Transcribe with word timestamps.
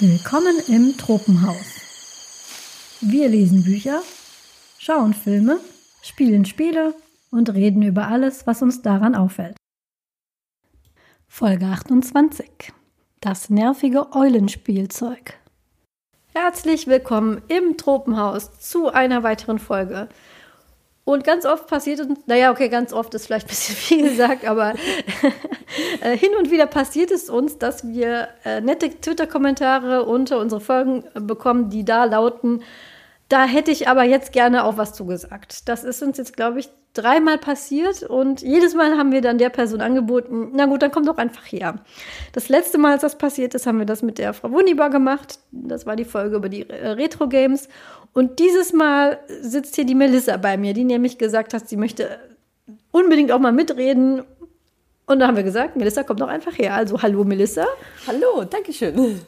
Willkommen 0.00 0.60
im 0.68 0.96
Tropenhaus. 0.96 3.00
Wir 3.00 3.28
lesen 3.28 3.64
Bücher, 3.64 4.00
schauen 4.78 5.12
Filme, 5.12 5.58
spielen 6.02 6.44
Spiele 6.44 6.94
und 7.32 7.52
reden 7.52 7.82
über 7.82 8.06
alles, 8.06 8.46
was 8.46 8.62
uns 8.62 8.80
daran 8.80 9.16
auffällt. 9.16 9.56
Folge 11.26 11.66
28. 11.66 12.72
Das 13.20 13.50
nervige 13.50 14.14
Eulenspielzeug. 14.14 15.34
Herzlich 16.32 16.86
willkommen 16.86 17.42
im 17.48 17.76
Tropenhaus 17.76 18.56
zu 18.60 18.90
einer 18.90 19.24
weiteren 19.24 19.58
Folge. 19.58 20.08
Und 21.08 21.24
ganz 21.24 21.46
oft 21.46 21.68
passiert 21.68 22.00
uns, 22.00 22.20
naja, 22.26 22.50
okay, 22.50 22.68
ganz 22.68 22.92
oft 22.92 23.14
ist 23.14 23.24
vielleicht 23.24 23.46
ein 23.46 23.48
bisschen 23.48 23.76
viel 23.76 24.10
gesagt, 24.10 24.46
aber 24.46 24.74
äh, 26.02 26.14
hin 26.14 26.32
und 26.38 26.50
wieder 26.50 26.66
passiert 26.66 27.10
es 27.10 27.30
uns, 27.30 27.56
dass 27.56 27.88
wir 27.88 28.28
äh, 28.44 28.60
nette 28.60 28.90
Twitter-Kommentare 28.90 30.04
unter 30.04 30.38
unsere 30.38 30.60
Folgen 30.60 31.04
äh, 31.14 31.20
bekommen, 31.20 31.70
die 31.70 31.82
da 31.82 32.04
lauten, 32.04 32.62
da 33.30 33.44
hätte 33.44 33.70
ich 33.70 33.88
aber 33.88 34.04
jetzt 34.04 34.32
gerne 34.32 34.64
auch 34.64 34.76
was 34.76 34.92
zugesagt. 34.92 35.66
Das 35.70 35.82
ist 35.82 36.02
uns 36.02 36.18
jetzt, 36.18 36.36
glaube 36.36 36.60
ich, 36.60 36.68
dreimal 36.92 37.38
passiert 37.38 38.02
und 38.02 38.42
jedes 38.42 38.74
Mal 38.74 38.98
haben 38.98 39.10
wir 39.10 39.22
dann 39.22 39.38
der 39.38 39.50
Person 39.50 39.80
angeboten, 39.80 40.50
na 40.52 40.66
gut, 40.66 40.82
dann 40.82 40.90
komm 40.90 41.06
doch 41.06 41.16
einfach 41.16 41.44
her. 41.46 41.76
Das 42.32 42.50
letzte 42.50 42.76
Mal, 42.76 42.92
als 42.92 43.02
das 43.02 43.16
passiert 43.16 43.54
ist, 43.54 43.66
haben 43.66 43.78
wir 43.78 43.86
das 43.86 44.02
mit 44.02 44.18
der 44.18 44.34
Frau 44.34 44.50
Wundibar 44.50 44.90
gemacht. 44.90 45.38
Das 45.52 45.86
war 45.86 45.96
die 45.96 46.04
Folge 46.04 46.36
über 46.36 46.50
die 46.50 46.62
Retro-Games. 46.62 47.68
Und 48.12 48.38
dieses 48.38 48.72
Mal 48.72 49.18
sitzt 49.40 49.76
hier 49.76 49.84
die 49.84 49.94
Melissa 49.94 50.36
bei 50.36 50.56
mir, 50.56 50.74
die 50.74 50.84
nämlich 50.84 51.18
gesagt 51.18 51.54
hat, 51.54 51.68
sie 51.68 51.76
möchte 51.76 52.18
unbedingt 52.90 53.32
auch 53.32 53.38
mal 53.38 53.52
mitreden. 53.52 54.22
Und 55.06 55.20
da 55.20 55.28
haben 55.28 55.36
wir 55.36 55.42
gesagt, 55.42 55.76
Melissa, 55.76 56.02
komm 56.02 56.16
doch 56.18 56.28
einfach 56.28 56.56
her. 56.58 56.74
Also 56.74 57.00
hallo 57.00 57.24
Melissa. 57.24 57.64
Hallo, 58.06 58.44
danke 58.44 58.72
schön. 58.72 59.20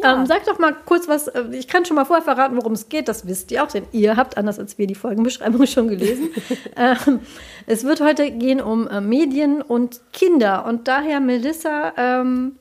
Ja. 0.00 0.16
Ähm, 0.16 0.26
sag 0.26 0.44
doch 0.44 0.58
mal 0.58 0.76
kurz 0.84 1.08
was, 1.08 1.26
äh, 1.28 1.44
ich 1.52 1.66
kann 1.66 1.84
schon 1.84 1.96
mal 1.96 2.04
vorher 2.04 2.24
verraten, 2.24 2.56
worum 2.56 2.72
es 2.72 2.88
geht, 2.88 3.08
das 3.08 3.26
wisst 3.26 3.50
ihr 3.50 3.64
auch, 3.64 3.68
denn 3.68 3.84
ihr 3.90 4.16
habt, 4.16 4.36
anders 4.36 4.58
als 4.58 4.78
wir, 4.78 4.86
die 4.86 4.94
Folgenbeschreibung 4.94 5.66
schon 5.66 5.88
gelesen. 5.88 6.30
ähm, 6.76 7.20
es 7.66 7.84
wird 7.84 8.00
heute 8.00 8.30
gehen 8.30 8.60
um 8.60 8.86
äh, 8.86 9.00
Medien 9.00 9.60
und 9.60 10.00
Kinder 10.12 10.66
und 10.66 10.86
daher, 10.86 11.18
Melissa, 11.18 11.92
ähm, 11.96 12.56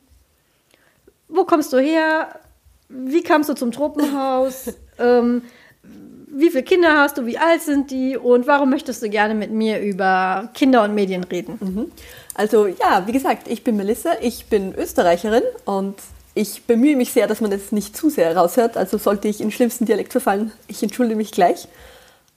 wo 1.28 1.44
kommst 1.44 1.74
du 1.74 1.78
her? 1.78 2.40
Wie 2.90 3.24
kamst 3.24 3.50
du 3.50 3.54
zum 3.54 3.72
Tropenhaus? 3.72 4.74
ähm, 5.00 5.42
wie 6.30 6.52
viele 6.52 6.64
Kinder 6.64 6.98
hast 6.98 7.18
du, 7.18 7.26
wie 7.26 7.38
alt 7.38 7.62
sind 7.62 7.90
die 7.90 8.16
und 8.16 8.46
warum 8.48 8.70
möchtest 8.70 9.02
du 9.02 9.10
gerne 9.10 9.34
mit 9.34 9.52
mir 9.52 9.80
über 9.80 10.50
Kinder 10.54 10.84
und 10.84 10.94
Medien 10.94 11.24
reden? 11.24 11.58
Mhm. 11.60 11.92
Also 12.36 12.68
ja, 12.68 13.04
wie 13.08 13.12
gesagt, 13.12 13.48
ich 13.48 13.64
bin 13.64 13.76
Melissa, 13.78 14.12
ich 14.22 14.46
bin 14.46 14.76
Österreicherin 14.76 15.44
und 15.66 15.96
ich 16.36 16.64
bemühe 16.64 16.96
mich 16.96 17.12
sehr, 17.12 17.26
dass 17.26 17.42
man 17.42 17.50
das 17.50 17.72
nicht 17.72 17.98
zu 17.98 18.10
sehr 18.10 18.38
raushört. 18.38 18.78
Also 18.78 19.00
sollte 19.00 19.28
ich 19.28 19.42
in 19.42 19.52
schlimmsten 19.52 19.86
Dialekt 19.86 20.12
verfallen, 20.12 20.52
ich 20.68 20.84
entschuldige 20.84 21.18
mich 21.18 21.32
gleich. 21.32 21.68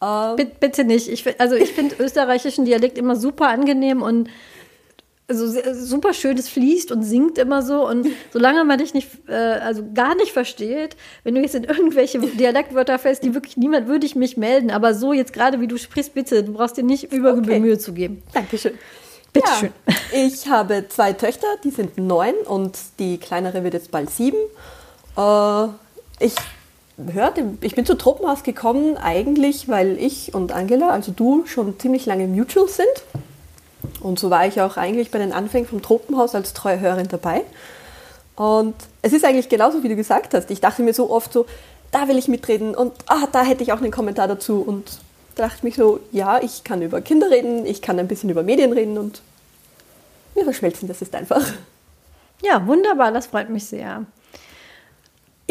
Ähm 0.02 0.36
bitte 0.58 0.84
nicht. 0.84 1.08
Ich, 1.08 1.38
also 1.38 1.54
ich 1.54 1.72
finde 1.72 1.96
österreichischen 1.98 2.64
Dialekt 2.64 2.96
immer 2.96 3.16
super 3.16 3.48
angenehm 3.48 4.00
und 4.00 4.30
also 5.30 5.46
super 5.72 6.12
schön, 6.12 6.36
es 6.36 6.48
fließt 6.48 6.92
und 6.92 7.02
singt 7.02 7.38
immer 7.38 7.62
so. 7.62 7.88
Und 7.88 8.08
solange 8.32 8.64
man 8.64 8.78
dich 8.78 8.92
nicht, 8.92 9.08
äh, 9.28 9.34
also 9.34 9.82
gar 9.94 10.14
nicht 10.16 10.32
versteht, 10.32 10.96
wenn 11.24 11.34
du 11.34 11.40
jetzt 11.40 11.54
in 11.54 11.64
irgendwelche 11.64 12.18
Dialektwörter 12.38 12.98
fällst, 12.98 13.22
die 13.22 13.34
wirklich 13.34 13.56
niemand 13.56 13.86
würde 13.86 14.06
ich 14.06 14.16
mich 14.16 14.36
melden. 14.36 14.70
Aber 14.70 14.94
so 14.94 15.12
jetzt 15.12 15.32
gerade, 15.32 15.60
wie 15.60 15.68
du 15.68 15.78
sprichst, 15.78 16.14
bitte, 16.14 16.44
du 16.44 16.52
brauchst 16.52 16.76
dir 16.76 16.84
nicht 16.84 17.12
übergebühr 17.12 17.54
okay. 17.54 17.60
Mühe 17.60 17.78
zu 17.78 17.92
geben. 17.92 18.22
Dankeschön. 18.34 18.72
Bitte 19.32 19.48
ja, 19.48 19.56
schön. 19.56 19.72
Ich 20.12 20.48
habe 20.48 20.86
zwei 20.88 21.12
Töchter, 21.12 21.46
die 21.62 21.70
sind 21.70 21.96
neun 21.96 22.34
und 22.46 22.76
die 22.98 23.18
kleinere 23.18 23.62
wird 23.62 23.74
jetzt 23.74 23.92
bald 23.92 24.10
sieben. 24.10 24.38
Äh, 25.16 25.66
ich 26.18 26.34
hörte, 27.12 27.44
ich 27.60 27.74
bin 27.74 27.86
zu 27.86 27.96
Tropenhaus 27.96 28.42
gekommen 28.42 28.96
eigentlich, 28.96 29.68
weil 29.68 29.96
ich 29.98 30.34
und 30.34 30.52
Angela, 30.52 30.90
also 30.90 31.12
du, 31.12 31.46
schon 31.46 31.78
ziemlich 31.78 32.06
lange 32.06 32.26
Mutuals 32.26 32.76
sind. 32.76 32.88
Und 34.00 34.18
so 34.18 34.30
war 34.30 34.46
ich 34.46 34.60
auch 34.60 34.76
eigentlich 34.76 35.10
bei 35.10 35.18
den 35.18 35.32
Anfängen 35.32 35.68
vom 35.68 35.82
Tropenhaus 35.82 36.34
als 36.34 36.52
treue 36.52 36.80
Hörerin 36.80 37.08
dabei. 37.08 37.42
Und 38.36 38.74
es 39.02 39.12
ist 39.12 39.24
eigentlich 39.24 39.48
genauso, 39.48 39.82
wie 39.82 39.88
du 39.88 39.96
gesagt 39.96 40.34
hast. 40.34 40.50
Ich 40.50 40.60
dachte 40.60 40.82
mir 40.82 40.94
so 40.94 41.10
oft 41.10 41.32
so, 41.32 41.46
da 41.90 42.08
will 42.08 42.18
ich 42.18 42.28
mitreden 42.28 42.74
und 42.74 42.92
ah, 43.06 43.26
da 43.32 43.42
hätte 43.42 43.62
ich 43.62 43.72
auch 43.72 43.78
einen 43.78 43.90
Kommentar 43.90 44.28
dazu. 44.28 44.62
Und 44.62 44.98
dachte 45.34 45.64
mich 45.64 45.76
so, 45.76 46.00
ja, 46.12 46.40
ich 46.42 46.64
kann 46.64 46.82
über 46.82 47.00
Kinder 47.00 47.30
reden, 47.30 47.66
ich 47.66 47.82
kann 47.82 47.98
ein 47.98 48.08
bisschen 48.08 48.30
über 48.30 48.42
Medien 48.42 48.72
reden 48.72 48.98
und 48.98 49.22
wir 50.34 50.44
verschmelzen 50.44 50.88
das 50.88 51.02
ist 51.02 51.14
einfach. 51.14 51.44
Ja, 52.42 52.66
wunderbar, 52.66 53.12
das 53.12 53.26
freut 53.26 53.50
mich 53.50 53.66
sehr. 53.66 54.04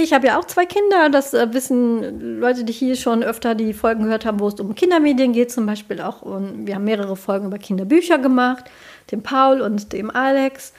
Ich 0.02 0.14
habe 0.14 0.28
ja 0.28 0.40
auch 0.40 0.46
zwei 0.46 0.66
Kinder, 0.66 1.10
das 1.10 1.34
äh, 1.34 1.54
wissen 1.54 2.40
Leute, 2.40 2.64
die 2.64 2.72
hier 2.72 2.96
schon 2.96 3.22
öfter 3.22 3.54
die 3.54 3.74
Folgen 3.74 4.06
gehört 4.06 4.26
haben, 4.26 4.40
wo 4.40 4.48
es 4.48 4.58
um 4.58 4.74
Kindermedien 4.74 5.34
geht, 5.34 5.52
zum 5.52 5.66
Beispiel 5.66 6.00
auch. 6.00 6.22
Und 6.22 6.66
wir 6.66 6.76
haben 6.76 6.86
mehrere 6.86 7.18
Folgen 7.18 7.48
über 7.48 7.58
Kinderbücher 7.58 8.18
gemacht, 8.18 8.64
dem 9.12 9.22
Paul 9.22 9.60
und 9.60 9.92
dem 9.92 10.10
Alex. 10.10 10.72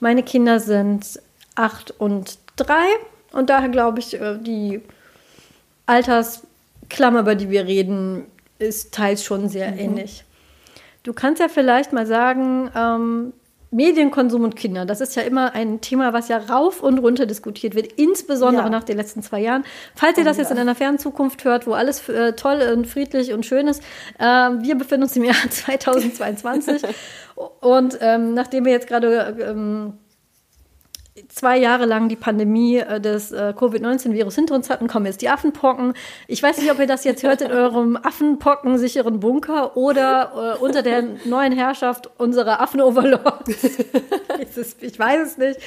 Meine 0.00 0.22
Kinder 0.22 0.60
sind 0.60 1.18
acht 1.54 1.94
und 1.98 2.38
drei 2.56 2.84
und 3.32 3.48
daher 3.48 3.70
glaube 3.70 4.00
ich, 4.00 4.20
äh, 4.20 4.36
die 4.38 4.82
Altersklammer, 5.86 7.20
über 7.20 7.36
die 7.36 7.48
wir 7.48 7.66
reden, 7.66 8.26
ist 8.58 8.92
teils 8.92 9.24
schon 9.24 9.48
sehr 9.48 9.72
mhm. 9.72 9.78
ähnlich. 9.78 10.24
Du 11.04 11.14
kannst 11.14 11.40
ja 11.40 11.48
vielleicht 11.48 11.94
mal 11.94 12.04
sagen, 12.04 12.70
ähm, 12.76 13.32
Medienkonsum 13.70 14.44
und 14.44 14.56
Kinder, 14.56 14.86
das 14.86 15.00
ist 15.00 15.14
ja 15.16 15.22
immer 15.22 15.54
ein 15.54 15.80
Thema, 15.80 16.12
was 16.12 16.28
ja 16.28 16.38
rauf 16.38 16.82
und 16.82 16.98
runter 16.98 17.26
diskutiert 17.26 17.74
wird, 17.74 17.92
insbesondere 17.92 18.64
ja. 18.64 18.70
nach 18.70 18.84
den 18.84 18.96
letzten 18.96 19.22
zwei 19.22 19.40
Jahren. 19.40 19.64
Falls 19.94 20.16
ihr 20.16 20.24
das 20.24 20.38
jetzt 20.38 20.50
in 20.50 20.58
einer 20.58 20.74
fernen 20.74 20.98
Zukunft 20.98 21.44
hört, 21.44 21.66
wo 21.66 21.72
alles 21.72 22.08
äh, 22.08 22.32
toll 22.32 22.62
und 22.74 22.86
friedlich 22.86 23.32
und 23.32 23.44
schön 23.44 23.68
ist, 23.68 23.82
äh, 24.18 24.24
wir 24.24 24.76
befinden 24.76 25.04
uns 25.04 25.16
im 25.16 25.24
Jahr 25.24 25.36
2022 25.50 26.82
und 27.60 27.98
ähm, 28.00 28.34
nachdem 28.34 28.64
wir 28.64 28.72
jetzt 28.72 28.86
gerade 28.86 29.36
ähm, 29.40 29.94
zwei 31.28 31.58
Jahre 31.58 31.86
lang 31.86 32.08
die 32.08 32.16
Pandemie 32.16 32.76
äh, 32.76 33.00
des 33.00 33.32
äh, 33.32 33.52
Covid-19-Virus 33.56 34.34
hinter 34.34 34.54
uns 34.54 34.70
hatten, 34.70 34.86
kommen 34.86 35.06
jetzt 35.06 35.22
die 35.22 35.28
Affenpocken. 35.28 35.94
Ich 36.26 36.42
weiß 36.42 36.58
nicht, 36.58 36.70
ob 36.70 36.78
ihr 36.78 36.86
das 36.86 37.04
jetzt 37.04 37.22
hört 37.22 37.40
in 37.40 37.50
eurem 37.50 37.96
Affenpocken-sicheren 38.02 39.20
Bunker 39.20 39.76
oder 39.76 40.56
äh, 40.60 40.62
unter 40.62 40.82
der 40.82 41.02
neuen 41.24 41.52
Herrschaft 41.52 42.10
unserer 42.18 42.60
Affen-Overlords. 42.60 43.48
ich 44.80 44.98
weiß 44.98 45.26
es 45.26 45.38
nicht. 45.38 45.60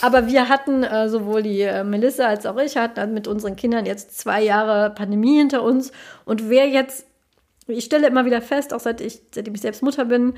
Aber 0.00 0.26
wir 0.26 0.48
hatten, 0.48 0.82
äh, 0.82 1.08
sowohl 1.08 1.42
die 1.42 1.62
äh, 1.62 1.84
Melissa 1.84 2.26
als 2.26 2.46
auch 2.46 2.58
ich, 2.58 2.76
hatten 2.76 3.14
mit 3.14 3.26
unseren 3.26 3.56
Kindern 3.56 3.86
jetzt 3.86 4.18
zwei 4.18 4.42
Jahre 4.42 4.90
Pandemie 4.90 5.38
hinter 5.38 5.62
uns. 5.62 5.92
Und 6.24 6.48
wer 6.48 6.68
jetzt, 6.68 7.06
ich 7.66 7.84
stelle 7.84 8.06
immer 8.06 8.24
wieder 8.24 8.42
fest, 8.42 8.72
auch 8.72 8.80
seit 8.80 9.00
ich, 9.00 9.20
seitdem 9.34 9.54
ich 9.54 9.60
selbst 9.60 9.82
Mutter 9.82 10.04
bin, 10.04 10.34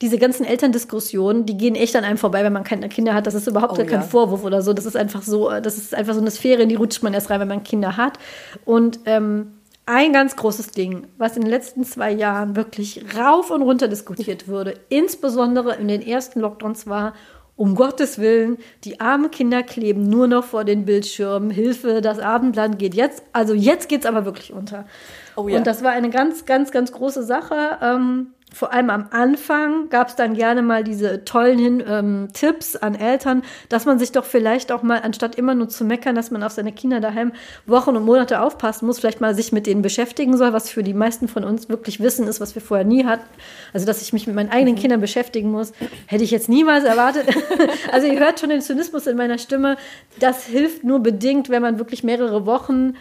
diese 0.00 0.18
ganzen 0.18 0.44
Elterndiskussionen, 0.44 1.44
die 1.44 1.56
gehen 1.56 1.74
echt 1.74 1.96
an 1.96 2.04
einem 2.04 2.18
vorbei, 2.18 2.44
wenn 2.44 2.52
man 2.52 2.64
keine 2.64 2.88
Kinder 2.88 3.14
hat. 3.14 3.26
Das 3.26 3.34
ist 3.34 3.46
überhaupt 3.48 3.72
oh, 3.72 3.76
kein 3.76 3.88
ja. 3.88 4.02
Vorwurf 4.02 4.44
oder 4.44 4.62
so. 4.62 4.72
Das 4.72 4.86
ist 4.86 4.96
einfach 4.96 5.22
so, 5.22 5.50
das 5.60 5.76
ist 5.76 5.94
einfach 5.94 6.14
so 6.14 6.20
eine 6.20 6.30
Sphäre, 6.30 6.62
in 6.62 6.68
die 6.68 6.76
rutscht 6.76 7.02
man 7.02 7.14
erst 7.14 7.30
rein, 7.30 7.40
wenn 7.40 7.48
man 7.48 7.64
Kinder 7.64 7.96
hat. 7.96 8.18
Und 8.64 9.00
ähm, 9.06 9.58
ein 9.86 10.12
ganz 10.12 10.36
großes 10.36 10.72
Ding, 10.72 11.06
was 11.16 11.36
in 11.36 11.42
den 11.42 11.50
letzten 11.50 11.82
zwei 11.82 12.12
Jahren 12.12 12.54
wirklich 12.56 13.02
rauf 13.18 13.50
und 13.50 13.62
runter 13.62 13.88
diskutiert 13.88 14.46
wurde, 14.46 14.74
insbesondere 14.88 15.76
in 15.76 15.88
den 15.88 16.06
ersten 16.06 16.40
Lockdowns 16.40 16.86
war, 16.86 17.14
um 17.56 17.74
Gottes 17.74 18.18
Willen, 18.18 18.58
die 18.84 19.00
armen 19.00 19.32
Kinder 19.32 19.64
kleben 19.64 20.08
nur 20.08 20.28
noch 20.28 20.44
vor 20.44 20.64
den 20.64 20.84
Bildschirmen. 20.84 21.50
Hilfe, 21.50 22.00
das 22.00 22.20
Abendland 22.20 22.78
geht 22.78 22.94
jetzt, 22.94 23.24
also 23.32 23.52
jetzt 23.52 23.88
geht 23.88 24.02
es 24.02 24.06
aber 24.06 24.24
wirklich 24.24 24.52
unter. 24.52 24.86
Oh, 25.34 25.48
ja. 25.48 25.56
Und 25.56 25.66
das 25.66 25.82
war 25.82 25.90
eine 25.90 26.10
ganz, 26.10 26.44
ganz, 26.44 26.70
ganz 26.70 26.92
große 26.92 27.24
Sache. 27.24 27.78
Ähm, 27.82 28.28
vor 28.52 28.72
allem 28.72 28.88
am 28.88 29.08
Anfang 29.10 29.90
gab 29.90 30.08
es 30.08 30.16
dann 30.16 30.34
gerne 30.34 30.62
mal 30.62 30.82
diese 30.82 31.24
tollen 31.24 31.82
ähm, 31.86 32.28
Tipps 32.32 32.76
an 32.76 32.94
Eltern, 32.94 33.42
dass 33.68 33.84
man 33.84 33.98
sich 33.98 34.12
doch 34.12 34.24
vielleicht 34.24 34.72
auch 34.72 34.82
mal, 34.82 35.00
anstatt 35.02 35.34
immer 35.34 35.54
nur 35.54 35.68
zu 35.68 35.84
meckern, 35.84 36.14
dass 36.14 36.30
man 36.30 36.42
auf 36.42 36.52
seine 36.52 36.72
Kinder 36.72 37.00
daheim 37.00 37.32
Wochen 37.66 37.94
und 37.96 38.04
Monate 38.04 38.40
aufpassen 38.40 38.86
muss, 38.86 38.98
vielleicht 38.98 39.20
mal 39.20 39.34
sich 39.34 39.52
mit 39.52 39.66
denen 39.66 39.82
beschäftigen 39.82 40.36
soll, 40.36 40.52
was 40.52 40.70
für 40.70 40.82
die 40.82 40.94
meisten 40.94 41.28
von 41.28 41.44
uns 41.44 41.68
wirklich 41.68 42.00
Wissen 42.00 42.26
ist, 42.26 42.40
was 42.40 42.54
wir 42.54 42.62
vorher 42.62 42.86
nie 42.86 43.04
hatten. 43.04 43.26
Also, 43.74 43.84
dass 43.84 44.00
ich 44.00 44.12
mich 44.12 44.26
mit 44.26 44.34
meinen 44.34 44.50
eigenen 44.50 44.76
mhm. 44.76 44.80
Kindern 44.80 45.00
beschäftigen 45.00 45.50
muss, 45.50 45.72
hätte 46.06 46.24
ich 46.24 46.30
jetzt 46.30 46.48
niemals 46.48 46.84
erwartet. 46.84 47.26
also, 47.92 48.06
ihr 48.06 48.18
hört 48.18 48.40
schon 48.40 48.48
den 48.48 48.62
Zynismus 48.62 49.06
in 49.06 49.16
meiner 49.16 49.38
Stimme. 49.38 49.76
Das 50.20 50.46
hilft 50.46 50.84
nur 50.84 51.00
bedingt, 51.00 51.50
wenn 51.50 51.62
man 51.62 51.78
wirklich 51.78 52.02
mehrere 52.02 52.46
Wochen 52.46 52.94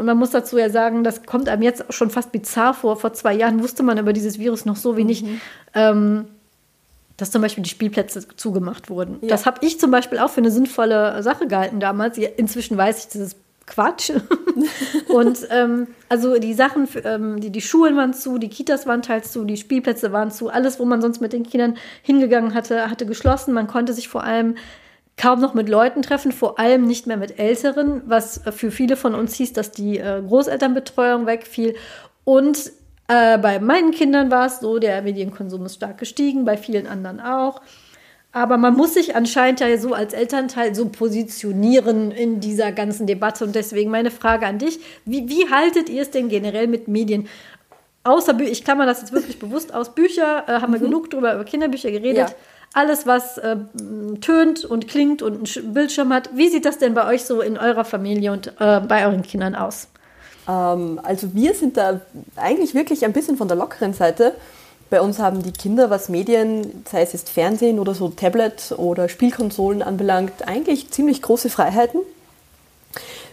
und 0.00 0.06
man 0.06 0.16
muss 0.16 0.30
dazu 0.30 0.56
ja 0.56 0.70
sagen, 0.70 1.04
das 1.04 1.24
kommt 1.24 1.50
einem 1.50 1.60
jetzt 1.60 1.84
schon 1.92 2.08
fast 2.08 2.32
bizarr 2.32 2.72
vor. 2.72 2.96
Vor 2.96 3.12
zwei 3.12 3.34
Jahren 3.34 3.62
wusste 3.62 3.82
man 3.82 3.98
über 3.98 4.14
dieses 4.14 4.38
Virus 4.38 4.64
noch 4.64 4.76
so 4.76 4.96
wenig. 4.96 5.22
Mhm. 5.22 5.40
Ähm, 5.74 6.24
dass 7.18 7.30
zum 7.30 7.42
Beispiel 7.42 7.62
die 7.62 7.68
Spielplätze 7.68 8.26
zugemacht 8.34 8.88
wurden. 8.88 9.18
Ja. 9.20 9.28
Das 9.28 9.44
habe 9.44 9.58
ich 9.60 9.78
zum 9.78 9.90
Beispiel 9.90 10.18
auch 10.18 10.30
für 10.30 10.40
eine 10.40 10.50
sinnvolle 10.50 11.22
Sache 11.22 11.48
gehalten 11.48 11.80
damals. 11.80 12.16
Inzwischen 12.16 12.78
weiß 12.78 13.00
ich, 13.00 13.04
das 13.08 13.16
ist 13.16 13.36
Quatsch. 13.66 14.10
und 15.08 15.46
ähm, 15.50 15.88
also 16.08 16.38
die 16.38 16.54
Sachen, 16.54 16.88
ähm, 17.04 17.38
die, 17.38 17.50
die 17.50 17.60
Schulen 17.60 17.94
waren 17.94 18.14
zu, 18.14 18.38
die 18.38 18.48
Kitas 18.48 18.86
waren 18.86 19.02
teils 19.02 19.32
zu, 19.32 19.44
die 19.44 19.58
Spielplätze 19.58 20.12
waren 20.12 20.30
zu, 20.30 20.48
alles, 20.48 20.80
wo 20.80 20.86
man 20.86 21.02
sonst 21.02 21.20
mit 21.20 21.34
den 21.34 21.42
Kindern 21.42 21.76
hingegangen 22.00 22.54
hatte, 22.54 22.90
hatte 22.90 23.04
geschlossen. 23.04 23.52
Man 23.52 23.66
konnte 23.66 23.92
sich 23.92 24.08
vor 24.08 24.24
allem 24.24 24.54
kaum 25.20 25.40
noch 25.40 25.52
mit 25.52 25.68
Leuten 25.68 26.00
treffen, 26.02 26.32
vor 26.32 26.58
allem 26.58 26.86
nicht 26.86 27.06
mehr 27.06 27.18
mit 27.18 27.38
Älteren, 27.38 28.02
was 28.06 28.40
für 28.52 28.70
viele 28.70 28.96
von 28.96 29.14
uns 29.14 29.34
hieß, 29.34 29.52
dass 29.52 29.70
die 29.70 29.98
äh, 29.98 30.22
Großelternbetreuung 30.26 31.26
wegfiel. 31.26 31.76
Und 32.24 32.72
äh, 33.08 33.36
bei 33.38 33.60
meinen 33.60 33.90
Kindern 33.90 34.30
war 34.30 34.46
es 34.46 34.60
so, 34.60 34.78
der 34.78 35.02
Medienkonsum 35.02 35.66
ist 35.66 35.74
stark 35.74 35.98
gestiegen, 35.98 36.44
bei 36.46 36.56
vielen 36.56 36.86
anderen 36.86 37.20
auch. 37.20 37.60
Aber 38.32 38.56
man 38.56 38.74
muss 38.74 38.94
sich 38.94 39.16
anscheinend 39.16 39.60
ja 39.60 39.76
so 39.76 39.92
als 39.92 40.14
Elternteil 40.14 40.74
so 40.74 40.88
positionieren 40.88 42.12
in 42.12 42.40
dieser 42.40 42.72
ganzen 42.72 43.06
Debatte. 43.06 43.44
Und 43.44 43.54
deswegen 43.54 43.90
meine 43.90 44.10
Frage 44.10 44.46
an 44.46 44.58
dich: 44.58 44.78
Wie, 45.04 45.28
wie 45.28 45.50
haltet 45.50 45.88
ihr 45.88 46.02
es 46.02 46.10
denn 46.10 46.28
generell 46.28 46.68
mit 46.68 46.86
Medien? 46.88 47.28
Außer 48.04 48.32
Bücher, 48.32 48.52
ich 48.52 48.64
klammer 48.64 48.86
das 48.86 49.00
jetzt 49.00 49.12
wirklich 49.12 49.38
bewusst 49.38 49.74
aus. 49.74 49.94
Bücher 49.94 50.44
äh, 50.46 50.52
haben 50.60 50.72
wir 50.72 50.80
mhm. 50.80 50.84
genug 50.84 51.10
drüber, 51.10 51.34
über 51.34 51.44
Kinderbücher 51.44 51.90
geredet. 51.90 52.30
Ja. 52.30 52.34
Alles, 52.72 53.04
was 53.06 53.36
äh, 53.38 53.56
tönt 54.20 54.64
und 54.64 54.86
klingt 54.86 55.22
und 55.22 55.56
einen 55.56 55.74
Bildschirm 55.74 56.12
hat. 56.12 56.30
Wie 56.34 56.48
sieht 56.48 56.64
das 56.64 56.78
denn 56.78 56.94
bei 56.94 57.06
euch 57.06 57.24
so 57.24 57.40
in 57.40 57.58
eurer 57.58 57.84
Familie 57.84 58.32
und 58.32 58.48
äh, 58.60 58.80
bei 58.80 59.06
euren 59.06 59.22
Kindern 59.22 59.56
aus? 59.56 59.88
Ähm, 60.48 61.00
also 61.02 61.34
wir 61.34 61.54
sind 61.54 61.76
da 61.76 62.00
eigentlich 62.36 62.74
wirklich 62.74 63.04
ein 63.04 63.12
bisschen 63.12 63.36
von 63.36 63.48
der 63.48 63.56
lockeren 63.56 63.92
Seite. 63.92 64.34
Bei 64.88 65.00
uns 65.00 65.18
haben 65.18 65.42
die 65.42 65.52
Kinder, 65.52 65.90
was 65.90 66.08
Medien, 66.08 66.84
sei 66.88 67.02
es 67.02 67.12
jetzt 67.12 67.30
Fernsehen 67.30 67.78
oder 67.78 67.94
so 67.94 68.08
Tablet 68.08 68.72
oder 68.76 69.08
Spielkonsolen 69.08 69.82
anbelangt, 69.82 70.46
eigentlich 70.46 70.90
ziemlich 70.90 71.22
große 71.22 71.50
Freiheiten. 71.50 72.00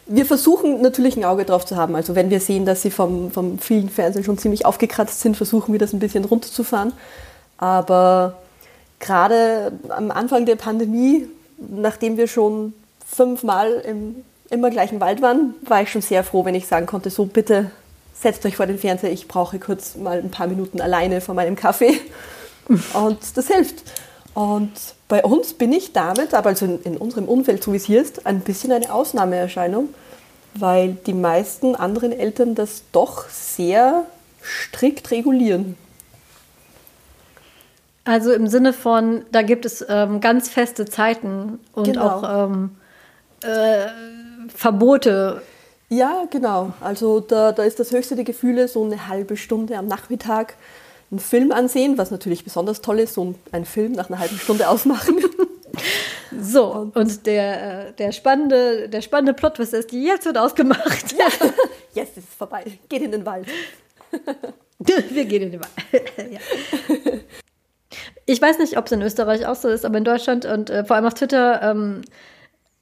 Wir 0.06 0.26
versuchen 0.26 0.82
natürlich 0.82 1.18
ein 1.18 1.26
Auge 1.26 1.46
drauf 1.46 1.66
zu 1.66 1.76
haben. 1.76 1.96
Also 1.96 2.16
wenn 2.16 2.30
wir 2.30 2.40
sehen, 2.40 2.66
dass 2.66 2.82
sie 2.82 2.92
vom, 2.92 3.32
vom 3.32 3.60
vielen 3.60 3.90
Fernsehen 3.90 4.24
schon 4.24 4.38
ziemlich 4.38 4.66
aufgekratzt 4.66 5.20
sind, 5.20 5.36
versuchen 5.36 5.74
wir 5.74 5.80
das 5.80 5.94
ein 5.94 6.00
bisschen 6.00 6.26
runterzufahren. 6.26 6.94
Aber 7.58 8.38
gerade 9.00 9.74
am 9.90 10.12
Anfang 10.12 10.46
der 10.46 10.56
Pandemie, 10.56 11.28
nachdem 11.58 12.18
wir 12.18 12.28
schon 12.28 12.74
fünfmal 13.06 13.84
im 13.86 14.24
immer 14.50 14.70
gleichen 14.70 15.00
Wald 15.02 15.22
waren, 15.22 15.56
war 15.62 15.82
ich 15.82 15.92
schon 15.92 16.02
sehr 16.02 16.24
froh, 16.24 16.46
wenn 16.46 16.56
ich 16.56 16.68
sagen 16.68 16.86
konnte, 16.86 17.10
so 17.10 17.26
bitte 17.26 17.72
setzt 18.14 18.46
euch 18.46 18.56
vor 18.56 18.66
den 18.66 18.80
Fernseher, 18.80 19.12
ich 19.12 19.28
brauche 19.28 19.60
kurz 19.60 19.96
mal 19.96 20.20
ein 20.20 20.32
paar 20.32 20.48
Minuten 20.48 20.82
alleine 20.82 21.22
vor 21.22 21.36
meinem 21.36 21.56
Kaffee. 21.56 22.00
Und 22.94 23.20
das 23.36 23.48
hilft. 23.48 23.84
Und 24.34 24.72
bei 25.08 25.24
uns 25.24 25.54
bin 25.54 25.72
ich 25.74 25.94
damit, 25.94 26.34
aber 26.34 26.50
also 26.50 26.66
in, 26.66 26.82
in 26.84 26.98
unserem 26.98 27.26
Umfeld, 27.26 27.64
so 27.64 27.74
wie 27.74 27.78
es 27.78 27.86
hier 27.86 28.02
ist, 28.02 28.26
ein 28.26 28.42
bisschen 28.42 28.72
eine 28.72 28.94
Ausnahmeerscheinung, 28.94 29.90
weil 30.54 30.98
die 31.06 31.14
meisten 31.14 31.76
anderen 31.76 32.12
Eltern 32.12 32.56
das 32.56 32.84
doch 32.92 33.30
sehr 33.30 34.06
strikt 34.42 35.12
regulieren. 35.12 35.76
Also 38.08 38.32
im 38.32 38.48
Sinne 38.48 38.74
von, 38.74 39.26
da 39.32 39.42
gibt 39.42 39.66
es 39.66 39.86
ähm, 39.88 40.22
ganz 40.22 40.50
feste 40.50 40.86
Zeiten 40.86 41.60
und 41.74 41.86
genau. 41.86 42.08
auch 42.08 42.46
ähm, 42.46 42.72
äh, 43.44 43.88
Verbote 44.48 45.42
ja, 45.90 46.26
genau. 46.30 46.74
Also 46.82 47.22
da, 47.22 47.52
da 47.54 47.64
ist 47.64 47.80
das 47.80 47.92
höchste 47.92 48.16
der 48.16 48.26
Gefühle 48.26 48.68
so 48.68 48.84
eine 48.84 49.08
halbe 49.08 49.38
Stunde 49.38 49.78
am 49.78 49.88
Nachmittag 49.88 50.56
einen 51.10 51.20
Film 51.20 51.54
ansehen, 51.54 51.98
was 51.98 52.12
natürlich 52.12 52.44
besonders 52.44 52.82
toll 52.82 53.00
ist, 53.00 53.14
so 53.14 53.36
einen 53.54 53.66
Film 53.66 53.94
nach 53.94 54.10
einer 54.10 54.20
halben 54.20 54.38
Stunde 54.38 54.68
ausmachen. 54.70 55.16
So, 56.38 56.92
und 56.94 57.26
der, 57.26 57.88
äh, 57.88 57.94
der 57.94 58.12
spannende, 58.12 58.90
der 58.90 59.02
spannende 59.02 59.34
Plot, 59.34 59.60
was 59.60 59.72
ist, 59.72 59.94
jetzt 59.94 60.26
wird 60.26 60.38
ausgemacht. 60.38 61.14
Ja. 61.18 61.28
Yes, 61.94 62.10
es 62.12 62.18
ist 62.26 62.34
vorbei. 62.36 62.64
Geht 62.90 63.02
in 63.02 63.12
den 63.12 63.26
Wald. 63.26 63.48
Wir 64.78 65.26
gehen 65.26 65.42
in 65.42 65.52
den 65.52 65.62
Wald. 65.62 65.72
ja. 66.32 66.40
Ich 68.28 68.42
weiß 68.42 68.60
nicht, 68.60 68.78
ob 68.78 68.86
es 68.86 68.92
in 68.92 69.02
Österreich 69.02 69.48
auch 69.48 69.56
so 69.56 69.70
ist, 69.70 69.86
aber 69.86 69.98
in 69.98 70.04
Deutschland 70.04 70.46
und 70.46 70.70
äh, 70.70 70.86
vor 70.86 70.96
allem 70.96 71.06
auf 71.06 71.16
Twitter 71.16 71.62
ähm, 71.64 72.02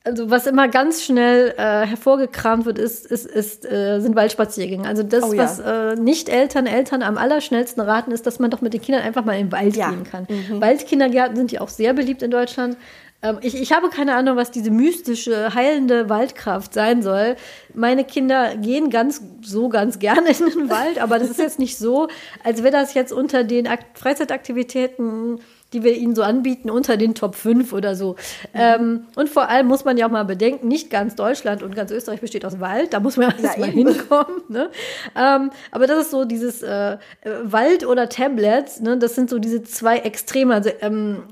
also 0.05 0.29
was 0.29 0.45
immer 0.45 0.67
ganz 0.67 1.03
schnell 1.03 1.55
äh, 1.57 1.85
hervorgekramt 1.85 2.65
wird, 2.65 2.77
ist, 2.77 3.07
ist, 3.07 3.25
ist 3.25 3.65
äh, 3.65 3.99
sind 3.99 4.15
Waldspaziergänge. 4.15 4.87
Also 4.87 5.01
das, 5.01 5.23
oh, 5.23 5.33
ja. 5.33 5.43
was 5.43 5.59
äh, 5.59 5.95
nicht 5.95 6.29
Eltern, 6.29 6.67
Eltern 6.67 7.01
am 7.01 7.17
allerschnellsten 7.17 7.81
raten, 7.81 8.11
ist, 8.11 8.27
dass 8.27 8.37
man 8.37 8.51
doch 8.51 8.61
mit 8.61 8.73
den 8.73 8.81
Kindern 8.81 9.03
einfach 9.03 9.25
mal 9.25 9.33
in 9.33 9.47
den 9.47 9.51
Wald 9.51 9.75
ja. 9.75 9.89
gehen 9.89 10.03
kann. 10.03 10.27
Mhm. 10.29 10.61
Waldkindergärten 10.61 11.35
sind 11.35 11.51
ja 11.51 11.61
auch 11.61 11.69
sehr 11.69 11.93
beliebt 11.93 12.21
in 12.21 12.29
Deutschland. 12.29 12.77
Ähm, 13.21 13.37
ich, 13.41 13.55
ich 13.55 13.71
habe 13.71 13.89
keine 13.89 14.15
Ahnung, 14.15 14.37
was 14.37 14.51
diese 14.51 14.71
mystische, 14.71 15.53
heilende 15.53 16.09
Waldkraft 16.09 16.73
sein 16.73 17.01
soll. 17.01 17.35
Meine 17.73 18.03
Kinder 18.03 18.55
gehen 18.57 18.89
ganz 18.89 19.21
so 19.41 19.69
ganz 19.69 19.99
gerne 19.99 20.29
in 20.29 20.49
den 20.49 20.69
Wald, 20.69 20.99
aber 20.99 21.19
das 21.19 21.29
ist 21.29 21.39
jetzt 21.39 21.59
nicht 21.59 21.77
so, 21.77 22.07
als 22.43 22.63
wäre 22.63 22.71
das 22.71 22.93
jetzt 22.93 23.11
unter 23.13 23.43
den 23.43 23.67
Akt 23.67 23.97
Freizeitaktivitäten 23.97 25.39
die 25.73 25.83
wir 25.83 25.95
ihnen 25.95 26.15
so 26.15 26.23
anbieten, 26.23 26.69
unter 26.69 26.95
den 26.95 27.15
Top 27.15 27.35
5 27.35 27.73
oder 27.73 27.95
so. 27.95 28.13
Mhm. 28.13 28.15
Ähm, 28.53 29.05
und 29.15 29.29
vor 29.29 29.49
allem 29.49 29.67
muss 29.67 29.83
man 29.83 29.97
ja 29.97 30.07
auch 30.07 30.11
mal 30.11 30.23
bedenken, 30.23 30.67
nicht 30.67 30.89
ganz 30.89 31.15
Deutschland 31.15 31.63
und 31.63 31.75
ganz 31.75 31.91
Österreich 31.91 32.21
besteht 32.21 32.45
aus 32.45 32.59
Wald, 32.59 32.93
da 32.93 32.99
muss 32.99 33.17
man 33.17 33.31
ja 33.31 33.43
erst 33.43 33.57
mal 33.57 33.69
hinkommen. 33.69 34.41
Ne? 34.47 34.69
Ähm, 35.15 35.51
aber 35.71 35.87
das 35.87 36.05
ist 36.05 36.11
so 36.11 36.23
dieses 36.23 36.61
äh, 36.63 36.97
Wald 37.43 37.85
oder 37.85 38.07
Tablets, 38.09 38.79
ne? 38.79 38.97
das 38.97 39.15
sind 39.15 39.29
so 39.29 39.37
diese 39.37 39.63
zwei 39.63 39.97
Extreme. 39.97 40.53
Also 40.53 40.69
ähm, 40.81 41.23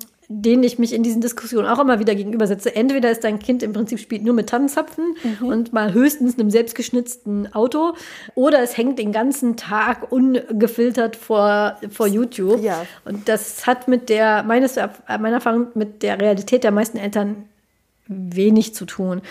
denen 0.41 0.63
ich 0.63 0.79
mich 0.79 0.93
in 0.93 1.03
diesen 1.03 1.21
Diskussionen 1.21 1.67
auch 1.67 1.79
immer 1.79 1.99
wieder 1.99 2.15
gegenübersetze. 2.15 2.75
Entweder 2.75 3.11
ist 3.11 3.23
dein 3.23 3.39
Kind 3.39 3.61
im 3.61 3.73
Prinzip 3.73 3.99
spielt 3.99 4.23
nur 4.23 4.33
mit 4.33 4.49
Tannenzapfen 4.49 5.15
mhm. 5.23 5.47
und 5.47 5.73
mal 5.73 5.93
höchstens 5.93 6.39
einem 6.39 6.49
selbstgeschnitzten 6.49 7.53
Auto, 7.53 7.93
oder 8.33 8.61
es 8.63 8.75
hängt 8.75 8.97
den 8.97 9.11
ganzen 9.11 9.57
Tag 9.57 10.11
ungefiltert 10.11 11.15
vor, 11.15 11.77
vor 11.91 12.07
YouTube. 12.07 12.63
Ja. 12.63 12.85
Und 13.05 13.29
das 13.29 13.67
hat 13.67 13.87
mit 13.87 14.09
der, 14.09 14.43
meines, 14.43 14.75
meiner 15.07 15.35
Erfahrung, 15.35 15.67
mit 15.75 16.01
der 16.01 16.19
Realität 16.19 16.63
der 16.63 16.71
meisten 16.71 16.97
Eltern 16.97 17.47
wenig 18.07 18.73
zu 18.73 18.85
tun. 18.85 19.21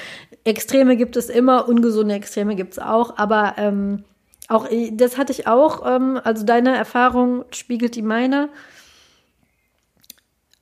Extreme 0.45 0.97
gibt 0.97 1.17
es 1.17 1.29
immer, 1.29 1.69
ungesunde 1.69 2.15
Extreme 2.15 2.55
gibt 2.55 2.73
es 2.73 2.79
auch, 2.79 3.17
aber 3.19 3.55
ähm, 3.59 4.05
auch 4.49 4.69
das 4.93 5.19
hatte 5.19 5.33
ich 5.33 5.47
auch, 5.47 5.87
ähm, 5.87 6.21
also 6.23 6.45
deine 6.45 6.77
Erfahrung 6.77 7.45
spiegelt 7.51 7.97
die 7.97 8.03
meine 8.03 8.49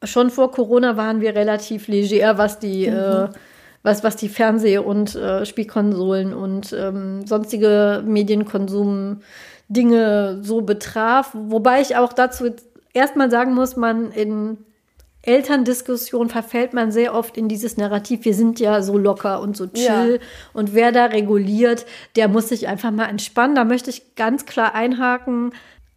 schon 0.04 0.30
vor 0.30 0.52
Corona 0.52 0.96
waren 0.96 1.20
wir 1.20 1.34
relativ 1.34 1.88
leger, 1.88 2.38
was 2.38 2.58
die, 2.58 2.88
mhm. 2.88 2.96
äh, 2.96 3.28
was, 3.82 4.02
was 4.04 4.16
die 4.16 4.28
Fernseh- 4.28 4.78
und 4.78 5.14
äh, 5.14 5.44
Spielkonsolen 5.44 6.32
und 6.34 6.72
ähm, 6.72 7.26
sonstige 7.26 8.02
Medienkonsum-Dinge 8.06 10.38
so 10.42 10.62
betraf. 10.62 11.32
Wobei 11.34 11.80
ich 11.80 11.96
auch 11.96 12.12
dazu 12.12 12.50
erstmal 12.92 13.30
sagen 13.30 13.54
muss, 13.54 13.76
man 13.76 14.12
in 14.12 14.58
Elterndiskussion 15.22 16.30
verfällt 16.30 16.72
man 16.72 16.92
sehr 16.92 17.14
oft 17.14 17.36
in 17.36 17.48
dieses 17.48 17.76
Narrativ, 17.76 18.24
wir 18.24 18.32
sind 18.32 18.58
ja 18.58 18.80
so 18.80 18.96
locker 18.96 19.42
und 19.42 19.54
so 19.54 19.66
chill 19.66 20.18
ja. 20.18 20.26
und 20.54 20.74
wer 20.74 20.92
da 20.92 21.04
reguliert, 21.06 21.84
der 22.16 22.28
muss 22.28 22.48
sich 22.48 22.68
einfach 22.68 22.90
mal 22.90 23.04
entspannen. 23.04 23.54
Da 23.54 23.64
möchte 23.64 23.90
ich 23.90 24.14
ganz 24.14 24.46
klar 24.46 24.74
einhaken 24.74 25.52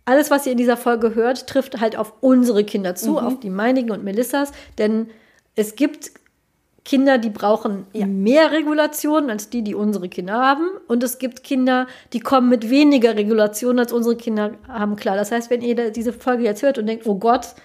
alles, 0.05 0.31
was 0.31 0.45
ihr 0.45 0.51
in 0.51 0.57
dieser 0.57 0.77
Folge 0.77 1.15
hört, 1.15 1.48
trifft 1.48 1.79
halt 1.79 1.95
auf 1.95 2.13
unsere 2.22 2.63
Kinder 2.63 2.95
zu, 2.95 3.12
mhm. 3.12 3.17
auf 3.17 3.39
die 3.39 3.50
meinigen 3.50 3.91
und 3.91 4.03
Melissas. 4.03 4.51
Denn 4.77 5.10
es 5.55 5.75
gibt 5.75 6.12
Kinder, 6.86 7.17
die 7.17 7.29
brauchen 7.29 7.88
ja. 7.93 8.05
mehr 8.05 8.51
Regulationen 8.51 9.29
als 9.29 9.50
die, 9.50 9.62
die 9.62 9.75
unsere 9.75 10.10
Kinder 10.10 10.33
haben. 10.33 10.67
Und 10.88 11.03
es 11.03 11.17
gibt 11.17 11.43
Kinder, 11.43 11.88
die 12.12 12.19
kommen 12.19 12.50
mit 12.50 12.69
weniger 12.69 13.15
Regulationen 13.15 13.79
als 13.79 13.93
unsere 13.93 14.17
Kinder 14.17 14.55
haben. 14.67 14.98
Klar, 14.98 15.15
das 15.15 15.31
heißt, 15.31 15.50
wenn 15.50 15.62
ihr 15.62 15.91
diese 15.91 16.12
Folge 16.12 16.43
jetzt 16.43 16.62
hört 16.62 16.77
und 16.77 16.88
denkt, 16.88 17.07
oh 17.07 17.15
Gott, 17.15 17.55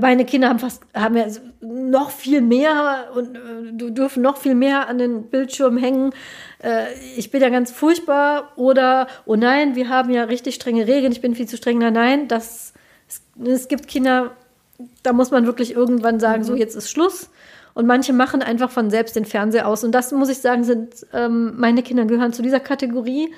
meine 0.00 0.24
Kinder 0.24 0.48
haben 0.48 0.58
fast 0.58 0.82
haben 0.94 1.16
ja 1.16 1.26
noch 1.60 2.10
viel 2.10 2.40
mehr 2.40 3.08
und 3.14 3.36
äh, 3.36 3.90
dürfen 3.90 4.22
noch 4.22 4.36
viel 4.36 4.54
mehr 4.54 4.88
an 4.88 4.98
den 4.98 5.24
Bildschirm 5.24 5.76
hängen. 5.76 6.12
Äh, 6.62 6.92
ich 7.16 7.30
bin 7.30 7.42
ja 7.42 7.48
ganz 7.48 7.70
furchtbar 7.70 8.52
oder 8.56 9.06
oh 9.26 9.36
nein, 9.36 9.74
wir 9.74 9.88
haben 9.88 10.10
ja 10.10 10.24
richtig 10.24 10.54
strenge 10.54 10.86
Regeln, 10.86 11.12
ich 11.12 11.20
bin 11.20 11.34
viel 11.34 11.48
zu 11.48 11.56
streng. 11.56 11.78
Nein, 11.78 11.92
nein, 11.92 12.28
das 12.28 12.72
es, 13.08 13.22
es 13.44 13.68
gibt 13.68 13.88
Kinder, 13.88 14.32
da 15.02 15.12
muss 15.12 15.30
man 15.30 15.46
wirklich 15.46 15.72
irgendwann 15.72 16.20
sagen, 16.20 16.42
mhm. 16.42 16.46
so 16.46 16.54
jetzt 16.54 16.76
ist 16.76 16.90
Schluss. 16.90 17.30
Und 17.74 17.86
manche 17.86 18.14
machen 18.14 18.40
einfach 18.40 18.70
von 18.70 18.88
selbst 18.88 19.16
den 19.16 19.26
Fernseher 19.26 19.68
aus. 19.68 19.84
Und 19.84 19.92
das 19.92 20.10
muss 20.10 20.30
ich 20.30 20.38
sagen, 20.38 20.64
sind 20.64 21.06
ähm, 21.12 21.52
meine 21.58 21.82
Kinder 21.82 22.06
gehören 22.06 22.32
zu 22.32 22.40
dieser 22.40 22.60
Kategorie. 22.60 23.34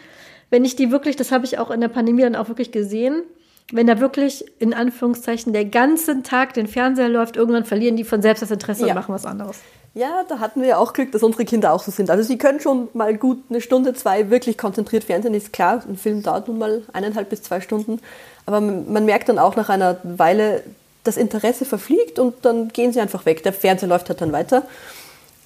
Wenn 0.49 0.65
ich 0.65 0.77
die 0.77 0.93
wirklich, 0.93 1.17
das 1.17 1.33
habe 1.33 1.45
ich 1.45 1.59
auch 1.59 1.73
in 1.73 1.81
der 1.81 1.89
Pandemie 1.89 2.23
dann 2.23 2.37
auch 2.37 2.47
wirklich 2.47 2.71
gesehen, 2.71 3.25
wenn 3.73 3.87
da 3.87 4.01
wirklich 4.01 4.45
in 4.59 4.73
Anführungszeichen 4.73 5.53
der 5.53 5.67
ganze 5.67 6.23
Tag 6.23 6.55
den 6.55 6.67
Fernseher 6.67 7.09
läuft, 7.09 7.37
irgendwann 7.37 7.65
verlieren 7.65 7.97
die 7.97 8.05
von 8.05 8.23
selbst 8.23 8.43
das 8.43 8.51
Interesse 8.51 8.83
ja. 8.83 8.89
und 8.89 8.95
machen 8.95 9.15
was 9.15 9.27
anderes. 9.27 9.59
Ja, 9.95 10.25
da 10.29 10.39
hatten 10.39 10.61
wir 10.61 10.69
ja 10.69 10.77
auch 10.79 10.93
Glück, 10.93 11.13
dass 11.13 11.23
unsere 11.23 11.45
Kinder 11.45 11.73
auch 11.73 11.83
so 11.83 11.91
sind. 11.91 12.11
Also 12.11 12.23
sie 12.23 12.39
können 12.39 12.61
schon 12.61 12.89
mal 12.93 13.17
gut 13.17 13.43
eine 13.51 13.61
Stunde, 13.61 13.95
zwei 13.95 14.31
wirklich 14.31 14.57
konzentriert 14.57 15.05
Fernsehen. 15.05 15.35
Ist 15.35 15.53
klar, 15.53 15.83
ein 15.89 15.97
Film 15.97 16.23
dauert 16.23 16.49
nun 16.49 16.59
mal 16.59 16.83
eineinhalb 16.93 17.31
bis 17.31 17.43
zwei 17.43 17.61
Stunden. 17.61 18.01
Aber 18.47 18.61
man 18.61 19.05
merkt 19.05 19.29
dann 19.29 19.39
auch 19.39 19.57
nach 19.57 19.69
einer 19.69 19.99
Weile, 20.05 20.63
das 21.05 21.17
Interesse 21.17 21.65
verfliegt 21.65 22.19
und 22.19 22.35
dann 22.45 22.69
gehen 22.69 22.93
sie 22.93 23.01
einfach 23.01 23.27
weg. 23.27 23.43
Der 23.43 23.53
Fernseher 23.53 23.89
läuft 23.89 24.09
halt 24.09 24.21
dann 24.21 24.33
weiter. 24.33 24.67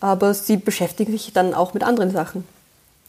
Aber 0.00 0.34
sie 0.34 0.56
beschäftigen 0.56 1.12
sich 1.12 1.32
dann 1.32 1.54
auch 1.54 1.72
mit 1.72 1.84
anderen 1.84 2.10
Sachen. 2.10 2.44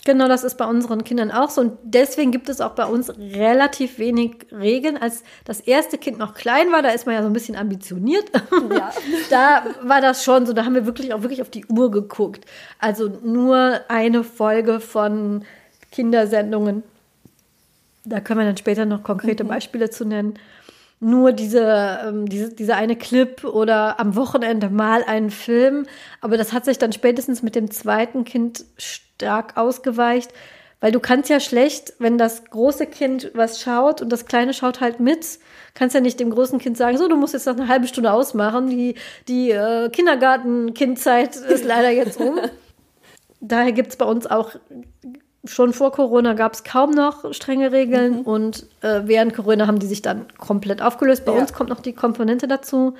Genau, 0.05 0.27
das 0.27 0.43
ist 0.43 0.57
bei 0.57 0.65
unseren 0.65 1.05
Kindern 1.05 1.31
auch 1.31 1.49
so. 1.49 1.61
Und 1.61 1.77
deswegen 1.83 2.31
gibt 2.31 2.49
es 2.49 2.59
auch 2.59 2.71
bei 2.71 2.85
uns 2.85 3.09
relativ 3.17 3.99
wenig 3.99 4.47
Regeln. 4.51 4.97
Als 4.97 5.23
das 5.45 5.61
erste 5.61 5.97
Kind 5.97 6.17
noch 6.17 6.33
klein 6.33 6.73
war, 6.73 6.81
da 6.81 6.89
ist 6.89 7.05
man 7.05 7.15
ja 7.15 7.21
so 7.21 7.27
ein 7.27 7.33
bisschen 7.33 7.55
ambitioniert. 7.55 8.29
Ja. 8.69 8.91
da 9.29 9.63
war 9.81 10.01
das 10.01 10.23
schon 10.23 10.45
so, 10.45 10.51
da 10.51 10.65
haben 10.65 10.75
wir 10.75 10.85
wirklich 10.85 11.13
auch 11.13 11.21
wirklich 11.21 11.41
auf 11.41 11.49
die 11.49 11.65
Uhr 11.67 11.89
geguckt. 11.89 12.45
Also 12.79 13.07
nur 13.23 13.79
eine 13.87 14.25
Folge 14.25 14.81
von 14.81 15.45
Kindersendungen. 15.91 16.83
Da 18.03 18.19
können 18.19 18.41
wir 18.41 18.45
dann 18.45 18.57
später 18.57 18.85
noch 18.85 19.03
konkrete 19.03 19.45
mhm. 19.45 19.49
Beispiele 19.49 19.89
zu 19.89 20.05
nennen 20.05 20.37
nur 20.99 21.33
diese, 21.33 21.99
ähm, 22.05 22.29
diese, 22.29 22.53
diese 22.53 22.75
eine 22.75 22.95
Clip 22.95 23.43
oder 23.43 23.99
am 23.99 24.15
Wochenende 24.15 24.69
mal 24.69 25.03
einen 25.03 25.31
Film. 25.31 25.85
Aber 26.21 26.37
das 26.37 26.53
hat 26.53 26.63
sich 26.63 26.77
dann 26.77 26.93
spätestens 26.93 27.43
mit 27.43 27.55
dem 27.55 27.69
zweiten 27.69 28.23
Kind 28.23 28.63
stark 29.23 29.57
ausgeweicht, 29.57 30.31
weil 30.79 30.91
du 30.91 30.99
kannst 30.99 31.29
ja 31.29 31.39
schlecht, 31.39 31.93
wenn 31.99 32.17
das 32.17 32.45
große 32.45 32.87
Kind 32.87 33.31
was 33.33 33.61
schaut 33.61 34.01
und 34.01 34.09
das 34.09 34.25
kleine 34.25 34.53
schaut 34.53 34.81
halt 34.81 34.99
mit, 34.99 35.39
kannst 35.73 35.95
ja 35.95 36.01
nicht 36.01 36.19
dem 36.19 36.29
großen 36.29 36.59
Kind 36.59 36.77
sagen, 36.77 36.97
so, 36.97 37.07
du 37.07 37.15
musst 37.15 37.33
jetzt 37.33 37.47
noch 37.47 37.55
eine 37.55 37.69
halbe 37.69 37.87
Stunde 37.87 38.11
ausmachen, 38.11 38.69
die, 38.69 38.95
die 39.27 39.51
äh, 39.51 39.89
Kindergarten-Kindzeit 39.89 41.35
ist 41.49 41.63
leider 41.63 41.89
jetzt 41.89 42.19
um. 42.19 42.37
Daher 43.39 43.71
gibt 43.71 43.89
es 43.89 43.95
bei 43.97 44.05
uns 44.05 44.27
auch 44.27 44.51
schon 45.45 45.73
vor 45.73 45.91
Corona 45.91 46.33
gab 46.33 46.53
es 46.53 46.63
kaum 46.63 46.91
noch 46.91 47.33
strenge 47.33 47.73
Regeln 47.73 48.19
mhm. 48.19 48.21
und 48.21 48.67
äh, 48.81 49.01
während 49.05 49.33
Corona 49.33 49.67
haben 49.67 49.79
die 49.79 49.87
sich 49.87 50.01
dann 50.01 50.25
komplett 50.37 50.81
aufgelöst. 50.81 51.25
Bei 51.25 51.33
ja. 51.33 51.39
uns 51.39 51.51
kommt 51.51 51.69
noch 51.69 51.81
die 51.81 51.93
Komponente 51.93 52.47
dazu. 52.47 52.93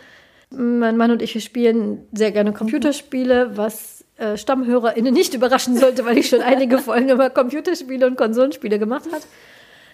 Mein 0.50 0.98
Mann 0.98 1.12
und 1.12 1.22
ich 1.22 1.34
wir 1.34 1.42
spielen 1.42 2.08
sehr 2.12 2.32
gerne 2.32 2.54
Computerspiele, 2.54 3.58
was 3.58 4.03
äh, 4.18 4.38
StammhörerInnen 4.38 5.14
nicht 5.14 5.34
überraschen 5.34 5.78
sollte, 5.78 6.06
weil 6.06 6.18
ich 6.18 6.30
schon 6.30 6.42
einige 6.42 6.78
Folgen 6.78 7.10
über 7.10 7.30
Computerspiele 7.30 8.06
und 8.06 8.16
Konsolenspiele 8.16 8.80
gemacht, 8.80 9.06
hat, 9.12 9.24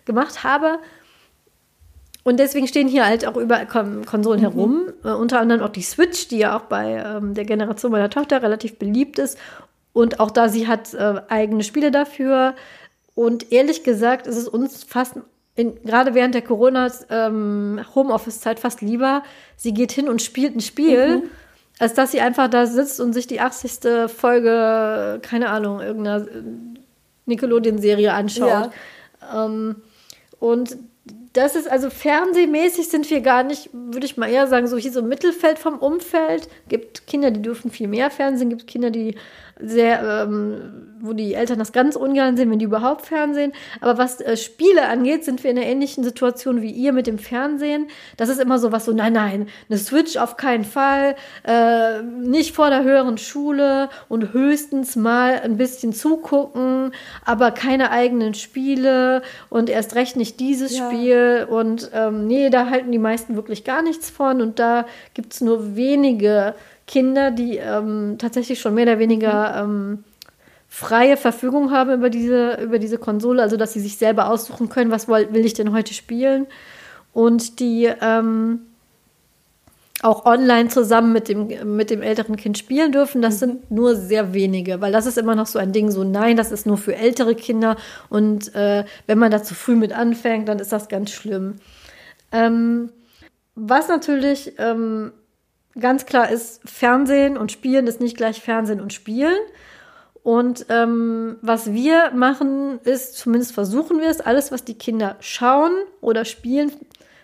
gemacht 0.06 0.44
habe. 0.44 0.80
Und 2.24 2.40
deswegen 2.40 2.68
stehen 2.68 2.88
hier 2.88 3.06
halt 3.06 3.26
auch 3.26 3.38
über 3.38 3.66
Konsolen 3.66 4.42
mhm. 4.42 4.44
herum. 4.44 4.90
Äh, 5.04 5.12
unter 5.12 5.40
anderem 5.40 5.62
auch 5.62 5.70
die 5.70 5.82
Switch, 5.82 6.28
die 6.28 6.40
ja 6.40 6.58
auch 6.58 6.64
bei 6.64 7.04
ähm, 7.04 7.34
der 7.34 7.46
Generation 7.46 7.92
meiner 7.92 8.10
Tochter 8.10 8.44
relativ 8.44 8.78
beliebt 8.78 9.20
ist. 9.20 9.38
Und 9.94 10.20
auch 10.20 10.32
da 10.32 10.50
sie 10.50 10.68
hat 10.68 10.94
äh, 10.94 11.22
eigene 11.30 11.64
Spiele 11.64 11.92
dafür. 11.92 12.56
Und 13.16 13.52
ehrlich 13.52 13.84
gesagt 13.84 14.28
ist 14.28 14.38
es 14.38 14.48
uns 14.48 14.84
fast, 14.84 15.16
in, 15.56 15.82
gerade 15.84 16.14
während 16.14 16.36
der 16.36 16.42
Corona-Homeoffice-Zeit 16.42 18.58
ähm, 18.58 18.62
fast 18.62 18.82
lieber, 18.82 19.24
sie 19.56 19.74
geht 19.74 19.92
hin 19.92 20.08
und 20.08 20.22
spielt 20.22 20.56
ein 20.56 20.62
Spiel, 20.62 21.18
mhm. 21.18 21.24
Als 21.80 21.94
dass 21.94 22.12
sie 22.12 22.22
einfach 22.22 22.50
da 22.50 22.68
sitzt 22.68 23.00
und 23.00 23.14
sich 23.14 23.26
die 23.26 23.40
80. 23.40 24.10
Folge, 24.14 25.20
keine 25.22 25.50
Ahnung, 25.50 25.80
irgendeiner 25.80 26.28
äh, 26.28 26.44
Nickelodeon-Serie 27.26 28.14
anschaut. 28.14 28.72
Ja. 29.22 29.46
Ähm, 29.46 29.78
und 30.40 30.78
das 31.34 31.56
ist 31.56 31.70
also 31.70 31.90
fernsehmäßig 31.90 32.90
sind 32.90 33.10
wir 33.10 33.22
gar 33.22 33.44
nicht, 33.44 33.70
würde 33.72 34.06
ich 34.06 34.18
mal 34.18 34.30
eher 34.30 34.48
sagen, 34.48 34.68
so 34.68 34.78
hier 34.78 34.92
so 34.92 35.02
Mittelfeld 35.02 35.60
vom 35.60 35.78
Umfeld. 35.78 36.50
Gibt 36.68 37.08
Kinder, 37.08 37.32
die 37.32 37.42
dürfen 37.42 37.72
viel 37.72 37.88
mehr 37.88 38.10
Fernsehen, 38.10 38.50
gibt 38.50 38.68
Kinder, 38.68 38.90
die 38.90 39.16
sehr, 39.60 40.24
ähm, 40.24 40.88
wo 41.02 41.14
die 41.14 41.34
Eltern 41.34 41.60
das 41.60 41.72
ganz 41.72 41.96
ungern 41.96 42.38
sehen, 42.38 42.50
wenn 42.50 42.60
die 42.60 42.66
überhaupt 42.66 43.06
Fernsehen. 43.06 43.52
Aber 43.82 43.98
was 43.98 44.22
äh, 44.22 44.38
Spiele 44.38 44.88
angeht, 44.88 45.24
sind 45.26 45.44
wir 45.44 45.52
in 45.52 45.58
einer 45.58 45.68
ähnlichen 45.68 46.04
Situation 46.04 46.62
wie 46.62 46.72
ihr 46.72 46.94
mit 46.94 47.08
dem 47.08 47.20
Fernsehen. 47.20 47.88
Das 48.18 48.30
ist 48.30 48.40
immer 48.40 48.60
so 48.60 48.72
was 48.72 48.86
so, 48.86 48.94
nein, 48.94 49.14
nein, 49.14 49.48
eine 49.70 49.78
Switch 49.78 50.18
auf 50.18 50.38
keinen 50.38 50.64
Fall, 50.64 51.16
äh, 51.44 52.02
nicht 52.02 52.56
vor 52.56 52.70
der 52.70 52.84
höheren 52.84 53.18
Schule 53.18 53.90
und 54.08 54.34
höchstens 54.34 54.96
mal 54.96 55.40
ein 55.42 55.58
bisschen 55.58 55.94
zugucken, 55.94 56.92
aber 57.26 57.52
keine 57.52 57.92
eigenen 57.92 58.34
Spiele 58.34 59.22
und 59.50 59.70
erst 59.70 59.96
recht 59.96 60.16
nicht 60.16 60.40
dieses 60.40 60.78
ja. 60.78 60.88
Spiel. 60.88 61.48
Und 61.50 61.92
ähm, 61.94 62.28
nee, 62.28 62.50
da 62.50 62.70
halten 62.70 62.92
die 62.92 63.00
meisten 63.00 63.36
wirklich 63.36 63.64
gar 63.64 63.82
nichts 63.82 64.10
von 64.10 64.42
und 64.42 64.60
da 64.60 64.86
gibt 65.14 65.34
es 65.34 65.42
nur 65.42 65.76
wenige 65.76 66.56
Kinder, 66.90 67.30
die 67.30 67.58
ähm, 67.58 68.16
tatsächlich 68.18 68.60
schon 68.60 68.74
mehr 68.74 68.86
oder 68.86 68.98
weniger 68.98 69.62
ähm, 69.64 70.04
freie 70.68 71.18
Verfügung 71.18 71.70
haben 71.70 71.94
über 71.94 72.10
diese, 72.10 72.56
über 72.56 72.80
diese 72.80 72.98
Konsole, 72.98 73.44
also 73.44 73.58
dass 73.58 73.74
sie 73.74 73.80
sich 73.80 73.98
selber 73.98 74.28
aussuchen 74.28 74.70
können, 74.70 74.90
was 74.90 75.08
will, 75.08 75.28
will 75.32 75.46
ich 75.46 75.54
denn 75.54 75.72
heute 75.72 75.94
spielen. 75.94 76.48
Und 77.14 77.60
die 77.60 77.88
ähm, 78.02 78.62
auch 80.02 80.26
online 80.26 80.70
zusammen 80.70 81.14
mit 81.14 81.30
dem, 81.30 81.76
mit 81.76 81.92
dem 81.92 82.02
älteren 82.02 82.38
Kind 82.38 82.58
spielen 82.58 82.92
dürfen, 82.92 83.22
das 83.22 83.38
sind 83.38 83.70
nur 83.70 83.96
sehr 83.96 84.34
wenige, 84.34 84.82
weil 84.82 84.92
das 84.92 85.06
ist 85.06 85.20
immer 85.20 85.36
noch 85.36 85.46
so 85.48 85.60
ein 85.60 85.72
Ding, 85.72 85.92
so 85.92 86.04
nein, 86.04 86.38
das 86.38 86.52
ist 86.52 86.66
nur 86.66 86.78
für 86.78 86.96
ältere 86.96 87.36
Kinder 87.36 87.76
und 88.10 88.56
äh, 88.56 88.84
wenn 89.06 89.20
man 89.20 89.30
da 89.30 89.44
zu 89.44 89.54
früh 89.54 89.76
mit 89.76 89.94
anfängt, 89.94 90.48
dann 90.48 90.58
ist 90.58 90.72
das 90.72 90.90
ganz 90.90 91.12
schlimm. 91.12 91.58
Ähm, 92.32 92.90
was 93.54 93.90
natürlich 93.90 94.54
ähm, 94.58 95.12
ganz 95.80 96.06
klar 96.06 96.30
ist, 96.30 96.62
Fernsehen 96.66 97.38
und 97.38 97.52
Spielen 97.52 97.88
ist 97.88 98.02
nicht 98.02 98.18
gleich 98.18 98.42
Fernsehen 98.42 98.82
und 98.82 98.94
Spielen. 98.94 99.38
Und 100.24 100.66
ähm, 100.70 101.38
was 101.42 101.74
wir 101.74 102.12
machen, 102.12 102.80
ist, 102.84 103.18
zumindest 103.18 103.54
versuchen 103.54 104.00
wir 104.00 104.10
es, 104.10 104.22
alles, 104.22 104.52
was 104.52 104.64
die 104.64 104.74
Kinder 104.74 105.16
schauen 105.22 105.72
oder 106.02 106.26
spielen, 106.26 106.72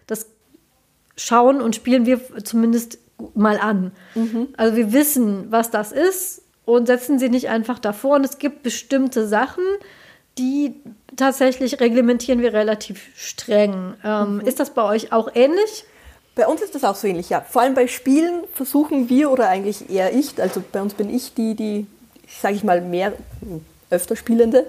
das 0.07 0.27
schauen 1.17 1.61
und 1.61 1.75
spielen 1.75 2.05
wir 2.05 2.19
zumindest 2.43 2.99
mal 3.33 3.59
an. 3.59 3.91
Mhm. 4.15 4.47
Also 4.57 4.75
wir 4.75 4.93
wissen, 4.93 5.51
was 5.51 5.71
das 5.71 5.91
ist 5.91 6.41
und 6.65 6.87
setzen 6.87 7.19
sie 7.19 7.29
nicht 7.29 7.49
einfach 7.49 7.79
davor. 7.79 8.15
Und 8.15 8.25
es 8.25 8.37
gibt 8.37 8.63
bestimmte 8.63 9.27
Sachen, 9.27 9.63
die 10.37 10.75
tatsächlich 11.15 11.79
reglementieren 11.79 12.41
wir 12.41 12.53
relativ 12.53 13.09
streng. 13.15 13.95
Ähm, 14.03 14.35
mhm. 14.35 14.41
Ist 14.41 14.59
das 14.59 14.71
bei 14.71 14.83
euch 14.83 15.11
auch 15.11 15.29
ähnlich? 15.33 15.85
Bei 16.35 16.47
uns 16.47 16.61
ist 16.61 16.75
das 16.75 16.83
auch 16.83 16.95
so 16.95 17.07
ähnlich, 17.07 17.29
ja. 17.29 17.41
Vor 17.41 17.61
allem 17.61 17.73
bei 17.73 17.87
Spielen 17.87 18.43
versuchen 18.53 19.09
wir 19.09 19.31
oder 19.31 19.47
eigentlich 19.47 19.89
eher 19.89 20.13
ich, 20.13 20.39
also 20.41 20.61
bei 20.71 20.81
uns 20.81 20.93
bin 20.93 21.13
ich 21.13 21.33
die, 21.33 21.55
die, 21.55 21.87
sage 22.41 22.55
ich 22.55 22.63
mal, 22.63 22.81
mehr 22.81 23.13
öfter 23.89 24.17
Spielende, 24.17 24.67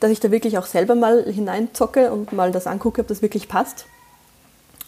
dass 0.00 0.10
ich 0.10 0.20
da 0.20 0.30
wirklich 0.30 0.58
auch 0.58 0.66
selber 0.66 0.94
mal 0.94 1.24
hineinzocke 1.24 2.12
und 2.12 2.32
mal 2.32 2.52
das 2.52 2.66
angucke, 2.66 3.00
ob 3.00 3.08
das 3.08 3.22
wirklich 3.22 3.48
passt. 3.48 3.86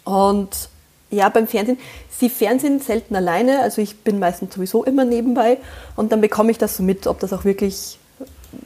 Und 0.03 0.69
ja, 1.09 1.29
beim 1.29 1.47
Fernsehen, 1.47 1.79
sie 2.09 2.29
fernsehen 2.29 2.79
selten 2.79 3.15
alleine, 3.15 3.61
also 3.61 3.81
ich 3.81 3.97
bin 4.03 4.19
meistens 4.19 4.53
sowieso 4.53 4.83
immer 4.83 5.05
nebenbei 5.05 5.57
und 5.95 6.11
dann 6.11 6.21
bekomme 6.21 6.51
ich 6.51 6.57
das 6.57 6.77
so 6.77 6.83
mit, 6.83 7.07
ob 7.07 7.19
das 7.19 7.33
auch 7.33 7.45
wirklich 7.45 7.97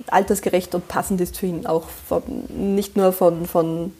altersgerecht 0.08 0.76
und 0.76 0.88
passend 0.88 1.22
ist 1.22 1.38
für 1.38 1.46
ihn, 1.46 1.66
auch 1.66 1.88
von, 2.08 2.24
nicht 2.50 2.98
nur 2.98 3.14
von, 3.14 3.46
von 3.46 3.94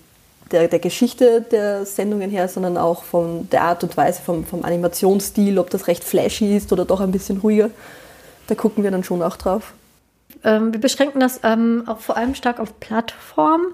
der, 0.52 0.68
der 0.68 0.80
Geschichte 0.80 1.42
der 1.42 1.86
Sendungen 1.86 2.30
her, 2.30 2.48
sondern 2.48 2.78
auch 2.78 3.04
von 3.04 3.50
der 3.50 3.64
Art 3.64 3.84
und 3.84 3.96
Weise, 3.98 4.22
vom, 4.22 4.46
vom 4.46 4.64
Animationsstil, 4.64 5.60
ob 5.60 5.70
das 5.70 5.88
recht 5.88 6.04
flashy 6.04 6.56
ist 6.56 6.72
oder 6.72 6.86
doch 6.86 7.00
ein 7.00 7.12
bisschen 7.12 7.38
ruhiger. 7.38 7.70
Da 8.48 8.56
gucken 8.56 8.84
wir 8.84 8.92
dann 8.92 9.04
schon 9.04 9.22
auch 9.22 9.38
drauf. 9.38 9.74
Ähm, 10.44 10.74
wir 10.74 10.80
beschränken 10.80 11.20
das 11.20 11.42
ähm, 11.44 11.84
auch 11.88 12.00
vor 12.00 12.18
allem 12.18 12.36
stark 12.36 12.60
auf 12.60 12.80
Plattformen, 12.80 13.74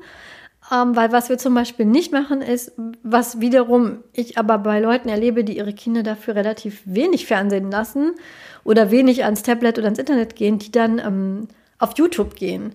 ähm, 0.71 0.95
weil 0.95 1.11
was 1.11 1.29
wir 1.29 1.37
zum 1.37 1.53
Beispiel 1.53 1.85
nicht 1.85 2.11
machen 2.11 2.41
ist, 2.41 2.73
was 3.03 3.39
wiederum 3.39 3.99
ich 4.13 4.37
aber 4.37 4.57
bei 4.57 4.79
Leuten 4.79 5.09
erlebe, 5.09 5.43
die 5.43 5.57
ihre 5.57 5.73
Kinder 5.73 6.03
dafür 6.03 6.35
relativ 6.35 6.81
wenig 6.85 7.27
Fernsehen 7.27 7.71
lassen 7.71 8.15
oder 8.63 8.91
wenig 8.91 9.23
ans 9.23 9.43
Tablet 9.43 9.77
oder 9.77 9.85
ans 9.85 9.99
Internet 9.99 10.35
gehen, 10.35 10.59
die 10.59 10.71
dann 10.71 10.99
ähm, 10.99 11.47
auf 11.77 11.97
YouTube 11.97 12.35
gehen. 12.35 12.73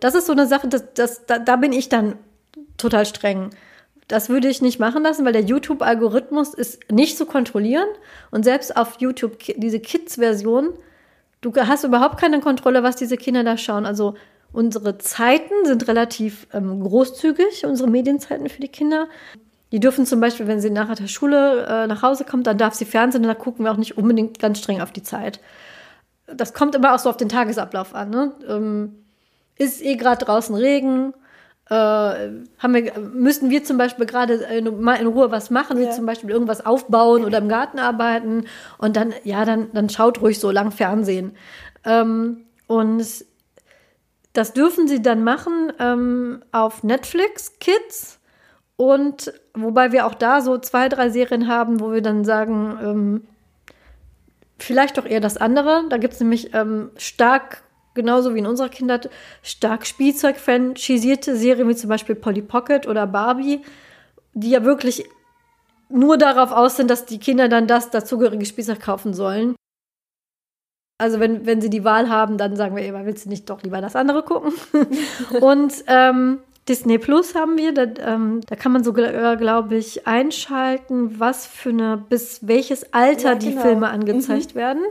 Das 0.00 0.14
ist 0.14 0.26
so 0.26 0.32
eine 0.32 0.46
Sache, 0.46 0.68
das, 0.68 0.92
das, 0.94 1.26
da, 1.26 1.38
da 1.38 1.56
bin 1.56 1.72
ich 1.72 1.88
dann 1.88 2.16
total 2.76 3.06
streng. 3.06 3.50
Das 4.08 4.28
würde 4.28 4.48
ich 4.48 4.62
nicht 4.62 4.78
machen 4.78 5.02
lassen, 5.02 5.24
weil 5.24 5.32
der 5.32 5.42
YouTube-Algorithmus 5.42 6.54
ist 6.54 6.90
nicht 6.90 7.18
zu 7.18 7.26
kontrollieren. 7.26 7.88
Und 8.30 8.44
selbst 8.44 8.76
auf 8.76 9.00
YouTube, 9.00 9.38
diese 9.56 9.80
Kids-Version, 9.80 10.70
du 11.40 11.52
hast 11.54 11.84
überhaupt 11.84 12.18
keine 12.20 12.40
Kontrolle, 12.40 12.82
was 12.82 12.96
diese 12.96 13.16
Kinder 13.16 13.42
da 13.42 13.56
schauen. 13.56 13.84
Also 13.84 14.14
unsere 14.52 14.98
Zeiten 14.98 15.54
sind 15.64 15.88
relativ 15.88 16.46
ähm, 16.52 16.82
großzügig, 16.82 17.66
unsere 17.66 17.90
Medienzeiten 17.90 18.48
für 18.48 18.60
die 18.60 18.68
Kinder. 18.68 19.08
Die 19.72 19.80
dürfen 19.80 20.06
zum 20.06 20.20
Beispiel, 20.20 20.46
wenn 20.46 20.60
sie 20.60 20.70
nachher 20.70 20.94
der 20.94 21.08
Schule 21.08 21.66
äh, 21.66 21.86
nach 21.88 22.02
Hause 22.02 22.24
kommt, 22.24 22.46
dann 22.46 22.58
darf 22.58 22.74
sie 22.74 22.84
Fernsehen 22.84 23.22
und 23.22 23.28
da 23.28 23.34
gucken 23.34 23.64
wir 23.64 23.72
auch 23.72 23.76
nicht 23.76 23.98
unbedingt 23.98 24.38
ganz 24.38 24.60
streng 24.60 24.80
auf 24.80 24.92
die 24.92 25.02
Zeit. 25.02 25.40
Das 26.28 26.54
kommt 26.54 26.76
immer 26.76 26.94
auch 26.94 26.98
so 27.00 27.10
auf 27.10 27.16
den 27.16 27.28
Tagesablauf 27.28 27.92
an. 27.94 28.10
Ne? 28.10 28.32
Ähm, 28.48 29.04
ist 29.58 29.82
eh 29.82 29.96
gerade 29.96 30.24
draußen 30.24 30.54
Regen, 30.54 31.12
äh, 31.68 31.74
haben 31.74 32.74
wir, 32.74 32.98
müssten 32.98 33.50
wir 33.50 33.64
zum 33.64 33.76
Beispiel 33.76 34.06
gerade 34.06 34.62
mal 34.70 34.94
in 34.94 35.06
Ruhe 35.06 35.30
was 35.30 35.50
machen, 35.50 35.80
ja. 35.80 35.88
wie 35.88 35.94
zum 35.94 36.06
Beispiel 36.06 36.30
irgendwas 36.30 36.64
aufbauen 36.64 37.24
oder 37.24 37.38
im 37.38 37.48
Garten 37.48 37.78
arbeiten 37.78 38.44
und 38.78 38.96
dann, 38.96 39.12
ja, 39.24 39.44
dann, 39.44 39.72
dann 39.72 39.88
schaut 39.88 40.20
ruhig 40.22 40.38
so 40.38 40.50
lang 40.50 40.70
Fernsehen. 40.70 41.36
Ähm, 41.84 42.44
und 42.68 43.04
das 44.32 44.52
dürfen 44.52 44.86
sie 44.86 45.02
dann 45.02 45.24
machen 45.24 45.72
ähm, 45.80 46.42
auf 46.52 46.84
Netflix 46.84 47.58
Kids 47.58 48.20
und 48.76 49.32
wobei 49.54 49.90
wir 49.92 50.06
auch 50.06 50.14
da 50.14 50.42
so 50.42 50.58
zwei, 50.58 50.88
drei 50.88 51.08
Serien 51.08 51.48
haben, 51.48 51.80
wo 51.80 51.92
wir 51.92 52.02
dann 52.02 52.24
sagen, 52.24 52.78
ähm, 52.82 53.28
vielleicht 54.58 54.98
doch 54.98 55.06
eher 55.06 55.20
das 55.20 55.36
andere. 55.36 55.84
Da 55.88 55.96
gibt 55.96 56.14
es 56.14 56.20
nämlich 56.20 56.54
ähm, 56.54 56.90
stark 56.96 57.62
genauso 57.96 58.34
wie 58.34 58.38
in 58.38 58.46
unserer 58.46 58.68
Kindheit, 58.68 59.10
stark 59.42 59.84
Spielzeug-franchisierte 59.86 61.34
Serien 61.34 61.68
wie 61.68 61.74
zum 61.74 61.90
Beispiel 61.90 62.14
Polly 62.14 62.42
Pocket 62.42 62.86
oder 62.86 63.08
Barbie, 63.08 63.62
die 64.34 64.50
ja 64.50 64.62
wirklich 64.62 65.04
nur 65.88 66.16
darauf 66.18 66.52
aus 66.52 66.76
sind, 66.76 66.90
dass 66.90 67.06
die 67.06 67.18
Kinder 67.18 67.48
dann 67.48 67.66
das 67.66 67.90
dazugehörige 67.90 68.46
Spielzeug 68.46 68.80
kaufen 68.80 69.14
sollen. 69.14 69.56
Also 70.98 71.20
wenn, 71.20 71.44
wenn 71.44 71.60
sie 71.60 71.70
die 71.70 71.84
Wahl 71.84 72.08
haben, 72.08 72.38
dann 72.38 72.56
sagen 72.56 72.74
wir 72.74 72.86
immer, 72.86 73.04
willst 73.04 73.26
du 73.26 73.28
nicht 73.28 73.50
doch 73.50 73.62
lieber 73.62 73.80
das 73.80 73.96
andere 73.96 74.22
gucken? 74.22 74.52
und 75.40 75.84
ähm, 75.88 76.38
Disney 76.68 76.98
Plus 76.98 77.34
haben 77.34 77.56
wir, 77.58 77.72
da, 77.72 77.84
ähm, 78.00 78.40
da 78.46 78.56
kann 78.56 78.72
man 78.72 78.82
sogar, 78.82 79.12
äh, 79.12 79.36
glaube 79.36 79.76
ich, 79.76 80.06
einschalten, 80.06 81.20
was 81.20 81.46
für 81.46 81.68
eine, 81.68 81.96
bis 81.96 82.46
welches 82.46 82.92
Alter 82.92 83.32
ja, 83.32 83.34
die 83.36 83.50
genau. 83.50 83.62
Filme 83.62 83.88
angezeigt 83.88 84.54
mhm. 84.54 84.58
werden. 84.58 84.82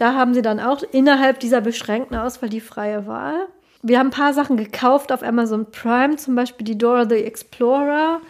Da 0.00 0.14
haben 0.14 0.32
sie 0.32 0.40
dann 0.40 0.60
auch 0.60 0.82
innerhalb 0.92 1.40
dieser 1.40 1.60
beschränkten 1.60 2.16
Auswahl 2.16 2.48
die 2.48 2.62
freie 2.62 3.06
Wahl. 3.06 3.48
Wir 3.82 3.98
haben 3.98 4.06
ein 4.06 4.12
paar 4.12 4.32
Sachen 4.32 4.56
gekauft 4.56 5.12
auf 5.12 5.22
Amazon 5.22 5.70
Prime, 5.70 6.16
zum 6.16 6.34
Beispiel 6.34 6.64
die 6.64 6.78
Dora 6.78 7.06
the 7.06 7.16
Explorer. 7.16 8.22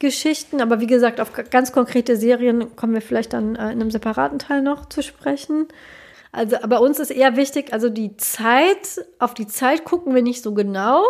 Geschichten, 0.00 0.60
aber 0.60 0.80
wie 0.80 0.88
gesagt, 0.88 1.20
auf 1.20 1.30
ganz 1.50 1.70
konkrete 1.70 2.16
Serien 2.16 2.74
kommen 2.74 2.92
wir 2.92 3.00
vielleicht 3.00 3.34
dann 3.34 3.54
äh, 3.54 3.66
in 3.66 3.80
einem 3.80 3.92
separaten 3.92 4.40
Teil 4.40 4.60
noch 4.60 4.86
zu 4.86 5.00
sprechen. 5.00 5.68
Also 6.32 6.56
bei 6.66 6.78
uns 6.78 6.98
ist 6.98 7.12
eher 7.12 7.36
wichtig, 7.36 7.72
also 7.72 7.88
die 7.88 8.16
Zeit, 8.16 9.06
auf 9.20 9.32
die 9.32 9.46
Zeit 9.46 9.84
gucken 9.84 10.16
wir 10.16 10.22
nicht 10.22 10.42
so 10.42 10.54
genau, 10.54 11.04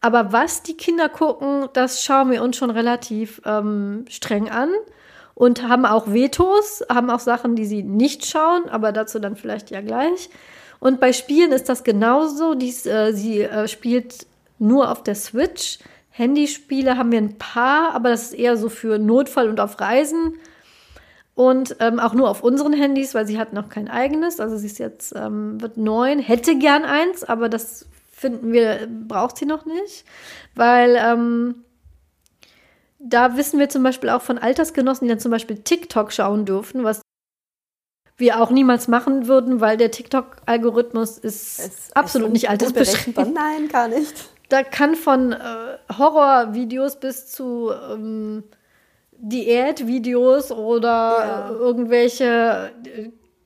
aber 0.00 0.32
was 0.32 0.62
die 0.62 0.76
Kinder 0.76 1.08
gucken, 1.08 1.68
das 1.72 2.04
schauen 2.04 2.30
wir 2.30 2.44
uns 2.44 2.56
schon 2.56 2.70
relativ 2.70 3.42
ähm, 3.44 4.04
streng 4.08 4.48
an 4.48 4.70
und 5.42 5.66
haben 5.68 5.86
auch 5.86 6.06
Vetos, 6.12 6.84
haben 6.88 7.10
auch 7.10 7.18
Sachen, 7.18 7.56
die 7.56 7.64
sie 7.64 7.82
nicht 7.82 8.26
schauen, 8.26 8.68
aber 8.68 8.92
dazu 8.92 9.18
dann 9.18 9.34
vielleicht 9.34 9.72
ja 9.72 9.80
gleich. 9.80 10.30
Und 10.78 11.00
bei 11.00 11.12
Spielen 11.12 11.50
ist 11.50 11.68
das 11.68 11.82
genauso. 11.82 12.54
Dies, 12.54 12.86
äh, 12.86 13.12
sie 13.12 13.42
äh, 13.42 13.66
spielt 13.66 14.24
nur 14.60 14.88
auf 14.92 15.02
der 15.02 15.16
Switch. 15.16 15.80
Handyspiele 16.10 16.96
haben 16.96 17.10
wir 17.10 17.18
ein 17.18 17.38
paar, 17.38 17.92
aber 17.92 18.10
das 18.10 18.26
ist 18.26 18.34
eher 18.34 18.56
so 18.56 18.68
für 18.68 19.00
Notfall 19.00 19.48
und 19.48 19.58
auf 19.58 19.80
Reisen. 19.80 20.34
Und 21.34 21.74
ähm, 21.80 21.98
auch 21.98 22.14
nur 22.14 22.30
auf 22.30 22.44
unseren 22.44 22.72
Handys, 22.72 23.12
weil 23.12 23.26
sie 23.26 23.40
hat 23.40 23.52
noch 23.52 23.68
kein 23.68 23.88
eigenes. 23.88 24.38
Also 24.38 24.56
sie 24.56 24.68
ist 24.68 24.78
jetzt, 24.78 25.12
ähm, 25.16 25.60
wird 25.60 25.76
neun, 25.76 26.20
hätte 26.20 26.56
gern 26.56 26.84
eins, 26.84 27.24
aber 27.24 27.48
das 27.48 27.86
finden 28.12 28.52
wir, 28.52 28.86
braucht 29.08 29.38
sie 29.38 29.46
noch 29.46 29.66
nicht. 29.66 30.04
Weil 30.54 30.96
ähm, 31.04 31.64
da 33.04 33.36
wissen 33.36 33.58
wir 33.58 33.68
zum 33.68 33.82
Beispiel 33.82 34.10
auch 34.10 34.22
von 34.22 34.38
Altersgenossen, 34.38 35.06
die 35.06 35.10
dann 35.10 35.20
zum 35.20 35.30
Beispiel 35.30 35.58
TikTok 35.58 36.12
schauen 36.12 36.44
dürfen, 36.44 36.84
was 36.84 37.02
wir 38.16 38.40
auch 38.40 38.50
niemals 38.50 38.88
machen 38.88 39.26
würden, 39.26 39.60
weil 39.60 39.76
der 39.76 39.90
TikTok-Algorithmus 39.90 41.18
ist 41.18 41.58
es, 41.58 41.92
absolut 41.94 42.28
es 42.28 42.32
nicht 42.34 42.50
altersbeschränkt. 42.50 43.18
Nein, 43.18 43.68
gar 43.68 43.88
nicht. 43.88 44.28
Da 44.48 44.62
kann 44.62 44.94
von 44.94 45.32
äh, 45.32 45.38
Horrorvideos 45.98 47.00
bis 47.00 47.28
zu 47.28 47.70
ähm, 47.90 48.44
Diätvideos 49.12 50.52
oder 50.52 50.88
ja. 50.90 51.50
irgendwelche, 51.50 52.70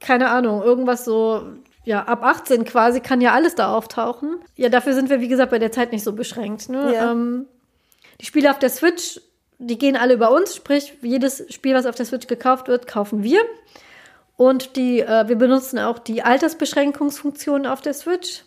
keine 0.01 0.31
Ahnung, 0.31 0.63
irgendwas 0.63 1.05
so, 1.05 1.43
ja, 1.85 2.03
ab 2.03 2.25
18 2.25 2.65
quasi 2.65 3.01
kann 3.01 3.21
ja 3.21 3.33
alles 3.33 3.55
da 3.55 3.73
auftauchen. 3.73 4.41
Ja, 4.57 4.69
dafür 4.69 4.95
sind 4.95 5.09
wir, 5.09 5.21
wie 5.21 5.29
gesagt, 5.29 5.53
bei 5.53 5.59
der 5.59 5.73
Zeit 5.73 5.93
nicht 5.93 6.03
so 6.03 6.13
beschränkt. 6.13 6.69
Ne? 6.69 6.93
Ja. 6.93 7.13
Ähm, 7.13 7.47
die 8.21 8.27
Spiele 8.27 8.51
auf 8.51 8.59
der 8.59 8.71
Switch, 8.71 9.21
die 9.59 9.79
gehen 9.79 9.97
alle 9.97 10.15
über 10.15 10.31
uns, 10.33 10.55
sprich, 10.55 10.95
jedes 11.03 11.45
Spiel, 11.53 11.75
was 11.75 11.87
auf 11.87 11.95
der 11.95 12.07
Switch 12.07 12.27
gekauft 12.27 12.69
wird, 12.69 12.87
kaufen 12.87 13.23
wir. 13.23 13.41
Und 14.37 14.77
die, 14.77 15.01
äh, 15.01 15.29
wir 15.29 15.37
benutzen 15.37 15.79
auch 15.79 15.99
die 15.99 16.23
Altersbeschränkungsfunktion 16.23 17.67
auf 17.67 17.81
der 17.81 17.95
Switch. 17.95 18.45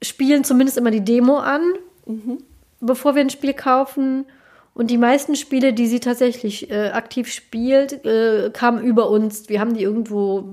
Spielen 0.00 0.44
zumindest 0.44 0.78
immer 0.78 0.90
die 0.90 1.04
Demo 1.04 1.38
an, 1.38 1.62
mhm. 2.06 2.38
bevor 2.80 3.14
wir 3.14 3.22
ein 3.22 3.30
Spiel 3.30 3.52
kaufen 3.52 4.26
und 4.74 4.90
die 4.90 4.98
meisten 4.98 5.36
Spiele, 5.36 5.74
die 5.74 5.86
sie 5.86 6.00
tatsächlich 6.00 6.70
äh, 6.70 6.88
aktiv 6.88 7.30
spielt, 7.30 8.04
äh, 8.06 8.50
kamen 8.52 8.82
über 8.82 9.10
uns. 9.10 9.48
Wir 9.48 9.60
haben 9.60 9.74
die 9.74 9.82
irgendwo 9.82 10.48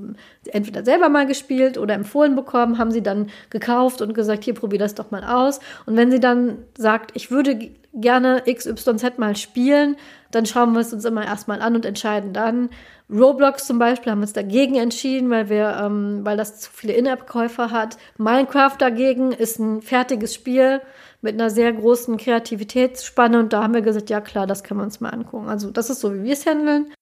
entweder 0.51 0.83
selber 0.83 1.07
mal 1.07 1.25
gespielt 1.25 1.77
oder 1.77 1.93
empfohlen 1.93 2.35
bekommen, 2.35 2.77
haben 2.77 2.91
sie 2.91 3.01
dann 3.01 3.29
gekauft 3.49 4.01
und 4.01 4.13
gesagt, 4.13 4.43
hier 4.43 4.55
probier 4.55 4.79
das 4.79 4.93
doch 4.93 5.11
mal 5.11 5.23
aus. 5.23 5.59
Und 5.85 5.95
wenn 5.95 6.11
sie 6.11 6.19
dann 6.19 6.57
sagt, 6.77 7.11
ich 7.13 7.31
würde 7.31 7.71
gerne 7.93 8.43
XYZ 8.51 9.17
mal 9.17 9.35
spielen, 9.35 9.95
dann 10.31 10.45
schauen 10.45 10.73
wir 10.73 10.81
es 10.81 10.93
uns 10.93 11.05
immer 11.05 11.25
erstmal 11.25 11.61
an 11.61 11.75
und 11.75 11.85
entscheiden 11.85 12.33
dann. 12.33 12.69
Roblox 13.11 13.65
zum 13.65 13.79
Beispiel 13.79 14.11
haben 14.11 14.19
wir 14.19 14.23
uns 14.23 14.33
dagegen 14.33 14.75
entschieden, 14.75 15.29
weil 15.31 15.49
wir, 15.49 15.79
ähm, 15.81 16.19
weil 16.23 16.37
das 16.37 16.59
zu 16.59 16.71
viele 16.71 16.93
In-App-Käufer 16.93 17.71
hat. 17.71 17.97
Minecraft 18.17 18.75
dagegen 18.77 19.31
ist 19.31 19.57
ein 19.57 19.81
fertiges 19.81 20.35
Spiel 20.35 20.81
mit 21.21 21.33
einer 21.33 21.49
sehr 21.49 21.73
großen 21.73 22.17
Kreativitätsspanne 22.17 23.39
und 23.39 23.51
da 23.51 23.63
haben 23.63 23.73
wir 23.73 23.81
gesagt, 23.81 24.09
ja 24.09 24.21
klar, 24.21 24.45
das 24.45 24.63
können 24.63 24.79
wir 24.79 24.85
uns 24.85 25.01
mal 25.01 25.09
angucken. 25.09 25.49
Also 25.49 25.71
das 25.71 25.89
ist 25.89 26.01
so, 26.01 26.13
wie 26.13 26.23
wir 26.23 26.33
es 26.33 26.45
handeln. 26.45 26.93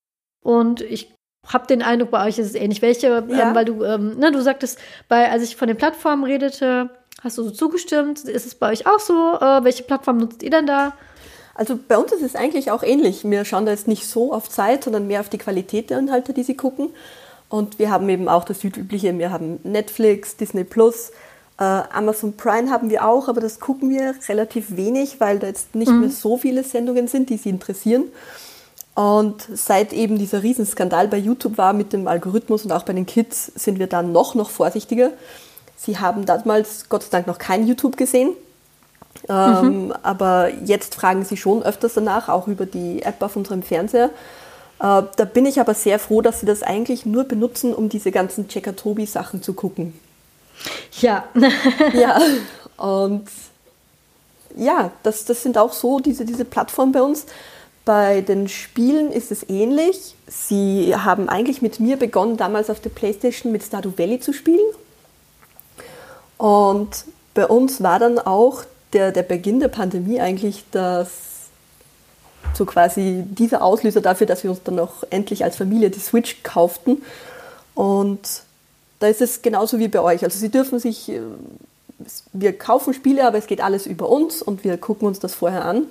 Und 0.41 0.81
ich 0.81 1.13
habe 1.45 1.67
den 1.67 1.81
Eindruck, 1.81 2.11
bei 2.11 2.25
euch 2.25 2.39
ist 2.39 2.47
es 2.47 2.55
ähnlich. 2.55 2.81
Welche, 2.81 3.07
ja. 3.07 3.49
ähm, 3.49 3.55
weil 3.55 3.65
du, 3.65 3.83
ähm, 3.83 4.17
ne, 4.17 4.31
du 4.31 4.41
sagtest, 4.41 4.79
bei, 5.07 5.29
als 5.29 5.43
ich 5.43 5.55
von 5.55 5.67
den 5.67 5.77
Plattformen 5.77 6.23
redete, 6.23 6.89
hast 7.27 7.37
du 7.37 7.43
so 7.43 7.51
zugestimmt. 7.51 8.25
Ist 8.25 8.45
es 8.45 8.55
bei 8.55 8.71
euch 8.71 8.87
auch 8.87 8.99
so? 8.99 9.13
Äh, 9.13 9.63
welche 9.63 9.83
Plattform 9.83 10.17
nutzt 10.17 10.43
ihr 10.43 10.49
denn 10.49 10.65
da? 10.65 10.93
Also 11.53 11.77
bei 11.87 11.97
uns 11.97 12.11
ist 12.11 12.23
es 12.23 12.35
eigentlich 12.35 12.71
auch 12.71 12.83
ähnlich. 12.83 13.23
Wir 13.23 13.45
schauen 13.45 13.65
da 13.65 13.71
jetzt 13.71 13.87
nicht 13.87 14.07
so 14.07 14.33
auf 14.33 14.49
Zeit, 14.49 14.83
sondern 14.83 15.07
mehr 15.07 15.19
auf 15.19 15.29
die 15.29 15.37
Qualität 15.37 15.89
der 15.89 15.99
Inhalte, 15.99 16.33
die 16.33 16.43
sie 16.43 16.55
gucken. 16.55 16.89
Und 17.49 17.79
wir 17.79 17.91
haben 17.91 18.07
eben 18.09 18.27
auch 18.27 18.45
das 18.45 18.59
Südübliche. 18.59 19.17
Wir 19.17 19.31
haben 19.31 19.59
Netflix, 19.63 20.37
Disney 20.37 20.63
Plus, 20.63 21.11
äh, 21.59 21.63
Amazon 21.63 22.33
Prime 22.33 22.69
haben 22.69 22.89
wir 22.89 23.07
auch, 23.07 23.27
aber 23.27 23.41
das 23.41 23.59
gucken 23.59 23.89
wir 23.89 24.13
relativ 24.29 24.77
wenig, 24.77 25.19
weil 25.19 25.39
da 25.39 25.47
jetzt 25.47 25.73
nicht 25.75 25.91
mhm. 25.91 26.01
mehr 26.01 26.09
so 26.09 26.37
viele 26.37 26.63
Sendungen 26.63 27.07
sind, 27.07 27.29
die 27.29 27.37
sie 27.37 27.49
interessieren. 27.49 28.05
Und 28.93 29.47
seit 29.53 29.93
eben 29.93 30.17
dieser 30.17 30.41
Riesenskandal 30.43 31.07
bei 31.07 31.17
YouTube 31.17 31.57
war 31.57 31.73
mit 31.73 31.93
dem 31.93 32.07
Algorithmus 32.07 32.65
und 32.65 32.71
auch 32.71 32.83
bei 32.83 32.93
den 32.93 33.05
Kids, 33.05 33.51
sind 33.55 33.79
wir 33.79 33.87
da 33.87 34.01
noch, 34.01 34.33
noch 34.35 34.49
vorsichtiger. 34.49 35.11
Sie 35.77 35.99
haben 35.99 36.25
damals 36.25 36.89
Gott 36.89 37.03
sei 37.03 37.09
Dank 37.11 37.27
noch 37.27 37.37
kein 37.37 37.65
YouTube 37.65 37.95
gesehen. 37.95 38.31
Ähm, 39.29 39.85
mhm. 39.85 39.93
Aber 40.03 40.49
jetzt 40.65 40.95
fragen 40.95 41.23
sie 41.23 41.37
schon 41.37 41.63
öfters 41.63 41.93
danach, 41.93 42.29
auch 42.29 42.47
über 42.47 42.65
die 42.65 43.03
App 43.03 43.21
auf 43.21 43.35
unserem 43.35 43.63
Fernseher. 43.63 44.09
Äh, 44.79 45.03
da 45.15 45.25
bin 45.31 45.45
ich 45.45 45.59
aber 45.59 45.73
sehr 45.73 45.99
froh, 45.99 46.21
dass 46.21 46.39
sie 46.39 46.45
das 46.45 46.63
eigentlich 46.63 47.05
nur 47.05 47.23
benutzen, 47.23 47.73
um 47.73 47.89
diese 47.89 48.11
ganzen 48.11 48.47
Checker-Tobi-Sachen 48.47 49.41
zu 49.41 49.53
gucken. 49.53 49.97
Ja. 50.99 51.25
ja, 51.93 52.19
und 52.77 53.27
ja, 54.55 54.91
das, 55.03 55.25
das 55.25 55.43
sind 55.43 55.57
auch 55.57 55.73
so 55.73 55.99
diese, 55.99 56.25
diese 56.25 56.45
Plattformen 56.45 56.91
bei 56.91 57.01
uns. 57.01 57.25
Bei 57.85 58.21
den 58.21 58.49
Spielen 58.49 59.11
ist 59.11 59.31
es 59.31 59.47
ähnlich. 59.47 60.15
Sie 60.27 60.93
haben 60.95 61.29
eigentlich 61.29 61.61
mit 61.61 61.79
mir 61.79 61.97
begonnen, 61.97 62.35
damals 62.35 62.69
auf 62.69 62.81
der 62.81 62.89
Playstation 62.89 63.51
mit 63.51 63.63
Stardew 63.63 63.93
Valley 63.95 64.19
zu 64.19 64.33
spielen. 64.33 64.65
Und 66.37 67.05
bei 67.33 67.47
uns 67.47 67.81
war 67.81 67.99
dann 67.99 68.19
auch 68.19 68.63
der, 68.93 69.11
der 69.11 69.23
Beginn 69.23 69.59
der 69.59 69.67
Pandemie 69.67 70.19
eigentlich 70.19 70.63
das 70.71 71.09
so 72.53 72.65
quasi 72.65 73.23
dieser 73.27 73.61
Auslöser 73.61 74.01
dafür, 74.01 74.27
dass 74.27 74.43
wir 74.43 74.51
uns 74.51 74.63
dann 74.63 74.79
auch 74.79 75.03
endlich 75.09 75.43
als 75.43 75.55
Familie 75.55 75.89
die 75.89 75.99
Switch 75.99 76.43
kauften. 76.43 77.03
Und 77.75 78.43
da 78.99 79.07
ist 79.07 79.21
es 79.21 79.41
genauso 79.41 79.79
wie 79.79 79.87
bei 79.87 79.99
euch. 79.99 80.23
Also 80.23 80.39
Sie 80.39 80.49
dürfen 80.49 80.79
sich, 80.79 81.09
äh, 81.09 81.21
wir 82.33 82.57
kaufen 82.57 82.93
Spiele, 82.93 83.25
aber 83.25 83.37
es 83.37 83.47
geht 83.47 83.61
alles 83.61 83.85
über 83.85 84.09
uns 84.09 84.41
und 84.41 84.63
wir 84.63 84.77
gucken 84.77 85.07
uns 85.07 85.19
das 85.19 85.35
vorher 85.35 85.65
an. 85.65 85.87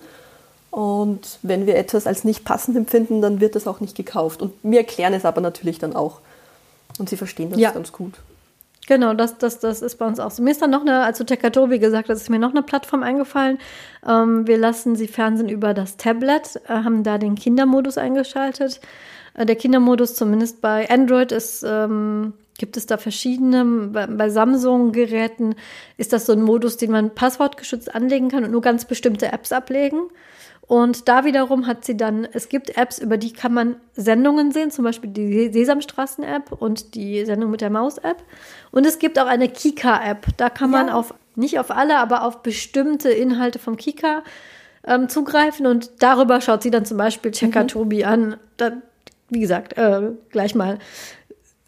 Und 0.71 1.39
wenn 1.43 1.67
wir 1.67 1.77
etwas 1.77 2.07
als 2.07 2.25
nicht 2.25 2.45
passend 2.45 2.77
empfinden, 2.77 3.23
dann 3.23 3.41
wird 3.41 3.55
das 3.55 3.67
auch 3.67 3.81
nicht 3.81 3.97
gekauft. 3.97 4.43
Und 4.43 4.53
wir 4.63 4.81
erklären 4.81 5.15
es 5.15 5.25
aber 5.25 5.41
natürlich 5.41 5.79
dann 5.79 5.95
auch. 5.95 6.21
Und 6.99 7.09
sie 7.09 7.17
verstehen 7.17 7.51
das 7.51 7.61
ja. 7.61 7.71
ganz 7.71 7.93
gut. 7.93 8.15
Genau, 8.87 9.15
das, 9.15 9.39
das, 9.39 9.59
das 9.59 9.83
ist 9.83 9.97
bei 9.97 10.07
uns 10.07 10.21
auch 10.21 10.31
so. 10.31 10.43
Mir 10.43 10.53
ist 10.53 10.63
dann 10.63 10.71
noch 10.71 10.83
eine, 10.83 11.03
als 11.03 11.19
du 11.19 11.25
Tekatobi 11.25 11.81
gesagt 11.81 12.09
hast, 12.09 12.23
ist 12.23 12.31
mir 12.31 12.39
noch 12.39 12.53
eine 12.53 12.63
Plattform 12.63 13.03
eingefallen. 13.03 13.59
Ähm, 14.07 14.47
wir 14.47 14.59
lassen 14.59 14.95
sie 14.95 15.09
Fernsehen 15.09 15.49
über 15.49 15.75
das 15.75 15.97
Tablet, 15.97 16.61
äh, 16.69 16.69
haben 16.69 17.03
da 17.03 17.19
den 17.19 17.35
Kindermodus 17.35 17.99
eingeschaltet. 17.99 18.81
Äh, 19.35 19.45
der 19.45 19.57
Kindermodus, 19.57 20.15
zumindest 20.15 20.61
bei 20.61 20.89
Android, 20.89 21.33
ist 21.33 21.65
ähm, 21.67 22.35
gibt 22.59 22.77
es 22.77 22.87
da 22.87 22.97
verschiedene. 22.97 23.65
Bei, 23.93 24.07
bei 24.07 24.29
Samsung-Geräten 24.29 25.57
ist 25.97 26.13
das 26.13 26.27
so 26.27 26.33
ein 26.33 26.43
Modus, 26.43 26.77
den 26.77 26.91
man 26.91 27.15
passwortgeschützt 27.15 27.95
anlegen 27.95 28.29
kann 28.29 28.45
und 28.45 28.51
nur 28.51 28.63
ganz 28.63 28.85
bestimmte 28.85 29.33
Apps 29.33 29.53
ablegen. 29.53 30.09
Und 30.67 31.09
da 31.09 31.25
wiederum 31.25 31.67
hat 31.67 31.85
sie 31.85 31.97
dann, 31.97 32.27
es 32.33 32.49
gibt 32.49 32.77
Apps, 32.77 32.99
über 32.99 33.19
die 33.19 33.33
kann 33.33 33.55
man 33.55 33.77
Sendungen 33.95 34.51
sehen, 34.51 34.73
zum 34.73 34.85
Beispiel 34.85 35.11
die 35.11 35.53
Sesamstraßen-App 35.53 36.51
und 36.51 36.97
die 36.97 37.25
Sendung 37.25 37.53
mit 37.53 37.61
der 37.61 37.71
Maus-App. 37.71 38.23
Und 38.73 38.85
es 38.85 38.99
gibt 38.99 39.19
auch 39.19 39.27
eine 39.27 39.49
Kika-App. 39.49 40.27
Da 40.37 40.51
kann 40.51 40.71
man 40.71 40.89
ja. 40.89 40.95
auf, 40.95 41.15
nicht 41.37 41.61
auf 41.61 41.71
alle, 41.71 41.99
aber 41.99 42.25
auf 42.25 42.43
bestimmte 42.43 43.11
Inhalte 43.11 43.61
vom 43.61 43.77
Kika 43.77 44.25
ähm, 44.85 45.09
zugreifen 45.09 45.67
und 45.67 45.91
darüber 46.03 46.41
schaut 46.41 46.63
sie 46.63 46.71
dann 46.71 46.85
zum 46.85 46.97
Beispiel 46.97 47.31
Checker 47.31 47.65
mhm. 47.65 47.69
Tobi 47.69 48.05
an. 48.05 48.37
Da, 48.57 48.73
wie 49.29 49.41
gesagt, 49.41 49.77
äh, 49.77 50.13
gleich 50.31 50.55
mal 50.55 50.79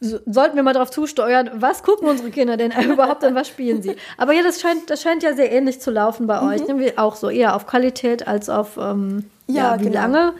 so, 0.01 0.19
sollten 0.27 0.57
wir 0.57 0.63
mal 0.63 0.75
darauf 0.75 0.91
zusteuern, 0.91 1.51
was 1.55 1.83
gucken 1.83 2.09
unsere 2.09 2.31
Kinder 2.31 2.57
denn 2.57 2.73
überhaupt 2.91 3.25
und 3.25 3.35
was 3.35 3.49
spielen 3.49 3.83
sie? 3.83 3.97
Aber 4.17 4.33
ja, 4.33 4.43
das 4.43 4.61
scheint, 4.61 4.91
das 4.91 5.03
scheint 5.03 5.23
ja 5.23 5.35
sehr 5.35 5.51
ähnlich 5.51 5.81
zu 5.81 5.91
laufen 5.91 6.27
bei 6.27 6.41
mhm. 6.41 6.49
euch. 6.49 6.69
Ne? 6.69 6.93
Auch 6.97 7.17
so 7.17 7.31
eher 7.31 7.57
auf 7.57 7.67
Qualität 7.67 8.27
als 8.27 8.49
auf 8.49 8.77
ähm, 8.77 9.25
ja, 9.47 9.75
ja, 9.75 9.81
wie 9.81 9.85
genau. 9.85 10.01
lange. 10.01 10.33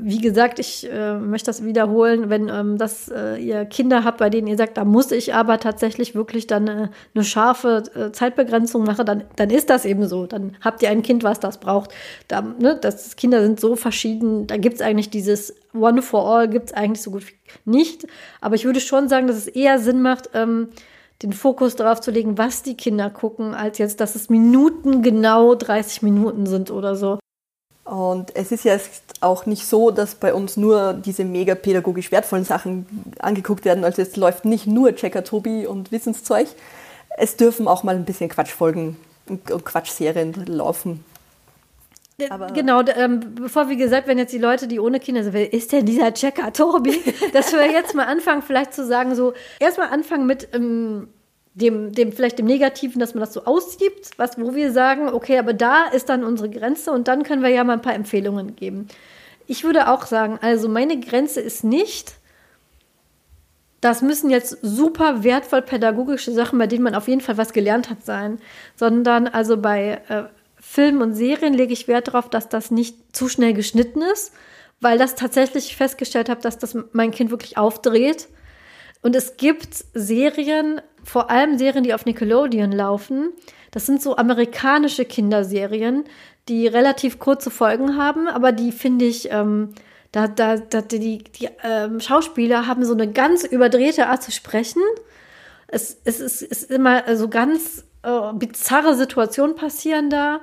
Wie 0.00 0.20
gesagt, 0.20 0.58
ich 0.58 0.90
äh, 0.90 1.18
möchte 1.18 1.46
das 1.46 1.64
wiederholen, 1.64 2.30
wenn 2.30 2.48
ähm, 2.48 2.78
das, 2.78 3.08
äh, 3.08 3.36
ihr 3.36 3.64
Kinder 3.64 4.04
habt, 4.04 4.18
bei 4.18 4.30
denen 4.30 4.46
ihr 4.46 4.56
sagt, 4.56 4.76
da 4.76 4.84
muss 4.84 5.12
ich 5.12 5.34
aber 5.34 5.60
tatsächlich 5.60 6.14
wirklich 6.14 6.46
dann 6.46 6.68
äh, 6.68 6.88
eine 7.14 7.24
scharfe 7.24 7.84
äh, 7.94 8.12
Zeitbegrenzung 8.12 8.84
machen, 8.84 9.06
dann, 9.06 9.24
dann 9.36 9.50
ist 9.50 9.70
das 9.70 9.84
eben 9.84 10.06
so. 10.08 10.26
Dann 10.26 10.56
habt 10.60 10.82
ihr 10.82 10.90
ein 10.90 11.02
Kind, 11.02 11.22
was 11.22 11.40
das 11.40 11.58
braucht. 11.58 11.90
Da, 12.28 12.40
ne, 12.40 12.78
das, 12.80 13.16
Kinder 13.16 13.42
sind 13.42 13.60
so 13.60 13.76
verschieden, 13.76 14.46
da 14.46 14.56
gibt 14.56 14.76
es 14.76 14.80
eigentlich 14.80 15.10
dieses 15.10 15.54
One 15.74 16.02
for 16.02 16.26
All, 16.26 16.48
gibt 16.48 16.70
es 16.70 16.72
eigentlich 16.74 17.02
so 17.02 17.10
gut 17.10 17.24
nicht. 17.64 18.06
Aber 18.40 18.54
ich 18.54 18.64
würde 18.64 18.80
schon 18.80 19.08
sagen, 19.08 19.26
dass 19.26 19.36
es 19.36 19.46
eher 19.46 19.78
Sinn 19.78 20.02
macht, 20.02 20.30
ähm, 20.34 20.68
den 21.22 21.32
Fokus 21.32 21.76
darauf 21.76 22.00
zu 22.00 22.10
legen, 22.10 22.38
was 22.38 22.62
die 22.62 22.76
Kinder 22.76 23.10
gucken, 23.10 23.54
als 23.54 23.78
jetzt, 23.78 24.00
dass 24.00 24.14
es 24.14 24.28
Minuten 24.28 25.02
genau 25.02 25.54
30 25.54 26.02
Minuten 26.02 26.46
sind 26.46 26.70
oder 26.70 26.96
so. 26.96 27.18
Und 27.84 28.34
es 28.34 28.50
ist 28.50 28.64
ja 28.64 28.78
auch 29.20 29.44
nicht 29.44 29.66
so, 29.66 29.90
dass 29.90 30.14
bei 30.14 30.32
uns 30.32 30.56
nur 30.56 30.94
diese 30.94 31.24
mega 31.24 31.54
pädagogisch 31.54 32.10
wertvollen 32.10 32.44
Sachen 32.44 32.86
angeguckt 33.18 33.64
werden. 33.64 33.84
Also 33.84 34.00
es 34.00 34.16
läuft 34.16 34.46
nicht 34.46 34.66
nur 34.66 34.94
Checker 34.94 35.22
Tobi 35.22 35.66
und 35.66 35.92
Wissenszeug. 35.92 36.48
Es 37.16 37.36
dürfen 37.36 37.68
auch 37.68 37.82
mal 37.82 37.94
ein 37.94 38.06
bisschen 38.06 38.30
Quatschfolgen 38.30 38.96
und 39.28 39.64
Quatschserien 39.64 40.32
laufen. 40.46 41.04
Äh, 42.18 42.28
Aber 42.30 42.52
genau, 42.52 42.82
ähm, 42.96 43.34
bevor 43.34 43.68
wie 43.68 43.76
gesagt, 43.76 44.06
wenn 44.06 44.18
jetzt 44.18 44.32
die 44.32 44.38
Leute, 44.38 44.66
die 44.66 44.80
ohne 44.80 45.00
Kinder 45.00 45.22
sind, 45.22 45.34
wer 45.34 45.52
ist 45.52 45.72
denn 45.72 45.84
dieser 45.84 46.14
Checker 46.14 46.52
Tobi? 46.52 47.02
dass 47.32 47.52
wir 47.52 47.70
jetzt 47.70 47.94
mal 47.94 48.06
anfangen, 48.06 48.42
vielleicht 48.42 48.72
zu 48.72 48.86
sagen, 48.86 49.14
so 49.14 49.34
erstmal 49.58 49.88
anfangen 49.88 50.26
mit 50.26 50.48
ähm, 50.54 51.08
dem, 51.54 51.92
dem 51.92 52.12
vielleicht 52.12 52.38
dem 52.38 52.46
Negativen, 52.46 53.00
dass 53.00 53.14
man 53.14 53.20
das 53.20 53.32
so 53.32 53.44
aussiebt, 53.44 54.10
was, 54.16 54.38
wo 54.38 54.54
wir 54.54 54.72
sagen, 54.72 55.08
okay, 55.08 55.38
aber 55.38 55.52
da 55.52 55.86
ist 55.86 56.08
dann 56.08 56.24
unsere 56.24 56.50
Grenze 56.50 56.90
und 56.92 57.08
dann 57.08 57.22
können 57.22 57.42
wir 57.42 57.50
ja 57.50 57.62
mal 57.64 57.74
ein 57.74 57.82
paar 57.82 57.94
Empfehlungen 57.94 58.56
geben. 58.56 58.88
Ich 59.46 59.62
würde 59.62 59.88
auch 59.88 60.06
sagen, 60.06 60.38
also 60.42 60.68
meine 60.68 60.98
Grenze 60.98 61.40
ist 61.40 61.64
nicht, 61.64 62.14
das 63.80 64.02
müssen 64.02 64.30
jetzt 64.30 64.58
super 64.62 65.22
wertvoll 65.22 65.62
pädagogische 65.62 66.32
Sachen, 66.32 66.58
bei 66.58 66.66
denen 66.66 66.82
man 66.82 66.94
auf 66.94 67.06
jeden 67.06 67.20
Fall 67.20 67.36
was 67.36 67.52
gelernt 67.52 67.90
hat, 67.90 68.04
sein, 68.04 68.38
sondern 68.74 69.28
also 69.28 69.56
bei 69.58 70.00
äh, 70.08 70.24
Filmen 70.58 71.02
und 71.02 71.14
Serien 71.14 71.54
lege 71.54 71.74
ich 71.74 71.86
Wert 71.86 72.08
darauf, 72.08 72.30
dass 72.30 72.48
das 72.48 72.70
nicht 72.70 73.14
zu 73.14 73.28
schnell 73.28 73.52
geschnitten 73.52 74.00
ist, 74.02 74.32
weil 74.80 74.98
das 74.98 75.14
tatsächlich 75.14 75.76
festgestellt 75.76 76.28
habe, 76.28 76.40
dass 76.40 76.58
das 76.58 76.76
mein 76.92 77.10
Kind 77.10 77.30
wirklich 77.30 77.58
aufdreht. 77.58 78.28
Und 79.04 79.14
es 79.14 79.36
gibt 79.36 79.84
Serien, 79.92 80.80
vor 81.04 81.30
allem 81.30 81.58
Serien, 81.58 81.84
die 81.84 81.92
auf 81.92 82.06
Nickelodeon 82.06 82.72
laufen. 82.72 83.34
Das 83.70 83.84
sind 83.84 84.00
so 84.00 84.16
amerikanische 84.16 85.04
Kinderserien, 85.04 86.04
die 86.48 86.66
relativ 86.66 87.18
kurze 87.18 87.50
Folgen 87.50 87.98
haben, 87.98 88.28
aber 88.28 88.50
die 88.50 88.72
finde 88.72 89.04
ich, 89.04 89.30
ähm, 89.30 89.74
da, 90.10 90.26
da, 90.26 90.56
da, 90.56 90.80
die, 90.80 91.18
die 91.22 91.50
ähm, 91.62 92.00
Schauspieler 92.00 92.66
haben 92.66 92.82
so 92.86 92.94
eine 92.94 93.12
ganz 93.12 93.44
überdrehte 93.44 94.06
Art 94.06 94.22
zu 94.22 94.32
sprechen. 94.32 94.80
Es, 95.68 96.00
es, 96.04 96.20
es 96.20 96.40
ist 96.40 96.70
immer 96.70 97.14
so 97.14 97.28
ganz 97.28 97.84
äh, 98.04 98.32
bizarre 98.32 98.94
Situationen 98.94 99.54
passieren 99.54 100.08
da 100.08 100.40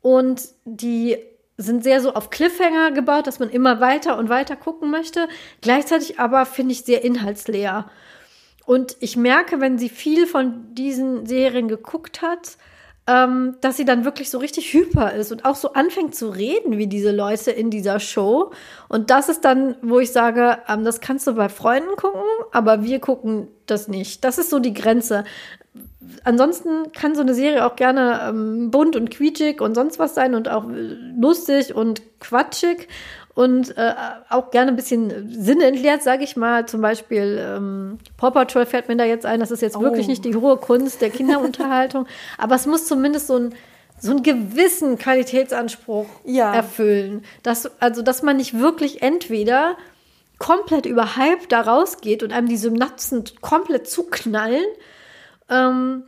und 0.00 0.42
die 0.64 1.18
sind 1.60 1.84
sehr 1.84 2.00
so 2.00 2.14
auf 2.14 2.30
Cliffhanger 2.30 2.92
gebaut, 2.92 3.26
dass 3.26 3.38
man 3.38 3.50
immer 3.50 3.80
weiter 3.80 4.18
und 4.18 4.28
weiter 4.28 4.56
gucken 4.56 4.90
möchte. 4.90 5.28
Gleichzeitig 5.60 6.18
aber 6.18 6.46
finde 6.46 6.72
ich 6.72 6.84
sehr 6.84 7.04
inhaltsleer. 7.04 7.90
Und 8.66 8.96
ich 9.00 9.16
merke, 9.16 9.60
wenn 9.60 9.78
sie 9.78 9.88
viel 9.88 10.26
von 10.26 10.74
diesen 10.74 11.26
Serien 11.26 11.68
geguckt 11.68 12.22
hat, 12.22 12.56
ähm, 13.06 13.56
dass 13.60 13.76
sie 13.76 13.84
dann 13.84 14.04
wirklich 14.04 14.30
so 14.30 14.38
richtig 14.38 14.72
hyper 14.72 15.12
ist 15.12 15.32
und 15.32 15.44
auch 15.44 15.56
so 15.56 15.72
anfängt 15.72 16.14
zu 16.14 16.28
reden 16.28 16.78
wie 16.78 16.86
diese 16.86 17.10
Leute 17.10 17.50
in 17.50 17.70
dieser 17.70 17.98
Show. 17.98 18.52
Und 18.88 19.10
das 19.10 19.28
ist 19.28 19.44
dann, 19.44 19.74
wo 19.82 19.98
ich 19.98 20.12
sage, 20.12 20.58
ähm, 20.68 20.84
das 20.84 21.00
kannst 21.00 21.26
du 21.26 21.34
bei 21.34 21.48
Freunden 21.48 21.96
gucken, 21.96 22.22
aber 22.52 22.84
wir 22.84 23.00
gucken 23.00 23.48
das 23.66 23.88
nicht. 23.88 24.22
Das 24.24 24.38
ist 24.38 24.50
so 24.50 24.60
die 24.60 24.74
Grenze. 24.74 25.24
Ansonsten 26.24 26.92
kann 26.92 27.14
so 27.14 27.20
eine 27.20 27.34
Serie 27.34 27.66
auch 27.66 27.76
gerne 27.76 28.20
ähm, 28.28 28.70
bunt 28.70 28.96
und 28.96 29.10
quietschig 29.10 29.60
und 29.60 29.74
sonst 29.74 29.98
was 29.98 30.14
sein 30.14 30.34
und 30.34 30.48
auch 30.48 30.64
lustig 30.66 31.74
und 31.74 32.02
quatschig 32.20 32.88
und 33.34 33.76
äh, 33.76 33.94
auch 34.28 34.50
gerne 34.50 34.70
ein 34.70 34.76
bisschen 34.76 35.30
sinnentleert, 35.30 36.02
sage 36.02 36.24
ich 36.24 36.36
mal. 36.36 36.66
Zum 36.66 36.80
Beispiel 36.80 37.38
ähm, 37.40 37.98
Paw 38.16 38.30
Patrol 38.30 38.66
fällt 38.66 38.88
mir 38.88 38.96
da 38.96 39.04
jetzt 39.04 39.26
ein. 39.26 39.40
Das 39.40 39.50
ist 39.50 39.62
jetzt 39.62 39.76
oh. 39.76 39.82
wirklich 39.82 40.08
nicht 40.08 40.24
die 40.24 40.34
hohe 40.34 40.56
Kunst 40.56 41.00
der 41.00 41.10
Kinderunterhaltung, 41.10 42.06
aber 42.38 42.54
es 42.54 42.66
muss 42.66 42.86
zumindest 42.86 43.26
so 43.26 43.36
ein 43.36 43.54
so 44.02 44.12
einen 44.12 44.22
gewissen 44.22 44.96
Qualitätsanspruch 44.96 46.06
ja. 46.24 46.54
erfüllen. 46.54 47.22
Dass, 47.42 47.70
also, 47.82 48.00
dass 48.00 48.22
man 48.22 48.38
nicht 48.38 48.58
wirklich 48.58 49.02
entweder 49.02 49.76
komplett 50.38 50.86
überhyped 50.86 51.52
da 51.52 51.60
rausgeht 51.60 52.22
und 52.22 52.32
einem 52.32 52.48
die 52.48 52.56
Synapsen 52.56 53.24
komplett 53.42 53.88
zuknallen, 53.90 54.64
ähm, 55.50 56.04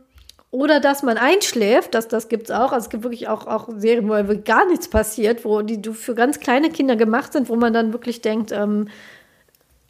oder 0.51 0.79
dass 0.79 1.01
man 1.01 1.17
einschläft, 1.17 1.95
das, 1.95 2.07
das 2.07 2.29
gibt 2.29 2.49
es 2.49 2.51
auch. 2.55 2.71
Also 2.71 2.85
es 2.85 2.89
gibt 2.89 3.03
wirklich 3.03 3.27
auch, 3.27 3.47
auch 3.47 3.69
Serien, 3.75 4.07
wo 4.07 4.43
gar 4.43 4.67
nichts 4.67 4.87
passiert, 4.87 5.45
wo 5.45 5.63
die 5.63 5.81
für 5.93 6.13
ganz 6.13 6.39
kleine 6.39 6.69
Kinder 6.69 6.95
gemacht 6.95 7.33
sind, 7.33 7.49
wo 7.49 7.55
man 7.55 7.73
dann 7.73 7.91
wirklich 7.91 8.21
denkt, 8.21 8.51
ähm, 8.51 8.87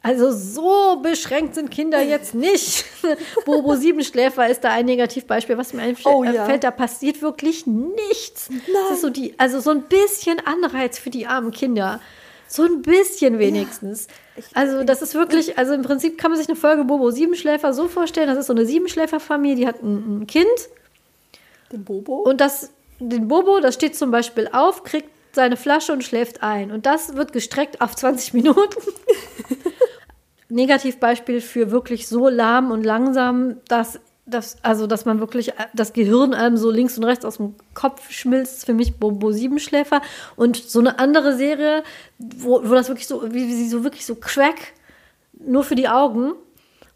also 0.04 0.32
so 0.32 1.00
beschränkt 1.02 1.54
sind 1.54 1.70
Kinder 1.70 2.02
jetzt 2.02 2.34
nicht. 2.34 2.84
Bobo 3.46 3.74
Siebenschläfer 3.74 4.46
ist 4.48 4.62
da 4.62 4.70
ein 4.70 4.84
Negativbeispiel, 4.84 5.56
was 5.56 5.72
mir 5.72 5.80
einfällt. 5.80 6.14
Oh, 6.14 6.24
ja. 6.24 6.58
Da 6.58 6.70
passiert 6.70 7.22
wirklich 7.22 7.66
nichts. 7.66 8.50
Nein. 8.50 8.60
Das 8.88 8.96
ist 8.96 9.00
so 9.00 9.08
die, 9.08 9.34
also 9.38 9.60
so 9.60 9.70
ein 9.70 9.82
bisschen 9.82 10.38
Anreiz 10.44 10.98
für 10.98 11.08
die 11.08 11.26
armen 11.26 11.52
Kinder. 11.52 12.00
So 12.46 12.64
ein 12.64 12.82
bisschen 12.82 13.38
wenigstens. 13.38 14.06
Ja, 14.36 14.42
also 14.54 14.84
das 14.84 15.02
ist 15.02 15.14
wirklich, 15.14 15.58
also 15.58 15.74
im 15.74 15.82
Prinzip 15.82 16.18
kann 16.18 16.30
man 16.30 16.38
sich 16.38 16.48
eine 16.48 16.56
Folge 16.56 16.84
Bobo 16.84 17.10
Siebenschläfer 17.10 17.72
so 17.72 17.88
vorstellen, 17.88 18.28
das 18.28 18.38
ist 18.38 18.46
so 18.46 18.52
eine 18.52 18.66
Siebenschläferfamilie, 18.66 19.56
die 19.56 19.66
hat 19.66 19.82
ein, 19.82 20.20
ein 20.20 20.26
Kind. 20.26 20.46
Den 21.72 21.84
Bobo? 21.84 22.16
Und 22.16 22.40
das, 22.40 22.70
den 23.00 23.28
Bobo, 23.28 23.60
das 23.60 23.74
steht 23.74 23.96
zum 23.96 24.10
Beispiel 24.10 24.48
auf, 24.52 24.84
kriegt 24.84 25.08
seine 25.32 25.56
Flasche 25.56 25.92
und 25.92 26.04
schläft 26.04 26.42
ein. 26.42 26.70
Und 26.70 26.86
das 26.86 27.16
wird 27.16 27.32
gestreckt 27.32 27.80
auf 27.80 27.94
20 27.96 28.34
Minuten. 28.34 28.80
Negativbeispiel 30.48 31.40
für 31.40 31.70
wirklich 31.70 32.06
so 32.06 32.28
lahm 32.28 32.70
und 32.70 32.84
langsam, 32.84 33.56
dass 33.66 33.98
das, 34.26 34.56
also, 34.62 34.86
dass 34.86 35.04
man 35.04 35.20
wirklich 35.20 35.50
äh, 35.50 35.66
das 35.74 35.92
Gehirn 35.92 36.34
einem 36.34 36.56
so 36.56 36.70
links 36.70 36.96
und 36.96 37.04
rechts 37.04 37.24
aus 37.24 37.36
dem 37.36 37.54
Kopf 37.74 38.10
schmilzt, 38.10 38.64
für 38.64 38.74
mich 38.74 38.96
Bobo 38.96 39.32
Siebenschläfer. 39.32 40.00
Und 40.36 40.56
so 40.56 40.80
eine 40.80 40.98
andere 40.98 41.36
Serie, 41.36 41.82
wo, 42.18 42.62
wo 42.64 42.74
das 42.74 42.88
wirklich 42.88 43.06
so, 43.06 43.22
wie, 43.32 43.48
wie 43.48 43.54
sie 43.54 43.68
so 43.68 43.84
wirklich 43.84 44.06
so 44.06 44.14
crack, 44.14 44.72
nur 45.32 45.64
für 45.64 45.74
die 45.74 45.88
Augen, 45.88 46.32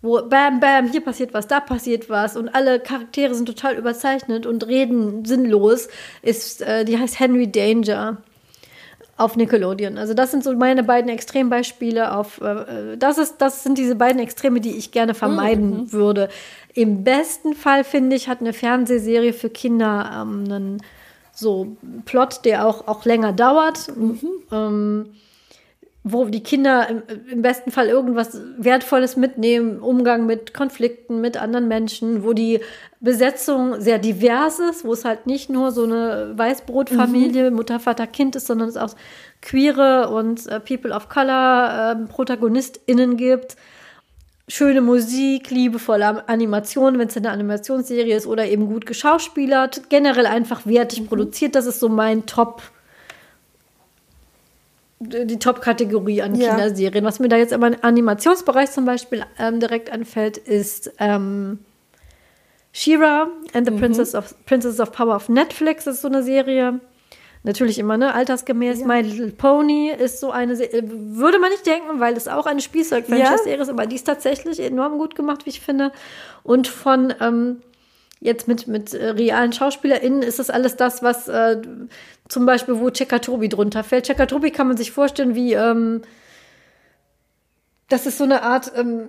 wo 0.01 0.23
bam, 0.23 0.61
bam, 0.61 0.91
hier 0.91 1.03
passiert 1.03 1.35
was, 1.35 1.49
da 1.49 1.61
passiert 1.61 2.09
was 2.09 2.37
und 2.37 2.49
alle 2.49 2.81
Charaktere 2.81 3.35
sind 3.35 3.47
total 3.47 3.77
überzeichnet 3.77 4.47
und 4.47 4.67
reden 4.67 5.25
sinnlos, 5.25 5.89
ist, 6.23 6.63
äh, 6.63 6.85
die 6.85 6.99
heißt 6.99 7.19
Henry 7.19 7.51
Danger 7.51 8.19
auf 9.19 9.37
Nickelodeon. 9.37 9.99
Also 9.99 10.15
das 10.15 10.31
sind 10.31 10.45
so 10.45 10.55
meine 10.55 10.85
beiden 10.85 11.11
Extrembeispiele 11.11 12.17
auf, 12.17 12.41
äh, 12.41 12.97
das 12.97 13.19
ist, 13.19 13.39
das 13.39 13.65
sind 13.65 13.77
diese 13.77 13.97
beiden 13.97 14.21
Extreme, 14.21 14.61
die 14.61 14.77
ich 14.77 14.93
gerne 14.93 15.13
vermeiden 15.13 15.71
mhm. 15.71 15.93
würde. 15.93 16.29
Im 16.73 17.03
besten 17.03 17.55
Fall, 17.55 17.83
finde 17.83 18.15
ich, 18.15 18.29
hat 18.29 18.41
eine 18.41 18.53
Fernsehserie 18.53 19.33
für 19.33 19.51
Kinder 19.51 20.23
ähm, 20.23 20.45
einen 20.45 20.83
so 21.35 21.77
Plot, 22.05 22.45
der 22.45 22.67
auch, 22.67 22.87
auch 22.87 23.05
länger 23.05 23.33
dauert. 23.33 23.89
Mhm. 23.97 24.21
Ähm, 24.53 25.07
wo 26.13 26.25
die 26.27 26.43
Kinder 26.43 26.89
im, 26.89 27.03
im, 27.31 27.43
besten 27.43 27.71
Fall 27.71 27.89
irgendwas 27.89 28.41
Wertvolles 28.59 29.17
mitnehmen, 29.17 29.81
Umgang 29.81 30.27
mit 30.27 30.55
Konflikten, 30.55 31.21
mit 31.21 31.37
anderen 31.37 31.69
Menschen, 31.69 32.25
wo 32.25 32.33
die 32.33 32.61
Besetzung 33.01 33.81
sehr 33.81 33.99
divers 33.99 34.59
ist, 34.59 34.85
wo 34.85 34.93
es 34.93 35.05
halt 35.05 35.27
nicht 35.27 35.51
nur 35.51 35.71
so 35.73 35.85
eine 35.85 36.33
Weißbrotfamilie, 36.37 37.51
mhm. 37.51 37.57
Mutter, 37.57 37.81
Vater, 37.81 38.07
Kind 38.07 38.37
ist, 38.37 38.47
sondern 38.47 38.69
es 38.69 38.77
auch 38.77 38.95
queere 39.41 40.09
und 40.11 40.47
äh, 40.47 40.61
People 40.61 40.93
of 40.93 41.09
Color 41.09 41.97
äh, 41.97 42.13
ProtagonistInnen 42.13 43.17
gibt. 43.17 43.57
Schöne 44.49 44.81
Musik, 44.81 45.51
liebevolle 45.51 46.27
Animation, 46.29 46.99
wenn 46.99 47.09
es 47.09 47.17
eine 47.17 47.31
Animationsserie 47.31 48.17
ist 48.17 48.27
oder 48.27 48.47
eben 48.47 48.67
gut 48.67 48.87
geschauspielert, 48.87 49.91
generell 49.91 50.27
einfach 50.27 50.67
wertig 50.67 51.03
mhm. 51.03 51.07
produziert. 51.07 51.55
Das 51.55 51.67
ist 51.67 51.81
so 51.81 51.89
mein 51.89 52.27
Top- 52.27 52.63
die 55.01 55.39
Top-Kategorie 55.39 56.23
an 56.23 56.35
ja. 56.35 56.51
Kinderserien. 56.51 57.05
Was 57.05 57.21
mir 57.21 57.29
da 57.29 57.37
jetzt 57.37 57.53
aber 57.53 57.69
im 57.69 57.77
Animationsbereich 57.83 58.71
zum 58.71 58.85
Beispiel 58.85 59.25
ähm, 59.39 59.61
direkt 59.61 59.93
anfällt, 59.93 60.37
ist 60.39 60.93
ähm, 60.99 61.61
She-Ra 62.73 63.29
and 63.55 63.67
the 63.67 63.73
mhm. 63.73 63.79
Princess, 63.79 64.15
of, 64.15 64.35
Princess 64.47 64.81
of 64.81 64.93
Power 64.93 65.17
auf 65.17 65.29
Netflix. 65.29 65.85
Das 65.85 65.97
ist 65.97 66.03
so 66.03 66.09
eine 66.09 66.23
Serie. 66.23 66.81
Natürlich 67.45 67.79
immer, 67.79 67.97
ne? 67.97 68.13
Altersgemäß. 68.15 68.81
Ja. 68.81 68.87
My 68.87 69.01
Little 69.01 69.31
Pony 69.31 69.91
ist 69.91 70.21
so 70.21 70.33
eine, 70.33 70.59
würde 70.59 71.39
man 71.39 71.51
nicht 71.51 71.65
denken, 71.65 72.01
weil 72.01 72.17
es 72.17 72.27
auch 72.27 72.47
eine 72.47 72.61
Spielzeug-Franchise 72.61 73.49
ja. 73.49 73.57
ist, 73.57 73.69
aber 73.69 73.87
die 73.87 73.97
ist 73.97 74.07
tatsächlich 74.07 74.59
enorm 74.61 74.99
gut 74.99 75.15
gemacht, 75.15 75.47
wie 75.47 75.51
ich 75.51 75.61
finde. 75.61 75.93
Und 76.43 76.67
von 76.67 77.15
ähm, 77.21 77.63
jetzt 78.21 78.49
mit, 78.49 78.67
mit 78.67 78.93
äh, 78.95 79.11
realen 79.11 79.53
SchauspielerInnen 79.53 80.23
ist 80.23 80.39
das 80.39 80.51
alles 80.51 80.77
das, 80.77 81.03
was 81.03 81.29
äh, 81.29 81.63
zum 82.29 82.47
Beispiel, 82.47 82.79
wo 82.79 82.91
Checker 82.91 83.21
Tobi 83.21 83.49
drunter 83.49 83.85
fällt. 83.85 84.07
Checker 84.07 84.27
Tobi 84.27 84.51
kann 84.51 84.69
man 84.69 84.77
sich 84.77 84.93
vorstellen 84.93 85.35
wie, 85.35 85.55
ähm, 85.55 86.03
das 87.89 88.07
ist 88.07 88.19
so 88.19 88.25
eine 88.25 88.43
Art 88.43 88.73
ähm, 88.77 89.09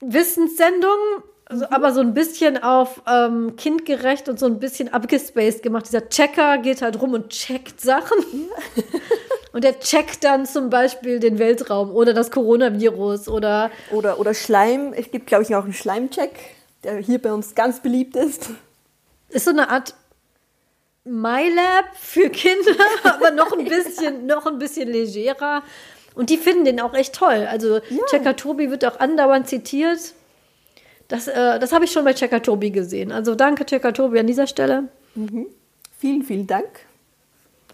Wissenssendung, 0.00 0.98
also, 1.46 1.66
mhm. 1.66 1.72
aber 1.72 1.92
so 1.92 2.00
ein 2.00 2.14
bisschen 2.14 2.62
auf 2.62 3.02
ähm, 3.08 3.56
kindgerecht 3.56 4.28
und 4.28 4.38
so 4.38 4.46
ein 4.46 4.58
bisschen 4.58 4.92
abgespaced 4.92 5.62
gemacht. 5.62 5.86
Dieser 5.86 6.08
Checker 6.08 6.58
geht 6.58 6.82
halt 6.82 7.00
rum 7.00 7.14
und 7.14 7.30
checkt 7.30 7.80
Sachen. 7.80 8.18
Ja. 8.32 8.82
und 9.52 9.64
der 9.64 9.80
checkt 9.80 10.24
dann 10.24 10.46
zum 10.46 10.70
Beispiel 10.70 11.20
den 11.20 11.38
Weltraum 11.38 11.90
oder 11.90 12.14
das 12.14 12.30
Coronavirus 12.30 13.28
oder. 13.28 13.70
Oder, 13.90 14.18
oder 14.20 14.34
Schleim. 14.34 14.92
Es 14.92 15.10
gibt, 15.10 15.26
glaube 15.26 15.42
ich, 15.42 15.54
auch 15.54 15.64
einen 15.64 15.72
Schleimcheck, 15.72 16.32
der 16.84 16.98
hier 16.98 17.20
bei 17.20 17.32
uns 17.32 17.54
ganz 17.54 17.80
beliebt 17.80 18.16
ist. 18.16 18.50
Ist 19.30 19.44
so 19.44 19.50
eine 19.50 19.70
Art 19.70 19.94
MyLab 21.04 21.94
für 21.94 22.28
Kinder, 22.30 22.84
aber 23.04 23.30
noch 23.30 23.52
ein 23.52 23.64
bisschen, 23.68 24.26
noch 24.26 24.46
ein 24.46 24.58
bisschen 24.58 24.88
legerer. 24.88 25.62
Und 26.14 26.30
die 26.30 26.36
finden 26.36 26.64
den 26.64 26.80
auch 26.80 26.94
echt 26.94 27.14
toll. 27.14 27.46
Also 27.48 27.76
ja. 27.76 28.04
Checker 28.10 28.36
Tobi 28.36 28.70
wird 28.70 28.84
auch 28.84 28.98
andauernd 28.98 29.48
zitiert. 29.48 30.12
Das, 31.08 31.28
äh, 31.28 31.58
das 31.58 31.72
habe 31.72 31.84
ich 31.84 31.92
schon 31.92 32.04
bei 32.04 32.14
Checker 32.14 32.42
Tobi 32.42 32.70
gesehen. 32.70 33.12
Also 33.12 33.34
danke 33.34 33.64
Checker 33.64 33.92
Tobi 33.92 34.18
an 34.18 34.26
dieser 34.26 34.46
Stelle. 34.46 34.88
Mhm. 35.14 35.46
Vielen, 35.98 36.22
vielen 36.22 36.46
Dank. 36.46 36.68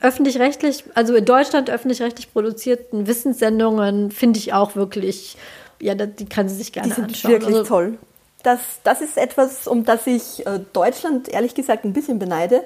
Öffentlich-rechtlich, 0.01 0.85
also 0.95 1.15
in 1.15 1.25
Deutschland 1.25 1.71
öffentlich-rechtlich 1.71 2.33
produzierten 2.33 3.07
Wissenssendungen 3.07 4.11
finde 4.11 4.39
ich 4.39 4.53
auch 4.53 4.77
wirklich, 4.77 5.37
ja, 5.81 5.95
die 5.95 6.27
kann 6.27 6.49
sie 6.49 6.57
sich 6.57 6.73
gerne 6.73 6.89
die 6.89 6.95
sind 6.95 7.05
anschauen. 7.05 7.33
Wirklich 7.33 7.57
also, 7.57 7.65
toll. 7.65 7.99
Das, 8.43 8.61
das 8.85 9.01
ist 9.01 9.17
etwas, 9.17 9.67
um 9.67 9.85
das 9.85 10.07
ich 10.07 10.47
äh, 10.47 10.61
Deutschland 10.73 11.29
ehrlich 11.29 11.55
gesagt 11.55 11.85
ein 11.85 11.95
bisschen 11.95 12.19
beneide. 12.19 12.63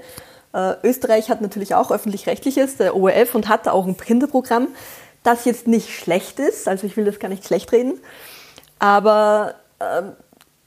Äh, 0.53 0.75
Österreich 0.83 1.31
hat 1.31 1.41
natürlich 1.41 1.75
auch 1.75 1.91
öffentlich-rechtliches, 1.91 2.77
der 2.77 2.97
ORF, 2.97 3.35
und 3.35 3.49
hat 3.49 3.69
auch 3.69 3.87
ein 3.87 3.97
Kinderprogramm, 3.97 4.69
das 5.23 5.45
jetzt 5.45 5.67
nicht 5.67 5.91
schlecht 5.91 6.39
ist. 6.39 6.69
Also 6.69 6.87
ich 6.87 6.97
will 6.97 7.05
das 7.05 7.19
gar 7.19 7.29
nicht 7.29 7.47
schlecht 7.47 7.73
reden. 7.73 8.01
Aber 8.79 9.55
ähm, 9.81 10.13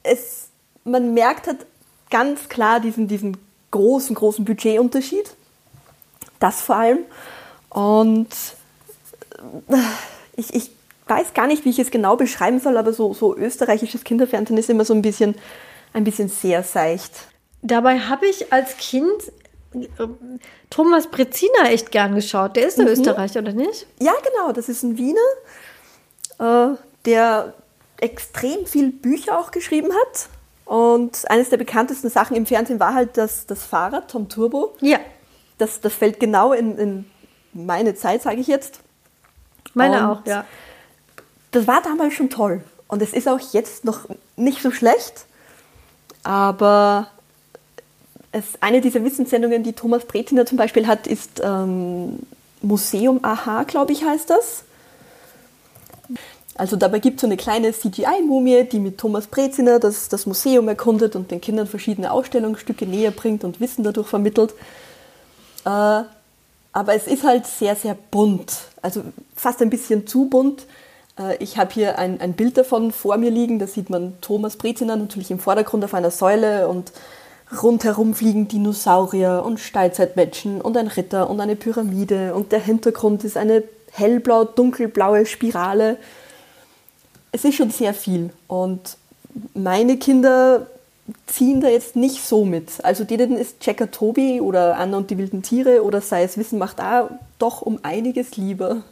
es, 0.03 0.49
man 0.83 1.13
merkt 1.13 1.47
halt 1.47 1.65
ganz 2.09 2.47
klar 2.49 2.79
diesen, 2.79 3.07
diesen 3.07 3.37
großen, 3.71 4.15
großen 4.15 4.45
Budgetunterschied. 4.45 5.33
Das 6.39 6.61
vor 6.61 6.75
allem. 6.75 6.99
Und 7.69 8.29
äh, 9.69 9.77
ich, 10.35 10.53
ich 10.53 10.71
weiß 11.07 11.33
gar 11.33 11.47
nicht, 11.47 11.65
wie 11.65 11.69
ich 11.69 11.79
es 11.79 11.91
genau 11.91 12.15
beschreiben 12.15 12.59
soll, 12.59 12.77
aber 12.77 12.93
so, 12.93 13.13
so 13.13 13.35
österreichisches 13.35 14.03
Kinderfernsehen 14.03 14.57
ist 14.57 14.69
immer 14.69 14.85
so 14.85 14.93
ein 14.93 15.01
bisschen, 15.01 15.35
ein 15.93 16.03
bisschen 16.03 16.29
sehr 16.29 16.63
seicht. 16.63 17.11
Dabei 17.61 17.99
habe 17.99 18.27
ich 18.27 18.51
als 18.53 18.77
Kind 18.77 19.11
äh, 19.27 19.42
Thomas 20.69 21.07
Brezina 21.07 21.69
echt 21.69 21.91
gern 21.91 22.15
geschaut. 22.15 22.55
Der 22.55 22.67
ist 22.67 22.77
der 22.77 22.85
mhm. 22.85 22.91
Österreicher, 22.91 23.39
oder 23.39 23.53
nicht? 23.53 23.87
Ja, 23.99 24.13
genau. 24.23 24.51
Das 24.51 24.69
ist 24.69 24.83
ein 24.83 24.97
Wiener, 24.97 25.19
äh, 26.39 26.77
der 27.05 27.53
extrem 27.97 28.65
viel 28.65 28.91
Bücher 28.91 29.39
auch 29.39 29.51
geschrieben 29.51 29.91
hat. 29.91 30.29
Und 30.65 31.29
eines 31.29 31.49
der 31.49 31.57
bekanntesten 31.57 32.09
Sachen 32.09 32.35
im 32.35 32.45
Fernsehen 32.45 32.79
war 32.79 32.93
halt 32.93 33.17
das, 33.17 33.45
das 33.45 33.63
Fahrrad, 33.63 34.09
Tom 34.09 34.29
Turbo. 34.29 34.75
Ja. 34.81 34.99
Das, 35.57 35.81
das 35.81 35.93
fällt 35.93 36.19
genau 36.19 36.53
in, 36.53 36.77
in 36.77 37.05
meine 37.53 37.95
Zeit, 37.95 38.21
sage 38.21 38.39
ich 38.41 38.47
jetzt. 38.47 38.79
Meine 39.73 39.97
Und 39.97 40.05
auch, 40.05 40.25
ja. 40.25 40.45
Das 41.51 41.67
war 41.67 41.81
damals 41.81 42.13
schon 42.13 42.29
toll. 42.29 42.63
Und 42.87 43.01
es 43.01 43.13
ist 43.13 43.27
auch 43.27 43.39
jetzt 43.53 43.85
noch 43.85 44.07
nicht 44.35 44.61
so 44.61 44.71
schlecht. 44.71 45.25
Aber 46.23 47.07
es, 48.33 48.43
eine 48.61 48.81
dieser 48.81 49.03
Wissenssendungen, 49.03 49.63
die 49.63 49.73
Thomas 49.73 50.05
Breziner 50.05 50.45
zum 50.45 50.57
Beispiel 50.57 50.87
hat, 50.87 51.07
ist 51.07 51.41
ähm, 51.43 52.19
Museum 52.61 53.19
Aha, 53.21 53.63
glaube 53.63 53.93
ich, 53.93 54.03
heißt 54.03 54.29
das. 54.29 54.63
Also 56.55 56.75
dabei 56.75 56.99
gibt 56.99 57.17
es 57.17 57.21
so 57.21 57.27
eine 57.27 57.37
kleine 57.37 57.71
CGI-Mumie, 57.71 58.63
die 58.65 58.79
mit 58.79 58.97
Thomas 58.97 59.27
Breziner 59.27 59.79
das, 59.79 60.09
das 60.09 60.25
Museum 60.25 60.67
erkundet 60.67 61.15
und 61.15 61.29
den 61.29 61.41
Kindern 61.41 61.67
verschiedene 61.67 62.11
Ausstellungsstücke 62.11 62.85
näher 62.87 63.11
bringt 63.11 63.43
und 63.43 63.59
Wissen 63.59 63.83
dadurch 63.83 64.07
vermittelt. 64.07 64.53
Äh, 65.65 65.69
aber 66.75 66.95
es 66.95 67.05
ist 67.05 67.23
halt 67.23 67.45
sehr, 67.45 67.75
sehr 67.75 67.95
bunt. 68.09 68.51
Also 68.81 69.03
fast 69.35 69.61
ein 69.61 69.69
bisschen 69.69 70.07
zu 70.07 70.25
bunt. 70.25 70.65
Äh, 71.19 71.37
ich 71.37 71.57
habe 71.57 71.71
hier 71.71 71.99
ein, 71.99 72.19
ein 72.19 72.33
Bild 72.33 72.57
davon 72.57 72.91
vor 72.91 73.17
mir 73.17 73.29
liegen. 73.29 73.59
Da 73.59 73.67
sieht 73.67 73.91
man 73.91 74.19
Thomas 74.21 74.57
Breziner 74.57 74.95
natürlich 74.95 75.29
im 75.29 75.39
Vordergrund 75.39 75.83
auf 75.83 75.93
einer 75.93 76.11
Säule 76.11 76.67
und 76.67 76.91
rundherum 77.61 78.13
fliegen 78.13 78.47
Dinosaurier 78.47 79.43
und 79.45 79.59
Steinzeitmenschen 79.59 80.61
und 80.61 80.77
ein 80.77 80.87
Ritter 80.87 81.29
und 81.29 81.39
eine 81.39 81.55
Pyramide 81.55 82.33
und 82.33 82.51
der 82.51 82.59
Hintergrund 82.59 83.23
ist 83.23 83.37
eine 83.37 83.63
hellblau-dunkelblaue 83.91 85.25
Spirale 85.25 85.97
es 87.33 87.43
ist 87.43 87.55
schon 87.55 87.71
sehr 87.71 87.93
viel. 87.93 88.29
Und 88.47 88.95
meine 89.53 89.97
Kinder 89.97 90.67
ziehen 91.25 91.59
da 91.59 91.67
jetzt 91.67 91.97
nicht 91.97 92.23
so 92.23 92.45
mit. 92.45 92.83
Also 92.83 93.03
denen 93.03 93.35
ist 93.35 93.59
Checker 93.59 93.91
Tobi 93.91 94.39
oder 94.39 94.77
Anna 94.77 94.95
und 94.95 95.09
die 95.09 95.17
wilden 95.17 95.41
Tiere 95.41 95.83
oder 95.83 95.99
sei 95.99 96.23
es 96.23 96.37
Wissen 96.37 96.59
macht 96.59 96.79
da 96.79 97.19
doch 97.39 97.61
um 97.61 97.79
einiges 97.83 98.37
lieber. 98.37 98.83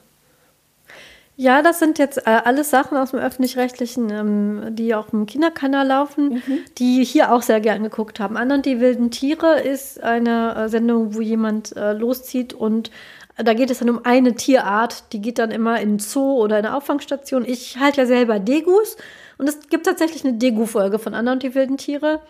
Ja, 1.41 1.63
das 1.63 1.79
sind 1.79 1.97
jetzt 1.97 2.19
äh, 2.27 2.39
alles 2.43 2.69
Sachen 2.69 2.95
aus 2.99 3.09
dem 3.09 3.19
öffentlich-rechtlichen, 3.19 4.11
ähm, 4.11 4.75
die 4.75 4.93
auch 4.93 5.11
im 5.11 5.25
Kinderkanal 5.25 5.87
laufen, 5.87 6.35
mhm. 6.35 6.59
die 6.77 7.03
hier 7.03 7.33
auch 7.33 7.41
sehr 7.41 7.59
gern 7.59 7.81
geguckt 7.81 8.19
haben. 8.19 8.35
Und 8.35 8.67
die 8.67 8.79
wilden 8.79 9.09
Tiere 9.09 9.59
ist 9.59 10.03
eine 10.03 10.53
äh, 10.53 10.69
Sendung, 10.69 11.15
wo 11.15 11.19
jemand 11.19 11.75
äh, 11.75 11.93
loszieht 11.93 12.53
und 12.53 12.91
da 13.37 13.55
geht 13.55 13.71
es 13.71 13.79
dann 13.79 13.89
um 13.89 14.05
eine 14.05 14.35
Tierart, 14.35 15.11
die 15.13 15.19
geht 15.19 15.39
dann 15.39 15.49
immer 15.49 15.81
in 15.81 15.89
einen 15.89 15.99
Zoo 15.99 16.37
oder 16.39 16.59
in 16.59 16.65
eine 16.67 16.77
Auffangstation. 16.77 17.43
Ich 17.43 17.79
halte 17.79 18.01
ja 18.01 18.05
selber 18.05 18.37
Degus 18.37 18.95
und 19.39 19.49
es 19.49 19.67
gibt 19.67 19.87
tatsächlich 19.87 20.23
eine 20.23 20.37
Degu-Folge 20.37 20.99
von 20.99 21.15
Anna 21.15 21.31
und 21.31 21.41
die 21.41 21.55
wilden 21.55 21.77
Tiere. 21.77 22.21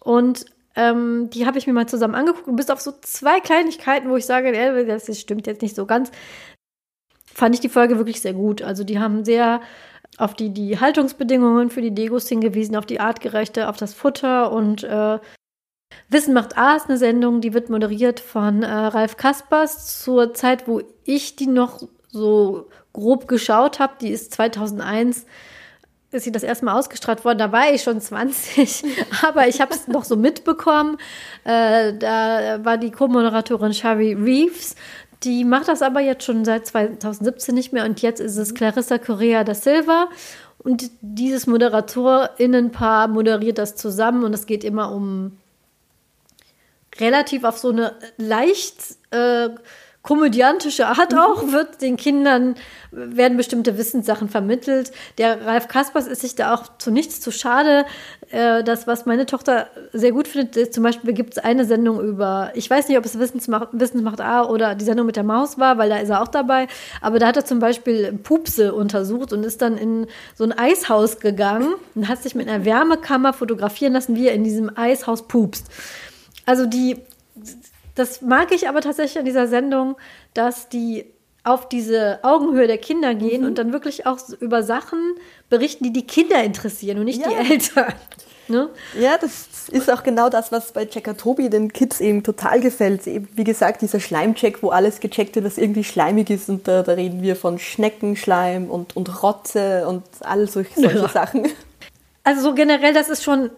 Und 0.00 0.46
ähm, 0.76 1.28
die 1.28 1.44
habe 1.44 1.58
ich 1.58 1.66
mir 1.66 1.74
mal 1.74 1.88
zusammen 1.88 2.14
angeguckt 2.14 2.48
und 2.48 2.56
bis 2.56 2.70
auf 2.70 2.80
so 2.80 2.94
zwei 3.02 3.40
Kleinigkeiten, 3.40 4.08
wo 4.08 4.16
ich 4.16 4.24
sage, 4.24 4.48
äh, 4.56 4.86
das 4.86 5.20
stimmt 5.20 5.46
jetzt 5.46 5.60
nicht 5.60 5.76
so 5.76 5.84
ganz, 5.84 6.10
fand 7.36 7.54
ich 7.54 7.60
die 7.60 7.68
Folge 7.68 7.98
wirklich 7.98 8.20
sehr 8.22 8.32
gut. 8.32 8.62
Also 8.62 8.82
die 8.82 8.98
haben 8.98 9.24
sehr 9.24 9.60
auf 10.16 10.32
die, 10.32 10.50
die 10.50 10.80
Haltungsbedingungen 10.80 11.68
für 11.68 11.82
die 11.82 11.94
Degus 11.94 12.28
hingewiesen, 12.28 12.76
auf 12.76 12.86
die 12.86 13.00
artgerechte, 13.00 13.68
auf 13.68 13.76
das 13.76 13.92
Futter 13.92 14.50
und 14.52 14.82
äh, 14.84 15.18
Wissen 16.08 16.34
macht 16.34 16.56
A 16.56 16.76
ist 16.76 16.88
eine 16.88 16.98
Sendung, 16.98 17.40
die 17.40 17.52
wird 17.52 17.68
moderiert 17.68 18.20
von 18.20 18.62
äh, 18.62 18.70
Ralf 18.70 19.16
Kaspers 19.16 20.02
zur 20.02 20.34
Zeit, 20.34 20.66
wo 20.66 20.82
ich 21.04 21.36
die 21.36 21.46
noch 21.46 21.82
so 22.08 22.68
grob 22.92 23.28
geschaut 23.28 23.78
habe. 23.78 23.94
Die 24.00 24.08
ist 24.08 24.32
2001 24.32 25.26
ist 26.12 26.24
sie 26.24 26.32
das 26.32 26.42
erste 26.42 26.64
Mal 26.64 26.78
ausgestrahlt 26.78 27.24
worden. 27.24 27.38
Da 27.38 27.52
war 27.52 27.72
ich 27.72 27.82
schon 27.82 28.00
20, 28.00 28.84
aber 29.26 29.48
ich 29.48 29.60
habe 29.60 29.74
es 29.74 29.88
noch 29.88 30.04
so 30.04 30.16
mitbekommen. 30.16 30.96
Äh, 31.44 31.94
da 31.98 32.64
war 32.64 32.78
die 32.78 32.90
Co-Moderatorin 32.90 33.74
Shari 33.74 34.14
Reeves. 34.14 34.76
Die 35.22 35.44
macht 35.44 35.68
das 35.68 35.82
aber 35.82 36.00
jetzt 36.00 36.24
schon 36.24 36.44
seit 36.44 36.66
2017 36.66 37.54
nicht 37.54 37.72
mehr 37.72 37.84
und 37.84 38.02
jetzt 38.02 38.20
ist 38.20 38.36
es 38.36 38.54
Clarissa 38.54 38.98
Correa 38.98 39.44
da 39.44 39.54
Silva. 39.54 40.08
Und 40.58 40.90
dieses 41.00 41.46
ModeratorInnenpaar 41.46 43.08
moderiert 43.08 43.58
das 43.58 43.76
zusammen 43.76 44.24
und 44.24 44.34
es 44.34 44.46
geht 44.46 44.64
immer 44.64 44.92
um 44.92 45.38
relativ 46.98 47.44
auf 47.44 47.58
so 47.58 47.70
eine 47.70 47.94
leicht 48.16 48.96
äh, 49.10 49.50
komödiantische 50.06 50.86
Art 50.86 51.12
mhm. 51.12 51.18
auch, 51.18 51.52
wird 51.52 51.82
den 51.82 51.96
Kindern, 51.96 52.54
werden 52.92 53.36
bestimmte 53.36 53.76
Wissenssachen 53.76 54.28
vermittelt. 54.28 54.92
Der 55.18 55.44
Ralf 55.44 55.66
Kaspers 55.66 56.06
ist 56.06 56.20
sich 56.20 56.36
da 56.36 56.54
auch 56.54 56.78
zu 56.78 56.92
nichts 56.92 57.20
zu 57.20 57.32
schade. 57.32 57.84
Äh, 58.30 58.62
das, 58.62 58.86
was 58.86 59.04
meine 59.04 59.26
Tochter 59.26 59.66
sehr 59.92 60.12
gut 60.12 60.28
findet, 60.28 60.56
ist 60.56 60.74
zum 60.74 60.84
Beispiel 60.84 61.12
gibt 61.12 61.36
es 61.36 61.44
eine 61.44 61.64
Sendung 61.64 62.00
über, 62.00 62.52
ich 62.54 62.70
weiß 62.70 62.86
nicht, 62.86 62.96
ob 62.98 63.04
es 63.04 63.18
Wissensmacht, 63.18 63.70
Wissensmacht 63.72 64.20
A 64.20 64.44
oder 64.44 64.76
die 64.76 64.84
Sendung 64.84 65.06
mit 65.06 65.16
der 65.16 65.24
Maus 65.24 65.58
war, 65.58 65.76
weil 65.76 65.88
da 65.88 65.96
ist 65.96 66.10
er 66.10 66.22
auch 66.22 66.28
dabei, 66.28 66.68
aber 67.00 67.18
da 67.18 67.26
hat 67.26 67.36
er 67.36 67.44
zum 67.44 67.58
Beispiel 67.58 68.12
Pupse 68.12 68.74
untersucht 68.74 69.32
und 69.32 69.44
ist 69.44 69.60
dann 69.60 69.76
in 69.76 70.06
so 70.36 70.44
ein 70.44 70.52
Eishaus 70.52 71.18
gegangen 71.18 71.74
und 71.96 72.06
hat 72.06 72.22
sich 72.22 72.36
mit 72.36 72.48
einer 72.48 72.64
Wärmekammer 72.64 73.32
fotografieren 73.32 73.94
lassen, 73.94 74.14
wie 74.14 74.28
er 74.28 74.34
in 74.34 74.44
diesem 74.44 74.70
Eishaus 74.76 75.26
pupst. 75.26 75.66
Also 76.46 76.66
die, 76.66 76.96
das 77.96 78.22
mag 78.22 78.52
ich 78.52 78.68
aber 78.68 78.80
tatsächlich 78.80 79.18
an 79.18 79.24
dieser 79.24 79.48
Sendung, 79.48 79.96
dass 80.34 80.68
die 80.68 81.06
auf 81.42 81.68
diese 81.68 82.18
Augenhöhe 82.22 82.66
der 82.66 82.78
Kinder 82.78 83.14
gehen 83.14 83.42
mhm. 83.42 83.48
und 83.48 83.58
dann 83.58 83.72
wirklich 83.72 84.06
auch 84.06 84.18
über 84.40 84.62
Sachen 84.62 84.98
berichten, 85.48 85.84
die 85.84 85.92
die 85.92 86.06
Kinder 86.06 86.42
interessieren 86.42 86.98
und 86.98 87.04
nicht 87.04 87.20
ja. 87.20 87.28
die 87.28 87.52
Eltern. 87.52 87.92
Ne? 88.48 88.68
Ja, 88.96 89.18
das 89.18 89.48
ist 89.72 89.90
auch 89.90 90.04
genau 90.04 90.28
das, 90.28 90.52
was 90.52 90.70
bei 90.70 90.86
Checker 90.86 91.16
Tobi 91.16 91.50
den 91.50 91.72
Kids 91.72 92.00
eben 92.00 92.22
total 92.22 92.60
gefällt. 92.60 93.04
wie 93.04 93.42
gesagt, 93.42 93.82
dieser 93.82 93.98
Schleimcheck, 93.98 94.62
wo 94.62 94.68
alles 94.68 95.00
gecheckt 95.00 95.34
wird, 95.34 95.44
was 95.44 95.58
irgendwie 95.58 95.82
schleimig 95.82 96.30
ist. 96.30 96.48
Und 96.48 96.68
da, 96.68 96.84
da 96.84 96.92
reden 96.92 97.22
wir 97.22 97.34
von 97.34 97.58
Schneckenschleim 97.58 98.70
und, 98.70 98.94
und 98.94 99.20
Rotze 99.20 99.88
und 99.88 100.04
all 100.20 100.46
solche, 100.46 100.80
solche 100.80 100.98
ja. 100.98 101.08
Sachen. 101.08 101.48
Also 102.22 102.42
so 102.42 102.54
generell, 102.54 102.94
das 102.94 103.08
ist 103.08 103.24
schon 103.24 103.50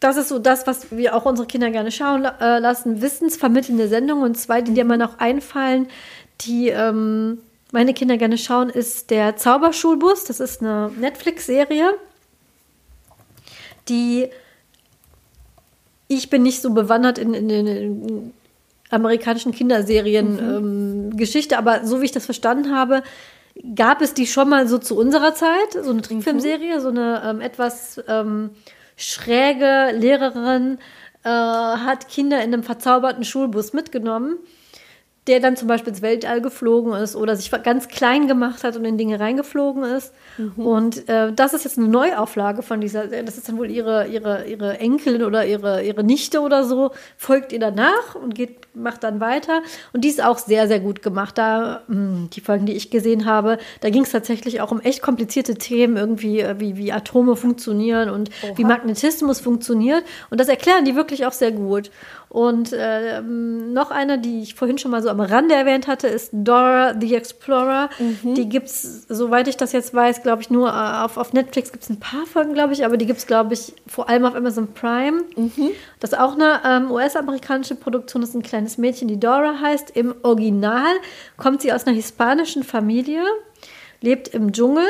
das 0.00 0.16
ist 0.16 0.28
so 0.28 0.38
das, 0.38 0.66
was 0.66 0.92
wir 0.92 1.14
auch 1.16 1.24
unsere 1.24 1.48
Kinder 1.48 1.70
gerne 1.70 1.90
schauen 1.90 2.24
äh, 2.24 2.58
lassen. 2.58 3.02
Wissensvermittelnde 3.02 3.88
Sendungen. 3.88 4.24
Und 4.24 4.36
zwei, 4.36 4.62
die 4.62 4.74
dir 4.74 4.84
mal 4.84 4.98
noch 4.98 5.18
einfallen, 5.18 5.88
die 6.42 6.68
ähm, 6.68 7.38
meine 7.72 7.94
Kinder 7.94 8.16
gerne 8.16 8.38
schauen, 8.38 8.70
ist 8.70 9.10
der 9.10 9.36
Zauberschulbus. 9.36 10.24
Das 10.24 10.40
ist 10.40 10.62
eine 10.62 10.90
Netflix-Serie, 10.98 11.94
die 13.88 14.28
ich 16.06 16.30
bin 16.30 16.42
nicht 16.42 16.62
so 16.62 16.70
bewandert 16.70 17.18
in, 17.18 17.34
in, 17.34 17.50
in 17.50 18.32
amerikanischen 18.90 19.52
Kinderserien 19.52 20.32
mhm. 20.32 21.10
ähm, 21.10 21.16
Geschichte, 21.16 21.58
aber 21.58 21.84
so 21.84 22.00
wie 22.00 22.06
ich 22.06 22.12
das 22.12 22.24
verstanden 22.24 22.74
habe, 22.74 23.02
gab 23.74 24.00
es 24.00 24.14
die 24.14 24.26
schon 24.26 24.48
mal 24.48 24.66
so 24.68 24.78
zu 24.78 24.96
unserer 24.96 25.34
Zeit, 25.34 25.72
so 25.82 25.90
eine 25.90 26.00
Trickfilmserie, 26.00 26.76
mhm. 26.76 26.80
so 26.80 26.88
eine 26.88 27.22
ähm, 27.26 27.40
etwas 27.42 28.00
ähm, 28.08 28.50
schräge 28.98 29.92
Lehrerin 29.94 30.78
äh, 31.24 31.28
hat 31.28 32.08
Kinder 32.08 32.42
in 32.42 32.52
einem 32.52 32.62
verzauberten 32.62 33.24
Schulbus 33.24 33.72
mitgenommen 33.72 34.38
der 35.28 35.40
dann 35.40 35.56
zum 35.56 35.68
Beispiel 35.68 35.90
ins 35.90 36.00
Weltall 36.00 36.40
geflogen 36.40 36.94
ist 36.94 37.14
oder 37.14 37.36
sich 37.36 37.50
ganz 37.62 37.88
klein 37.88 38.26
gemacht 38.26 38.64
hat 38.64 38.76
und 38.76 38.84
in 38.86 38.96
Dinge 38.96 39.20
reingeflogen 39.20 39.84
ist. 39.84 40.12
Mhm. 40.38 40.66
Und 40.66 41.08
äh, 41.08 41.32
das 41.32 41.52
ist 41.52 41.64
jetzt 41.64 41.78
eine 41.78 41.88
Neuauflage 41.88 42.62
von 42.62 42.80
dieser, 42.80 43.06
das 43.06 43.36
ist 43.36 43.48
dann 43.48 43.58
wohl 43.58 43.70
ihre, 43.70 44.06
ihre, 44.06 44.46
ihre 44.46 44.78
Enkelin 44.78 45.22
oder 45.22 45.44
ihre, 45.44 45.82
ihre 45.82 46.02
Nichte 46.02 46.40
oder 46.40 46.64
so, 46.64 46.92
folgt 47.18 47.52
ihr 47.52 47.60
danach 47.60 48.14
und 48.14 48.34
geht, 48.34 48.74
macht 48.74 49.04
dann 49.04 49.20
weiter. 49.20 49.60
Und 49.92 50.04
die 50.04 50.08
ist 50.08 50.24
auch 50.24 50.38
sehr, 50.38 50.66
sehr 50.66 50.80
gut 50.80 51.02
gemacht. 51.02 51.36
Da, 51.36 51.82
mh, 51.88 51.94
hm, 51.94 52.30
die 52.32 52.40
Folgen, 52.40 52.64
die 52.64 52.72
ich 52.74 52.90
gesehen 52.90 53.26
habe, 53.26 53.58
da 53.82 53.90
ging 53.90 54.02
es 54.02 54.10
tatsächlich 54.10 54.62
auch 54.62 54.70
um 54.70 54.80
echt 54.80 55.02
komplizierte 55.02 55.56
Themen, 55.56 55.98
irgendwie, 55.98 56.40
äh, 56.40 56.58
wie, 56.58 56.78
wie 56.78 56.90
Atome 56.90 57.36
funktionieren 57.36 58.08
und 58.08 58.30
Oha. 58.42 58.56
wie 58.56 58.64
Magnetismus 58.64 59.40
funktioniert. 59.40 60.04
Und 60.30 60.40
das 60.40 60.48
erklären 60.48 60.86
die 60.86 60.96
wirklich 60.96 61.26
auch 61.26 61.32
sehr 61.32 61.52
gut. 61.52 61.90
Und 62.28 62.74
äh, 62.74 63.22
noch 63.22 63.90
eine, 63.90 64.18
die 64.18 64.42
ich 64.42 64.54
vorhin 64.54 64.76
schon 64.76 64.90
mal 64.90 65.02
so 65.02 65.08
am 65.08 65.20
Rande 65.20 65.54
erwähnt 65.54 65.86
hatte, 65.86 66.08
ist 66.08 66.30
Dora 66.32 66.94
the 66.98 67.14
Explorer. 67.14 67.88
Mhm. 67.98 68.34
Die 68.34 68.48
gibt 68.48 68.66
es, 68.66 69.06
soweit 69.08 69.48
ich 69.48 69.56
das 69.56 69.72
jetzt 69.72 69.94
weiß, 69.94 70.22
glaube 70.22 70.42
ich, 70.42 70.50
nur 70.50 70.68
äh, 70.68 71.04
auf, 71.04 71.16
auf 71.16 71.32
Netflix 71.32 71.72
gibt 71.72 71.84
es 71.84 71.90
ein 71.90 72.00
paar 72.00 72.26
Folgen, 72.26 72.52
glaube 72.52 72.74
ich, 72.74 72.84
aber 72.84 72.98
die 72.98 73.06
gibt 73.06 73.20
es, 73.20 73.26
glaube 73.26 73.54
ich, 73.54 73.72
vor 73.86 74.10
allem 74.10 74.26
auf 74.26 74.34
Amazon 74.34 74.68
Prime. 74.74 75.22
Mhm. 75.36 75.70
Das 76.00 76.12
ist 76.12 76.18
auch 76.18 76.34
eine 76.34 76.60
ähm, 76.66 76.90
US-amerikanische 76.90 77.76
Produktion, 77.76 78.20
das 78.20 78.30
ist 78.30 78.36
ein 78.36 78.42
kleines 78.42 78.76
Mädchen, 78.76 79.08
die 79.08 79.18
Dora 79.18 79.60
heißt. 79.62 79.96
Im 79.96 80.14
Original 80.22 80.92
kommt 81.38 81.62
sie 81.62 81.72
aus 81.72 81.86
einer 81.86 81.96
hispanischen 81.96 82.62
Familie, 82.62 83.22
lebt 84.02 84.28
im 84.28 84.52
Dschungel 84.52 84.86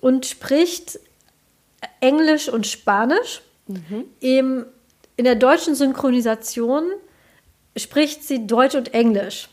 und 0.00 0.26
spricht 0.26 0.98
Englisch 2.00 2.48
und 2.48 2.66
Spanisch. 2.66 3.42
Mhm. 3.68 4.04
Im 4.20 4.66
in 5.16 5.24
der 5.24 5.34
deutschen 5.34 5.74
Synchronisation 5.74 6.84
spricht 7.76 8.24
sie 8.24 8.46
Deutsch 8.46 8.74
und 8.74 8.94
Englisch 8.94 9.48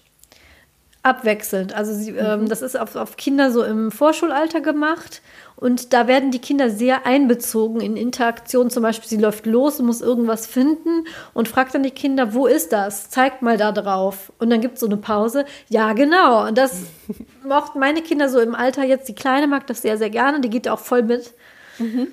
abwechselnd. 1.03 1.73
Also 1.73 1.93
sie, 1.93 2.11
ähm, 2.11 2.15
mhm. 2.15 2.43
ähm, 2.43 2.49
das 2.49 2.61
ist 2.61 2.79
auf, 2.79 2.95
auf, 2.95 3.17
Kinder 3.17 3.51
so 3.51 3.63
im 3.63 3.91
Vorschulalter 3.91 4.61
gemacht 4.61 5.21
und 5.57 5.91
da 5.93 6.07
werden 6.07 6.31
die 6.31 6.39
Kinder 6.39 6.69
sehr 6.69 7.05
einbezogen 7.05 7.81
in 7.81 7.97
Interaktion. 7.97 8.69
Zum 8.69 8.83
Beispiel, 8.83 9.09
sie 9.09 9.17
läuft 9.17 9.45
los 9.45 9.79
und 9.79 9.85
muss 9.85 10.01
irgendwas 10.01 10.47
finden 10.47 11.05
und 11.33 11.49
fragt 11.49 11.75
dann 11.75 11.83
die 11.83 11.91
Kinder, 11.91 12.33
wo 12.33 12.47
ist 12.47 12.71
das? 12.71 13.09
Zeigt 13.09 13.41
mal 13.41 13.57
da 13.57 13.73
drauf. 13.73 14.31
Und 14.39 14.49
dann 14.49 14.61
gibt 14.61 14.75
es 14.75 14.79
so 14.79 14.85
eine 14.85 14.97
Pause. 14.97 15.45
Ja, 15.67 15.91
genau. 15.93 16.47
Und 16.47 16.57
das 16.57 16.83
mochten 17.47 17.79
meine 17.79 18.01
Kinder 18.01 18.29
so 18.29 18.39
im 18.39 18.55
Alter 18.55 18.83
jetzt. 18.83 19.07
Die 19.09 19.15
Kleine 19.15 19.47
mag 19.47 19.67
das 19.67 19.81
sehr, 19.81 19.97
sehr 19.97 20.09
gerne. 20.09 20.39
Die 20.39 20.49
geht 20.49 20.69
auch 20.69 20.79
voll 20.79 21.03
mit. 21.03 21.33
Mhm. 21.79 22.07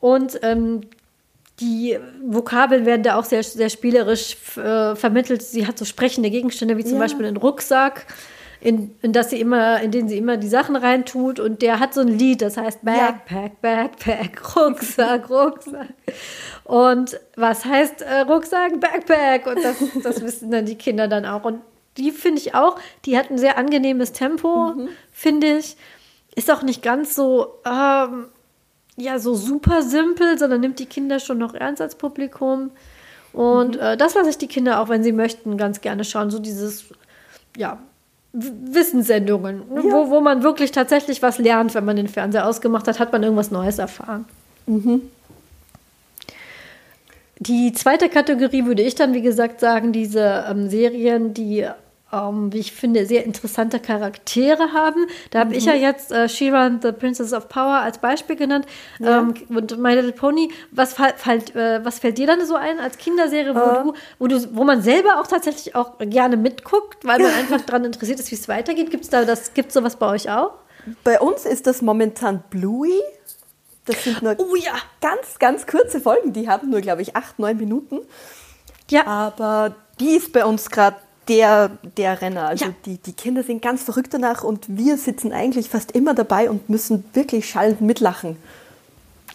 Und 0.00 0.38
ähm, 0.42 0.82
die 1.60 1.98
Vokabeln 2.22 2.84
werden 2.84 3.02
da 3.02 3.18
auch 3.18 3.24
sehr, 3.24 3.42
sehr 3.42 3.70
spielerisch 3.70 4.36
äh, 4.56 4.94
vermittelt. 4.94 5.42
Sie 5.42 5.66
hat 5.66 5.78
so 5.78 5.84
sprechende 5.84 6.30
Gegenstände, 6.30 6.76
wie 6.76 6.84
zum 6.84 6.94
ja. 6.94 7.00
Beispiel 7.00 7.24
einen 7.24 7.38
Rucksack, 7.38 8.06
in, 8.60 8.94
in, 9.00 9.12
das 9.12 9.30
sie 9.30 9.40
immer, 9.40 9.80
in 9.80 9.90
den 9.90 10.08
sie 10.08 10.18
immer 10.18 10.36
die 10.36 10.48
Sachen 10.48 10.76
reintut. 10.76 11.40
Und 11.40 11.62
der 11.62 11.80
hat 11.80 11.94
so 11.94 12.02
ein 12.02 12.08
Lied, 12.08 12.42
das 12.42 12.58
heißt 12.58 12.84
Backpack, 12.84 13.52
ja. 13.52 13.58
Backpack, 13.60 14.56
Rucksack, 14.56 15.30
Rucksack. 15.30 15.94
Und 16.64 17.18
was 17.36 17.64
heißt 17.64 18.02
äh, 18.02 18.20
Rucksack, 18.20 18.78
Backpack? 18.78 19.46
Und 19.46 19.64
das, 19.64 19.76
das 20.02 20.22
wissen 20.22 20.50
dann 20.50 20.66
die 20.66 20.76
Kinder 20.76 21.08
dann 21.08 21.24
auch. 21.24 21.44
Und 21.44 21.60
die 21.96 22.10
finde 22.10 22.40
ich 22.40 22.54
auch, 22.54 22.78
die 23.06 23.16
hat 23.16 23.30
ein 23.30 23.38
sehr 23.38 23.56
angenehmes 23.56 24.12
Tempo, 24.12 24.74
mhm. 24.74 24.88
finde 25.10 25.58
ich. 25.58 25.76
Ist 26.34 26.50
auch 26.50 26.62
nicht 26.62 26.82
ganz 26.82 27.14
so. 27.14 27.60
Ähm, 27.64 28.26
ja 28.96 29.18
so 29.18 29.34
super 29.34 29.82
simpel, 29.82 30.38
sondern 30.38 30.60
nimmt 30.60 30.78
die 30.78 30.86
Kinder 30.86 31.20
schon 31.20 31.38
noch 31.38 31.54
ernst 31.54 31.82
als 31.82 31.94
Publikum. 31.94 32.70
Und 33.32 33.76
mhm. 33.76 33.82
äh, 33.82 33.96
das 33.96 34.14
lasse 34.14 34.30
ich 34.30 34.38
die 34.38 34.48
Kinder 34.48 34.80
auch, 34.80 34.88
wenn 34.88 35.04
sie 35.04 35.12
möchten, 35.12 35.56
ganz 35.56 35.80
gerne 35.80 36.04
schauen. 36.04 36.30
So 36.30 36.38
dieses, 36.38 36.84
ja, 37.56 37.78
Wissenssendungen, 38.32 39.62
ne, 39.72 39.82
ja. 39.84 39.92
wo, 39.92 40.10
wo 40.10 40.20
man 40.20 40.42
wirklich 40.42 40.70
tatsächlich 40.70 41.22
was 41.22 41.38
lernt, 41.38 41.74
wenn 41.74 41.84
man 41.84 41.96
den 41.96 42.08
Fernseher 42.08 42.46
ausgemacht 42.46 42.86
hat, 42.86 42.98
hat 42.98 43.12
man 43.12 43.22
irgendwas 43.22 43.50
Neues 43.50 43.78
erfahren. 43.78 44.26
Mhm. 44.66 45.02
Die 47.38 47.72
zweite 47.72 48.08
Kategorie 48.08 48.64
würde 48.64 48.82
ich 48.82 48.94
dann, 48.94 49.12
wie 49.12 49.22
gesagt, 49.22 49.60
sagen, 49.60 49.92
diese 49.92 50.44
ähm, 50.48 50.70
Serien, 50.70 51.34
die 51.34 51.66
ähm, 52.16 52.52
wie 52.52 52.58
ich 52.58 52.72
finde, 52.72 53.06
sehr 53.06 53.24
interessante 53.24 53.80
Charaktere 53.80 54.72
haben. 54.72 55.06
Da 55.30 55.40
habe 55.40 55.50
mhm. 55.50 55.56
ich 55.56 55.64
ja 55.64 55.74
jetzt 55.74 56.12
äh, 56.12 56.28
She-Ra 56.28 56.66
and 56.66 56.82
the 56.82 56.92
Princess 56.92 57.32
of 57.32 57.48
Power 57.48 57.80
als 57.80 57.98
Beispiel 57.98 58.36
genannt. 58.36 58.66
Ja. 58.98 59.20
Ähm, 59.20 59.34
und 59.48 59.78
My 59.78 59.94
Little 59.94 60.12
Pony. 60.12 60.50
Was, 60.70 60.94
fällt, 60.94 61.54
äh, 61.54 61.84
was 61.84 61.98
fällt 61.98 62.18
dir 62.18 62.26
dann 62.26 62.44
so 62.46 62.54
ein 62.54 62.78
als 62.78 62.98
Kinderserie, 62.98 63.54
wo, 63.54 63.58
uh. 63.58 63.92
du, 63.92 63.94
wo, 64.18 64.26
du, 64.26 64.56
wo 64.56 64.64
man 64.64 64.82
selber 64.82 65.20
auch 65.20 65.26
tatsächlich 65.26 65.74
auch 65.74 65.98
gerne 65.98 66.36
mitguckt, 66.36 67.04
weil 67.04 67.18
man 67.18 67.32
einfach 67.38 67.60
daran 67.62 67.84
interessiert 67.84 68.20
ist, 68.20 68.30
wie 68.30 68.36
es 68.36 68.48
weitergeht? 68.48 68.90
Gibt 68.90 69.04
es 69.04 69.10
da 69.10 69.24
das, 69.24 69.54
gibt's 69.54 69.74
sowas 69.74 69.96
bei 69.96 70.08
euch 70.08 70.30
auch? 70.30 70.52
Bei 71.02 71.20
uns 71.20 71.44
ist 71.44 71.66
das 71.66 71.82
momentan 71.82 72.44
Bluey. 72.50 73.00
Das 73.86 74.02
sind 74.02 74.22
nur 74.22 74.34
oh, 74.38 74.56
ja. 74.56 74.72
ganz, 75.00 75.38
ganz 75.38 75.66
kurze 75.66 76.00
Folgen. 76.00 76.32
Die 76.32 76.48
haben 76.48 76.70
nur, 76.70 76.80
glaube 76.80 77.02
ich, 77.02 77.14
acht, 77.14 77.38
neun 77.38 77.56
Minuten. 77.56 78.00
Ja. 78.90 79.06
Aber 79.06 79.74
die 80.00 80.16
ist 80.16 80.32
bei 80.32 80.44
uns 80.44 80.70
gerade 80.70 80.96
der, 81.28 81.70
der 81.96 82.20
Renner. 82.20 82.48
Also 82.48 82.66
ja. 82.66 82.74
die, 82.84 82.98
die 82.98 83.12
Kinder 83.12 83.42
sind 83.42 83.62
ganz 83.62 83.82
verrückt 83.82 84.14
danach 84.14 84.44
und 84.44 84.64
wir 84.68 84.96
sitzen 84.96 85.32
eigentlich 85.32 85.68
fast 85.68 85.92
immer 85.92 86.14
dabei 86.14 86.50
und 86.50 86.68
müssen 86.68 87.04
wirklich 87.12 87.48
schallend 87.48 87.80
mitlachen. 87.80 88.36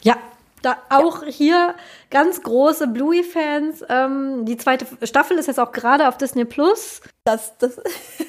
Ja, 0.01 0.15
da 0.61 0.77
auch 0.89 1.23
ja. 1.23 1.29
hier 1.29 1.75
ganz 2.09 2.41
große 2.43 2.87
Bluey-Fans. 2.87 3.83
Ähm, 3.89 4.45
die 4.45 4.57
zweite 4.57 4.85
Staffel 5.03 5.37
ist 5.37 5.47
jetzt 5.47 5.59
auch 5.59 5.71
gerade 5.71 6.07
auf 6.07 6.17
Disney 6.17 6.45
Plus. 6.45 7.01
Das, 7.23 7.57
das, 7.57 7.79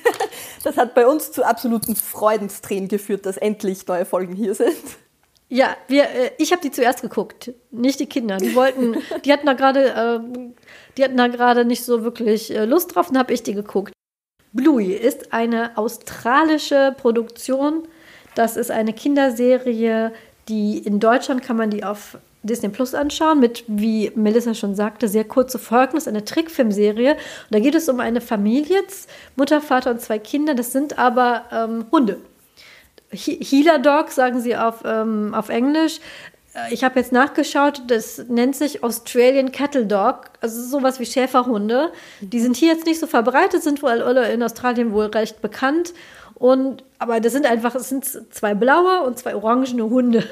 das 0.65 0.77
hat 0.77 0.95
bei 0.95 1.07
uns 1.07 1.33
zu 1.33 1.45
absoluten 1.45 1.95
Freudenstränen 1.95 2.89
geführt, 2.89 3.27
dass 3.27 3.37
endlich 3.37 3.87
neue 3.87 4.07
Folgen 4.07 4.35
hier 4.35 4.55
sind. 4.55 4.77
Ja, 5.53 5.77
wir, 5.87 6.05
äh, 6.05 6.31
ich 6.39 6.51
habe 6.51 6.63
die 6.63 6.71
zuerst 6.71 7.03
geguckt, 7.03 7.53
nicht 7.71 8.01
die 8.01 8.07
Kinder. 8.07 8.39
Die 8.39 8.55
wollten, 8.55 8.97
die 9.27 9.31
hatten 9.35 9.45
da 9.45 9.53
gerade, 9.53 9.85
äh, 9.85 10.53
die 10.97 11.05
hatten 11.05 11.19
da 11.19 11.29
gerade 11.29 11.67
nicht 11.67 11.85
so 11.85 12.05
wirklich 12.05 12.51
äh, 12.57 12.65
Lust 12.65 12.95
drauf, 12.95 13.11
und 13.11 13.19
habe 13.19 13.35
ich 13.35 13.43
die 13.43 13.53
geguckt. 13.53 13.93
Bluey 14.55 14.95
ist 14.95 15.35
eine 15.35 15.77
australische 15.77 16.95
Produktion. 16.97 17.87
Das 18.35 18.57
ist 18.57 18.71
eine 18.71 18.95
Kinderserie, 18.95 20.15
die 20.49 20.79
in 20.79 21.01
Deutschland 21.01 21.43
kann 21.43 21.59
man 21.59 21.69
die 21.69 21.85
auf 21.85 22.17
Disney 22.43 22.71
Plus 22.71 22.95
anschauen, 22.95 23.39
mit, 23.39 23.65
wie 23.67 24.11
Melissa 24.15 24.55
schon 24.55 24.75
sagte, 24.75 25.07
sehr 25.07 25.25
kurze 25.25 25.59
Folgen. 25.59 25.93
Das 25.97 26.05
ist 26.05 26.09
eine 26.09 26.25
Trickfilmserie. 26.25 27.13
Und 27.13 27.19
da 27.51 27.61
geht 27.61 27.75
es 27.75 27.91
um 27.91 28.01
eine 28.01 28.23
Familie, 28.23 28.85
Mutter, 29.37 29.61
Vater 29.61 29.91
und 29.91 30.01
zwei 30.01 30.19
Kinder. 30.19 30.55
Das 30.55 30.73
sind 30.73 30.99
aber 30.99 31.45
ähm, 31.53 31.85
Hunde. 31.93 32.21
Healer 33.13 33.79
Dog 33.79 34.11
sagen 34.11 34.41
sie 34.41 34.57
auf, 34.57 34.83
ähm, 34.85 35.35
auf 35.35 35.49
Englisch. 35.49 36.01
Äh, 36.55 36.73
ich 36.73 36.85
habe 36.85 36.99
jetzt 36.99 37.13
nachgeschaut, 37.13 37.83
das 37.89 38.25
nennt 38.29 38.57
sich 38.57 38.83
Australian 38.83 39.53
Cattle 39.53 39.87
Dog, 39.87 40.31
also 40.41 40.63
sowas 40.63 41.01
wie 41.01 41.07
Schäferhunde. 41.07 41.93
Die 42.21 42.41
sind 42.41 42.57
hier 42.57 42.73
jetzt 42.73 42.87
nicht 42.87 43.01
so 43.01 43.07
verbreitet, 43.07 43.63
sind 43.63 43.83
wohl 43.83 44.03
alle 44.03 44.33
in 44.33 44.43
Australien 44.43 44.93
wohl 44.93 45.07
recht 45.07 45.41
bekannt. 45.41 45.93
Und, 46.35 46.85
aber 46.99 47.21
das 47.21 47.33
sind 47.33 47.47
einfach, 47.47 47.75
es 47.75 47.89
sind 47.89 48.05
zwei 48.05 48.55
blaue 48.55 49.03
und 49.03 49.19
zwei 49.19 49.35
orangene 49.35 49.85
Hunde. 49.85 50.25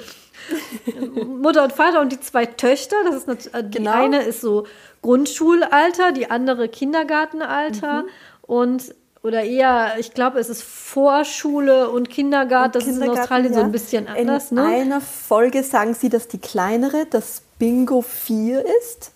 Mutter 1.26 1.62
und 1.62 1.72
Vater 1.72 2.00
und 2.00 2.10
die 2.12 2.20
zwei 2.20 2.46
Töchter. 2.46 2.96
Das 3.04 3.14
ist 3.14 3.28
eine, 3.28 3.38
äh, 3.60 3.68
die 3.68 3.78
genau. 3.78 3.92
eine 3.92 4.22
ist 4.22 4.40
so 4.40 4.66
Grundschulalter, 5.02 6.12
die 6.12 6.30
andere 6.30 6.68
Kindergartenalter. 6.68 8.02
Mhm. 8.02 8.08
Und 8.42 8.94
oder 9.22 9.42
eher, 9.44 9.96
ich 9.98 10.14
glaube, 10.14 10.38
es 10.38 10.48
ist 10.48 10.62
Vorschule 10.62 11.90
und 11.90 12.08
Kindergarten. 12.08 12.68
Und 12.68 12.74
das 12.76 12.84
Kindergarten, 12.84 13.12
ist 13.12 13.16
in 13.16 13.20
Australien 13.20 13.52
ja. 13.52 13.58
so 13.58 13.64
ein 13.64 13.72
bisschen 13.72 14.08
anders. 14.08 14.50
In 14.50 14.56
ne? 14.56 14.64
einer 14.64 15.00
Folge 15.00 15.62
sagen 15.62 15.94
sie, 15.94 16.08
dass 16.08 16.28
die 16.28 16.38
kleinere 16.38 17.06
das 17.08 17.42
Bingo 17.58 18.00
4 18.00 18.64
ist. 18.80 19.12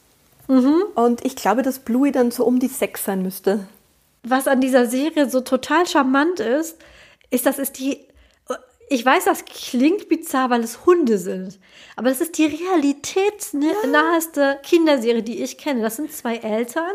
Mhm. 0.47 0.83
Und 0.95 1.25
ich 1.25 1.37
glaube, 1.37 1.63
dass 1.63 1.79
Bluey 1.79 2.13
dann 2.13 2.31
so 2.31 2.45
um 2.45 2.59
die 2.59 2.69
6 2.69 3.03
sein 3.03 3.23
müsste. 3.23 3.67
Was 4.23 4.47
an 4.47 4.61
dieser 4.61 4.87
Serie 4.87 5.31
so 5.31 5.41
total 5.41 5.87
charmant 5.87 6.39
ist, 6.41 6.77
ist, 7.31 7.47
dass 7.47 7.59
es 7.59 7.73
die. 7.73 8.01
Ich 8.91 9.05
weiß, 9.05 9.25
das 9.25 9.47
klingt 9.47 10.11
bizarr, 10.11 10.51
weil 10.51 10.63
es 10.63 10.85
Hunde 10.85 11.17
sind. 11.17 11.59
Aber 11.97 12.11
das 12.11 12.21
ist 12.21 12.37
die 12.37 12.45
realitätsnaheste 12.45 14.41
ja. 14.41 14.55
Kinderserie, 14.57 15.23
die 15.23 15.43
ich 15.43 15.57
kenne. 15.57 15.81
Das 15.81 15.97
sind 15.97 16.13
zwei 16.13 16.37
Eltern. 16.37 16.93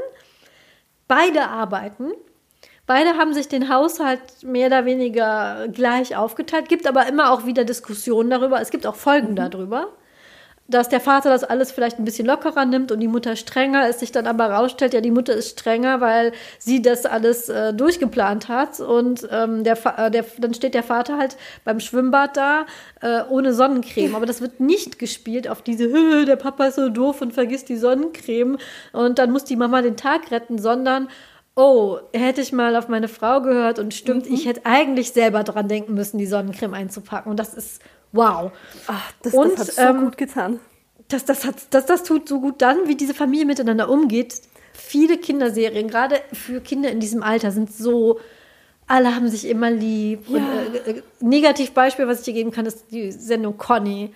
Beide 1.08 1.48
arbeiten 1.48 2.12
Beide 2.90 3.18
haben 3.20 3.36
sich 3.36 3.48
den 3.48 3.70
Haushalt 3.70 4.20
mehr 4.42 4.66
oder 4.66 4.84
weniger 4.84 5.68
gleich 5.72 6.18
aufgeteilt, 6.18 6.68
gibt 6.68 6.88
aber 6.88 7.06
immer 7.06 7.32
auch 7.32 7.46
wieder 7.46 7.64
Diskussionen 7.64 8.32
darüber. 8.32 8.60
Es 8.62 8.72
gibt 8.72 8.88
auch 8.88 8.96
Folgen 8.96 9.34
mhm. 9.34 9.36
darüber, 9.36 9.90
dass 10.68 10.90
der 10.90 11.00
Vater 11.00 11.30
das 11.30 11.44
alles 11.44 11.72
vielleicht 11.72 12.00
ein 12.00 12.04
bisschen 12.04 12.26
lockerer 12.26 12.66
nimmt 12.66 12.92
und 12.92 13.00
die 13.00 13.08
Mutter 13.08 13.36
strenger, 13.36 13.88
es 13.88 14.00
sich 14.00 14.12
dann 14.12 14.26
aber 14.26 14.48
rausstellt, 14.48 14.96
ja, 14.96 15.02
die 15.02 15.12
Mutter 15.12 15.34
ist 15.34 15.60
strenger, 15.60 16.02
weil 16.02 16.32
sie 16.58 16.82
das 16.82 17.06
alles 17.06 17.48
äh, 17.48 17.76
durchgeplant 17.76 18.48
hat 18.48 18.80
und 18.80 19.28
ähm, 19.32 19.64
der, 19.64 19.78
äh, 20.00 20.10
der, 20.10 20.26
dann 20.40 20.56
steht 20.56 20.74
der 20.74 20.82
Vater 20.82 21.20
halt 21.20 21.38
beim 21.66 21.80
Schwimmbad 21.80 22.38
da 22.38 22.66
äh, 23.02 23.22
ohne 23.30 23.54
Sonnencreme. 23.54 24.16
Aber 24.16 24.26
das 24.26 24.42
wird 24.42 24.60
nicht 24.62 24.98
gespielt 24.98 25.48
auf 25.48 25.62
diese, 25.62 25.90
der 26.26 26.38
Papa 26.38 26.66
ist 26.66 26.78
so 26.78 26.90
doof 26.90 27.22
und 27.22 27.34
vergisst 27.34 27.70
die 27.70 27.78
Sonnencreme 27.78 28.58
und 28.94 29.20
dann 29.20 29.32
muss 29.32 29.44
die 29.44 29.58
Mama 29.58 29.84
den 29.84 29.96
Tag 29.96 30.32
retten, 30.32 30.58
sondern 30.58 31.08
oh, 31.60 32.00
hätte 32.14 32.40
ich 32.40 32.54
mal 32.54 32.76
auf 32.78 32.88
meine 32.88 33.10
Frau 33.10 33.42
gehört 33.42 33.80
und 33.80 33.94
stimmt, 33.94 34.30
mhm. 34.30 34.34
ich 34.34 34.46
hätte 34.46 34.62
eigentlich 34.64 35.12
selber 35.12 35.44
dran 35.44 35.68
denken 35.68 35.94
müssen, 35.94 36.18
die 36.18 36.26
Sonnencreme 36.26 36.74
einzupacken. 36.74 37.30
Und 37.30 37.38
das 37.38 37.54
ist 37.54 37.82
wow. 38.14 38.52
Ach, 38.88 39.12
das, 39.22 39.34
und, 39.34 39.60
das 39.60 39.60
hat 39.60 39.76
so 39.76 39.82
ähm, 39.82 40.04
gut 40.06 40.18
getan. 40.18 40.60
Das, 41.10 41.26
das, 41.26 41.46
hat, 41.46 41.56
das, 41.72 41.86
das 41.86 42.04
tut 42.04 42.30
so 42.30 42.40
gut 42.40 42.62
dann, 42.62 42.88
wie 42.88 42.96
diese 42.96 43.14
Familie 43.14 43.46
miteinander 43.46 43.90
umgeht. 43.90 44.42
Viele 44.74 45.18
Kinderserien, 45.18 45.90
gerade 45.90 46.22
für 46.32 46.62
Kinder 46.62 46.90
in 46.92 47.02
diesem 47.02 47.24
Alter, 47.24 47.52
sind 47.52 47.74
so, 47.74 48.20
alle 48.88 49.14
haben 49.14 49.28
sich 49.28 49.46
immer 49.48 49.70
lieb. 49.70 50.30
Ja. 50.30 50.38
Und, 50.38 50.76
äh, 50.76 50.92
äh, 50.92 51.02
Negativbeispiel, 51.20 52.08
was 52.08 52.20
ich 52.20 52.26
dir 52.26 52.34
geben 52.34 52.52
kann, 52.52 52.66
ist 52.66 52.86
die 52.92 53.12
Sendung 53.12 53.58
Conny. 53.58 54.14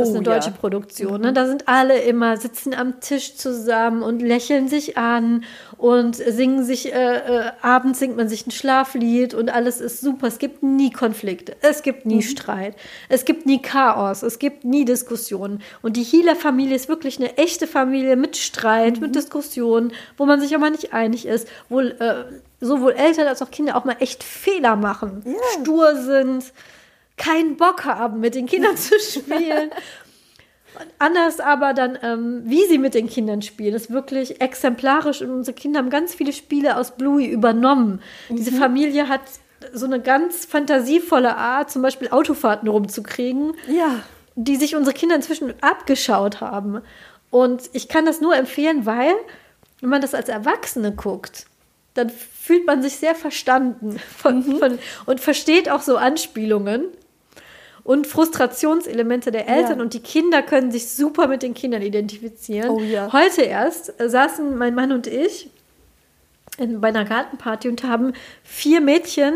Das 0.00 0.08
ist 0.08 0.14
eine 0.16 0.20
oh, 0.20 0.30
deutsche 0.32 0.50
ja. 0.50 0.56
Produktion. 0.56 1.20
Ne? 1.20 1.32
Da 1.32 1.46
sind 1.46 1.68
alle 1.68 2.00
immer, 2.00 2.36
sitzen 2.36 2.74
am 2.74 3.00
Tisch 3.00 3.36
zusammen 3.36 4.02
und 4.02 4.20
lächeln 4.20 4.68
sich 4.68 4.98
an 4.98 5.44
und 5.78 6.16
singen 6.16 6.64
sich, 6.64 6.92
äh, 6.92 7.16
äh, 7.16 7.52
abends 7.62 8.00
singt 8.00 8.16
man 8.16 8.28
sich 8.28 8.46
ein 8.46 8.50
Schlaflied 8.50 9.34
und 9.34 9.50
alles 9.50 9.80
ist 9.80 10.00
super. 10.00 10.26
Es 10.26 10.38
gibt 10.38 10.62
nie 10.62 10.90
Konflikte, 10.90 11.56
es 11.60 11.82
gibt 11.82 12.06
nie 12.06 12.16
mhm. 12.16 12.22
Streit, 12.22 12.76
es 13.08 13.24
gibt 13.24 13.46
nie 13.46 13.62
Chaos, 13.62 14.22
es 14.22 14.38
gibt 14.38 14.64
nie 14.64 14.84
Diskussionen. 14.84 15.62
Und 15.82 15.96
die 15.96 16.02
Healer-Familie 16.02 16.74
ist 16.74 16.88
wirklich 16.88 17.18
eine 17.18 17.36
echte 17.36 17.66
Familie 17.66 18.16
mit 18.16 18.36
Streit, 18.36 18.96
mhm. 18.96 19.02
mit 19.02 19.14
Diskussionen, 19.14 19.92
wo 20.16 20.26
man 20.26 20.40
sich 20.40 20.54
aber 20.54 20.70
nicht 20.70 20.92
einig 20.92 21.26
ist, 21.26 21.48
wo 21.68 21.80
äh, 21.80 22.24
sowohl 22.60 22.92
Eltern 22.92 23.28
als 23.28 23.42
auch 23.42 23.50
Kinder 23.50 23.76
auch 23.76 23.84
mal 23.84 23.96
echt 24.00 24.24
Fehler 24.24 24.76
machen, 24.76 25.22
yeah. 25.26 25.36
stur 25.60 25.96
sind 25.96 26.52
keinen 27.16 27.56
Bock 27.56 27.84
haben, 27.84 28.20
mit 28.20 28.34
den 28.34 28.46
Kindern 28.46 28.76
zu 28.76 28.98
spielen. 29.00 29.70
Und 30.74 30.86
anders 30.98 31.38
aber 31.38 31.72
dann, 31.72 31.98
ähm, 32.02 32.42
wie 32.46 32.64
sie 32.66 32.78
mit 32.78 32.94
den 32.94 33.08
Kindern 33.08 33.42
spielen, 33.42 33.74
ist 33.74 33.90
wirklich 33.90 34.40
exemplarisch. 34.40 35.22
Und 35.22 35.30
unsere 35.30 35.54
Kinder 35.54 35.78
haben 35.78 35.90
ganz 35.90 36.14
viele 36.14 36.32
Spiele 36.32 36.76
aus 36.76 36.96
Bluey 36.96 37.26
übernommen. 37.26 38.00
Mhm. 38.28 38.36
Diese 38.36 38.52
Familie 38.52 39.08
hat 39.08 39.20
so 39.72 39.86
eine 39.86 40.00
ganz 40.00 40.44
fantasievolle 40.44 41.36
Art, 41.36 41.70
zum 41.70 41.82
Beispiel 41.82 42.08
Autofahrten 42.08 42.68
rumzukriegen, 42.68 43.54
ja. 43.68 44.00
die 44.34 44.56
sich 44.56 44.76
unsere 44.76 44.94
Kinder 44.94 45.14
inzwischen 45.14 45.54
abgeschaut 45.62 46.40
haben. 46.40 46.80
Und 47.30 47.70
ich 47.72 47.88
kann 47.88 48.04
das 48.04 48.20
nur 48.20 48.36
empfehlen, 48.36 48.84
weil, 48.84 49.14
wenn 49.80 49.90
man 49.90 50.02
das 50.02 50.14
als 50.14 50.28
Erwachsene 50.28 50.92
guckt, 50.92 51.46
dann 51.94 52.10
fühlt 52.10 52.66
man 52.66 52.82
sich 52.82 52.96
sehr 52.96 53.14
verstanden 53.14 53.98
von, 54.16 54.38
mhm. 54.38 54.58
von, 54.58 54.78
und 55.06 55.20
versteht 55.20 55.70
auch 55.70 55.82
so 55.82 55.96
Anspielungen 55.96 56.88
und 57.84 58.06
Frustrationselemente 58.06 59.30
der 59.30 59.46
Eltern 59.46 59.78
ja. 59.78 59.84
und 59.84 59.92
die 59.92 60.00
Kinder 60.00 60.42
können 60.42 60.72
sich 60.72 60.88
super 60.88 61.28
mit 61.28 61.42
den 61.42 61.52
Kindern 61.54 61.82
identifizieren. 61.82 62.70
Oh, 62.70 62.80
ja. 62.80 63.12
Heute 63.12 63.42
erst 63.42 64.00
äh, 64.00 64.08
saßen 64.08 64.56
mein 64.56 64.74
Mann 64.74 64.90
und 64.90 65.06
ich 65.06 65.50
in, 66.58 66.80
bei 66.80 66.88
einer 66.88 67.04
Gartenparty 67.04 67.68
und 67.68 67.84
haben 67.84 68.14
vier 68.42 68.80
Mädchen 68.80 69.34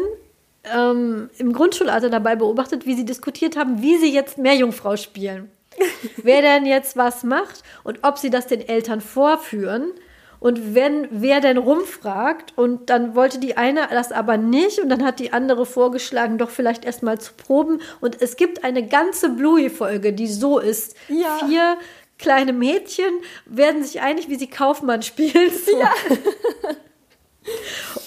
ähm, 0.65 1.31
im 1.39 1.53
Grundschulalter 1.53 2.11
dabei 2.11 2.37
beobachtet, 2.37 2.87
wie 2.87 2.95
sie 2.95 3.05
diskutiert 3.05 3.57
haben, 3.57 3.83
wie 3.83 3.99
sie 3.99 4.13
jetzt 4.13 4.39
Meerjungfrau 4.39 4.97
spielen. 4.97 5.51
Wer 6.17 6.43
denn 6.43 6.67
jetzt 6.67 6.97
was 6.97 7.23
macht 7.23 7.63
und 7.85 8.01
ob 8.03 8.19
sie 8.19 8.31
das 8.31 8.47
den 8.47 8.67
Eltern 8.67 9.01
vorführen 9.01 9.93
und 10.41 10.74
wenn 10.74 11.09
wer 11.11 11.41
denn 11.41 11.59
rumfragt 11.59 12.53
und 12.57 12.91
dann 12.91 13.14
wollte 13.14 13.41
die 13.41 13.57
eine 13.57 13.89
das 13.91 14.12
aber 14.12 14.36
nicht 14.36 14.78
und 14.78 14.89
dann 14.89 15.05
hat 15.05 15.18
die 15.18 15.32
andere 15.32 15.66
vorgeschlagen, 15.66 16.39
doch 16.39 16.51
vielleicht 16.51 16.84
erstmal 16.84 17.20
zu 17.20 17.32
proben. 17.32 17.80
Und 18.01 18.22
es 18.22 18.36
gibt 18.36 18.62
eine 18.62 18.86
ganze 18.86 19.30
Bluey-Folge, 19.30 20.12
die 20.12 20.28
so 20.28 20.59
ist. 20.59 20.97
Ja. 21.09 21.39
Vier 21.45 21.78
kleine 22.18 22.53
Mädchen 22.53 23.11
werden 23.47 23.82
sich 23.82 24.01
einig, 24.01 24.28
wie 24.28 24.36
sie 24.36 24.49
Kaufmann 24.49 25.03
spielen. 25.03 25.51
So. 25.51 25.80
Ja. 25.80 25.93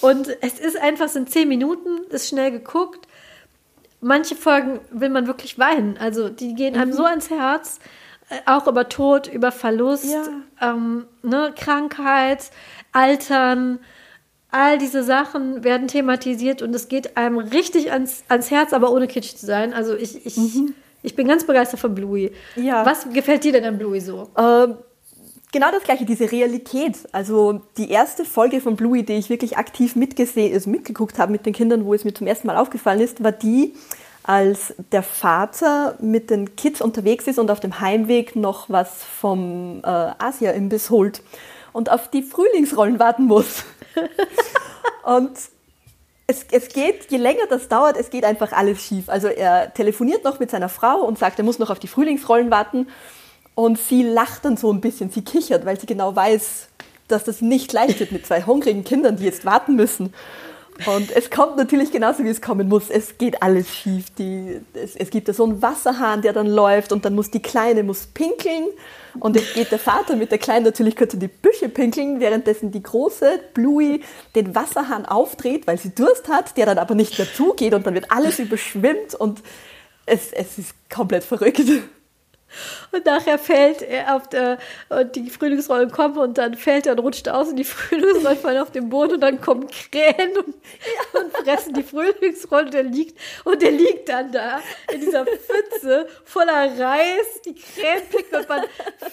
und 0.00 0.28
es 0.40 0.58
ist 0.58 0.78
einfach, 0.78 1.06
es 1.06 1.12
sind 1.12 1.30
zehn 1.30 1.48
Minuten, 1.48 2.04
ist 2.08 2.28
schnell 2.28 2.50
geguckt. 2.50 3.06
Manche 4.00 4.34
Folgen 4.34 4.80
will 4.90 5.10
man 5.10 5.26
wirklich 5.26 5.58
weinen. 5.58 5.98
Also 5.98 6.28
die 6.28 6.54
gehen 6.54 6.76
einem 6.76 6.90
mhm. 6.90 6.96
so 6.96 7.04
ans 7.04 7.30
Herz 7.30 7.78
auch 8.46 8.66
über 8.66 8.88
Tod, 8.88 9.28
über 9.28 9.52
Verlust, 9.52 10.12
ja. 10.12 10.24
ähm, 10.60 11.06
ne, 11.22 11.52
Krankheit, 11.56 12.50
Altern, 12.92 13.78
all 14.50 14.78
diese 14.78 15.02
Sachen 15.02 15.64
werden 15.64 15.88
thematisiert 15.88 16.62
und 16.62 16.74
es 16.74 16.88
geht 16.88 17.16
einem 17.16 17.38
richtig 17.38 17.90
ans, 17.90 18.22
ans 18.28 18.50
Herz, 18.50 18.72
aber 18.72 18.92
ohne 18.92 19.08
kitsch 19.08 19.34
zu 19.34 19.46
sein. 19.46 19.72
Also 19.72 19.94
ich, 19.96 20.26
ich, 20.26 20.36
mhm. 20.36 20.74
ich 21.02 21.16
bin 21.16 21.26
ganz 21.26 21.44
begeistert 21.44 21.80
von 21.80 21.94
Bluey. 21.94 22.30
Ja. 22.56 22.84
Was 22.84 23.08
gefällt 23.12 23.44
dir 23.44 23.52
denn 23.52 23.64
an 23.64 23.78
Bluey 23.78 24.00
so? 24.00 24.28
Ähm, 24.36 24.76
genau 25.52 25.70
das 25.70 25.82
gleiche, 25.84 26.04
diese 26.04 26.30
Realität. 26.30 26.96
Also 27.12 27.62
die 27.78 27.90
erste 27.90 28.26
Folge 28.26 28.60
von 28.60 28.76
Bluey, 28.76 29.02
die 29.04 29.14
ich 29.14 29.30
wirklich 29.30 29.56
aktiv 29.56 29.96
mitgesehen, 29.96 30.52
also 30.52 30.68
mitgeguckt 30.68 31.18
habe 31.18 31.32
mit 31.32 31.46
den 31.46 31.54
Kindern, 31.54 31.86
wo 31.86 31.94
es 31.94 32.04
mir 32.04 32.12
zum 32.12 32.26
ersten 32.26 32.46
Mal 32.46 32.58
aufgefallen 32.58 33.00
ist, 33.00 33.24
war 33.24 33.32
die, 33.32 33.74
als 34.24 34.74
der 34.92 35.02
Vater 35.02 35.96
mit 36.00 36.30
den 36.30 36.54
Kids 36.56 36.80
unterwegs 36.80 37.26
ist 37.26 37.38
und 37.38 37.50
auf 37.50 37.60
dem 37.60 37.80
Heimweg 37.80 38.36
noch 38.36 38.70
was 38.70 39.02
vom 39.02 39.80
äh, 39.84 39.86
Asia-Imbiss 39.86 40.90
holt 40.90 41.22
und 41.72 41.90
auf 41.90 42.08
die 42.08 42.22
Frühlingsrollen 42.22 42.98
warten 42.98 43.24
muss. 43.24 43.64
und 45.04 45.32
es, 46.26 46.46
es 46.50 46.68
geht, 46.68 47.10
je 47.10 47.18
länger 47.18 47.46
das 47.48 47.68
dauert, 47.68 47.96
es 47.96 48.10
geht 48.10 48.24
einfach 48.24 48.52
alles 48.52 48.82
schief. 48.82 49.08
Also 49.08 49.28
er 49.28 49.74
telefoniert 49.74 50.24
noch 50.24 50.38
mit 50.38 50.50
seiner 50.50 50.68
Frau 50.68 51.00
und 51.00 51.18
sagt, 51.18 51.38
er 51.38 51.44
muss 51.44 51.58
noch 51.58 51.70
auf 51.70 51.78
die 51.78 51.88
Frühlingsrollen 51.88 52.50
warten. 52.50 52.88
Und 53.54 53.78
sie 53.78 54.02
lacht 54.02 54.44
dann 54.44 54.56
so 54.56 54.72
ein 54.72 54.80
bisschen, 54.80 55.10
sie 55.10 55.22
kichert, 55.22 55.66
weil 55.66 55.78
sie 55.78 55.86
genau 55.86 56.14
weiß, 56.14 56.68
dass 57.08 57.24
das 57.24 57.40
nicht 57.42 57.72
leicht 57.72 58.00
wird 58.00 58.12
mit 58.12 58.26
zwei 58.26 58.42
hungrigen 58.42 58.84
Kindern, 58.84 59.16
die 59.16 59.24
jetzt 59.24 59.44
warten 59.44 59.76
müssen. 59.76 60.14
Und 60.86 61.10
es 61.14 61.30
kommt 61.30 61.56
natürlich 61.56 61.90
genauso, 61.90 62.24
wie 62.24 62.28
es 62.28 62.40
kommen 62.40 62.68
muss. 62.68 62.90
Es 62.90 63.18
geht 63.18 63.42
alles 63.42 63.74
schief. 63.74 64.10
Die, 64.18 64.60
es, 64.74 64.96
es 64.96 65.10
gibt 65.10 65.28
da 65.28 65.32
so 65.32 65.44
einen 65.44 65.62
Wasserhahn, 65.62 66.22
der 66.22 66.32
dann 66.32 66.46
läuft 66.46 66.92
und 66.92 67.04
dann 67.04 67.14
muss 67.14 67.30
die 67.30 67.42
Kleine 67.42 67.82
muss 67.82 68.06
pinkeln. 68.06 68.66
Und 69.18 69.36
jetzt 69.36 69.54
geht 69.54 69.70
der 69.70 69.78
Vater 69.78 70.16
mit 70.16 70.30
der 70.30 70.38
Kleinen 70.38 70.64
natürlich 70.64 70.96
kurz 70.96 71.14
in 71.14 71.20
die 71.20 71.28
Büsche 71.28 71.68
pinkeln, 71.68 72.20
währenddessen 72.20 72.70
die 72.70 72.82
große 72.82 73.40
Bluey 73.54 74.02
den 74.34 74.54
Wasserhahn 74.54 75.06
aufdreht, 75.06 75.66
weil 75.66 75.78
sie 75.78 75.94
Durst 75.94 76.28
hat, 76.28 76.56
der 76.56 76.66
dann 76.66 76.78
aber 76.78 76.94
nicht 76.94 77.18
mehr 77.18 77.26
zugeht 77.32 77.74
und 77.74 77.86
dann 77.86 77.94
wird 77.94 78.10
alles 78.10 78.38
überschwemmt 78.38 79.14
und 79.14 79.40
es, 80.06 80.32
es 80.32 80.58
ist 80.58 80.74
komplett 80.90 81.24
verrückt. 81.24 81.62
Und 82.92 83.06
nachher 83.06 83.38
fällt 83.38 83.82
er 83.82 84.16
auf 84.16 84.28
der, 84.28 84.58
und 84.88 85.14
die 85.16 85.30
Frühlingsrollen 85.30 85.90
kommen 85.90 86.18
und 86.18 86.38
dann 86.38 86.54
fällt 86.54 86.86
er 86.86 86.92
und 86.92 87.00
rutscht 87.00 87.28
aus 87.28 87.48
und 87.48 87.56
die 87.56 87.64
Frühlingsrollen 87.72 88.38
fallen 88.38 88.62
auf 88.62 88.70
den 88.70 88.88
Boden 88.88 89.14
und 89.14 89.20
dann 89.20 89.40
kommen 89.40 89.66
Krähen 89.68 90.36
und, 90.36 90.46
und 91.14 91.36
fressen 91.44 91.74
die 91.74 91.82
Frühlingsrollen 91.82 92.66
und 92.66 92.74
der 92.74 92.82
liegt, 92.82 93.18
und 93.44 93.62
der 93.62 93.70
liegt 93.70 94.08
dann 94.08 94.32
da 94.32 94.60
in 94.92 95.00
dieser 95.00 95.24
Pfütze 95.24 96.06
voller 96.24 96.78
Reis, 96.78 97.40
die 97.44 97.54
Krähen 97.54 98.02
picken 98.10 98.38
und 98.38 98.48
man 98.48 98.62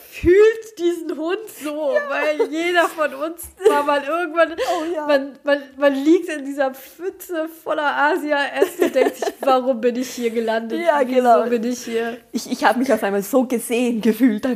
fühlt 0.10 0.80
diesen 0.80 1.18
Hund 1.18 1.40
so, 1.64 1.94
ja. 1.94 2.10
weil 2.10 2.50
jeder 2.52 2.88
von 2.88 3.14
uns 3.14 3.44
war 3.68 3.84
mal 3.84 4.04
irgendwann, 4.04 4.54
oh, 4.54 4.94
ja. 4.94 5.06
man, 5.06 5.40
man, 5.44 5.64
man 5.78 5.94
liegt 5.94 6.30
in 6.30 6.46
dieser 6.46 6.74
Pfütze 6.74 7.48
voller 7.64 7.96
Asia-Essen 7.96 8.86
und 8.86 8.96
denkt 8.96 9.16
sich, 9.18 9.34
warum 9.42 9.82
bin 9.82 9.96
ich 9.96 10.10
hier 10.10 10.32
gelandet? 10.32 10.80
Ja, 10.80 11.04
genau. 11.04 11.42
Wieso 11.42 11.50
bin 11.50 11.64
ich 11.72 11.84
hier? 11.84 12.18
Ich, 12.32 12.52
ich 12.52 12.64
habe 12.64 12.80
mich 12.80 12.92
auf 12.92 13.04
einmal 13.04 13.24
so 13.30 13.46
gesehen 13.46 14.02
gefühlt. 14.02 14.48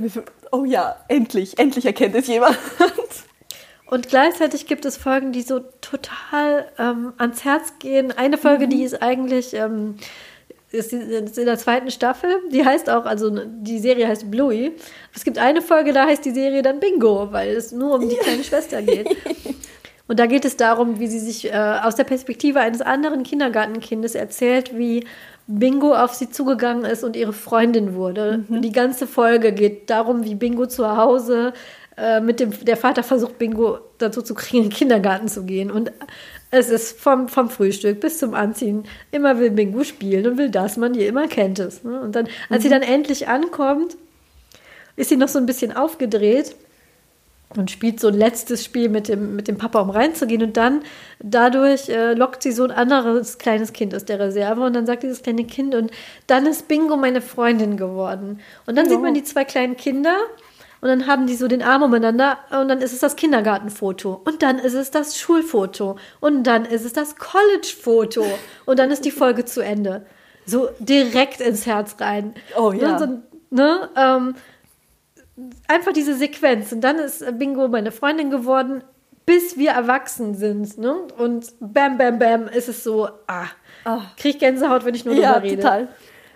Oh 0.51 0.65
ja, 0.65 0.97
endlich, 1.07 1.57
endlich 1.57 1.85
erkennt 1.85 2.15
es 2.15 2.27
jemand. 2.27 2.57
Und 3.87 4.07
gleichzeitig 4.07 4.65
gibt 4.65 4.85
es 4.85 4.97
Folgen, 4.97 5.31
die 5.31 5.43
so 5.43 5.59
total 5.81 6.65
ähm, 6.79 7.13
ans 7.17 7.45
Herz 7.45 7.73
gehen. 7.79 8.11
Eine 8.11 8.37
Folge, 8.37 8.65
mhm. 8.65 8.69
die 8.71 8.83
ist 8.83 9.01
eigentlich 9.01 9.53
ähm, 9.53 9.97
ist 10.73 10.91
in 10.91 11.45
der 11.45 11.57
zweiten 11.57 11.91
Staffel. 11.91 12.41
Die 12.51 12.65
heißt 12.65 12.89
auch, 12.89 13.05
also 13.05 13.29
die 13.45 13.77
Serie 13.77 14.07
heißt 14.07 14.31
Bluey. 14.31 14.71
Es 15.13 15.23
gibt 15.23 15.37
eine 15.37 15.61
Folge, 15.61 15.93
da 15.93 16.07
heißt 16.07 16.25
die 16.25 16.31
Serie 16.31 16.63
dann 16.63 16.79
Bingo, 16.79 17.31
weil 17.31 17.55
es 17.55 17.71
nur 17.71 17.93
um 17.95 18.09
die 18.09 18.15
kleine 18.15 18.43
Schwester 18.43 18.81
geht. 18.81 19.07
Und 20.07 20.19
da 20.19 20.25
geht 20.25 20.43
es 20.43 20.57
darum, 20.57 20.99
wie 20.99 21.07
sie 21.07 21.19
sich 21.19 21.51
äh, 21.51 21.79
aus 21.81 21.95
der 21.95 22.03
Perspektive 22.03 22.59
eines 22.59 22.81
anderen 22.81 23.23
Kindergartenkindes 23.23 24.15
erzählt, 24.15 24.77
wie 24.77 25.05
Bingo 25.47 25.93
auf 25.93 26.13
sie 26.13 26.29
zugegangen 26.29 26.83
ist 26.83 27.03
und 27.03 27.15
ihre 27.15 27.33
Freundin 27.33 27.95
wurde. 27.95 28.43
Mhm. 28.47 28.61
Die 28.61 28.71
ganze 28.71 29.07
Folge 29.07 29.53
geht 29.53 29.89
darum, 29.89 30.25
wie 30.25 30.35
Bingo 30.35 30.65
zu 30.65 30.97
Hause 30.97 31.53
äh, 31.95 32.19
mit 32.19 32.41
dem, 32.41 32.51
der 32.65 32.75
Vater 32.75 33.01
versucht, 33.01 33.37
Bingo 33.37 33.79
dazu 33.97 34.21
zu 34.21 34.35
kriegen, 34.35 34.63
in 34.63 34.69
den 34.69 34.75
Kindergarten 34.75 35.29
zu 35.29 35.43
gehen. 35.45 35.71
Und 35.71 35.91
es 36.51 36.69
ist 36.69 36.99
vom, 36.99 37.29
vom 37.29 37.49
Frühstück 37.49 38.01
bis 38.01 38.17
zum 38.19 38.33
Anziehen. 38.33 38.83
Immer 39.11 39.39
will 39.39 39.51
Bingo 39.51 39.85
spielen 39.85 40.27
und 40.27 40.37
will 40.37 40.49
das, 40.49 40.75
man 40.75 40.95
ihr 40.95 41.07
immer 41.07 41.27
kennt 41.27 41.59
es. 41.59 41.83
Ne? 41.83 42.01
Und 42.01 42.15
dann, 42.15 42.27
als 42.49 42.59
mhm. 42.59 42.63
sie 42.63 42.69
dann 42.69 42.81
endlich 42.81 43.29
ankommt, 43.29 43.95
ist 44.97 45.09
sie 45.09 45.17
noch 45.17 45.29
so 45.29 45.39
ein 45.39 45.45
bisschen 45.45 45.75
aufgedreht 45.75 46.55
und 47.57 47.71
spielt 47.71 47.99
so 47.99 48.07
ein 48.07 48.13
letztes 48.13 48.63
Spiel 48.63 48.89
mit 48.89 49.07
dem, 49.07 49.35
mit 49.35 49.47
dem 49.47 49.57
Papa, 49.57 49.79
um 49.79 49.89
reinzugehen. 49.89 50.43
Und 50.43 50.57
dann 50.57 50.81
dadurch 51.19 51.89
äh, 51.89 52.13
lockt 52.13 52.43
sie 52.43 52.51
so 52.51 52.63
ein 52.63 52.71
anderes 52.71 53.37
kleines 53.37 53.73
Kind 53.73 53.95
aus 53.95 54.05
der 54.05 54.19
Reserve. 54.19 54.61
Und 54.61 54.73
dann 54.73 54.85
sagt 54.85 55.03
dieses 55.03 55.21
kleine 55.23 55.45
Kind, 55.45 55.75
und 55.75 55.91
dann 56.27 56.45
ist 56.45 56.67
Bingo 56.67 56.97
meine 56.97 57.21
Freundin 57.21 57.77
geworden. 57.77 58.39
Und 58.65 58.77
dann 58.77 58.87
oh. 58.87 58.89
sieht 58.89 59.01
man 59.01 59.13
die 59.13 59.23
zwei 59.23 59.45
kleinen 59.45 59.77
Kinder. 59.77 60.15
Und 60.81 60.89
dann 60.89 61.07
haben 61.07 61.27
die 61.27 61.35
so 61.35 61.47
den 61.47 61.61
Arm 61.61 61.81
umeinander 61.81 62.39
und 62.59 62.67
dann 62.67 62.81
ist 62.81 62.91
es 62.91 62.99
das 62.99 63.15
Kindergartenfoto 63.15 64.19
und 64.25 64.43
dann 64.43 64.59
ist 64.59 64.73
es 64.73 64.91
das 64.91 65.17
Schulfoto 65.17 65.95
und 66.19 66.43
dann 66.43 66.65
ist 66.65 66.83
es 66.83 66.91
das 66.91 67.15
College-Foto 67.15 68.25
und 68.65 68.79
dann 68.79 68.91
ist 68.91 69.05
die 69.05 69.11
Folge 69.11 69.45
zu 69.45 69.61
Ende. 69.61 70.05
So 70.45 70.67
direkt 70.79 71.39
ins 71.39 71.65
Herz 71.65 71.95
rein. 72.01 72.33
Oh 72.57 72.73
ja. 72.73 72.99
So, 72.99 73.21
ne, 73.49 73.89
ähm, 73.95 74.35
einfach 75.67 75.93
diese 75.93 76.15
Sequenz. 76.15 76.71
Und 76.71 76.81
dann 76.81 76.99
ist 76.99 77.23
Bingo 77.37 77.67
meine 77.67 77.91
Freundin 77.91 78.29
geworden, 78.29 78.83
bis 79.25 79.57
wir 79.57 79.71
erwachsen 79.71 80.35
sind. 80.35 80.77
Ne? 80.77 80.95
Und 81.17 81.53
bam, 81.59 81.97
bam, 81.97 82.19
bam, 82.19 82.47
ist 82.47 82.69
es 82.69 82.83
so, 82.83 83.07
ah, 83.27 83.47
oh. 83.85 84.01
krieg 84.17 84.39
Gänsehaut, 84.39 84.85
wenn 84.85 84.95
ich 84.95 85.05
nur 85.05 85.15
ja, 85.15 85.33
drüber 85.33 85.43
rede. 85.43 85.61
Total. 85.61 85.87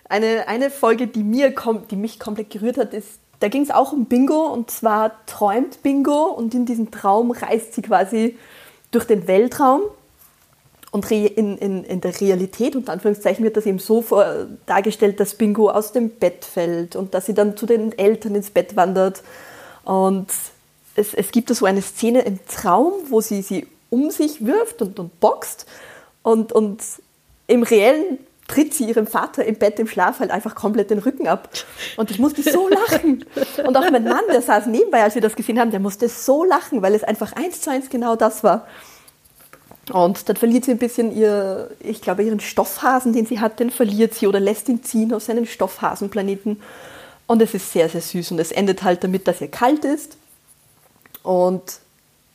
Eine, 0.10 0.48
eine 0.48 0.70
Folge, 0.70 1.08
die, 1.08 1.24
mir 1.24 1.54
die 1.92 1.96
mich 1.96 2.20
komplett 2.20 2.50
gerührt 2.50 2.78
hat, 2.78 2.94
ist, 2.94 3.20
da 3.40 3.50
ging 3.50 3.62
es 3.62 3.72
auch 3.72 3.92
um 3.92 4.06
Bingo 4.06 4.48
und 4.48 4.72
zwar 4.72 5.26
träumt 5.26 5.84
Bingo 5.84 6.26
und 6.26 6.56
in 6.56 6.66
diesem 6.66 6.90
Traum 6.90 7.32
reist 7.32 7.74
sie 7.74 7.82
quasi 7.82 8.38
durch 8.92 9.06
den 9.06 9.28
Weltraum 9.28 9.82
und 10.98 11.12
in, 11.12 11.58
in, 11.58 11.84
in 11.84 12.02
der 12.02 12.20
Realität, 12.20 12.76
unter 12.76 12.92
Anführungszeichen, 12.92 13.44
wird 13.44 13.56
das 13.56 13.68
eben 13.68 13.78
so 13.78 14.02
vor, 14.02 14.48
dargestellt, 14.66 15.20
dass 15.20 15.36
Bingo 15.36 15.70
aus 15.70 15.92
dem 15.92 16.10
Bett 16.10 16.44
fällt 16.44 16.96
und 16.96 17.14
dass 17.14 17.28
sie 17.28 17.36
dann 17.36 17.56
zu 17.56 17.68
den 17.68 17.96
Eltern 17.98 18.34
ins 18.34 18.50
Bett 18.50 18.76
wandert. 18.76 19.22
Und 19.84 20.28
es, 20.96 21.14
es 21.14 21.32
gibt 21.32 21.52
da 21.52 21.54
so 21.54 21.66
eine 21.66 21.84
Szene 21.84 22.22
im 22.22 22.40
Traum, 22.48 22.94
wo 23.10 23.22
sie 23.22 23.44
sie 23.44 23.68
um 23.92 24.10
sich 24.10 24.44
wirft 24.44 24.82
und, 24.82 25.00
und 25.00 25.20
boxt. 25.20 25.68
Und, 26.24 26.52
und 26.52 26.82
im 27.46 27.62
reellen 27.62 28.18
tritt 28.48 28.74
sie 28.74 28.86
ihrem 28.86 29.06
Vater 29.06 29.46
im 29.46 29.56
Bett 29.56 29.78
im 29.78 29.88
Schlaf 29.88 30.20
halt 30.20 30.32
einfach 30.32 30.56
komplett 30.56 30.90
den 30.90 31.00
Rücken 31.00 31.28
ab. 31.28 31.50
Und 31.98 32.10
ich 32.10 32.18
musste 32.18 32.42
so 32.42 32.70
lachen. 32.70 33.24
Und 33.66 33.78
auch 33.78 33.92
mein 33.92 34.04
Mann, 34.04 34.24
der 34.32 34.42
saß 34.42 34.66
nebenbei, 34.66 35.04
als 35.04 35.14
wir 35.14 35.22
das 35.22 35.36
gesehen 35.36 35.60
haben, 35.60 35.70
der 35.70 35.80
musste 35.80 36.10
so 36.10 36.44
lachen, 36.44 36.82
weil 36.82 36.96
es 36.96 37.04
einfach 37.04 37.34
eins 37.34 37.62
zu 37.62 37.70
eins 37.70 37.90
genau 37.90 38.16
das 38.16 38.44
war. 38.44 38.66
Und 39.92 40.28
dann 40.28 40.36
verliert 40.36 40.66
sie 40.66 40.72
ein 40.72 40.78
bisschen 40.78 41.16
ihr, 41.16 41.70
ich 41.80 42.02
glaube, 42.02 42.24
ihren 42.24 42.40
Stoffhasen, 42.40 43.14
den 43.14 43.26
sie 43.26 43.40
hat, 43.40 43.60
den 43.60 43.70
verliert 43.70 44.14
sie 44.14 44.28
oder 44.28 44.40
lässt 44.40 44.68
ihn 44.70 44.84
ziehen 44.84 45.14
auf 45.14 45.24
seinen 45.24 45.46
Stoffhasenplaneten. 45.46 46.62
Und 47.26 47.42
es 47.42 47.54
ist 47.54 47.72
sehr, 47.72 47.88
sehr 47.90 48.02
süß. 48.02 48.32
Und 48.32 48.40
es 48.40 48.52
endet 48.52 48.84
halt 48.84 49.04
damit, 49.04 49.28
dass 49.28 49.42
ihr 49.42 49.50
kalt 49.50 49.86
ist. 49.86 50.18
Und 51.24 51.80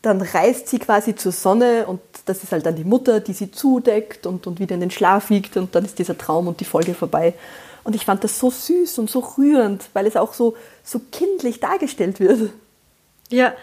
dann 0.02 0.20
reist 0.20 0.68
sie 0.68 0.78
quasi 0.78 1.14
zur 1.14 1.32
Sonne 1.32 1.86
und 1.86 2.00
das 2.26 2.42
ist 2.42 2.52
halt 2.52 2.66
dann 2.66 2.74
die 2.74 2.84
Mutter, 2.84 3.20
die 3.20 3.32
sie 3.32 3.52
zudeckt 3.52 4.26
und, 4.26 4.46
und 4.48 4.58
wieder 4.58 4.74
in 4.74 4.80
den 4.80 4.90
Schlaf 4.90 5.30
wiegt 5.30 5.56
und 5.56 5.74
dann 5.74 5.84
ist 5.84 5.98
dieser 5.98 6.18
Traum 6.18 6.48
und 6.48 6.58
die 6.58 6.64
Folge 6.64 6.92
vorbei. 6.92 7.34
Und 7.84 7.94
ich 7.94 8.04
fand 8.04 8.22
das 8.24 8.38
so 8.38 8.50
süß 8.50 8.98
und 8.98 9.08
so 9.10 9.20
rührend, 9.20 9.84
weil 9.92 10.06
es 10.06 10.16
auch 10.16 10.34
so, 10.34 10.56
so 10.84 11.00
kindlich 11.12 11.60
dargestellt 11.60 12.18
wird. 12.20 12.50
Ja, 13.28 13.54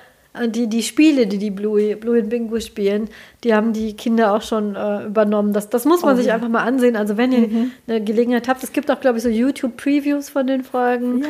die, 0.47 0.67
die 0.67 0.83
Spiele, 0.83 1.27
die 1.27 1.37
die 1.37 1.49
Bluey, 1.49 1.95
Bluey 1.95 2.21
und 2.21 2.29
Bingo 2.29 2.59
spielen, 2.59 3.09
die 3.43 3.53
haben 3.53 3.73
die 3.73 3.95
Kinder 3.95 4.33
auch 4.33 4.41
schon 4.41 4.75
äh, 4.75 5.05
übernommen. 5.05 5.53
Das, 5.53 5.69
das 5.69 5.85
muss 5.85 6.03
man 6.03 6.15
oh, 6.15 6.17
sich 6.17 6.31
einfach 6.31 6.49
mal 6.49 6.63
ansehen. 6.63 6.95
Also 6.95 7.17
wenn 7.17 7.31
ihr 7.31 7.47
mhm. 7.47 7.71
eine 7.87 8.03
Gelegenheit 8.03 8.47
habt, 8.47 8.63
es 8.63 8.71
gibt 8.71 8.91
auch, 8.91 8.99
glaube 8.99 9.17
ich, 9.17 9.23
so 9.23 9.29
YouTube-Previews 9.29 10.29
von 10.29 10.45
den 10.45 10.63
Folgen. 10.63 11.23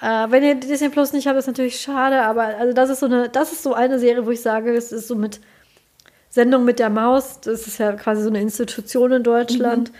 Ja. 0.00 0.24
Äh, 0.26 0.30
wenn 0.30 0.42
ihr 0.42 0.56
Disney 0.56 0.88
Plus 0.88 1.12
nicht 1.12 1.26
habt, 1.26 1.38
ist 1.38 1.46
natürlich 1.46 1.80
schade, 1.80 2.22
aber 2.22 2.42
also 2.58 2.72
das 2.72 2.90
ist 2.90 3.00
so 3.00 3.06
eine, 3.06 3.28
das 3.28 3.52
ist 3.52 3.62
so 3.62 3.74
eine 3.74 3.98
Serie, 3.98 4.26
wo 4.26 4.30
ich 4.30 4.40
sage, 4.40 4.72
es 4.72 4.92
ist 4.92 5.06
so 5.06 5.14
mit 5.14 5.40
Sendung 6.28 6.64
mit 6.64 6.78
der 6.78 6.90
Maus, 6.90 7.40
das 7.40 7.66
ist 7.66 7.78
ja 7.78 7.92
quasi 7.92 8.22
so 8.22 8.28
eine 8.28 8.40
Institution 8.40 9.12
in 9.12 9.22
Deutschland. 9.22 9.92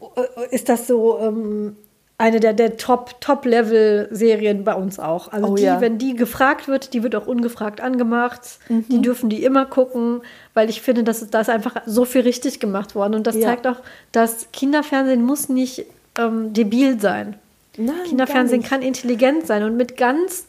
Mhm. 0.00 0.06
Ist 0.50 0.68
das 0.68 0.86
so 0.86 1.18
ähm, 1.20 1.76
eine 2.20 2.38
der, 2.38 2.52
der 2.52 2.76
Top-Level-Serien 2.76 4.62
bei 4.62 4.74
uns 4.74 4.98
auch. 4.98 5.32
Also 5.32 5.48
oh, 5.48 5.54
die, 5.54 5.62
ja. 5.62 5.80
wenn 5.80 5.96
die 5.96 6.14
gefragt 6.14 6.68
wird, 6.68 6.92
die 6.92 7.02
wird 7.02 7.16
auch 7.16 7.26
ungefragt 7.26 7.80
angemacht. 7.80 8.58
Mhm. 8.68 8.84
Die 8.90 9.00
dürfen 9.00 9.30
die 9.30 9.42
immer 9.42 9.64
gucken, 9.64 10.20
weil 10.52 10.68
ich 10.68 10.82
finde, 10.82 11.02
dass 11.02 11.30
da 11.30 11.40
ist 11.40 11.48
einfach 11.48 11.76
so 11.86 12.04
viel 12.04 12.20
richtig 12.20 12.60
gemacht 12.60 12.94
worden. 12.94 13.14
Und 13.14 13.26
das 13.26 13.36
ja. 13.36 13.48
zeigt 13.48 13.66
auch, 13.66 13.78
dass 14.12 14.48
Kinderfernsehen 14.52 15.24
muss 15.24 15.48
nicht 15.48 15.86
ähm, 16.18 16.52
debil 16.52 17.00
sein. 17.00 17.36
Nein, 17.78 17.94
Kinderfernsehen 18.06 18.62
kann 18.62 18.82
intelligent 18.82 19.46
sein 19.46 19.62
und 19.62 19.78
mit 19.78 19.96
ganz 19.96 20.44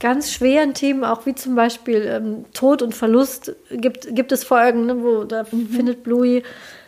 ganz 0.00 0.32
schweren 0.32 0.74
Themen, 0.74 1.04
auch 1.04 1.24
wie 1.26 1.34
zum 1.34 1.54
Beispiel 1.54 2.02
ähm, 2.10 2.46
Tod 2.52 2.82
und 2.82 2.94
Verlust, 2.94 3.54
gibt, 3.70 4.14
gibt 4.14 4.32
es 4.32 4.42
Folgen, 4.42 4.86
ne, 4.86 5.02
wo 5.02 5.24
da 5.24 5.44
mhm. 5.50 5.68
findet 5.68 6.02
Bluey 6.02 6.42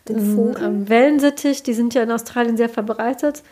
den 0.08 0.56
ähm, 0.58 0.88
Wellensittich, 0.88 1.62
die 1.62 1.74
sind 1.74 1.94
ja 1.94 2.02
in 2.02 2.10
Australien 2.10 2.56
sehr 2.56 2.68
verbreitet 2.68 3.42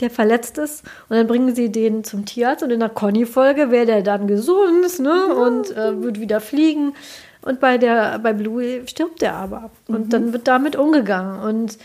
der 0.00 0.10
verletzt 0.10 0.58
ist. 0.58 0.84
Und 1.08 1.16
dann 1.16 1.26
bringen 1.26 1.54
sie 1.54 1.70
den 1.70 2.04
zum 2.04 2.24
Tierarzt 2.24 2.62
und 2.62 2.70
in 2.70 2.80
der 2.80 2.88
Conny-Folge 2.88 3.70
wäre 3.70 3.86
der 3.86 4.02
dann 4.02 4.26
gesund 4.26 4.98
ne? 5.00 5.34
und 5.34 5.76
äh, 5.76 6.00
wird 6.02 6.20
wieder 6.20 6.40
fliegen. 6.40 6.94
Und 7.42 7.60
bei, 7.60 7.78
der, 7.78 8.18
bei 8.18 8.32
Bluey 8.32 8.82
stirbt 8.86 9.22
er 9.22 9.34
aber. 9.34 9.70
Und 9.86 10.06
mhm. 10.06 10.10
dann 10.10 10.32
wird 10.32 10.48
damit 10.48 10.76
umgegangen. 10.76 11.40
Und 11.40 11.78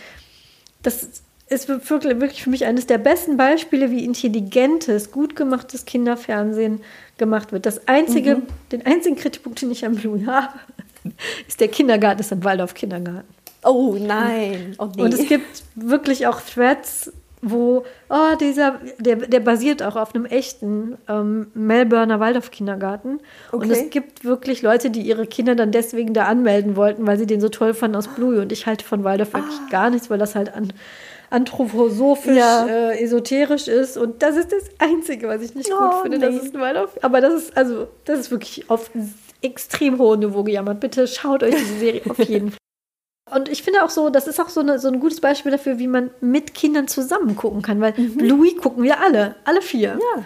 das 0.82 1.08
ist 1.48 1.70
wirklich, 1.70 2.44
für 2.44 2.50
mich 2.50 2.66
eines 2.66 2.88
der 2.88 2.98
besten 2.98 3.38
Beispiele, 3.38 3.92
wie 3.92 4.04
intelligentes, 4.04 5.12
gut 5.12 5.36
gemachtes 5.36 5.86
Kinderfernsehen 5.86 6.82
gemacht 7.18 7.52
wird. 7.52 7.66
Das 7.66 7.88
einzige, 7.88 8.38
mhm. 8.38 8.44
Den 8.72 8.86
einzigen 8.86 9.16
Kritikpunkt, 9.16 9.62
den 9.62 9.72
ich 9.72 9.86
an 9.86 9.96
Bluey 9.96 10.26
habe, 10.26 10.54
ist 11.48 11.60
der 11.60 11.68
Kindergarten, 11.68 12.20
ist 12.20 12.34
ein 12.34 12.44
Waldorf 12.44 12.74
Kindergarten. 12.74 13.28
Oh 13.64 13.96
nein. 13.98 14.76
Oh, 14.78 14.90
nee. 14.96 15.02
Und 15.02 15.14
es 15.14 15.28
gibt 15.28 15.64
wirklich 15.76 16.28
auch 16.28 16.42
Threads 16.42 17.12
wo, 17.44 17.84
oh, 18.10 18.36
dieser, 18.40 18.80
der, 19.00 19.18
der 19.18 19.42
basiert 19.42 19.84
auch 19.84 19.98
auf 19.98 20.16
einem 20.16 20.26
echten 20.26 20.98
ähm, 21.10 21.48
Melbourner 21.54 22.20
Waldorf-Kindergarten. 22.20 23.20
Okay. 23.52 23.66
Und 23.66 23.72
es 23.72 23.90
gibt 23.90 24.24
wirklich 24.24 24.62
Leute, 24.62 24.90
die 24.90 25.02
ihre 25.02 25.28
Kinder 25.28 25.54
dann 25.54 25.72
deswegen 25.72 26.14
da 26.14 26.26
anmelden 26.26 26.78
wollten, 26.78 27.06
weil 27.06 27.18
sie 27.18 27.28
den 27.28 27.42
so 27.42 27.50
toll 27.50 27.74
fanden 27.74 27.98
aus 27.98 28.08
Bluey. 28.08 28.40
Und 28.40 28.54
ich 28.54 28.66
halte 28.66 28.86
von 28.86 29.04
Waldorf 29.04 29.30
ah. 29.34 29.40
wirklich 29.40 29.70
gar 29.70 29.90
nichts, 29.90 30.10
weil 30.10 30.20
das 30.20 30.36
halt 30.36 30.56
an, 30.56 30.72
anthroposophisch, 31.30 32.38
ja. 32.38 32.66
äh, 32.66 33.04
esoterisch 33.04 33.68
ist. 33.68 33.98
Und 33.98 34.24
das 34.24 34.38
ist 34.38 34.54
das 34.54 34.70
Einzige, 34.80 35.28
was 35.28 35.42
ich 35.42 35.54
nicht 35.54 35.70
oh, 35.74 35.78
gut 35.78 36.02
finde. 36.04 36.20
Nee. 36.20 36.26
Das 36.26 36.46
ist 36.46 36.56
ein 36.56 36.62
Waldorf. 36.62 36.98
Aber 37.02 37.20
das 37.20 37.34
ist, 37.34 37.58
also, 37.58 37.88
das 38.06 38.20
ist 38.20 38.32
wirklich 38.32 38.70
auf 38.70 38.90
extrem 39.42 40.00
hohem 40.00 40.22
Niveau 40.22 40.44
gejammert. 40.44 40.80
Bitte 40.80 41.08
schaut 41.08 41.44
euch 41.44 41.56
diese 41.56 41.80
Serie 41.80 42.02
auf 42.08 42.20
jeden 42.20 42.52
Fall. 42.52 42.58
Und 43.36 43.50
ich 43.50 43.64
finde 43.64 43.84
auch 43.84 43.90
so, 43.90 44.10
das 44.10 44.28
ist 44.28 44.40
auch 44.40 44.50
so, 44.50 44.62
eine, 44.62 44.80
so 44.80 44.88
ein 44.88 45.00
gutes 45.00 45.22
Beispiel 45.22 45.52
dafür, 45.52 45.80
wie 45.80 45.88
man 45.88 46.10
mit 46.22 46.54
Kindern 46.54 46.88
zusammen 46.88 47.36
gucken 47.36 47.62
kann, 47.62 47.82
weil 47.82 47.94
mhm. 47.98 48.18
Bluey 48.18 48.56
gucken 48.56 48.84
wir 48.84 49.02
alle, 49.02 49.36
alle 49.46 49.62
vier. 49.62 50.00
Ja. 50.00 50.24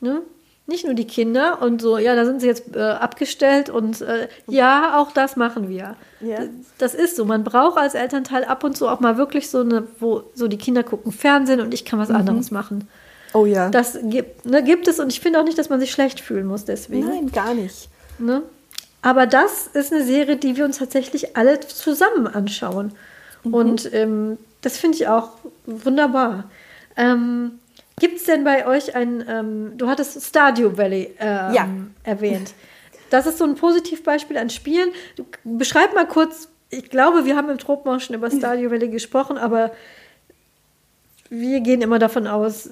Ne? 0.00 0.22
Nicht 0.66 0.84
nur 0.84 0.94
die 0.94 1.06
Kinder 1.06 1.60
und 1.60 1.82
so, 1.82 1.98
ja, 1.98 2.14
da 2.14 2.24
sind 2.24 2.40
sie 2.40 2.46
jetzt 2.46 2.76
äh, 2.76 2.80
abgestellt 2.80 3.68
und 3.68 4.00
äh, 4.00 4.28
ja, 4.46 4.98
auch 4.98 5.10
das 5.10 5.34
machen 5.36 5.68
wir. 5.68 5.96
Ja. 6.20 6.38
Das 6.78 6.94
ist 6.94 7.16
so. 7.16 7.24
Man 7.24 7.42
braucht 7.42 7.78
als 7.78 7.94
Elternteil 7.94 8.44
ab 8.44 8.62
und 8.62 8.76
zu 8.76 8.88
auch 8.88 9.00
mal 9.00 9.16
wirklich 9.16 9.50
so 9.50 9.60
eine, 9.60 9.86
wo 9.98 10.22
so 10.34 10.46
die 10.46 10.58
Kinder 10.58 10.84
gucken 10.84 11.10
Fernsehen 11.10 11.60
und 11.60 11.74
ich 11.74 11.84
kann 11.84 11.98
was 11.98 12.10
mhm. 12.10 12.16
anderes 12.16 12.52
machen. 12.52 12.88
Oh 13.34 13.44
ja. 13.44 13.70
Das 13.70 13.98
gibt, 14.04 14.46
ne, 14.46 14.62
gibt 14.62 14.86
es 14.86 15.00
und 15.00 15.10
ich 15.12 15.20
finde 15.20 15.40
auch 15.40 15.44
nicht, 15.44 15.58
dass 15.58 15.68
man 15.68 15.80
sich 15.80 15.90
schlecht 15.90 16.20
fühlen 16.20 16.46
muss 16.46 16.64
deswegen. 16.64 17.08
Nein, 17.08 17.32
gar 17.32 17.54
nicht. 17.54 17.88
Ne? 18.18 18.42
Aber 19.02 19.26
das 19.26 19.66
ist 19.66 19.92
eine 19.92 20.04
Serie, 20.04 20.36
die 20.36 20.56
wir 20.56 20.64
uns 20.64 20.78
tatsächlich 20.78 21.36
alle 21.36 21.58
zusammen 21.60 22.28
anschauen. 22.28 22.92
Mhm. 23.42 23.54
Und 23.54 23.92
ähm, 23.92 24.38
das 24.60 24.78
finde 24.78 24.96
ich 24.96 25.08
auch 25.08 25.30
wunderbar. 25.66 26.44
Ähm, 26.96 27.58
Gibt 27.98 28.18
es 28.18 28.24
denn 28.24 28.44
bei 28.44 28.66
euch 28.66 28.94
ein, 28.94 29.24
ähm, 29.28 29.72
du 29.76 29.88
hattest 29.88 30.22
Stardew 30.22 30.76
Valley 30.76 31.14
ähm, 31.18 31.52
ja. 31.52 31.68
erwähnt. 32.04 32.54
das 33.10 33.26
ist 33.26 33.38
so 33.38 33.44
ein 33.44 33.56
Positivbeispiel 33.56 34.38
an 34.38 34.50
Spielen. 34.50 34.90
Beschreib 35.44 35.94
mal 35.94 36.06
kurz, 36.06 36.48
ich 36.70 36.88
glaube, 36.88 37.26
wir 37.26 37.36
haben 37.36 37.50
im 37.50 37.58
Tropen 37.58 37.92
auch 37.92 38.00
schon 38.00 38.16
über 38.16 38.30
Stadio 38.30 38.70
Valley 38.70 38.88
gesprochen, 38.88 39.36
aber 39.36 39.72
wir 41.28 41.60
gehen 41.60 41.82
immer 41.82 41.98
davon 41.98 42.26
aus, 42.26 42.70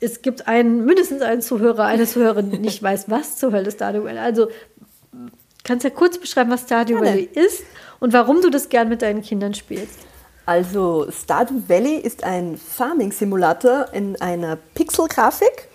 es 0.00 0.22
gibt 0.22 0.46
einen, 0.46 0.84
mindestens 0.84 1.22
einen 1.22 1.42
Zuhörer, 1.42 1.84
eine 1.84 2.06
Zuhörerin, 2.06 2.50
die 2.50 2.58
nicht 2.58 2.82
weiß, 2.82 3.10
was 3.10 3.36
zur 3.36 3.52
Hölle 3.52 3.70
Stardew 3.70 4.04
Valley. 4.04 4.18
Also 4.18 4.48
kannst 5.68 5.84
du 5.84 5.88
ja 5.88 5.94
kurz 5.94 6.18
beschreiben, 6.18 6.50
was 6.50 6.62
Stardew 6.62 6.98
Valley 7.00 7.28
ist 7.32 7.62
und 8.00 8.14
warum 8.14 8.40
du 8.40 8.48
das 8.50 8.70
gern 8.70 8.88
mit 8.88 9.02
deinen 9.02 9.22
Kindern 9.22 9.54
spielst. 9.54 9.98
Also 10.46 11.06
Stardew 11.10 11.60
Valley 11.68 11.96
ist 11.96 12.24
ein 12.24 12.56
Farming-Simulator 12.56 13.88
in 13.92 14.18
einer 14.20 14.56
Pixel-Grafik. 14.56 15.68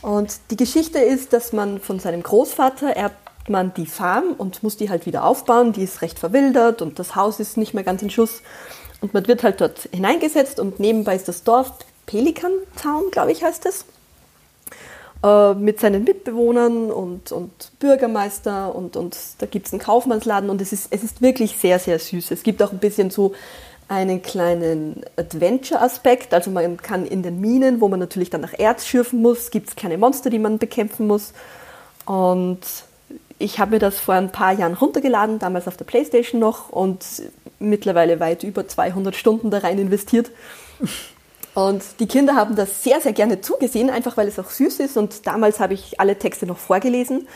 Und 0.00 0.38
die 0.50 0.56
Geschichte 0.56 1.00
ist, 1.00 1.32
dass 1.32 1.52
man 1.52 1.80
von 1.80 1.98
seinem 1.98 2.22
Großvater 2.22 2.96
erbt 2.96 3.16
man 3.48 3.74
die 3.74 3.86
Farm 3.86 4.34
und 4.38 4.62
muss 4.62 4.76
die 4.76 4.88
halt 4.88 5.06
wieder 5.06 5.24
aufbauen. 5.24 5.72
Die 5.72 5.82
ist 5.82 6.02
recht 6.02 6.20
verwildert 6.20 6.80
und 6.80 7.00
das 7.00 7.16
Haus 7.16 7.40
ist 7.40 7.56
nicht 7.56 7.74
mehr 7.74 7.82
ganz 7.82 8.00
in 8.00 8.10
Schuss. 8.10 8.42
Und 9.00 9.12
man 9.12 9.26
wird 9.26 9.42
halt 9.42 9.60
dort 9.60 9.88
hineingesetzt 9.92 10.60
und 10.60 10.78
nebenbei 10.78 11.16
ist 11.16 11.26
das 11.26 11.42
Dorf 11.42 11.72
Pelican 12.06 12.52
Town, 12.80 13.10
glaube 13.10 13.32
ich, 13.32 13.42
heißt 13.42 13.66
es. 13.66 13.86
Äh, 15.22 15.54
mit 15.54 15.78
seinen 15.78 16.02
Mitbewohnern 16.02 16.90
und, 16.90 17.30
und 17.30 17.50
Bürgermeister 17.78 18.74
und, 18.74 18.96
und 18.96 19.16
da 19.38 19.46
gibt 19.46 19.68
es 19.68 19.72
einen 19.72 19.80
Kaufmannsladen 19.80 20.50
und 20.50 20.60
es 20.60 20.72
ist, 20.72 20.88
es 20.90 21.04
ist 21.04 21.22
wirklich 21.22 21.56
sehr, 21.56 21.78
sehr 21.78 22.00
süß. 22.00 22.32
Es 22.32 22.42
gibt 22.42 22.60
auch 22.60 22.72
ein 22.72 22.78
bisschen 22.78 23.10
so 23.10 23.32
einen 23.86 24.22
kleinen 24.22 25.04
Adventure-Aspekt. 25.16 26.34
Also 26.34 26.50
man 26.50 26.76
kann 26.76 27.06
in 27.06 27.22
den 27.22 27.40
Minen, 27.40 27.80
wo 27.80 27.86
man 27.86 28.00
natürlich 28.00 28.30
dann 28.30 28.40
nach 28.40 28.58
Erz 28.58 28.86
schürfen 28.86 29.22
muss, 29.22 29.52
gibt 29.52 29.68
es 29.68 29.76
keine 29.76 29.96
Monster, 29.96 30.28
die 30.28 30.40
man 30.40 30.58
bekämpfen 30.58 31.06
muss. 31.06 31.34
Und 32.04 32.60
ich 33.38 33.60
habe 33.60 33.72
mir 33.72 33.78
das 33.78 34.00
vor 34.00 34.14
ein 34.14 34.32
paar 34.32 34.52
Jahren 34.52 34.74
runtergeladen, 34.74 35.38
damals 35.38 35.68
auf 35.68 35.76
der 35.76 35.84
Playstation 35.84 36.40
noch 36.40 36.70
und 36.70 37.04
mittlerweile 37.60 38.18
weit 38.18 38.42
über 38.42 38.66
200 38.66 39.14
Stunden 39.14 39.52
da 39.52 39.58
rein 39.58 39.78
investiert. 39.78 40.32
Und 41.54 41.82
die 42.00 42.06
Kinder 42.06 42.34
haben 42.34 42.56
das 42.56 42.82
sehr, 42.82 43.00
sehr 43.00 43.12
gerne 43.12 43.40
zugesehen, 43.40 43.90
einfach 43.90 44.16
weil 44.16 44.28
es 44.28 44.38
auch 44.38 44.50
süß 44.50 44.80
ist. 44.80 44.96
Und 44.96 45.26
damals 45.26 45.60
habe 45.60 45.74
ich 45.74 46.00
alle 46.00 46.18
Texte 46.18 46.46
noch 46.46 46.58
vorgelesen. 46.58 47.28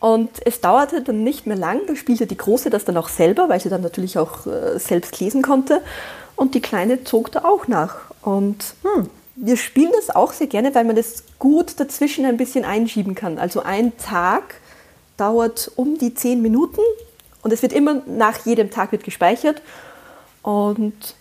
Und 0.00 0.30
es 0.44 0.60
dauerte 0.60 1.02
dann 1.02 1.22
nicht 1.22 1.46
mehr 1.46 1.56
lang, 1.56 1.80
da 1.86 1.94
spielte 1.94 2.26
die 2.26 2.36
Große 2.36 2.70
das 2.70 2.84
dann 2.84 2.96
auch 2.96 3.08
selber, 3.08 3.48
weil 3.48 3.60
sie 3.60 3.68
dann 3.68 3.82
natürlich 3.82 4.18
auch 4.18 4.46
äh, 4.46 4.78
selbst 4.78 5.20
lesen 5.20 5.42
konnte. 5.42 5.80
Und 6.34 6.54
die 6.54 6.60
Kleine 6.60 7.04
zog 7.04 7.30
da 7.30 7.44
auch 7.44 7.68
nach. 7.68 7.96
Und 8.22 8.74
hm, 8.82 9.10
wir 9.36 9.56
spielen 9.56 9.92
das 9.94 10.10
auch 10.14 10.32
sehr 10.32 10.48
gerne, 10.48 10.74
weil 10.74 10.84
man 10.84 10.96
das 10.96 11.22
gut 11.38 11.78
dazwischen 11.78 12.24
ein 12.24 12.36
bisschen 12.36 12.64
einschieben 12.64 13.14
kann. 13.14 13.38
Also 13.38 13.62
ein 13.62 13.96
Tag 13.96 14.54
dauert 15.16 15.70
um 15.76 15.98
die 15.98 16.14
zehn 16.14 16.42
Minuten 16.42 16.80
und 17.42 17.52
es 17.52 17.62
wird 17.62 17.72
immer 17.72 18.02
nach 18.06 18.44
jedem 18.44 18.70
Tag 18.70 18.92
wird 18.92 19.04
gespeichert. 19.04 19.62
Und 20.42 21.14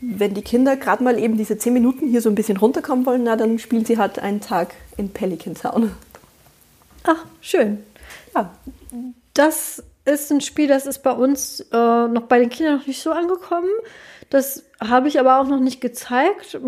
wenn 0.00 0.34
die 0.34 0.42
Kinder 0.42 0.76
gerade 0.76 1.02
mal 1.02 1.18
eben 1.18 1.36
diese 1.36 1.58
zehn 1.58 1.72
Minuten 1.72 2.08
hier 2.08 2.22
so 2.22 2.28
ein 2.28 2.34
bisschen 2.34 2.56
runterkommen 2.56 3.04
wollen, 3.06 3.24
na, 3.24 3.36
dann 3.36 3.58
spielen 3.58 3.84
sie 3.84 3.98
halt 3.98 4.18
einen 4.18 4.40
Tag 4.40 4.74
in 4.96 5.10
Pelican 5.10 5.54
Town. 5.54 5.92
Ach, 7.04 7.24
schön. 7.40 7.78
Ja. 8.34 8.50
Das 9.34 9.82
ist 10.04 10.30
ein 10.32 10.40
Spiel, 10.40 10.68
das 10.68 10.86
ist 10.86 11.02
bei 11.02 11.12
uns 11.12 11.60
äh, 11.72 12.08
noch 12.08 12.22
bei 12.22 12.38
den 12.38 12.48
Kindern 12.48 12.78
noch 12.78 12.86
nicht 12.86 13.02
so 13.02 13.10
angekommen. 13.10 13.68
Das 14.30 14.64
habe 14.80 15.08
ich 15.08 15.18
aber 15.18 15.40
auch 15.40 15.46
noch 15.46 15.60
nicht 15.60 15.80
gezeigt. 15.80 16.58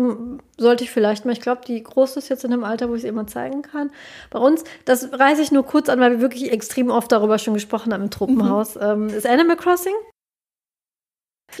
Sollte 0.57 0.83
ich 0.83 0.89
vielleicht 0.89 1.25
mal. 1.25 1.31
Ich 1.31 1.41
glaube, 1.41 1.61
die 1.65 1.81
Große 1.81 2.17
ist 2.17 2.29
jetzt 2.29 2.43
in 2.43 2.51
einem 2.51 2.63
Alter, 2.63 2.89
wo 2.89 2.95
ich 2.95 3.03
es 3.03 3.09
immer 3.09 3.27
zeigen 3.27 3.61
kann. 3.61 3.91
Bei 4.31 4.39
uns, 4.39 4.63
das 4.85 5.09
reiße 5.13 5.43
ich 5.43 5.51
nur 5.51 5.63
kurz 5.63 5.87
an, 5.87 5.99
weil 5.99 6.11
wir 6.13 6.21
wirklich 6.21 6.51
extrem 6.51 6.89
oft 6.89 7.11
darüber 7.11 7.37
schon 7.37 7.53
gesprochen 7.53 7.93
haben 7.93 8.03
im 8.03 8.09
Truppenhaus. 8.09 8.75
Mhm. 8.75 8.81
Ähm, 8.81 9.09
ist 9.09 9.27
Animal 9.27 9.57
Crossing. 9.57 9.93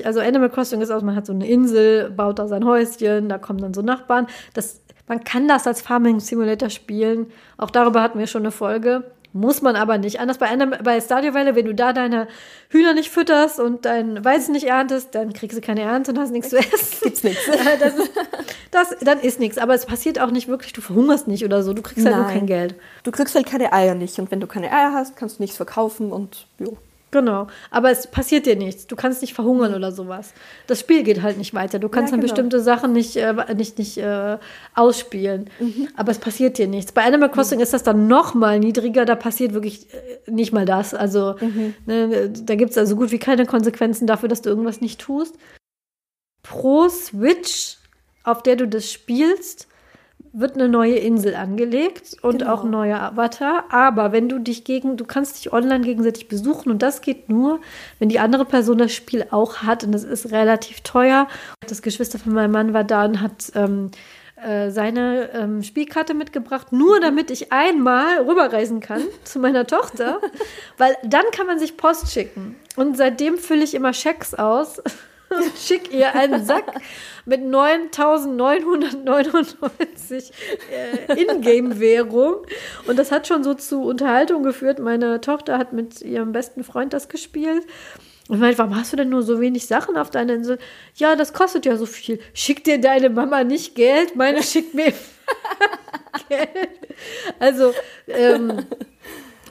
Also 0.03 0.19
Animal 0.19 0.49
Crossing 0.49 0.81
ist 0.81 0.91
auch, 0.91 1.01
man 1.01 1.15
hat 1.15 1.25
so 1.25 1.33
eine 1.33 1.47
Insel, 1.47 2.09
baut 2.11 2.39
da 2.39 2.47
sein 2.47 2.65
Häuschen, 2.65 3.29
da 3.29 3.37
kommen 3.37 3.59
dann 3.59 3.73
so 3.73 3.81
Nachbarn. 3.81 4.27
Das, 4.53 4.81
man 5.07 5.23
kann 5.23 5.47
das 5.47 5.67
als 5.67 5.81
Farming 5.81 6.19
Simulator 6.19 6.69
spielen. 6.69 7.27
Auch 7.57 7.69
darüber 7.69 8.01
hatten 8.01 8.19
wir 8.19 8.27
schon 8.27 8.43
eine 8.43 8.51
Folge. 8.51 9.03
Muss 9.33 9.61
man 9.61 9.77
aber 9.77 9.97
nicht. 9.97 10.19
Anders 10.19 10.39
bei, 10.39 10.47
einem, 10.47 10.73
bei 10.83 10.99
Stadio 10.99 11.33
Valley, 11.33 11.55
wenn 11.55 11.65
du 11.65 11.73
da 11.73 11.93
deine 11.93 12.27
Hühner 12.67 12.93
nicht 12.93 13.09
fütterst 13.09 13.61
und 13.61 13.85
dein 13.85 14.25
Weizen 14.25 14.51
nicht 14.51 14.67
erntest, 14.67 15.15
dann 15.15 15.31
kriegst 15.31 15.57
du 15.57 15.61
keine 15.61 15.81
Ernte 15.81 16.11
und 16.11 16.19
hast 16.19 16.31
nichts 16.31 16.49
zu 16.49 16.57
essen. 16.57 16.97
Gibt's 17.01 17.23
nichts. 17.23 17.41
Das, 17.79 17.93
das, 18.89 18.99
dann 18.99 19.19
ist 19.19 19.39
nichts. 19.39 19.57
Aber 19.57 19.73
es 19.73 19.85
passiert 19.85 20.19
auch 20.19 20.31
nicht 20.31 20.47
wirklich, 20.47 20.73
du 20.73 20.81
verhungerst 20.81 21.27
nicht 21.27 21.45
oder 21.45 21.63
so. 21.63 21.73
Du 21.73 21.81
kriegst 21.81 22.05
halt 22.05 22.15
Nein. 22.15 22.25
nur 22.25 22.33
kein 22.33 22.47
Geld. 22.47 22.75
Du 23.03 23.11
kriegst 23.11 23.33
halt 23.35 23.45
keine 23.45 23.71
Eier 23.71 23.95
nicht. 23.95 24.19
Und 24.19 24.31
wenn 24.31 24.41
du 24.41 24.47
keine 24.47 24.71
Eier 24.71 24.91
hast, 24.93 25.15
kannst 25.15 25.39
du 25.39 25.43
nichts 25.43 25.55
verkaufen 25.55 26.11
und 26.11 26.47
jo. 26.59 26.77
Genau, 27.11 27.47
aber 27.71 27.91
es 27.91 28.07
passiert 28.07 28.45
dir 28.45 28.55
nichts. 28.55 28.87
Du 28.87 28.95
kannst 28.95 29.21
nicht 29.21 29.33
verhungern 29.33 29.73
oder 29.73 29.91
sowas. 29.91 30.33
Das 30.67 30.79
Spiel 30.79 31.03
geht 31.03 31.21
halt 31.21 31.37
nicht 31.37 31.53
weiter. 31.53 31.77
Du 31.77 31.89
kannst 31.89 32.11
ja, 32.11 32.17
dann 32.17 32.21
genau. 32.21 32.33
bestimmte 32.33 32.61
Sachen 32.61 32.93
nicht, 32.93 33.17
äh, 33.17 33.53
nicht, 33.53 33.77
nicht 33.77 33.97
äh, 33.97 34.37
ausspielen. 34.75 35.49
Mhm. 35.59 35.89
Aber 35.97 36.11
es 36.11 36.19
passiert 36.19 36.57
dir 36.57 36.67
nichts. 36.67 36.93
Bei 36.93 37.03
Animal 37.03 37.29
Crossing 37.29 37.57
mhm. 37.57 37.63
ist 37.63 37.73
das 37.73 37.83
dann 37.83 38.07
noch 38.07 38.33
mal 38.33 38.59
niedriger. 38.59 39.03
Da 39.03 39.15
passiert 39.15 39.53
wirklich 39.53 39.93
äh, 39.93 40.31
nicht 40.31 40.53
mal 40.53 40.65
das. 40.65 40.93
Also 40.93 41.35
mhm. 41.41 41.73
ne, 41.85 42.29
da 42.29 42.55
gibt 42.55 42.71
es 42.71 42.77
also 42.77 42.95
gut 42.95 43.11
wie 43.11 43.19
keine 43.19 43.45
Konsequenzen 43.45 44.07
dafür, 44.07 44.29
dass 44.29 44.41
du 44.41 44.49
irgendwas 44.49 44.79
nicht 44.79 45.01
tust. 45.01 45.35
Pro 46.43 46.87
Switch, 46.87 47.77
auf 48.23 48.41
der 48.41 48.55
du 48.55 48.69
das 48.69 48.89
spielst, 48.89 49.67
wird 50.33 50.55
eine 50.55 50.69
neue 50.69 50.95
Insel 50.95 51.35
angelegt 51.35 52.15
und 52.21 52.39
genau. 52.39 52.53
auch 52.53 52.63
ein 52.63 52.69
neuer 52.69 53.01
Avatar. 53.01 53.65
Aber 53.69 54.11
wenn 54.11 54.29
du 54.29 54.39
dich 54.39 54.63
gegen, 54.63 54.95
du 54.95 55.05
kannst 55.05 55.37
dich 55.37 55.51
online 55.51 55.83
gegenseitig 55.83 56.27
besuchen 56.27 56.71
und 56.71 56.81
das 56.81 57.01
geht 57.01 57.29
nur, 57.29 57.59
wenn 57.99 58.09
die 58.09 58.19
andere 58.19 58.45
Person 58.45 58.77
das 58.77 58.93
Spiel 58.93 59.25
auch 59.31 59.57
hat 59.57 59.83
und 59.83 59.91
das 59.91 60.03
ist 60.03 60.31
relativ 60.31 60.81
teuer. 60.81 61.27
Das 61.67 61.81
Geschwister 61.81 62.17
von 62.17 62.33
meinem 62.33 62.51
Mann 62.51 62.73
war 62.73 62.85
da 62.85 63.05
und 63.05 63.21
hat 63.21 63.51
ähm, 63.55 63.91
äh, 64.41 64.71
seine 64.71 65.29
ähm, 65.33 65.61
Spielkarte 65.63 66.13
mitgebracht, 66.13 66.71
nur 66.71 66.99
damit 66.99 67.29
ich 67.29 67.51
einmal 67.51 68.21
rüberreisen 68.21 68.79
kann 68.79 69.01
zu 69.23 69.39
meiner 69.39 69.67
Tochter, 69.67 70.19
weil 70.77 70.95
dann 71.03 71.25
kann 71.31 71.45
man 71.45 71.59
sich 71.59 71.77
Post 71.77 72.11
schicken. 72.11 72.55
Und 72.77 72.95
seitdem 72.95 73.37
fülle 73.37 73.63
ich 73.63 73.75
immer 73.75 73.93
Schecks 73.93 74.33
aus 74.33 74.81
und 75.35 75.51
schicke 75.57 75.95
ihr 75.95 76.13
einen 76.13 76.45
Sack 76.45 76.65
mit 77.25 77.41
9.999 77.41 80.31
äh, 80.71 81.21
Ingame-Währung. 81.21 82.45
Und 82.87 82.99
das 82.99 83.11
hat 83.11 83.27
schon 83.27 83.43
so 83.43 83.53
zu 83.53 83.83
Unterhaltung 83.83 84.43
geführt. 84.43 84.79
Meine 84.79 85.21
Tochter 85.21 85.57
hat 85.57 85.73
mit 85.73 86.01
ihrem 86.01 86.31
besten 86.31 86.63
Freund 86.63 86.93
das 86.93 87.09
gespielt. 87.09 87.65
Und 88.27 88.39
meinte, 88.39 88.59
warum 88.59 88.77
hast 88.77 88.93
du 88.93 88.97
denn 88.97 89.09
nur 89.09 89.23
so 89.23 89.41
wenig 89.41 89.67
Sachen 89.67 89.97
auf 89.97 90.09
deiner 90.09 90.33
Insel? 90.33 90.57
Ja, 90.95 91.15
das 91.15 91.33
kostet 91.33 91.65
ja 91.65 91.75
so 91.75 91.85
viel. 91.85 92.19
Schickt 92.33 92.67
dir 92.67 92.79
deine 92.79 93.09
Mama 93.09 93.43
nicht 93.43 93.75
Geld? 93.75 94.15
Meine 94.15 94.41
schickt 94.43 94.73
mir 94.73 94.93
Geld. 96.29 96.79
Also, 97.39 97.73
ähm, 98.07 98.65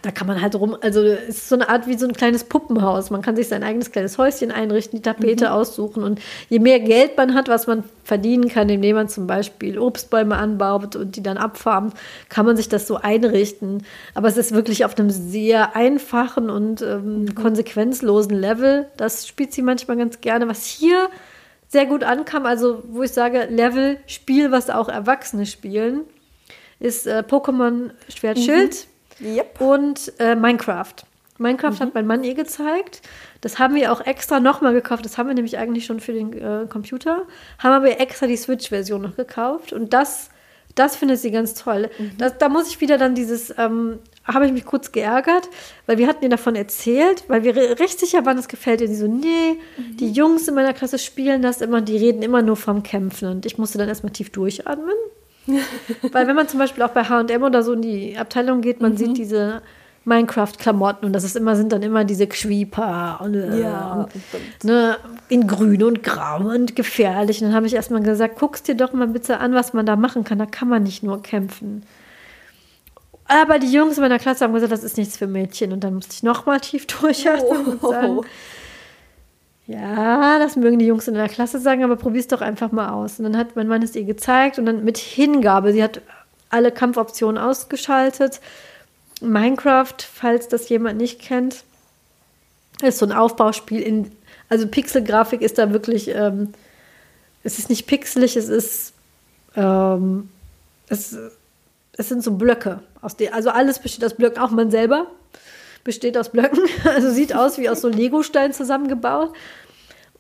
da 0.03 0.11
kann 0.11 0.27
man 0.27 0.41
halt 0.41 0.55
rum, 0.55 0.77
also 0.81 1.03
es 1.03 1.29
ist 1.29 1.49
so 1.49 1.55
eine 1.57 1.69
Art 1.69 1.87
wie 1.87 1.99
so 1.99 2.07
ein 2.07 2.15
kleines 2.15 2.45
Puppenhaus. 2.45 3.11
Man 3.11 3.21
kann 3.21 3.37
sich 3.37 3.49
sein 3.49 3.63
eigenes 3.63 3.93
kleines 3.93 4.17
Häuschen 4.17 4.51
einrichten, 4.51 4.99
die 4.99 5.03
Tapete 5.03 5.47
mhm. 5.47 5.53
aussuchen 5.53 6.03
und 6.03 6.21
je 6.49 6.59
mehr 6.59 6.81
Geld 6.81 7.17
man 7.17 7.35
hat, 7.35 7.49
was 7.49 7.67
man 7.67 7.85
verdienen 8.05 8.49
kann, 8.49 8.69
indem 8.69 8.97
man 8.97 9.09
zum 9.09 9.27
Beispiel 9.27 9.79
Obstbäume 9.79 10.37
anbaut 10.37 10.97
und 10.97 11.17
die 11.17 11.23
dann 11.23 11.37
abfarmt, 11.37 11.95
kann 12.29 12.47
man 12.47 12.57
sich 12.57 12.69
das 12.69 12.87
so 12.87 12.97
einrichten. 12.97 13.85
Aber 14.15 14.29
es 14.29 14.39
ist 14.39 14.53
wirklich 14.53 14.85
auf 14.85 14.99
einem 14.99 15.11
sehr 15.11 15.77
einfachen 15.77 16.49
und 16.49 16.81
ähm, 16.81 17.23
mhm. 17.23 17.35
konsequenzlosen 17.35 18.35
Level. 18.35 18.87
Das 18.97 19.29
spielt 19.29 19.53
sie 19.53 19.63
manchmal 19.63 19.99
ganz 19.99 20.21
gerne. 20.23 20.49
Was 20.49 20.65
hier 20.65 21.11
sehr 21.69 21.85
gut 21.87 22.05
ankam, 22.05 22.47
also 22.47 22.83
wo 22.89 23.03
ich 23.03 23.13
sage, 23.13 23.49
Level, 23.51 23.99
Spiel, 24.07 24.51
was 24.51 24.71
auch 24.71 24.89
Erwachsene 24.89 25.45
spielen, 25.45 26.01
ist 26.79 27.07
äh, 27.07 27.23
Pokémon 27.29 27.91
Schwertschild. 28.09 28.73
Mhm 28.73 28.90
Yep. 29.23 29.61
Und 29.61 30.13
äh, 30.19 30.35
Minecraft. 30.35 30.95
Minecraft 31.41 31.73
mhm. 31.73 31.81
hat 31.81 31.95
mein 31.95 32.07
Mann 32.07 32.23
ihr 32.23 32.35
gezeigt. 32.35 33.03
Das 33.41 33.59
haben 33.59 33.75
wir 33.75 33.93
auch 33.93 34.03
extra 34.03 34.41
nochmal 34.41 34.75
gekauft. 34.75 35.05
Das 35.05 35.19
haben 35.19 35.29
wir 35.29 35.35
nämlich 35.35 35.59
eigentlich 35.59 35.87
schon 35.87 36.01
für 36.01 36.13
den 36.13 36.33
äh, 36.33 36.67
Computer. 36.69 37.23
Haben 37.59 37.73
aber 37.73 37.99
extra 38.01 38.27
die 38.27 38.37
Switch-Version 38.37 39.03
noch 39.03 39.17
gekauft. 39.17 39.73
Und 39.73 39.93
das, 39.95 40.29
das 40.75 40.97
findet 40.97 41.19
sie 41.19 41.31
ganz 41.31 41.55
toll. 41.55 41.91
Mhm. 41.99 42.13
Das, 42.19 42.37
da 42.39 42.49
muss 42.49 42.69
ich 42.69 42.81
wieder 42.81 42.99
dann 42.99 43.15
dieses, 43.15 43.55
ähm, 43.57 43.99
habe 44.25 44.47
ich 44.47 44.53
mich 44.53 44.67
kurz 44.67 44.93
geärgert, 44.93 45.49
weil 45.87 45.97
wir 45.97 46.07
hatten 46.07 46.23
ihr 46.23 46.31
davon 46.31 46.55
erzählt, 46.55 47.25
weil 47.29 47.43
wir 47.43 47.57
recht 47.57 47.99
sicher 47.99 48.27
waren, 48.27 48.37
es 48.37 48.49
gefällt 48.49 48.83
ihr. 48.83 48.89
Sie 48.89 48.97
so, 48.97 49.07
nee, 49.07 49.59
mhm. 49.79 49.97
die 49.97 50.11
Jungs 50.13 50.47
in 50.47 50.55
meiner 50.55 50.75
Klasse 50.75 50.99
spielen 50.99 51.41
das 51.41 51.63
immer, 51.63 51.81
die 51.81 51.97
reden 51.97 52.23
immer 52.23 52.43
nur 52.43 52.57
vom 52.57 52.83
Kämpfen. 52.83 53.29
Und 53.29 53.47
ich 53.47 53.57
musste 53.57 53.79
dann 53.79 53.89
erstmal 53.89 54.13
tief 54.13 54.31
durchatmen. 54.31 54.95
Weil 56.13 56.27
wenn 56.27 56.37
man 56.37 56.49
zum 56.49 56.59
Beispiel 56.59 56.83
auch 56.83 56.91
bei 56.91 57.05
H&M 57.05 57.43
oder 57.43 57.63
so 57.63 57.73
in 57.73 57.83
die 57.83 58.17
Abteilung 58.17 58.61
geht, 58.61 58.81
man 58.81 58.93
mhm. 58.93 58.97
sieht 58.97 59.17
diese 59.17 59.63
Minecraft-Klamotten 60.05 61.05
und 61.05 61.13
das 61.13 61.25
ist 61.25 61.37
immer, 61.37 61.57
sind 61.57 61.73
dann 61.73 61.83
immer 61.83 62.05
diese 62.05 62.27
Quieper 62.27 63.21
und, 63.23 63.35
äh, 63.35 63.61
ja, 63.61 63.93
und, 63.93 64.65
ne, 64.65 64.97
in 65.29 65.47
grün 65.47 65.83
und 65.83 66.03
grau 66.03 66.39
und 66.49 66.75
gefährlich. 66.75 67.41
Und 67.41 67.49
dann 67.49 67.55
habe 67.55 67.67
ich 67.67 67.75
erstmal 67.75 68.03
gesagt, 68.03 68.39
guckst 68.39 68.67
dir 68.67 68.75
doch 68.75 68.93
mal 68.93 69.09
bitte 69.09 69.39
an, 69.39 69.55
was 69.55 69.75
man 69.75 69.85
da 69.85 69.97
machen 69.97 70.25
kann. 70.25 70.39
Da 70.39 70.47
kann 70.47 70.69
man 70.69 70.85
nicht 70.85 71.03
nur 71.03 71.23
kämpfen. 71.23 71.85
Aber 73.27 73.61
die 73.61 73.71
Jungs 73.71 73.97
in 73.97 74.03
meiner 74.03 74.19
Klasse 74.19 74.45
haben 74.45 74.55
gesagt, 74.55 74.73
das 74.73 74.83
ist 74.83 74.97
nichts 74.97 75.17
für 75.17 75.29
Mädchen. 75.29 75.73
Und 75.73 75.85
dann 75.85 75.95
musste 75.95 76.15
ich 76.15 76.23
nochmal 76.23 76.61
tief 76.61 76.87
durchatmen 77.01 77.79
oh. 77.81 77.87
und 77.87 77.93
sagen, 77.93 78.21
ja, 79.71 80.41
das 80.41 80.57
mögen 80.57 80.81
die 80.81 80.87
Jungs 80.87 81.07
in 81.07 81.15
der 81.15 81.29
Klasse 81.29 81.61
sagen, 81.61 81.85
aber 81.85 81.95
probier's 81.95 82.27
doch 82.27 82.41
einfach 82.41 82.73
mal 82.73 82.91
aus. 82.91 83.19
Und 83.19 83.25
dann 83.25 83.37
hat 83.37 83.55
mein 83.55 83.69
Mann 83.69 83.83
es 83.83 83.95
ihr 83.95 84.03
gezeigt 84.03 84.59
und 84.59 84.67
dann 84.67 84.83
mit 84.85 84.99
Hingabe. 84.99 85.73
Sie 85.73 85.83
hat 85.83 86.01
alle 86.49 86.73
Kampfoptionen 86.73 87.41
ausgeschaltet. 87.41 88.41
Minecraft, 89.21 89.95
falls 90.13 90.49
das 90.49 90.69
jemand 90.69 90.99
nicht 90.99 91.21
kennt, 91.21 91.63
ist 92.83 92.99
so 92.99 93.07
ein 93.07 93.13
Aufbauspiel 93.13 93.81
in, 93.81 94.11
also 94.49 94.67
Pixelgrafik 94.67 95.41
ist 95.41 95.59
da 95.59 95.73
wirklich, 95.73 96.09
ähm, 96.09 96.53
es 97.45 97.61
ist 97.61 97.69
nicht 97.69 97.87
pixelig, 97.87 98.37
es 98.37 98.49
ist, 98.49 98.93
ähm, 99.55 100.31
es, 100.89 101.17
es 101.93 102.09
sind 102.09 102.25
so 102.25 102.33
Blöcke. 102.33 102.81
Aus 103.03 103.17
den, 103.17 103.33
also 103.33 103.51
alles 103.51 103.79
besteht 103.79 104.05
aus 104.05 104.15
Blöcken, 104.15 104.43
auch 104.43 104.51
man 104.51 104.73
selber 104.73 105.07
besteht 105.85 106.19
aus 106.19 106.31
Blöcken. 106.31 106.61
Also 106.85 107.11
sieht 107.11 107.35
aus 107.35 107.59
wie 107.59 107.69
aus 107.69 107.83
so 107.83 107.89
Legosteinen 107.89 108.53
zusammengebaut. 108.53 109.33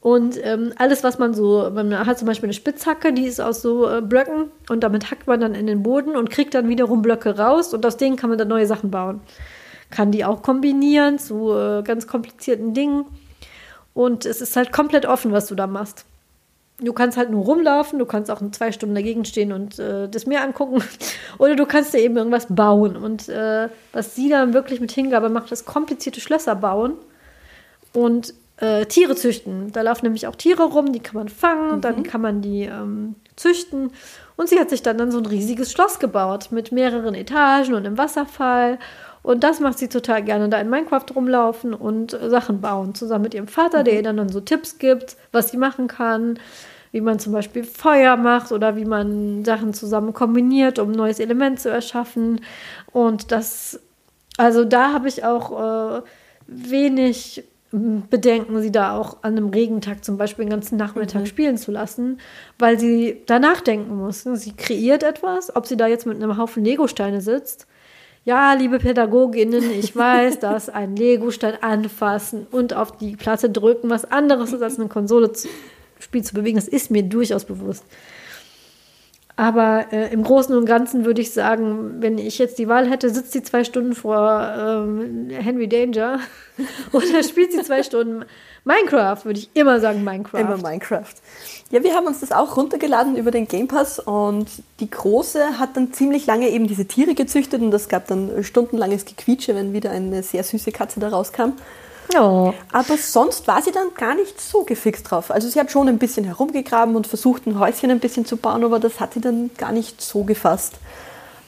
Und 0.01 0.42
ähm, 0.42 0.72
alles, 0.78 1.05
was 1.05 1.18
man 1.18 1.34
so, 1.34 1.70
man 1.74 2.07
hat 2.07 2.18
zum 2.18 2.26
Beispiel 2.26 2.46
eine 2.46 2.55
Spitzhacke, 2.55 3.12
die 3.12 3.26
ist 3.26 3.38
aus 3.38 3.61
so 3.61 3.88
äh, 3.88 4.01
Blöcken 4.01 4.51
und 4.70 4.82
damit 4.82 5.11
hackt 5.11 5.26
man 5.26 5.40
dann 5.40 5.55
in 5.55 5.66
den 5.66 5.82
Boden 5.82 6.16
und 6.16 6.30
kriegt 6.30 6.55
dann 6.55 6.68
wiederum 6.70 7.03
Blöcke 7.03 7.36
raus 7.36 7.74
und 7.74 7.84
aus 7.84 7.98
denen 7.98 8.16
kann 8.16 8.30
man 8.30 8.38
dann 8.38 8.48
neue 8.48 8.66
Sachen 8.66 8.90
bauen. 8.90 9.20
Kann 9.90 10.11
die 10.11 10.24
auch 10.24 10.42
kombinieren 10.42 11.18
zu 11.18 11.53
äh, 11.53 11.82
ganz 11.82 12.07
komplizierten 12.07 12.72
Dingen. 12.72 13.05
Und 13.92 14.24
es 14.24 14.40
ist 14.40 14.57
halt 14.57 14.72
komplett 14.72 15.05
offen, 15.05 15.32
was 15.32 15.48
du 15.48 15.55
da 15.55 15.66
machst. 15.66 16.07
Du 16.78 16.94
kannst 16.94 17.18
halt 17.18 17.30
nur 17.30 17.44
rumlaufen, 17.44 17.98
du 17.98 18.07
kannst 18.07 18.30
auch 18.30 18.40
in 18.40 18.55
zwei 18.55 18.72
Stunden 18.72 18.94
dagegen 18.94 19.26
stehen 19.26 19.53
und 19.53 19.78
äh, 19.78 20.09
das 20.09 20.24
Meer 20.24 20.42
angucken. 20.42 20.82
Oder 21.38 21.57
du 21.57 21.66
kannst 21.66 21.92
dir 21.92 21.98
eben 21.98 22.16
irgendwas 22.16 22.46
bauen. 22.48 22.96
Und 22.96 23.28
äh, 23.28 23.68
was 23.92 24.14
sie 24.14 24.30
dann 24.30 24.55
wirklich 24.55 24.80
mit 24.80 24.92
Hingabe 24.92 25.28
macht, 25.28 25.53
ist 25.53 25.66
komplizierte 25.66 26.22
Schlösser 26.22 26.55
bauen. 26.55 26.94
Und 27.92 28.32
äh, 28.61 28.86
Tiere 28.86 29.16
züchten. 29.16 29.72
Da 29.72 29.82
laufen 29.82 30.04
nämlich 30.04 30.26
auch 30.26 30.36
Tiere 30.36 30.64
rum, 30.64 30.92
die 30.92 31.00
kann 31.00 31.16
man 31.16 31.28
fangen, 31.28 31.76
mhm. 31.76 31.80
dann 31.80 32.02
kann 32.02 32.20
man 32.20 32.42
die 32.42 32.64
ähm, 32.64 33.16
züchten. 33.36 33.90
Und 34.36 34.48
sie 34.48 34.58
hat 34.58 34.70
sich 34.70 34.82
dann, 34.82 34.98
dann 34.98 35.11
so 35.11 35.18
ein 35.18 35.26
riesiges 35.26 35.72
Schloss 35.72 35.98
gebaut 35.98 36.48
mit 36.50 36.72
mehreren 36.72 37.14
Etagen 37.14 37.74
und 37.74 37.86
einem 37.86 37.98
Wasserfall. 37.98 38.78
Und 39.22 39.44
das 39.44 39.61
macht 39.61 39.78
sie 39.78 39.88
total 39.88 40.22
gerne, 40.22 40.48
da 40.48 40.58
in 40.58 40.70
Minecraft 40.70 41.04
rumlaufen 41.14 41.74
und 41.74 42.14
äh, 42.14 42.30
Sachen 42.30 42.61
bauen, 42.61 42.94
zusammen 42.94 43.24
mit 43.24 43.34
ihrem 43.34 43.48
Vater, 43.48 43.80
mhm. 43.80 43.84
der 43.84 43.94
ihr 43.94 44.02
dann, 44.02 44.16
dann 44.16 44.28
so 44.28 44.40
Tipps 44.40 44.78
gibt, 44.78 45.16
was 45.32 45.50
sie 45.50 45.56
machen 45.56 45.88
kann, 45.88 46.38
wie 46.92 47.00
man 47.00 47.18
zum 47.18 47.32
Beispiel 47.32 47.64
Feuer 47.64 48.16
macht 48.16 48.52
oder 48.52 48.76
wie 48.76 48.84
man 48.84 49.44
Sachen 49.44 49.74
zusammen 49.74 50.12
kombiniert, 50.12 50.78
um 50.78 50.90
ein 50.90 50.96
neues 50.96 51.20
Element 51.20 51.61
zu 51.61 51.70
erschaffen. 51.70 52.40
Und 52.92 53.30
das, 53.30 53.80
also 54.36 54.64
da 54.64 54.92
habe 54.92 55.08
ich 55.08 55.24
auch 55.24 55.98
äh, 55.98 56.02
wenig 56.46 57.44
Bedenken, 57.72 58.60
sie 58.60 58.72
da 58.72 58.96
auch 58.96 59.18
an 59.22 59.36
einem 59.36 59.50
Regentag 59.50 60.04
zum 60.04 60.16
Beispiel 60.16 60.44
den 60.44 60.50
ganzen 60.50 60.76
Nachmittag 60.76 61.22
mhm. 61.22 61.26
spielen 61.26 61.56
zu 61.56 61.70
lassen, 61.70 62.18
weil 62.58 62.80
sie 62.80 63.22
da 63.26 63.38
nachdenken 63.38 63.96
muss. 63.96 64.22
Sie 64.24 64.52
kreiert 64.52 65.04
etwas, 65.04 65.54
ob 65.54 65.66
sie 65.66 65.76
da 65.76 65.86
jetzt 65.86 66.04
mit 66.04 66.16
einem 66.16 66.36
Haufen 66.36 66.64
Legosteine 66.64 67.20
sitzt. 67.20 67.68
Ja, 68.24 68.54
liebe 68.54 68.80
Pädagoginnen, 68.80 69.70
ich 69.70 69.94
weiß, 69.94 70.38
dass 70.40 70.68
ein 70.68 70.96
Legostein 70.96 71.54
anfassen 71.62 72.48
und 72.50 72.74
auf 72.74 72.96
die 72.98 73.14
Platte 73.14 73.48
drücken 73.48 73.88
was 73.88 74.04
anderes 74.04 74.52
ist, 74.52 74.62
als 74.62 74.78
eine 74.78 74.88
Konsole 74.88 75.32
zu, 75.32 75.48
Spiel 76.00 76.24
zu 76.24 76.34
bewegen. 76.34 76.56
Das 76.56 76.66
ist 76.66 76.90
mir 76.90 77.04
durchaus 77.04 77.44
bewusst. 77.44 77.84
Aber 79.41 79.86
äh, 79.91 80.12
im 80.12 80.22
Großen 80.22 80.55
und 80.55 80.66
Ganzen 80.66 81.07
würde 81.07 81.22
ich 81.22 81.32
sagen, 81.32 82.03
wenn 82.03 82.18
ich 82.18 82.36
jetzt 82.36 82.59
die 82.59 82.68
Wahl 82.68 82.86
hätte, 82.91 83.09
sitzt 83.09 83.32
sie 83.32 83.43
zwei 83.43 83.64
Stunden 83.64 83.95
vor 83.95 84.43
ähm, 84.55 85.30
Henry 85.30 85.66
Danger 85.66 86.20
oder 86.93 87.22
spielt 87.22 87.51
sie 87.53 87.62
zwei 87.62 87.82
Stunden 87.82 88.26
Minecraft, 88.64 89.24
würde 89.24 89.38
ich 89.38 89.49
immer 89.55 89.80
sagen 89.80 90.05
Minecraft. 90.05 90.41
Immer 90.41 90.59
Minecraft. 90.59 91.14
Ja, 91.70 91.82
wir 91.82 91.95
haben 91.95 92.07
uns 92.07 92.20
das 92.20 92.32
auch 92.32 92.59
runtergeladen 92.59 93.16
über 93.16 93.30
den 93.30 93.49
Game 93.49 93.66
Pass 93.66 93.99
und 93.99 94.47
die 94.78 94.91
Große 94.91 95.59
hat 95.59 95.74
dann 95.74 95.95
ziemlich 95.95 96.26
lange 96.26 96.51
eben 96.51 96.66
diese 96.66 96.84
Tiere 96.84 97.14
gezüchtet 97.14 97.62
und 97.62 97.72
es 97.72 97.88
gab 97.88 98.09
dann 98.09 98.45
stundenlanges 98.45 99.07
Gequietsche, 99.07 99.55
wenn 99.55 99.72
wieder 99.72 99.91
eine 99.91 100.22
sehr 100.22 100.45
süße 100.45 100.70
Katze 100.70 101.01
da 101.01 101.09
rauskam. 101.09 101.53
Ja. 102.12 102.53
Aber 102.72 102.96
sonst 102.96 103.46
war 103.46 103.62
sie 103.62 103.70
dann 103.70 103.94
gar 103.94 104.14
nicht 104.14 104.40
so 104.40 104.64
gefixt 104.64 105.11
drauf. 105.11 105.30
Also 105.30 105.48
sie 105.48 105.61
hat 105.61 105.70
schon 105.70 105.88
ein 105.88 105.98
bisschen 105.98 106.24
herumgegraben 106.24 106.96
und 106.96 107.07
versucht, 107.07 107.46
ein 107.46 107.59
Häuschen 107.59 107.90
ein 107.90 108.01
bisschen 108.01 108.26
zu 108.26 108.36
bauen, 108.36 108.64
aber 108.64 108.80
das 108.80 109.01
hat 109.01 109.14
sie 109.14 109.20
dann 109.20 109.51
gar 109.57 109.72
nicht 109.72 110.01
so 110.01 110.24
gefasst. 110.24 110.74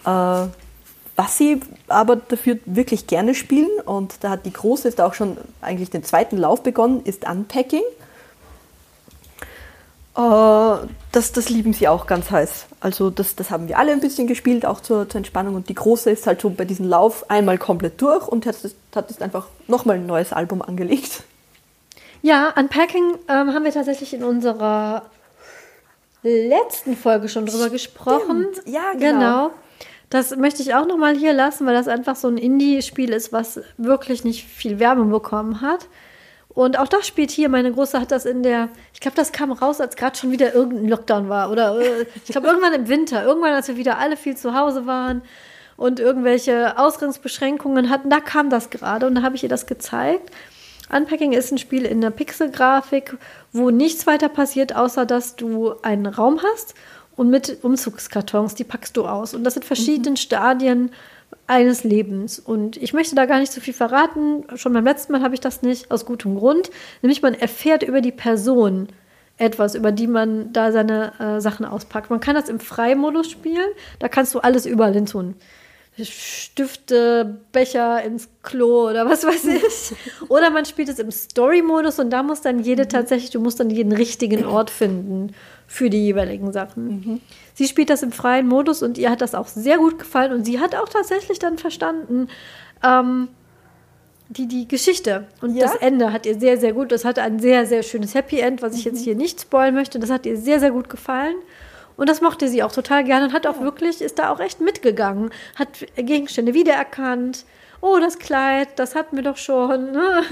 Äh, 0.05 0.47
was 1.17 1.37
sie 1.37 1.61
aber 1.89 2.17
dafür 2.17 2.59
wirklich 2.65 3.07
gerne 3.07 3.35
spielen, 3.35 3.71
und 3.85 4.15
da 4.23 4.31
hat 4.31 4.47
die 4.47 4.53
Große 4.53 4.89
ist 4.89 5.01
auch 5.01 5.15
schon 5.15 5.37
eigentlich 5.61 5.91
den 5.91 6.05
zweiten 6.05 6.39
Lauf 6.39 6.63
begonnen, 6.63 7.03
ist 7.05 7.29
Unpacking. 7.29 7.83
Äh, 10.17 10.87
das, 11.13 11.33
das 11.33 11.49
lieben 11.49 11.73
sie 11.73 11.89
auch 11.89 12.07
ganz 12.07 12.31
heiß. 12.31 12.67
Also 12.81 13.11
das, 13.11 13.35
das 13.37 13.51
haben 13.51 13.69
wir 13.69 13.79
alle 13.79 13.93
ein 13.93 14.01
bisschen 14.01 14.27
gespielt, 14.27 14.67
auch 14.67 14.81
zur, 14.81 15.09
zur 15.09 15.19
Entspannung. 15.19 15.55
Und 15.55 15.69
die 15.69 15.75
Große 15.75 16.11
ist 16.11 16.27
halt 16.27 16.41
so 16.41 16.51
bei 16.51 16.65
diesem 16.65 16.89
Lauf 16.89 17.31
einmal 17.31 17.59
komplett 17.59 18.01
durch 18.01 18.29
und 18.29 18.47
hat, 18.47 18.57
hat 18.95 19.11
jetzt 19.11 19.23
einfach 19.23 19.47
nochmal 19.69 19.97
ein 19.97 20.07
neues 20.07 20.33
Album 20.33 20.63
angelegt. 20.63 21.23
Ja, 22.23 22.53
Unpacking 22.57 23.15
ähm, 23.29 23.53
haben 23.53 23.65
wir 23.65 23.73
tatsächlich 23.73 24.15
in 24.15 24.23
unserer 24.23 25.03
letzten 26.23 26.97
Folge 26.97 27.29
schon 27.29 27.47
drüber 27.47 27.65
Stimmt. 27.65 27.73
gesprochen. 27.73 28.47
Ja, 28.65 28.93
genau. 28.93 29.03
genau. 29.03 29.51
Das 30.09 30.37
möchte 30.37 30.63
ich 30.63 30.75
auch 30.75 30.87
nochmal 30.87 31.17
hier 31.17 31.33
lassen, 31.33 31.67
weil 31.67 31.75
das 31.75 31.89
einfach 31.89 32.17
so 32.17 32.29
ein 32.29 32.37
Indie-Spiel 32.37 33.11
ist, 33.13 33.33
was 33.33 33.61
wirklich 33.79 34.25
nicht 34.25 34.45
viel 34.45 34.79
Werbung 34.79 35.11
bekommen 35.11 35.63
hat. 35.63 35.89
Und 36.55 36.79
auch 36.79 36.89
das 36.89 37.07
spielt 37.07 37.31
hier. 37.31 37.49
Meine 37.49 37.73
Große 37.73 37.99
hat 37.99 38.11
das 38.11 38.25
in 38.27 38.43
der, 38.43 38.69
ich 38.93 39.01
glaube, 39.01 39.17
das 39.17 39.33
kam 39.33 39.53
raus, 39.53 39.81
als 39.81 39.97
gerade 39.97 40.17
schon 40.17 40.31
wieder 40.31 40.55
irgendein 40.55 40.89
Lockdown 40.89 41.29
war. 41.29 41.51
Oder 41.51 41.81
äh, 41.81 42.07
ich 42.17 42.31
glaube, 42.31 42.47
irgendwann 42.47 42.75
im 42.75 42.89
Winter, 42.89 43.25
irgendwann, 43.25 43.53
als 43.53 43.69
wir 43.69 43.77
wieder 43.77 43.99
alle 43.99 44.17
viel 44.17 44.37
zu 44.37 44.55
Hause 44.55 44.87
waren 44.87 45.23
und 45.77 45.99
irgendwelche 45.99 46.79
Ausgangsbeschränkungen 46.79 47.89
hatten, 47.89 48.11
da 48.11 48.21
kam 48.21 48.51
das 48.51 48.71
gerade 48.71 49.07
und 49.07 49.15
da 49.15 49.23
habe 49.23 49.37
ich 49.37 49.43
ihr 49.43 49.49
das 49.49 49.67
gezeigt. 49.67 50.31
Unpacking 50.95 51.33
ist 51.33 51.51
ein 51.53 51.59
Spiel 51.59 51.87
in 51.87 52.03
der 52.03 52.11
Pixelgrafik, 52.11 53.17
wo 53.53 53.71
nichts 53.71 54.07
weiter 54.07 54.29
passiert, 54.29 54.77
außer 54.77 55.07
dass 55.07 55.37
du 55.37 55.75
einen 55.81 56.07
Raum 56.07 56.41
hast 56.53 56.75
und 57.17 57.31
mit 57.31 57.59
Umzugskartons, 57.63 58.55
die 58.55 58.65
packst 58.65 58.97
du 58.99 59.07
aus. 59.07 59.33
Und 59.33 59.45
das 59.45 59.55
sind 59.55 59.65
verschiedene 59.65 60.11
mhm. 60.11 60.17
Stadien 60.17 60.91
eines 61.53 61.85
Lebens. 61.85 62.39
Und 62.39 62.79
ich 62.79 62.95
möchte 62.95 63.15
da 63.15 63.27
gar 63.27 63.39
nicht 63.39 63.53
so 63.53 63.61
viel 63.61 63.75
verraten. 63.75 64.45
Schon 64.55 64.73
beim 64.73 64.85
letzten 64.85 65.13
Mal 65.13 65.21
habe 65.21 65.35
ich 65.35 65.41
das 65.41 65.61
nicht, 65.61 65.91
aus 65.91 66.07
gutem 66.07 66.37
Grund. 66.37 66.71
Nämlich 67.03 67.21
man 67.21 67.35
erfährt 67.35 67.83
über 67.83 68.01
die 68.01 68.11
Person 68.11 68.89
etwas, 69.37 69.75
über 69.75 69.93
die 69.93 70.07
man 70.07 70.53
da 70.55 70.73
seine 70.73 71.13
äh, 71.21 71.41
Sachen 71.41 71.67
auspackt. 71.67 72.09
Man 72.09 72.21
kann 72.21 72.35
das 72.35 72.49
im 72.49 72.59
Freimodus 72.59 73.31
spielen. 73.31 73.69
Da 73.99 74.09
kannst 74.09 74.35
du 74.35 74.39
alles 74.39 74.65
überall 74.65 74.95
hin 74.95 75.07
tun. 75.07 75.35
Stifte, 76.01 77.41
Becher 77.53 78.03
ins 78.03 78.31
Klo 78.43 78.89
oder 78.89 79.07
was 79.07 79.25
weiß 79.25 79.45
ich. 79.45 79.95
Oder 80.31 80.49
man 80.49 80.65
spielt 80.65 80.89
es 80.89 80.99
im 80.99 81.11
Story-Modus 81.11 81.99
und 81.99 82.09
da 82.09 82.23
muss 82.23 82.41
dann 82.41 82.61
jede 82.61 82.85
mhm. 82.85 82.89
tatsächlich, 82.89 83.31
du 83.31 83.41
musst 83.41 83.61
dann 83.61 83.69
jeden 83.69 83.93
richtigen 83.93 84.47
Ort 84.47 84.71
finden 84.71 85.35
für 85.73 85.89
die 85.89 86.05
jeweiligen 86.05 86.53
Sachen. 86.53 86.85
Mhm. 86.85 87.21
Sie 87.55 87.67
spielt 87.67 87.89
das 87.89 88.03
im 88.03 88.13
freien 88.13 88.47
Modus 88.47 88.83
und 88.83 88.99
ihr 88.99 89.11
hat 89.11 89.23
das 89.23 89.35
auch 89.35 89.47
sehr 89.47 89.79
gut 89.79 89.99
gefallen 89.99 90.31
und 90.33 90.45
sie 90.45 90.61
hat 90.61 90.75
auch 90.75 90.89
tatsächlich 90.91 91.39
dann 91.39 91.57
verstanden, 91.57 92.29
ähm, 92.85 93.29
die, 94.29 94.47
die 94.47 94.69
Geschichte 94.69 95.29
und 95.41 95.57
ja? 95.57 95.65
das 95.65 95.77
Ende 95.77 96.13
hat 96.13 96.27
ihr 96.27 96.39
sehr, 96.39 96.59
sehr 96.59 96.75
gut. 96.75 96.93
Das 96.93 97.07
hatte 97.07 97.23
ein 97.23 97.39
sehr, 97.39 97.65
sehr 97.65 97.83
schönes 97.83 98.15
Happy 98.15 98.41
End, 98.41 98.61
was 98.61 98.77
ich 98.77 98.85
mhm. 98.85 98.93
jetzt 98.93 99.05
hier 99.05 99.15
nicht 99.15 99.41
spoilen 99.41 99.75
möchte. 99.75 99.99
Das 99.99 100.11
hat 100.11 100.27
ihr 100.27 100.37
sehr, 100.37 100.61
sehr 100.61 100.73
gut 100.73 100.91
gefallen. 100.91 101.37
Und 101.97 102.11
das 102.11 102.21
mochte 102.21 102.49
sie 102.49 102.63
auch 102.63 102.73
total 102.73 103.03
gerne 103.05 103.27
und 103.27 103.33
hat 103.33 103.47
auch 103.47 103.57
ja. 103.57 103.63
wirklich, 103.63 104.03
ist 104.03 104.19
da 104.19 104.31
auch 104.31 104.41
echt 104.41 104.61
mitgegangen, 104.61 105.31
hat 105.57 105.69
Gegenstände 105.97 106.53
wiedererkannt. 106.53 107.47
Oh, 107.81 107.97
das 107.99 108.19
Kleid, 108.19 108.69
das 108.77 108.95
hatten 108.95 109.17
wir 109.17 109.25
doch 109.25 109.39
schon. 109.39 109.93
Ne? 109.93 110.23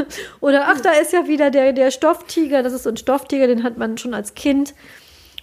Oder 0.40 0.68
ach, 0.68 0.82
da 0.82 0.92
ist 0.92 1.14
ja 1.14 1.26
wieder 1.28 1.50
der, 1.50 1.72
der 1.72 1.90
Stofftiger. 1.90 2.62
Das 2.62 2.74
ist 2.74 2.82
so 2.82 2.90
ein 2.90 2.98
Stofftiger, 2.98 3.46
den 3.46 3.62
hat 3.62 3.78
man 3.78 3.96
schon 3.96 4.12
als 4.12 4.34
Kind 4.34 4.74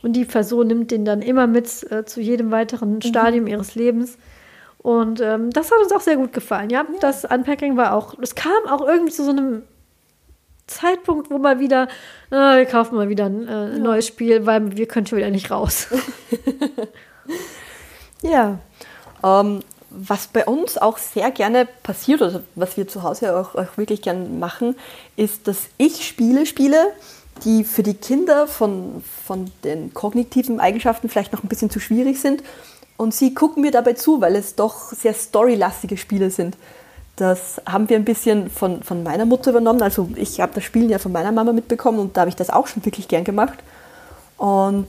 und 0.01 0.13
die 0.13 0.25
Person 0.25 0.67
nimmt 0.67 0.91
den 0.91 1.05
dann 1.05 1.21
immer 1.21 1.47
mit 1.47 1.91
äh, 1.91 2.05
zu 2.05 2.21
jedem 2.21 2.51
weiteren 2.51 2.95
mhm. 2.95 3.01
Stadium 3.01 3.43
mhm. 3.45 3.51
ihres 3.51 3.75
Lebens. 3.75 4.17
Und 4.77 5.21
ähm, 5.21 5.49
das 5.49 5.71
hat 5.71 5.79
uns 5.81 5.91
auch 5.91 6.01
sehr 6.01 6.17
gut 6.17 6.33
gefallen. 6.33 6.69
Ja, 6.69 6.81
ja. 6.81 6.99
das 7.01 7.25
Unpacking 7.25 7.77
war 7.77 7.93
auch, 7.93 8.15
es 8.21 8.35
kam 8.35 8.65
auch 8.69 8.87
irgendwie 8.87 9.11
zu 9.11 9.23
so 9.23 9.31
einem 9.31 9.63
Zeitpunkt, 10.67 11.31
wo 11.31 11.37
mal 11.37 11.59
wieder, 11.59 11.87
äh, 12.29 12.57
wir 12.57 12.65
kaufen 12.65 12.95
mal 12.95 13.09
wieder 13.09 13.25
ein 13.25 13.47
äh, 13.47 13.51
ja. 13.51 13.77
neues 13.77 14.07
Spiel, 14.07 14.45
weil 14.45 14.77
wir 14.77 14.85
können 14.85 15.07
schon 15.07 15.17
wieder 15.17 15.29
nicht 15.29 15.49
raus. 15.49 15.87
ja. 18.21 18.59
Ähm, 19.23 19.61
was 19.89 20.27
bei 20.27 20.45
uns 20.45 20.77
auch 20.77 20.97
sehr 20.97 21.31
gerne 21.31 21.67
passiert, 21.83 22.21
oder 22.21 22.43
was 22.55 22.77
wir 22.77 22.87
zu 22.87 23.03
Hause 23.03 23.35
auch, 23.37 23.55
auch 23.55 23.77
wirklich 23.77 24.01
gerne 24.01 24.27
machen, 24.27 24.75
ist, 25.15 25.47
dass 25.47 25.69
ich 25.77 26.05
Spiele 26.05 26.45
spiele, 26.45 26.93
die 27.43 27.63
für 27.63 27.83
die 27.83 27.93
Kinder 27.93 28.47
von, 28.47 29.03
von 29.25 29.51
den 29.63 29.93
kognitiven 29.93 30.59
Eigenschaften 30.59 31.09
vielleicht 31.09 31.33
noch 31.33 31.43
ein 31.43 31.49
bisschen 31.49 31.69
zu 31.69 31.79
schwierig 31.79 32.19
sind 32.19 32.43
und 32.97 33.13
sie 33.13 33.33
gucken 33.33 33.61
mir 33.61 33.71
dabei 33.71 33.93
zu, 33.93 34.21
weil 34.21 34.35
es 34.35 34.55
doch 34.55 34.91
sehr 34.91 35.13
storylastige 35.13 35.97
Spiele 35.97 36.31
sind. 36.31 36.57
Das 37.15 37.61
haben 37.65 37.89
wir 37.89 37.95
ein 37.95 38.05
bisschen 38.05 38.49
von, 38.49 38.83
von 38.83 39.03
meiner 39.03 39.25
Mutter 39.25 39.51
übernommen. 39.51 39.81
Also 39.81 40.09
ich 40.15 40.39
habe 40.39 40.53
das 40.53 40.63
Spielen 40.63 40.89
ja 40.89 40.99
von 40.99 41.11
meiner 41.11 41.31
Mama 41.31 41.51
mitbekommen 41.53 41.99
und 41.99 42.17
da 42.17 42.21
habe 42.21 42.29
ich 42.29 42.35
das 42.35 42.49
auch 42.49 42.67
schon 42.67 42.85
wirklich 42.85 43.07
gern 43.07 43.23
gemacht. 43.23 43.57
Und 44.37 44.87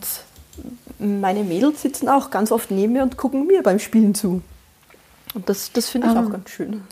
meine 0.99 1.45
Mädels 1.45 1.83
sitzen 1.83 2.09
auch 2.09 2.31
ganz 2.31 2.53
oft 2.53 2.71
neben 2.71 2.95
mir 2.95 3.03
und 3.03 3.17
gucken 3.17 3.47
mir 3.47 3.63
beim 3.63 3.79
Spielen 3.79 4.15
zu. 4.15 4.43
Und 5.35 5.49
das, 5.49 5.73
das 5.73 5.89
finde 5.89 6.09
ich 6.09 6.15
um, 6.15 6.27
auch 6.27 6.31
ganz 6.31 6.51
schön. 6.51 6.83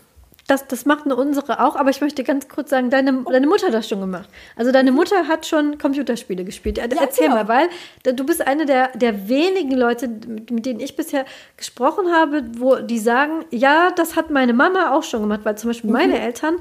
Das, 0.47 0.69
das 0.69 0.87
macht 0.87 1.07
eine 1.07 1.17
unsere 1.17 1.61
auch, 1.61 1.75
aber 1.75 1.91
ich 1.91 2.01
möchte 2.01 2.23
ganz 2.23 2.49
kurz 2.49 2.71
sagen, 2.71 2.89
deine, 2.89 3.25
deine 3.25 3.47
Mutter 3.49 3.67
hat 3.67 3.75
das 3.75 3.89
schon 3.89 4.01
gemacht. 4.01 4.29
Also 4.55 4.71
deine 4.71 4.93
Mutter 4.93 5.27
hat 5.27 5.45
schon 5.45 5.77
Computerspiele 5.79 6.45
gespielt. 6.45 6.79
Ja, 6.79 6.85
Erzähl 6.85 7.29
genau. 7.29 7.43
mal, 7.43 7.49
weil 7.49 8.15
du 8.15 8.25
bist 8.25 8.47
eine 8.47 8.65
der, 8.65 8.97
der 8.97 9.29
wenigen 9.29 9.73
Leute, 9.73 10.07
mit 10.07 10.65
denen 10.65 10.79
ich 10.79 10.95
bisher 10.95 11.25
gesprochen 11.57 12.13
habe, 12.13 12.45
wo 12.59 12.77
die 12.77 13.01
sagen, 13.01 13.45
ja, 13.51 13.91
das 13.91 14.15
hat 14.15 14.31
meine 14.31 14.53
Mama 14.53 14.95
auch 14.95 15.03
schon 15.03 15.21
gemacht, 15.21 15.41
weil 15.43 15.59
zum 15.59 15.71
Beispiel 15.71 15.91
mhm. 15.91 15.97
meine 15.97 16.21
Eltern, 16.21 16.57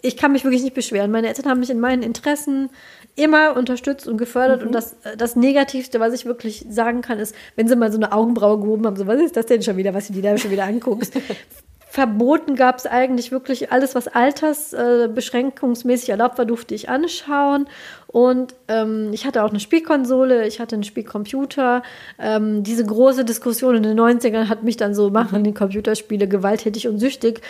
ich 0.00 0.16
kann 0.16 0.32
mich 0.32 0.44
wirklich 0.44 0.62
nicht 0.62 0.74
beschweren, 0.74 1.10
meine 1.10 1.28
Eltern 1.28 1.50
haben 1.50 1.60
mich 1.60 1.70
in 1.70 1.80
meinen 1.80 2.02
Interessen 2.02 2.70
immer 3.16 3.54
unterstützt 3.56 4.08
und 4.08 4.16
gefördert. 4.16 4.62
Mhm. 4.62 4.68
Und 4.68 4.74
das, 4.74 4.96
das 5.18 5.36
Negativste, 5.36 6.00
was 6.00 6.14
ich 6.14 6.24
wirklich 6.24 6.64
sagen 6.70 7.02
kann, 7.02 7.18
ist, 7.18 7.34
wenn 7.56 7.68
sie 7.68 7.76
mal 7.76 7.92
so 7.92 7.98
eine 7.98 8.12
Augenbraue 8.12 8.58
gehoben 8.60 8.86
haben, 8.86 8.96
so, 8.96 9.06
was 9.06 9.20
ist 9.20 9.36
das 9.36 9.46
denn 9.46 9.62
schon 9.62 9.76
wieder, 9.76 9.92
was 9.92 10.06
du 10.06 10.14
dir 10.14 10.22
da 10.22 10.38
schon 10.38 10.50
wieder 10.50 10.64
anguckst? 10.64 11.14
Verboten 11.92 12.54
gab 12.54 12.78
es 12.78 12.86
eigentlich 12.86 13.32
wirklich 13.32 13.72
alles, 13.72 13.96
was 13.96 14.06
altersbeschränkungsmäßig 14.06 16.08
äh, 16.08 16.12
erlaubt 16.12 16.38
war, 16.38 16.44
durfte 16.44 16.72
ich 16.72 16.88
anschauen. 16.88 17.66
Und 18.06 18.54
ähm, 18.68 19.10
ich 19.12 19.26
hatte 19.26 19.42
auch 19.42 19.50
eine 19.50 19.58
Spielkonsole, 19.58 20.46
ich 20.46 20.60
hatte 20.60 20.76
einen 20.76 20.84
Spielcomputer. 20.84 21.82
Ähm, 22.20 22.62
diese 22.62 22.86
große 22.86 23.24
Diskussion 23.24 23.74
in 23.74 23.82
den 23.82 23.98
90ern 23.98 24.48
hat 24.48 24.62
mich 24.62 24.76
dann 24.76 24.94
so, 24.94 25.10
machen 25.10 25.42
die 25.42 25.52
Computerspiele 25.52 26.28
gewalttätig 26.28 26.86
und 26.86 27.00
süchtig. 27.00 27.40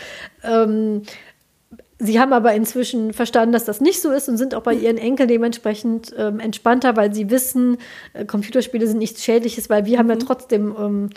Ähm, 0.43 1.03
Sie 2.03 2.19
haben 2.19 2.33
aber 2.33 2.55
inzwischen 2.55 3.13
verstanden, 3.13 3.53
dass 3.53 3.67
das 3.67 3.83
nicht 3.83 4.01
so 4.01 4.11
ist 4.11 4.27
und 4.27 4.39
sind 4.39 4.55
auch 4.55 4.63
bei 4.63 4.73
ihren 4.73 4.97
Enkeln 4.97 5.29
dementsprechend 5.29 6.15
ähm, 6.17 6.41
entspannter, 6.41 6.97
weil 6.97 7.13
sie 7.13 7.29
wissen, 7.29 7.77
äh, 8.15 8.25
Computerspiele 8.25 8.87
sind 8.87 8.97
nichts 8.97 9.23
Schädliches, 9.23 9.69
weil 9.69 9.85
wir 9.85 9.99
haben 9.99 10.09
ja 10.09 10.15
mhm. 10.15 10.21
trotzdem 10.21 10.75
ähm, 10.79 11.11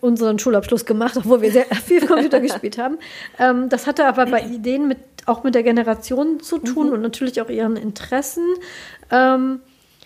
unseren 0.00 0.38
Schulabschluss 0.38 0.84
gemacht, 0.84 1.16
obwohl 1.16 1.42
wir 1.42 1.50
sehr 1.50 1.66
viel 1.86 2.06
Computer 2.06 2.40
gespielt 2.40 2.78
haben. 2.78 2.98
Ähm, 3.38 3.68
das 3.68 3.86
hatte 3.86 4.06
aber 4.06 4.26
bei 4.26 4.40
denen 4.40 4.88
mit, 4.88 4.98
auch 5.26 5.42
mit 5.42 5.54
der 5.54 5.62
Generation 5.62 6.40
zu 6.40 6.58
tun 6.58 6.88
mhm. 6.88 6.92
und 6.94 7.02
natürlich 7.02 7.40
auch 7.40 7.48
ihren 7.48 7.76
Interessen. 7.76 8.44
Ähm, 9.10 9.60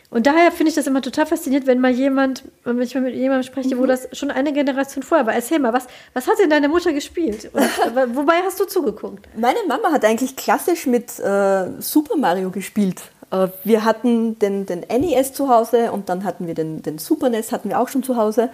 und 0.08 0.26
daher 0.26 0.52
finde 0.52 0.68
ich 0.68 0.74
das 0.74 0.86
immer 0.86 1.00
total 1.00 1.24
faszinierend, 1.24 1.66
wenn 1.66 1.80
mal 1.80 1.90
jemand, 1.90 2.44
wenn 2.64 2.80
ich 2.82 2.94
mal 2.94 3.00
mit 3.00 3.14
jemandem 3.14 3.44
spreche, 3.44 3.74
mhm. 3.74 3.80
wo 3.80 3.86
das 3.86 4.08
schon 4.12 4.30
eine 4.30 4.52
Generation 4.52 5.02
vorher 5.02 5.26
war. 5.26 5.34
Erzähl 5.34 5.58
mal, 5.58 5.72
was, 5.72 5.86
was 6.12 6.26
hat 6.26 6.38
denn 6.38 6.50
deine 6.50 6.68
Mutter 6.68 6.92
gespielt? 6.92 7.50
Und, 7.52 7.62
wobei 8.14 8.34
hast 8.44 8.60
du 8.60 8.64
zugeguckt? 8.64 9.26
Meine 9.36 9.58
Mama 9.66 9.90
hat 9.90 10.04
eigentlich 10.04 10.36
klassisch 10.36 10.86
mit 10.86 11.18
äh, 11.18 11.80
Super 11.80 12.16
Mario 12.16 12.50
gespielt. 12.50 13.00
Äh, 13.30 13.48
wir 13.64 13.84
hatten 13.84 14.38
den, 14.38 14.66
den 14.66 14.80
NES 14.80 15.32
zu 15.32 15.48
Hause 15.48 15.92
und 15.92 16.08
dann 16.10 16.24
hatten 16.24 16.46
wir 16.46 16.54
den, 16.54 16.82
den 16.82 16.98
Super 16.98 17.30
NES 17.30 17.50
hatten 17.50 17.70
wir 17.70 17.80
auch 17.80 17.88
schon 17.88 18.02
zu 18.02 18.16
Hause. 18.16 18.50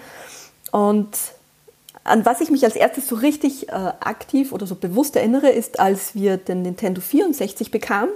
Und 0.70 1.08
an 2.04 2.24
was 2.24 2.40
ich 2.40 2.50
mich 2.50 2.64
als 2.64 2.76
erstes 2.76 3.08
so 3.08 3.16
richtig 3.16 3.68
äh, 3.68 3.72
aktiv 3.72 4.52
oder 4.52 4.66
so 4.66 4.74
bewusst 4.74 5.16
erinnere, 5.16 5.50
ist, 5.50 5.80
als 5.80 6.14
wir 6.14 6.36
den 6.36 6.62
Nintendo 6.62 7.00
64 7.00 7.70
bekamen 7.70 8.10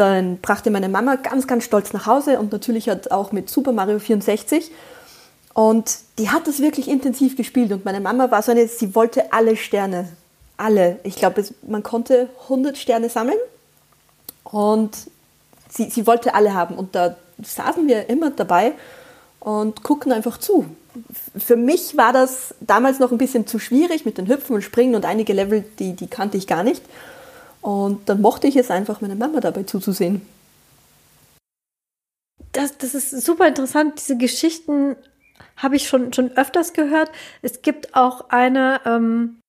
dann 0.00 0.38
brachte 0.38 0.70
meine 0.70 0.88
Mama 0.88 1.16
ganz, 1.16 1.46
ganz 1.46 1.64
stolz 1.64 1.92
nach 1.92 2.06
Hause 2.06 2.38
und 2.38 2.52
natürlich 2.52 2.88
hat 2.88 3.10
auch 3.10 3.32
mit 3.32 3.50
Super 3.50 3.72
Mario 3.72 3.98
64. 3.98 4.70
Und 5.52 5.98
die 6.18 6.30
hat 6.30 6.46
das 6.46 6.60
wirklich 6.60 6.88
intensiv 6.88 7.36
gespielt 7.36 7.70
und 7.72 7.84
meine 7.84 8.00
Mama 8.00 8.30
war 8.30 8.40
so 8.40 8.52
eine, 8.52 8.66
sie 8.66 8.94
wollte 8.94 9.32
alle 9.32 9.56
Sterne. 9.56 10.08
Alle. 10.56 11.00
Ich 11.02 11.16
glaube, 11.16 11.44
man 11.62 11.82
konnte 11.82 12.30
100 12.44 12.78
Sterne 12.78 13.10
sammeln 13.10 13.38
und 14.44 14.96
sie, 15.68 15.90
sie 15.90 16.06
wollte 16.06 16.34
alle 16.34 16.54
haben. 16.54 16.76
Und 16.76 16.94
da 16.94 17.16
saßen 17.42 17.86
wir 17.86 18.08
immer 18.08 18.30
dabei 18.30 18.72
und 19.40 19.82
gucken 19.82 20.12
einfach 20.12 20.38
zu. 20.38 20.66
Für 21.36 21.56
mich 21.56 21.96
war 21.96 22.12
das 22.12 22.54
damals 22.60 22.98
noch 22.98 23.12
ein 23.12 23.18
bisschen 23.18 23.46
zu 23.46 23.58
schwierig 23.58 24.04
mit 24.04 24.18
den 24.18 24.28
Hüpfen 24.28 24.56
und 24.56 24.62
Springen 24.62 24.94
und 24.94 25.04
einige 25.04 25.32
Level, 25.32 25.64
die, 25.78 25.94
die 25.94 26.08
kannte 26.08 26.36
ich 26.36 26.46
gar 26.46 26.64
nicht. 26.64 26.82
Und 27.60 28.08
dann 28.08 28.20
mochte 28.20 28.46
ich 28.46 28.56
es 28.56 28.70
einfach, 28.70 29.00
meiner 29.00 29.14
Mama 29.14 29.40
dabei 29.40 29.64
zuzusehen. 29.64 30.22
Das, 32.52 32.76
das 32.78 32.94
ist 32.94 33.10
super 33.24 33.46
interessant. 33.46 33.98
Diese 33.98 34.16
Geschichten 34.16 34.96
habe 35.56 35.76
ich 35.76 35.86
schon, 35.86 36.12
schon 36.12 36.32
öfters 36.36 36.72
gehört. 36.72 37.10
Es 37.42 37.62
gibt 37.62 37.94
auch 37.94 38.30
eine 38.30 38.80
ähm, 38.84 39.40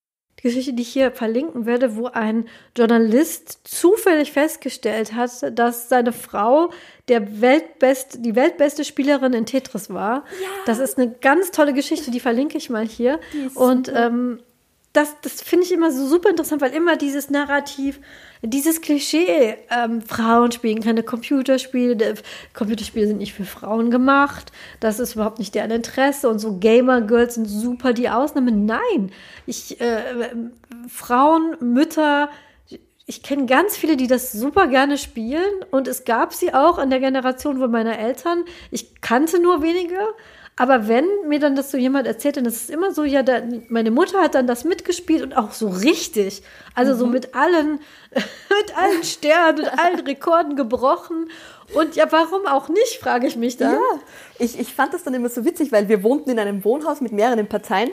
Geschichte, 0.42 0.74
die 0.74 0.82
ich 0.82 0.94
hier 0.94 1.12
verlinken 1.12 1.66
werde, 1.66 1.96
wo 1.96 2.08
ein 2.08 2.46
Journalist 2.78 3.60
zufällig 3.64 4.32
festgestellt 4.32 5.14
hat, 5.14 5.58
dass 5.58 5.90
seine 5.90 6.12
Frau 6.12 6.72
der 7.08 7.42
Weltbest, 7.42 8.26
die 8.26 8.36
weltbeste 8.36 8.84
Spielerin 8.84 9.34
in 9.34 9.46
Tetris 9.46 9.90
war. 9.90 10.26
Ja. 10.42 10.48
Das 10.66 10.80
ist 10.80 10.98
eine 10.98 11.12
ganz 11.12 11.52
tolle 11.52 11.74
Geschichte, 11.74 12.12
die 12.12 12.20
verlinke 12.20 12.58
ich 12.58 12.70
mal 12.70 12.86
hier. 12.86 13.20
Und 13.56 13.92
ähm, 13.94 14.40
das, 14.94 15.16
das 15.22 15.42
finde 15.42 15.66
ich 15.66 15.72
immer 15.72 15.92
so 15.92 16.06
super 16.06 16.30
interessant, 16.30 16.62
weil 16.62 16.74
immer 16.74 16.98
dieses 16.98 17.30
Narrativ, 17.30 18.00
dieses 18.42 18.82
Klischee, 18.82 19.56
ähm, 19.70 20.02
Frauen 20.02 20.52
spielen 20.52 20.82
keine 20.82 21.04
Computerspiele, 21.04 22.16
Computerspiele 22.54 23.08
sind 23.08 23.20
nicht 23.20 23.34
für 23.34 23.46
Frauen 23.46 23.90
gemacht, 23.90 24.52
das 24.82 25.00
ist 25.00 25.16
überhaupt 25.16 25.40
nicht 25.40 25.56
deren 25.56 25.72
Interesse 25.72 26.30
und 26.30 26.40
so 26.40 26.58
Gamer-Girls 26.58 27.36
sind 27.36 27.46
super 27.46 27.94
die 27.94 28.10
Ausnahme. 28.10 28.52
Nein, 28.52 29.12
ich, 29.46 29.80
äh, 29.80 30.02
Frauen, 30.90 31.56
Mütter, 31.62 32.30
ich 33.06 33.24
kenne 33.24 33.46
ganz 33.46 33.78
viele, 33.78 33.96
die 33.98 34.08
das 34.08 34.32
super 34.32 34.68
gerne 34.68 34.98
spielen 34.98 35.52
und 35.72 35.88
es 35.88 36.04
gab 36.04 36.34
sie 36.34 36.54
auch 36.54 36.80
in 36.80 36.90
der 36.90 37.00
Generation 37.00 37.60
von 37.60 37.72
meiner 37.72 37.98
Eltern. 37.98 38.44
Ich 38.72 39.02
kannte 39.02 39.42
nur 39.42 39.62
wenige, 39.62 39.98
aber 40.62 40.88
wenn 40.88 41.08
mir 41.28 41.40
dann 41.40 41.56
das 41.56 41.72
so 41.72 41.78
jemand 41.80 42.06
erzählt, 42.06 42.38
dann 42.38 42.46
ist 42.46 42.66
es 42.66 42.70
immer 42.70 42.94
so, 42.94 43.04
ja, 43.04 43.24
da, 43.24 43.42
meine 43.70 43.90
Mutter 43.90 44.22
hat 44.22 44.36
dann 44.36 44.46
das 44.46 44.64
mitgespielt 44.64 45.24
und 45.24 45.36
auch 45.36 45.54
so 45.54 45.70
richtig. 45.70 46.44
Also 46.76 46.94
mhm. 46.94 47.00
so 47.00 47.08
mit 47.08 47.34
allen, 47.34 47.80
mit 48.14 48.78
allen 48.78 49.04
Sternen, 49.04 49.64
mit 49.64 49.80
allen 49.80 50.02
Rekorden 50.02 50.56
gebrochen. 50.56 51.32
Und 51.74 51.96
ja, 51.96 52.06
warum 52.12 52.46
auch 52.46 52.70
nicht, 52.70 53.00
frage 53.02 53.26
ich 53.26 53.38
mich 53.38 53.58
da. 53.58 53.72
Ja, 53.72 53.80
ich, 54.38 54.60
ich 54.60 54.72
fand 54.72 54.94
das 54.94 55.02
dann 55.04 55.16
immer 55.16 55.30
so 55.30 55.46
witzig, 55.46 55.72
weil 55.72 55.90
wir 55.90 56.04
wohnten 56.04 56.30
in 56.30 56.38
einem 56.38 56.64
Wohnhaus 56.64 57.02
mit 57.02 57.12
mehreren 57.12 57.48
Parteien 57.48 57.90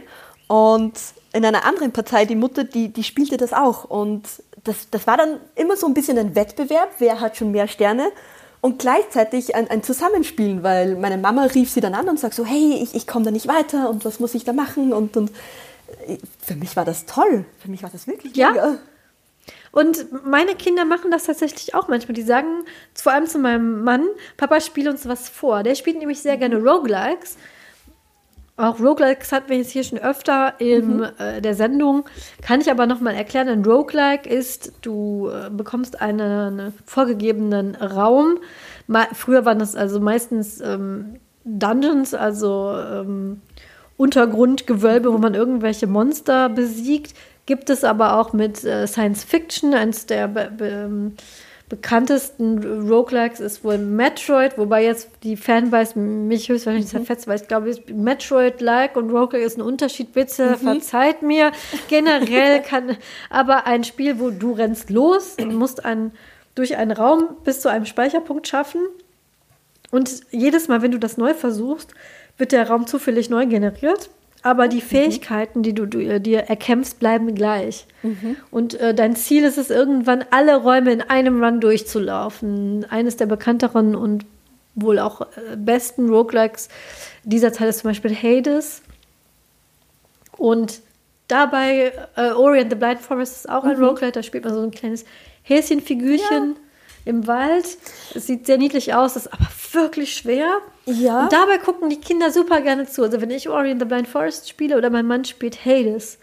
und 0.47 0.93
in 1.33 1.47
einer 1.47 1.65
anderen 1.65 1.93
Partei, 1.93 2.27
die 2.27 2.37
Mutter, 2.37 2.65
die, 2.65 2.93
die 2.93 3.03
spielte 3.03 3.39
das 3.39 3.55
auch. 3.55 3.85
Und 3.85 4.29
das, 4.65 4.91
das 4.91 5.07
war 5.07 5.17
dann 5.17 5.41
immer 5.55 5.79
so 5.79 5.87
ein 5.87 5.95
bisschen 5.95 6.19
ein 6.19 6.35
Wettbewerb, 6.35 6.97
wer 6.99 7.19
hat 7.19 7.39
schon 7.39 7.51
mehr 7.51 7.67
Sterne 7.67 8.13
und 8.61 8.79
gleichzeitig 8.79 9.55
ein, 9.55 9.69
ein 9.71 9.83
Zusammenspielen, 9.83 10.63
weil 10.63 10.97
meine 10.97 11.19
Mama 11.19 11.45
rief 11.45 11.71
sie 11.71 11.81
dann 11.81 11.95
an 11.95 12.09
und 12.09 12.19
sagt 12.19 12.35
so, 12.35 12.45
hey, 12.45 12.81
ich, 12.83 12.95
ich 12.95 13.07
komme 13.07 13.25
da 13.25 13.31
nicht 13.31 13.47
weiter 13.47 13.89
und 13.89 14.05
was 14.05 14.21
muss 14.21 14.35
ich 14.35 14.45
da 14.45 14.53
machen? 14.53 14.93
Und, 14.93 15.17
und 15.17 15.31
äh, 16.07 16.19
für 16.45 16.55
mich 16.55 16.77
war 16.77 16.85
das 16.85 17.07
toll. 17.07 17.45
Für 17.59 17.71
mich 17.71 17.83
war 17.83 17.91
das 17.91 18.07
wirklich 18.07 18.37
ja. 18.37 18.51
Mega. 18.51 18.79
Und 19.71 20.27
meine 20.27 20.55
Kinder 20.55 20.85
machen 20.85 21.11
das 21.11 21.25
tatsächlich 21.25 21.75
auch 21.75 21.89
manchmal. 21.89 22.15
Die 22.15 22.23
sagen 22.23 22.65
vor 22.95 23.13
allem 23.13 23.27
zu 23.27 23.39
meinem 23.39 23.85
Mann, 23.85 24.07
Papa, 24.37 24.61
spiel 24.61 24.89
uns 24.89 25.07
was 25.07 25.29
vor. 25.29 25.63
Der 25.63 25.75
spielt 25.75 25.99
nämlich 25.99 26.21
sehr 26.21 26.37
gerne 26.37 26.57
Roguelikes. 26.57 27.37
Auch 28.59 28.81
Roguelikes 28.81 29.31
hatten 29.31 29.51
wir 29.51 29.57
jetzt 29.57 29.71
hier 29.71 29.85
schon 29.85 29.99
öfter 29.99 30.55
in 30.59 30.97
mhm. 30.97 31.07
äh, 31.19 31.41
der 31.41 31.55
Sendung. 31.55 32.05
Kann 32.43 32.61
ich 32.61 32.69
aber 32.69 32.87
nochmal 32.87 33.15
erklären. 33.15 33.49
Ein 33.49 33.65
Roguelike 33.65 34.29
ist, 34.29 34.73
du 34.83 35.31
äh, 35.31 35.49
bekommst 35.49 36.01
einen, 36.01 36.21
einen 36.21 36.75
vorgegebenen 36.85 37.77
Raum. 37.77 38.39
Ma 38.89 39.07
früher 39.13 39.45
waren 39.45 39.61
das 39.61 39.77
also 39.77 40.01
meistens 40.01 40.61
ähm, 40.61 41.21
Dungeons, 41.45 42.15
also 42.15 42.73
ähm, 42.77 43.43
Untergrundgewölbe, 43.97 45.13
wo 45.13 45.19
man 45.19 45.35
irgendwelche 45.35 45.87
Monster 45.87 46.49
besiegt. 46.49 47.15
Gibt 47.47 47.71
es 47.71 47.85
aber 47.85 48.19
auch 48.19 48.33
mit 48.33 48.65
äh, 48.65 48.89
Science 48.89 49.23
Fiction, 49.23 49.73
eins 49.73 50.07
der 50.07 50.51
ähm, 50.61 51.15
bekanntesten 51.69 52.89
Roguelikes 52.89 53.41
ist 53.41 53.63
wohl 53.63 53.79
Metroid, 53.79 54.57
wobei 54.57 54.85
jetzt 54.85 55.11
die 55.23 55.37
Fanbase 55.37 55.99
mich 55.99 56.49
höchstwahrscheinlich 56.49 56.93
mhm. 56.93 56.99
zerfetzt, 56.99 57.27
weil 57.27 57.41
ich 57.41 57.49
glaube, 57.49 57.75
Metroid-like 57.93 58.97
und 58.97 59.11
Roguelike 59.11 59.47
ist 59.47 59.59
ein 59.59 59.63
Unterschied. 59.63 60.13
Bitte 60.13 60.53
mhm. 60.53 60.57
verzeiht 60.57 61.23
mir. 61.23 61.53
Generell 61.89 62.63
kann 62.69 62.97
aber 63.29 63.67
ein 63.67 63.85
Spiel, 63.85 64.19
wo 64.19 64.31
du 64.31 64.53
rennst 64.53 64.91
los 64.91 65.37
und 65.41 65.55
musst 65.55 65.85
einen, 65.85 66.13
durch 66.55 66.77
einen 66.77 66.93
Raum 66.93 67.37
bis 67.45 67.61
zu 67.61 67.69
einem 67.69 67.85
Speicherpunkt 67.85 68.49
schaffen. 68.49 68.81
Und 69.91 70.21
jedes 70.31 70.69
Mal, 70.69 70.83
wenn 70.83 70.91
du 70.91 70.99
das 70.99 71.17
neu 71.17 71.35
versuchst, 71.35 71.93
wird 72.39 72.53
der 72.53 72.69
Raum 72.69 72.87
zufällig 72.87 73.31
neu 73.31 73.47
generiert 73.47 74.11
aber 74.43 74.69
die 74.69 74.77
mhm. 74.77 74.83
Fähigkeiten, 74.83 75.63
die 75.63 75.75
du, 75.75 75.87
du 75.87 75.99
äh, 76.01 76.21
dir 76.21 76.41
erkämpfst, 76.41 76.99
bleiben 76.99 77.35
gleich. 77.35 77.87
Mhm. 78.03 78.37
Und 78.51 78.75
äh, 78.75 78.95
dein 78.95 79.17
Ziel 79.17 79.45
ist 79.45 79.59
es, 79.59 79.71
irgendwann 79.71 80.25
alle 80.31 80.57
Räume 80.57 80.93
in 80.93 81.03
einem 81.03 81.43
Run 81.43 81.61
durchzulaufen. 81.61 82.87
Eines 82.89 83.17
der 83.17 83.27
bekannteren 83.27 83.95
und 83.97 84.25
wohl 84.75 84.99
auch 84.99 85.23
äh, 85.23 85.57
besten 85.57 86.09
Roguelikes 86.09 86.69
dieser 87.25 87.53
Zeit 87.53 87.69
ist 87.69 87.81
zum 87.81 87.91
Beispiel 87.91 88.15
Hades. 88.15 88.83
Und 90.37 90.81
dabei, 91.27 91.93
äh, 92.17 92.31
Ori 92.31 92.61
and 92.61 92.71
the 92.71 92.77
Blind 92.77 93.01
Forest 93.01 93.37
ist 93.37 93.49
auch 93.51 93.65
ein 93.65 93.77
mhm. 93.77 93.85
Roguelite, 93.85 94.13
da 94.13 94.23
spielt 94.23 94.45
man 94.45 94.55
so 94.55 94.63
ein 94.63 94.71
kleines 94.71 95.05
Häschenfigürchen. 95.43 96.55
Ja 96.55 96.61
im 97.09 97.27
Wald. 97.27 97.79
Es 98.15 98.27
sieht 98.27 98.45
sehr 98.45 98.59
niedlich 98.59 98.93
aus, 98.93 99.17
ist 99.17 99.33
aber 99.33 99.49
wirklich 99.73 100.15
schwer. 100.15 100.59
Ja. 100.89 101.25
Und 101.25 101.33
dabei 101.33 101.59
gucken 101.59 101.91
die 101.91 102.01
Kinder 102.01 102.31
super 102.31 102.61
gerne 102.61 102.87
zu. 102.87 103.03
Also 103.03 103.21
wenn 103.21 103.31
ich 103.31 103.49
Ori 103.49 103.71
in 103.71 103.79
the 103.79 103.85
Blind 103.85 104.09
Forest 104.09 104.49
spiele 104.49 104.77
oder 104.77 104.91
mein 104.91 105.07
Mann 105.07 105.25
spielt 105.25 105.65
Hades, 105.65 106.19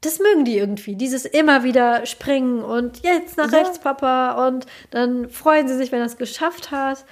das 0.00 0.18
mögen 0.18 0.44
die 0.44 0.56
irgendwie. 0.56 0.96
Dieses 0.96 1.26
immer 1.26 1.62
wieder 1.62 2.06
springen 2.06 2.62
und 2.62 3.02
jetzt 3.02 3.36
nach 3.36 3.52
ja. 3.52 3.58
rechts, 3.58 3.78
Papa. 3.78 4.46
Und 4.46 4.66
dann 4.90 5.28
freuen 5.28 5.68
sie 5.68 5.76
sich, 5.76 5.92
wenn 5.92 6.00
er 6.00 6.06
es 6.06 6.16
geschafft 6.16 6.70
hat. 6.70 7.04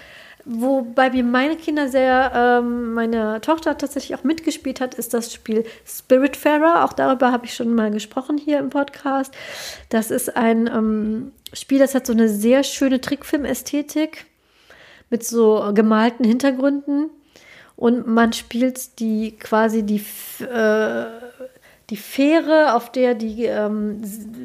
Wobei 0.46 1.10
mir 1.10 1.24
meine 1.24 1.56
Kinder 1.56 1.88
sehr, 1.88 2.32
ähm, 2.34 2.94
meine 2.94 3.42
Tochter 3.42 3.76
tatsächlich 3.76 4.18
auch 4.18 4.24
mitgespielt 4.24 4.80
hat, 4.80 4.94
ist 4.94 5.12
das 5.12 5.34
Spiel 5.34 5.64
Spiritfarer. 5.86 6.84
Auch 6.84 6.94
darüber 6.94 7.32
habe 7.32 7.44
ich 7.44 7.54
schon 7.54 7.74
mal 7.74 7.90
gesprochen 7.90 8.38
hier 8.38 8.58
im 8.58 8.70
Podcast. 8.70 9.34
Das 9.90 10.10
ist 10.10 10.34
ein 10.38 10.66
ähm, 10.66 11.32
Spiel, 11.52 11.78
das 11.78 11.94
hat 11.94 12.06
so 12.06 12.14
eine 12.14 12.30
sehr 12.30 12.64
schöne 12.64 13.02
Trickfilm-Ästhetik 13.02 14.24
mit 15.10 15.24
so 15.24 15.70
gemalten 15.74 16.24
Hintergründen. 16.24 17.10
Und 17.76 18.06
man 18.06 18.32
spielt 18.32 18.98
die 18.98 19.36
quasi 19.38 19.84
die, 19.84 20.02
äh, 20.44 21.04
die 21.90 21.96
Fähre, 21.96 22.74
auf 22.74 22.90
der 22.90 23.14
die 23.14 23.44
ähm, 23.44 24.00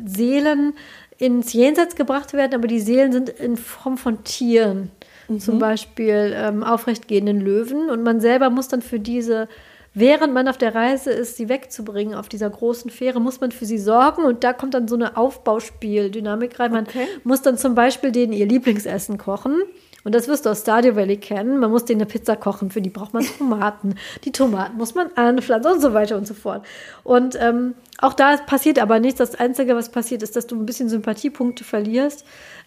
Seelen 0.06 0.74
ins 1.18 1.54
Jenseits 1.54 1.96
gebracht 1.96 2.34
werden, 2.34 2.54
aber 2.54 2.68
die 2.68 2.80
Seelen 2.80 3.12
sind 3.12 3.30
in 3.30 3.58
Form 3.58 3.98
von 3.98 4.24
Tieren 4.24 4.92
mhm. 5.28 5.40
zum 5.40 5.60
Beispiel 5.60 6.34
ähm, 6.36 6.64
aufrechtgehenden 6.64 7.42
Löwen. 7.42 7.90
Und 7.90 8.04
man 8.04 8.20
selber 8.20 8.50
muss 8.50 8.68
dann 8.68 8.82
für 8.82 9.00
diese, 9.00 9.48
während 9.94 10.34
man 10.34 10.48
auf 10.48 10.58
der 10.58 10.76
Reise 10.76 11.12
ist, 11.12 11.38
sie 11.38 11.50
wegzubringen 11.50 12.16
auf 12.16 12.30
dieser 12.30 12.50
großen 12.50 12.92
Fähre, 12.92 13.20
muss 13.20 13.42
man 13.42 13.52
für 13.52 13.66
sie 13.66 13.78
sorgen. 13.78 14.24
Und 14.24 14.44
da 14.44 14.54
kommt 14.54 14.74
dann 14.74 14.88
so 14.88 14.96
eine 14.96 15.18
Aufbauspiel-Dynamik 15.18 16.60
rein. 16.60 16.72
Man 16.72 16.86
okay. 16.86 17.08
muss 17.24 17.42
dann 17.42 17.58
zum 17.58 17.76
Beispiel 17.76 18.12
denen 18.12 18.34
ihr 18.34 18.46
Lieblingsessen 18.46 19.18
kochen. 19.18 19.62
Und 20.04 20.14
das 20.14 20.28
wirst 20.28 20.46
du 20.46 20.50
aus 20.50 20.62
Stadio 20.62 20.96
Valley 20.96 21.18
kennen. 21.18 21.60
Man 21.60 21.72
muss 21.72 21.86
denen 21.86 22.02
eine 22.02 22.10
Pizza 22.10 22.36
kochen, 22.36 22.72
für 22.72 22.82
die 22.82 22.90
braucht 22.90 23.14
man 23.14 23.26
Tomaten. 23.38 23.96
die 24.26 24.32
Tomaten 24.32 24.78
muss 24.78 24.96
man 24.96 25.12
anpflanzen 25.16 25.74
und 25.74 25.82
so 25.82 25.94
weiter 25.94 26.18
und 26.18 26.28
so 26.28 26.34
fort. 26.34 26.66
Und 27.04 27.38
ähm, 27.40 27.76
auch 28.00 28.14
da 28.14 28.38
passiert 28.38 28.80
aber 28.80 29.00
nichts. 29.00 29.20
Das 29.20 29.36
Einzige, 29.36 29.76
was 29.76 29.90
passiert, 29.90 30.24
ist, 30.24 30.36
dass 30.36 30.48
du 30.48 30.56
ein 30.56 30.66
bisschen 30.66 30.90
Sympathiepunkte 30.90 31.64
verlierst. 31.64 32.26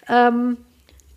Ähm, 0.09 0.57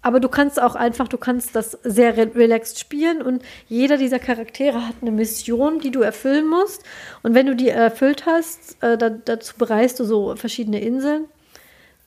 aber 0.03 0.21
du 0.21 0.29
kannst 0.29 0.61
auch 0.61 0.77
einfach, 0.77 1.09
du 1.09 1.18
kannst 1.18 1.55
das 1.55 1.79
sehr 1.85 2.16
relaxed 2.16 2.79
spielen 2.79 3.21
und 3.21 3.43
jeder 3.68 3.99
dieser 3.99 4.18
Charaktere 4.18 4.87
hat 4.87 4.95
eine 5.03 5.11
Mission, 5.11 5.79
die 5.79 5.91
du 5.91 6.01
erfüllen 6.01 6.49
musst. 6.49 6.83
Und 7.23 7.35
wenn 7.35 7.47
du 7.47 7.55
die 7.55 7.68
erfüllt 7.68 8.25
hast, 8.25 8.83
äh, 8.83 8.97
da, 8.97 9.11
dazu 9.11 9.55
bereist 9.59 10.01
du 10.01 10.05
so 10.05 10.37
verschiedene 10.37 10.81
Inseln, 10.81 11.27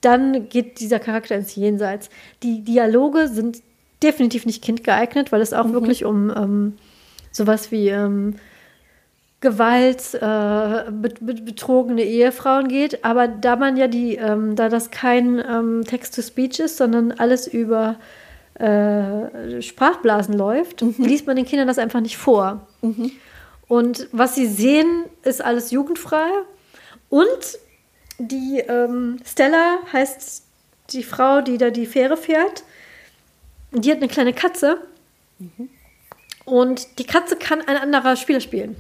dann 0.02 0.50
geht 0.50 0.80
dieser 0.80 1.00
Charakter 1.00 1.36
ins 1.36 1.56
Jenseits. 1.56 2.10
Die 2.42 2.62
Dialoge 2.64 3.28
sind 3.28 3.62
definitiv 4.04 4.46
nicht 4.46 4.64
kindgeeignet, 4.64 5.32
weil 5.32 5.42
es 5.42 5.54
auch 5.54 5.66
mhm. 5.66 5.74
wirklich 5.74 6.06
um 6.06 6.30
ähm, 6.30 6.78
sowas 7.32 7.72
wie 7.72 7.90
ähm, 7.90 8.36
Gewalt, 9.44 10.14
äh, 10.14 10.92
betrogene 10.92 12.04
Ehefrauen 12.04 12.70
geht. 12.70 13.04
Aber 13.04 13.28
da 13.28 13.58
man 13.58 13.76
ja 13.76 13.88
die, 13.88 14.16
ähm, 14.16 14.56
da 14.56 14.70
das 14.70 14.90
kein 14.90 15.38
ähm, 15.40 15.84
Text-to-Speech 15.86 16.60
ist, 16.60 16.78
sondern 16.78 17.12
alles 17.12 17.48
über 17.48 17.98
äh, 18.56 19.62
Sprachblasen 19.62 20.34
läuft, 20.34 20.82
mhm. 20.82 20.96
liest 21.00 21.28
man 21.28 21.36
den 21.36 21.46
Kindern 21.46 21.68
das 21.68 21.78
einfach 21.78 22.00
nicht 22.00 22.18
vor. 22.18 22.68
Mhm. 22.82 23.12
Und 23.68 24.08
was 24.12 24.36
sie 24.36 24.46
sehen, 24.46 25.06
ist 25.24 25.44
alles 25.44 25.72
jugendfrei. 25.72 26.30
Und 27.10 27.60
die 28.20 28.60
ähm, 28.60 29.18
Stella 29.26 29.80
heißt 29.92 30.44
die 30.92 31.04
Frau, 31.04 31.42
die 31.42 31.58
da 31.58 31.70
die 31.70 31.86
Fähre 31.86 32.16
fährt. 32.16 32.64
Die 33.74 33.92
hat 33.92 33.98
eine 33.98 34.08
kleine 34.08 34.34
Katze. 34.34 34.78
Mhm. 35.40 35.70
Und 36.46 37.00
die 37.00 37.06
Katze 37.06 37.38
kann 37.38 37.62
ein 37.62 37.78
anderer 37.78 38.16
Spieler 38.16 38.42
spielen. 38.42 38.76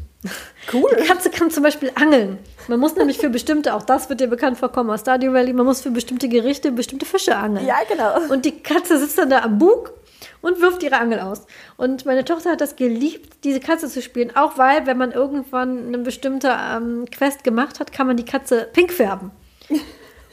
Cool. 0.71 0.89
Die 0.97 1.05
Katze 1.05 1.29
kann 1.29 1.49
zum 1.49 1.63
Beispiel 1.63 1.91
angeln. 1.95 2.37
Man 2.67 2.79
muss 2.79 2.95
nämlich 2.95 3.17
für 3.17 3.29
bestimmte, 3.29 3.73
auch 3.73 3.83
das 3.83 4.09
wird 4.09 4.21
dir 4.21 4.27
bekannt 4.27 4.57
vorkommen 4.57 4.89
aus 4.89 5.01
Stadio 5.01 5.33
Valley, 5.33 5.53
man 5.53 5.65
muss 5.65 5.81
für 5.81 5.91
bestimmte 5.91 6.29
Gerichte 6.29 6.71
bestimmte 6.71 7.05
Fische 7.05 7.35
angeln. 7.35 7.65
Ja, 7.65 7.77
genau. 7.89 8.33
Und 8.33 8.45
die 8.45 8.59
Katze 8.59 8.97
sitzt 8.97 9.17
dann 9.17 9.29
da 9.29 9.41
am 9.41 9.59
Bug 9.59 9.93
und 10.41 10.61
wirft 10.61 10.83
ihre 10.83 10.97
Angel 10.97 11.19
aus. 11.19 11.45
Und 11.77 12.05
meine 12.05 12.23
Tochter 12.23 12.51
hat 12.51 12.61
das 12.61 12.75
geliebt, 12.75 13.43
diese 13.43 13.59
Katze 13.59 13.89
zu 13.89 14.01
spielen, 14.01 14.35
auch 14.35 14.57
weil, 14.57 14.85
wenn 14.85 14.97
man 14.97 15.11
irgendwann 15.11 15.87
eine 15.87 15.97
bestimmte 15.99 16.55
ähm, 16.57 17.05
Quest 17.11 17.43
gemacht 17.43 17.79
hat, 17.79 17.91
kann 17.91 18.07
man 18.07 18.17
die 18.17 18.25
Katze 18.25 18.69
pink 18.71 18.93
färben. 18.93 19.31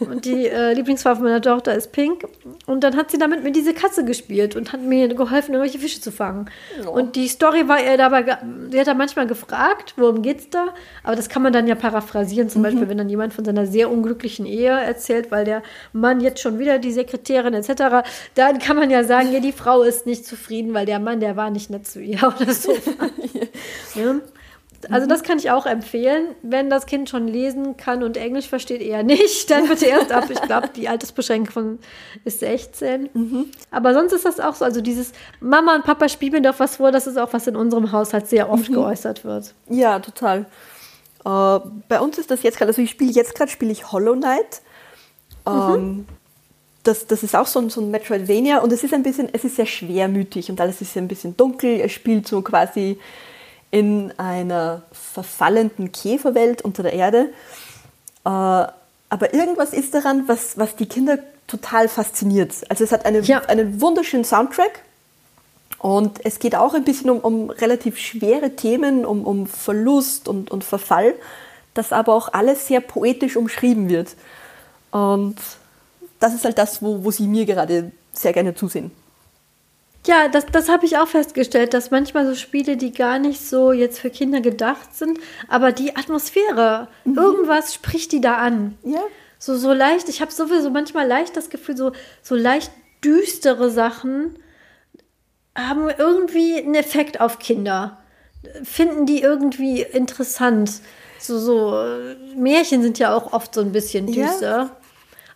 Und 0.01 0.25
die 0.25 0.49
äh, 0.49 0.73
Lieblingsfarbe 0.73 1.23
meiner 1.23 1.43
Tochter 1.43 1.75
ist 1.75 1.93
pink. 1.93 2.25
Und 2.67 2.83
dann 2.83 2.97
hat 2.97 3.11
sie 3.11 3.19
damit 3.19 3.45
mit 3.45 3.55
diese 3.55 3.75
Katze 3.75 4.05
gespielt 4.05 4.57
und 4.57 4.73
hat 4.73 4.81
mir 4.81 5.09
geholfen, 5.09 5.55
irgendwelche 5.55 5.79
Fische 5.79 6.01
zu 6.01 6.11
fangen. 6.11 6.51
Oh. 6.87 6.91
Und 6.91 7.17
die 7.17 7.29
Story 7.29 7.69
war 7.69 7.83
ihr 7.83 7.97
dabei, 7.97 8.39
sie 8.71 8.81
hat 8.81 8.87
da 8.87 8.95
manchmal 8.95 9.27
gefragt, 9.27 9.95
worum 9.97 10.23
geht's 10.23 10.49
da? 10.51 10.69
Aber 11.05 11.17
das 11.17 11.29
kann 11.29 11.43
man 11.43 11.53
dann 11.53 11.67
ja 11.67 11.75
paraphrasieren. 11.75 12.49
Zum 12.49 12.63
mhm. 12.63 12.65
Beispiel, 12.65 12.89
wenn 12.89 12.99
dann 12.99 13.09
jemand 13.09 13.35
von 13.35 13.45
seiner 13.45 13.67
sehr 13.67 13.91
unglücklichen 13.91 14.47
Ehe 14.47 14.71
erzählt, 14.71 15.31
weil 15.31 15.45
der 15.45 15.63
Mann 15.93 16.21
jetzt 16.21 16.41
schon 16.41 16.59
wieder 16.59 16.79
die 16.79 16.93
Sekretärin 16.93 17.55
etc., 17.55 18.09
dann 18.35 18.59
kann 18.59 18.77
man 18.77 18.91
ja 18.91 19.05
sagen, 19.05 19.33
ja, 19.33 19.41
die 19.41 19.53
Frau 19.53 19.83
ist 19.83 20.07
nicht 20.07 20.27
zufrieden, 20.27 20.75
weil 20.75 20.87
der 20.87 20.99
Mann, 20.99 21.21
der 21.21 21.37
war 21.37 21.51
nicht 21.51 21.71
nett 21.71 21.87
zu 21.87 22.01
ihr 22.01 22.23
oder 22.41 22.53
so. 22.53 22.73
ja. 23.95 24.17
Also 24.89 25.07
das 25.07 25.23
kann 25.23 25.39
ich 25.39 25.51
auch 25.51 25.67
empfehlen. 25.67 26.35
Wenn 26.43 26.71
das 26.71 26.87
Kind 26.87 27.11
schon 27.11 27.29
lesen 27.29 27.77
kann 27.77 28.03
und 28.03 28.17
Englisch 28.17 28.49
versteht, 28.49 28.81
eher 28.81 29.03
nicht, 29.03 29.51
dann 29.51 29.69
bitte 29.69 29.87
erst 29.87 30.11
ab. 30.13 30.25
Ich 30.31 30.41
glaube, 30.41 30.69
die 30.75 30.89
Altersbeschränkung 30.89 31.79
ist 32.25 32.41
16. 32.41 33.11
Mhm. 33.13 33.47
Aber 33.71 33.93
sonst 33.93 34.13
ist 34.13 34.25
das 34.25 34.41
auch 34.41 34.55
so. 34.55 34.65
Also 34.65 34.81
dieses 34.81 35.13
Mama 35.41 35.75
und 35.75 35.85
Papa 35.85 36.09
spielen 36.09 36.33
mir 36.33 36.43
doch 36.43 36.59
was 36.59 36.77
vor, 36.77 36.93
das 36.93 37.07
ist 37.07 37.19
auch 37.19 37.33
was 37.33 37.47
in 37.47 37.57
unserem 37.57 37.93
Haushalt 37.93 38.29
sehr 38.29 38.51
oft 38.51 38.71
mhm. 38.71 38.75
geäußert 38.75 39.25
wird. 39.25 39.55
Ja, 39.69 39.99
total. 39.99 40.47
Äh, 41.25 41.61
bei 41.89 42.01
uns 42.01 42.19
ist 42.19 42.31
das 42.31 42.43
jetzt 42.43 42.57
gerade, 42.57 42.71
also 42.71 42.81
ich 42.81 42.91
spiele 42.91 43.13
jetzt 43.13 43.35
gerade, 43.35 43.51
spiele 43.51 43.73
ich 43.73 43.93
Hollow 43.93 44.15
Knight. 44.15 44.63
Ähm, 45.47 45.73
mhm. 45.73 46.07
das, 46.85 47.07
das 47.07 47.23
ist 47.23 47.37
auch 47.37 47.47
so 47.47 47.61
ein, 47.61 47.71
so 47.71 47.81
ein 47.81 47.91
Metroidvania 47.91 48.59
und 48.59 48.73
es 48.73 48.85
ist 48.85 48.95
ein 48.95 49.03
bisschen, 49.03 49.29
es 49.33 49.45
ist 49.45 49.57
sehr 49.57 49.67
schwermütig 49.67 50.51
und 50.51 50.61
alles 50.61 50.81
ist 50.81 50.97
ein 50.97 51.09
bisschen 51.09 51.37
dunkel. 51.37 51.81
Es 51.81 51.93
spielt 51.93 52.27
so 52.27 52.41
quasi 52.41 52.99
in 53.71 54.13
einer 54.19 54.83
verfallenden 54.93 55.93
Käferwelt 55.93 56.63
unter 56.63 56.83
der 56.83 56.93
Erde. 56.93 57.31
Äh, 58.25 58.29
aber 58.29 59.35
irgendwas 59.35 59.73
ist 59.73 59.95
daran, 59.95 60.25
was, 60.27 60.59
was 60.59 60.77
die 60.77 60.87
Kinder 60.87 61.19
total 61.47 61.89
fasziniert. 61.89 62.53
Also 62.69 62.85
es 62.85 62.93
hat 62.93 63.05
eine, 63.05 63.21
ja. 63.21 63.41
einen 63.41 63.81
wunderschönen 63.81 64.25
Soundtrack 64.25 64.83
und 65.79 66.25
es 66.25 66.39
geht 66.39 66.55
auch 66.55 66.75
ein 66.75 66.85
bisschen 66.85 67.11
um, 67.11 67.19
um 67.21 67.51
relativ 67.51 67.99
schwere 67.99 68.55
Themen, 68.55 69.05
um, 69.05 69.25
um 69.25 69.47
Verlust 69.47 70.29
und, 70.29 70.51
und 70.51 70.63
Verfall, 70.63 71.15
das 71.75 71.93
aber 71.93 72.15
auch 72.15 72.33
alles 72.33 72.67
sehr 72.67 72.81
poetisch 72.81 73.37
umschrieben 73.37 73.89
wird. 73.89 74.15
Und 74.91 75.37
das 76.21 76.35
ist 76.35 76.45
halt 76.45 76.59
das, 76.59 76.83
wo, 76.83 77.05
wo 77.05 77.11
sie 77.11 77.27
mir 77.27 77.47
gerade 77.47 77.93
sehr 78.13 78.33
gerne 78.33 78.55
zusehen. 78.55 78.91
Ja, 80.07 80.29
das, 80.29 80.47
das 80.47 80.69
habe 80.69 80.87
ich 80.87 80.97
auch 80.97 81.09
festgestellt, 81.09 81.75
dass 81.75 81.91
manchmal 81.91 82.27
so 82.27 82.35
Spiele, 82.35 82.77
die 82.77 82.93
gar 82.93 83.19
nicht 83.19 83.41
so 83.47 83.73
jetzt 83.73 83.99
für 83.99 84.09
Kinder 84.11 84.41
gedacht 84.41 84.97
sind, 84.97 85.19
aber 85.49 85.73
die 85.73 85.95
Atmosphäre, 85.95 86.89
mhm. 87.05 87.19
irgendwas 87.19 87.75
spricht 87.75 88.13
die 88.13 88.21
da 88.21 88.37
an. 88.37 88.79
Ja. 88.83 89.03
So, 89.39 89.57
so 89.57 89.73
leicht, 89.73 90.09
ich 90.09 90.21
habe 90.21 90.33
sowieso 90.33 90.71
manchmal 90.71 91.07
leicht 91.07 91.37
das 91.37 91.51
Gefühl, 91.51 91.77
so, 91.77 91.93
so 92.23 92.35
leicht 92.35 92.71
düstere 93.05 93.71
Sachen 93.71 94.39
haben 95.57 95.89
irgendwie 95.99 96.57
einen 96.57 96.75
Effekt 96.75 97.21
auf 97.21 97.39
Kinder. 97.39 97.99
Finden 98.63 99.05
die 99.05 99.21
irgendwie 99.21 99.83
interessant. 99.83 100.81
So, 101.19 101.39
so 101.39 101.85
Märchen 102.37 102.83
sind 102.83 102.99
ja 102.99 103.15
auch 103.15 103.33
oft 103.33 103.55
so 103.55 103.61
ein 103.61 103.73
bisschen 103.73 104.07
düster. 104.07 104.59
Ja. 104.59 104.77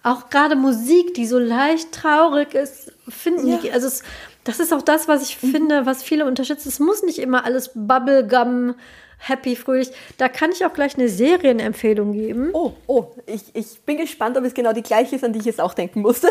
Auch 0.02 0.30
gerade 0.30 0.56
Musik, 0.56 1.14
die 1.14 1.26
so 1.26 1.38
leicht 1.38 1.92
traurig 1.92 2.54
ist, 2.54 2.92
finden 3.08 3.48
ja. 3.48 3.58
die, 3.58 3.72
also 3.72 3.86
es, 3.86 4.02
das 4.44 4.60
ist 4.60 4.72
auch 4.72 4.82
das, 4.82 5.08
was 5.08 5.22
ich 5.28 5.42
mhm. 5.42 5.50
finde, 5.50 5.86
was 5.86 6.02
viele 6.02 6.26
unterstützen. 6.26 6.68
Es 6.68 6.78
muss 6.78 7.02
nicht 7.02 7.18
immer 7.18 7.44
alles 7.44 7.70
Bubblegum, 7.74 8.74
happy, 9.18 9.56
fröhlich. 9.56 9.90
Da 10.18 10.28
kann 10.28 10.52
ich 10.52 10.64
auch 10.64 10.72
gleich 10.72 10.96
eine 10.96 11.08
Serienempfehlung 11.08 12.12
geben. 12.12 12.50
Oh, 12.52 12.72
oh, 12.86 13.06
ich, 13.26 13.42
ich 13.54 13.80
bin 13.80 13.96
gespannt, 13.96 14.36
ob 14.36 14.44
es 14.44 14.54
genau 14.54 14.72
die 14.72 14.82
gleiche 14.82 15.16
ist, 15.16 15.24
an 15.24 15.32
die 15.32 15.40
ich 15.40 15.46
jetzt 15.46 15.60
auch 15.60 15.74
denken 15.74 16.02
musste. 16.02 16.28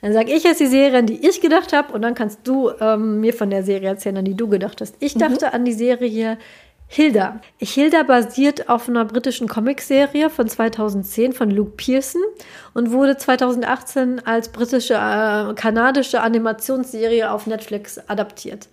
Dann 0.00 0.12
sage 0.12 0.32
ich 0.32 0.44
jetzt 0.44 0.60
die 0.60 0.66
Serie, 0.66 0.98
an 0.98 1.06
die 1.06 1.26
ich 1.26 1.40
gedacht 1.40 1.72
habe, 1.72 1.92
und 1.92 2.02
dann 2.02 2.14
kannst 2.14 2.40
du 2.44 2.70
ähm, 2.78 3.20
mir 3.20 3.32
von 3.32 3.48
der 3.48 3.62
Serie 3.62 3.88
erzählen, 3.88 4.18
an 4.18 4.24
die 4.26 4.36
du 4.36 4.48
gedacht 4.48 4.80
hast. 4.80 4.96
Ich 5.00 5.14
dachte 5.14 5.46
mhm. 5.46 5.52
an 5.52 5.64
die 5.64 5.72
Serie 5.72 6.38
Hilda. 6.86 7.40
Hilda 7.58 8.02
basiert 8.04 8.68
auf 8.68 8.88
einer 8.88 9.04
britischen 9.04 9.48
Comicserie 9.48 10.30
von 10.30 10.48
2010 10.48 11.32
von 11.32 11.50
Luke 11.50 11.72
Pearson 11.76 12.20
und 12.72 12.92
wurde 12.92 13.16
2018 13.16 14.24
als 14.26 14.50
britische, 14.50 14.94
äh, 14.94 15.54
kanadische 15.54 16.20
Animationsserie 16.20 17.30
auf 17.30 17.46
Netflix 17.46 17.98
adaptiert. 18.08 18.68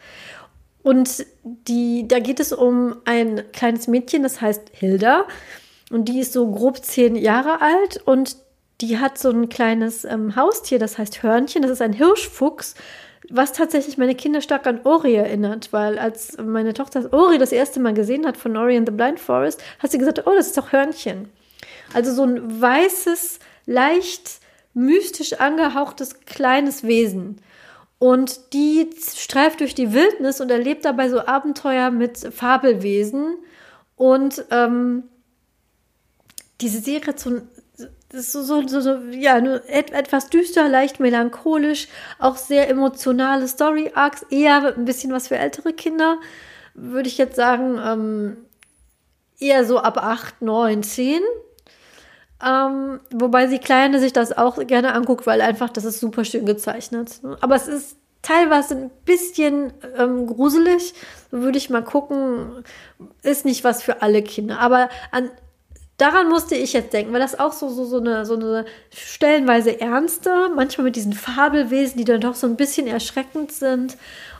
Und 0.84 1.26
die, 1.44 2.08
da 2.08 2.20
geht 2.20 2.40
es 2.40 2.54
um 2.54 2.98
ein 3.06 3.44
kleines 3.54 3.88
Mädchen, 3.88 4.24
das 4.24 4.42
heißt 4.42 4.70
Hilda. 4.72 5.26
Und 5.92 6.06
die 6.06 6.20
ist 6.20 6.34
so 6.34 6.50
grob 6.50 6.84
zehn 6.84 7.16
Jahre 7.16 7.62
alt 7.62 8.02
und 8.06 8.38
die 8.82 8.98
hat 8.98 9.18
so 9.18 9.30
ein 9.30 9.50
kleines 9.50 10.06
ähm, 10.06 10.36
Haustier, 10.36 10.80
das 10.80 10.98
heißt 10.98 11.22
Hörnchen. 11.22 11.62
Das 11.62 11.72
ist 11.72 11.82
ein 11.82 11.94
Hirschfuchs, 11.94 12.76
was 13.32 13.54
tatsächlich 13.54 13.98
meine 13.98 14.16
Kinder 14.16 14.42
stark 14.42 14.68
an 14.68 14.82
Ori 14.84 15.16
erinnert, 15.16 15.72
weil 15.72 15.98
als 15.98 16.38
meine 16.38 16.74
Tochter 16.74 17.12
Ori 17.14 17.38
das 17.38 17.52
erste 17.52 17.80
Mal 17.80 17.94
gesehen 17.94 18.26
hat 18.26 18.38
von 18.38 18.56
Ori 18.58 18.78
and 18.78 18.88
the 18.88 18.94
Blind 18.94 19.20
Forest, 19.20 19.62
hat 19.80 19.92
sie 19.92 19.98
gesagt, 19.98 20.26
oh, 20.26 20.34
das 20.36 20.48
ist 20.48 20.58
doch 20.58 20.72
Hörnchen. 20.72 21.30
Also 21.94 22.14
so 22.14 22.24
ein 22.24 22.62
weißes, 22.62 23.40
leicht 23.66 24.40
mystisch 24.74 25.34
angehauchtes 25.34 26.22
kleines 26.26 26.84
Wesen. 26.84 27.42
Und 28.00 28.54
die 28.54 28.90
streift 29.16 29.60
durch 29.60 29.76
die 29.76 29.94
Wildnis 29.94 30.42
und 30.42 30.50
erlebt 30.50 30.86
dabei 30.86 31.10
so 31.10 31.26
Abenteuer 31.26 31.92
mit 31.92 32.18
Fabelwesen. 32.18 33.36
Und 33.96 34.44
ähm, 34.50 35.04
diese 36.62 36.80
Serie 36.80 37.08
hat 37.08 37.20
so 37.20 37.42
ein 38.14 38.22
so, 38.22 38.44
so, 38.44 38.68
so, 38.68 38.82
so, 38.82 38.98
ja, 39.12 39.40
nur 39.42 39.62
et, 39.70 39.92
etwas 39.92 40.30
düster, 40.30 40.68
leicht 40.68 41.00
melancholisch, 41.00 41.88
auch 42.20 42.38
sehr 42.38 42.70
emotionale 42.70 43.48
Story-Arcs, 43.48 44.26
eher 44.30 44.76
ein 44.76 44.86
bisschen 44.86 45.12
was 45.12 45.28
für 45.28 45.38
ältere 45.38 45.74
Kinder, 45.74 46.18
würde 46.74 47.08
ich 47.08 47.18
jetzt 47.18 47.36
sagen, 47.36 47.80
ähm, 47.84 48.38
eher 49.40 49.66
so 49.66 49.80
ab 49.80 49.98
8, 49.98 50.42
9, 50.42 50.84
10. 50.84 51.22
Ähm, 52.44 53.00
wobei 53.12 53.48
die 53.48 53.60
Kleine 53.60 54.00
sich 54.00 54.14
das 54.14 54.36
auch 54.36 54.66
gerne 54.66 54.94
anguckt, 54.94 55.28
weil 55.28 55.42
einfach 55.42 55.70
das 55.70 55.86
ist 55.86 56.00
super 56.00 56.26
schön 56.26 56.46
gezeichnet. 56.46 57.20
Aber 57.42 57.56
es 57.56 57.68
ist 57.68 57.98
teilweise 58.22 58.76
ein 58.76 58.92
bisschen 59.06 59.74
ähm, 59.98 60.28
gruselig. 60.28 60.94
Würde 61.30 61.58
ich 61.58 61.70
mal 61.70 61.84
gucken. 61.84 62.64
Ist 63.22 63.46
nicht 63.46 63.64
was 63.64 63.84
für 63.84 64.02
alle 64.02 64.24
Kinder. 64.24 64.60
Aber 64.60 64.90
an, 65.12 65.30
daran 66.02 66.30
musste 66.30 66.56
ich 66.56 66.74
jetzt 66.74 66.94
denken, 66.94 67.14
weil 67.14 67.20
das 67.20 67.40
auch 67.40 67.54
so, 67.54 67.70
so, 67.70 67.86
so, 67.86 68.00
eine, 68.00 68.26
so 68.26 68.34
eine 68.34 68.66
stellenweise 68.90 69.80
ernste, 69.80 70.50
manchmal 70.56 70.86
mit 70.86 70.96
diesen 70.96 71.14
Fabelwesen, 71.14 71.98
die 71.98 72.06
dann 72.06 72.22
doch 72.22 72.34
so 72.34 72.48
ein 72.48 72.56
bisschen 72.56 72.88
erschreckend 72.88 73.52
sind 73.52 73.98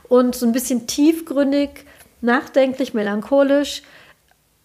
und 0.08 0.34
so 0.34 0.44
ein 0.44 0.52
bisschen 0.52 0.88
tiefgründig, 0.88 1.86
nachdenklich, 2.20 2.94
melancholisch. 2.94 3.82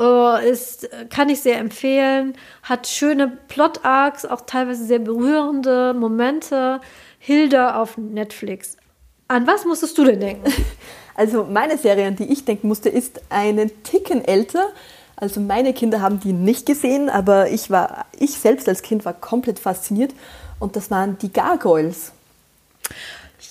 Äh, 0.02 0.50
ist, 0.50 0.90
kann 1.10 1.30
ich 1.30 1.42
sehr 1.42 1.60
empfehlen. 1.60 2.36
Hat 2.64 2.88
schöne 2.88 3.38
Plot-Arcs, 3.48 4.26
auch 4.26 4.42
teilweise 4.42 4.84
sehr 4.84 5.00
berührende 5.00 5.94
Momente. 5.94 6.82
Hilda 7.20 7.82
auf 7.82 7.98
Netflix. 7.98 8.78
An 9.28 9.46
was 9.46 9.66
musstest 9.66 9.98
du 9.98 10.04
denn 10.04 10.20
denken? 10.20 10.52
Also 11.20 11.46
meine 11.46 11.80
Serie, 11.80 12.06
an 12.06 12.16
die 12.16 12.32
ich 12.32 12.46
denken 12.46 12.68
musste, 12.68 12.90
ist 12.90 13.22
einen 13.30 13.82
Ticken 13.82 14.24
älter. 14.24 14.70
Also 15.18 15.40
meine 15.40 15.74
Kinder 15.74 16.00
haben 16.00 16.20
die 16.20 16.32
nicht 16.32 16.68
gesehen, 16.68 17.10
aber 17.10 17.50
ich 17.50 17.72
war, 17.72 18.06
ich 18.18 18.38
selbst 18.38 18.70
als 18.70 18.84
Kind 18.84 19.04
war 19.04 19.14
komplett 19.14 19.60
fasziniert. 19.60 20.14
Und 20.60 20.76
das 20.76 20.90
waren 20.92 21.18
die 21.18 21.34
Gargoyles. 21.34 22.12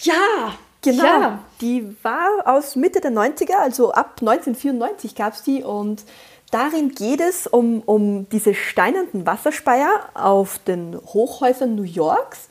Ja, 0.03 0.55
genau. 0.81 1.05
Ja. 1.05 1.39
Die 1.61 1.97
war 2.03 2.29
aus 2.45 2.77
Mitte 2.77 3.01
der 3.01 3.11
90er, 3.11 3.57
also 3.61 3.93
ab 3.93 4.17
1994 4.21 5.14
gab 5.14 5.35
es 5.35 5.43
die 5.43 5.62
und 5.62 6.05
darin 6.51 6.91
geht 6.91 7.21
es 7.21 7.47
um, 7.47 7.83
um 7.83 8.29
diese 8.31 8.55
steinernden 8.55 9.27
Wasserspeier 9.27 9.89
auf 10.14 10.59
den 10.61 10.97
Hochhäusern 10.97 11.75
New 11.75 11.83
Yorks, 11.83 12.49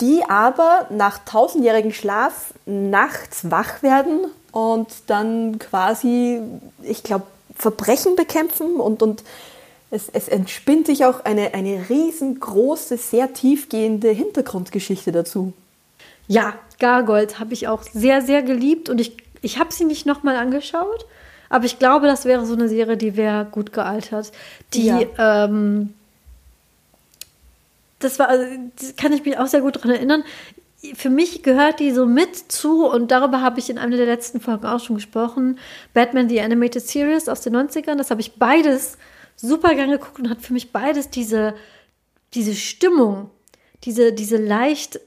die 0.00 0.22
aber 0.28 0.86
nach 0.90 1.18
tausendjährigem 1.24 1.92
Schlaf 1.92 2.54
nachts 2.64 3.50
wach 3.50 3.82
werden 3.82 4.26
und 4.52 4.88
dann 5.06 5.58
quasi, 5.58 6.40
ich 6.82 7.02
glaube, 7.02 7.26
Verbrechen 7.56 8.16
bekämpfen 8.16 8.76
und, 8.76 9.02
und 9.02 9.22
es, 9.90 10.08
es 10.12 10.28
entspinnt 10.28 10.86
sich 10.86 11.04
auch 11.04 11.24
eine, 11.24 11.54
eine 11.54 11.88
riesengroße, 11.88 12.96
sehr 12.96 13.32
tiefgehende 13.32 14.10
Hintergrundgeschichte 14.10 15.12
dazu. 15.12 15.52
Ja, 16.28 16.54
Gargold 16.78 17.38
habe 17.38 17.54
ich 17.54 17.68
auch 17.68 17.82
sehr, 17.82 18.20
sehr 18.22 18.42
geliebt 18.42 18.88
und 18.88 19.00
ich, 19.00 19.16
ich 19.42 19.58
habe 19.58 19.72
sie 19.72 19.84
nicht 19.84 20.06
nochmal 20.06 20.36
angeschaut, 20.36 21.06
aber 21.48 21.64
ich 21.64 21.78
glaube, 21.78 22.06
das 22.06 22.24
wäre 22.24 22.44
so 22.44 22.54
eine 22.54 22.68
Serie, 22.68 22.96
die 22.96 23.16
wäre 23.16 23.46
gut 23.46 23.72
gealtert. 23.72 24.32
Die, 24.74 24.86
ja. 24.86 25.44
ähm, 25.44 25.94
das 28.00 28.18
war, 28.18 28.28
also, 28.28 28.44
das 28.80 28.96
kann 28.96 29.12
ich 29.12 29.24
mich 29.24 29.38
auch 29.38 29.46
sehr 29.46 29.60
gut 29.60 29.76
daran 29.76 29.92
erinnern 29.92 30.24
für 30.94 31.10
mich 31.10 31.42
gehört 31.42 31.80
die 31.80 31.90
so 31.92 32.06
mit 32.06 32.36
zu, 32.36 32.86
und 32.86 33.10
darüber 33.10 33.40
habe 33.40 33.58
ich 33.58 33.70
in 33.70 33.78
einer 33.78 33.96
der 33.96 34.06
letzten 34.06 34.40
Folgen 34.40 34.66
auch 34.66 34.80
schon 34.80 34.96
gesprochen, 34.96 35.58
Batman 35.94 36.28
The 36.28 36.40
Animated 36.40 36.86
Series 36.86 37.28
aus 37.28 37.40
den 37.40 37.56
90ern. 37.56 37.96
Das 37.96 38.10
habe 38.10 38.20
ich 38.20 38.34
beides 38.34 38.98
super 39.36 39.74
gern 39.74 39.90
geguckt 39.90 40.18
und 40.18 40.30
hat 40.30 40.42
für 40.42 40.52
mich 40.52 40.72
beides 40.72 41.10
diese, 41.10 41.54
diese 42.34 42.54
Stimmung, 42.54 43.30
diese, 43.84 44.12
diese 44.12 44.36
leicht 44.36 45.00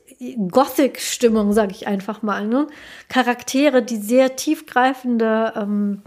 Gothic-Stimmung, 0.50 1.54
sage 1.54 1.72
ich 1.72 1.88
einfach 1.88 2.22
mal. 2.22 2.46
Ne? 2.46 2.68
Charaktere, 3.08 3.82
die 3.82 3.98
sehr 3.98 4.36
tiefgreifende 4.36 5.54
ähm, 5.56 6.02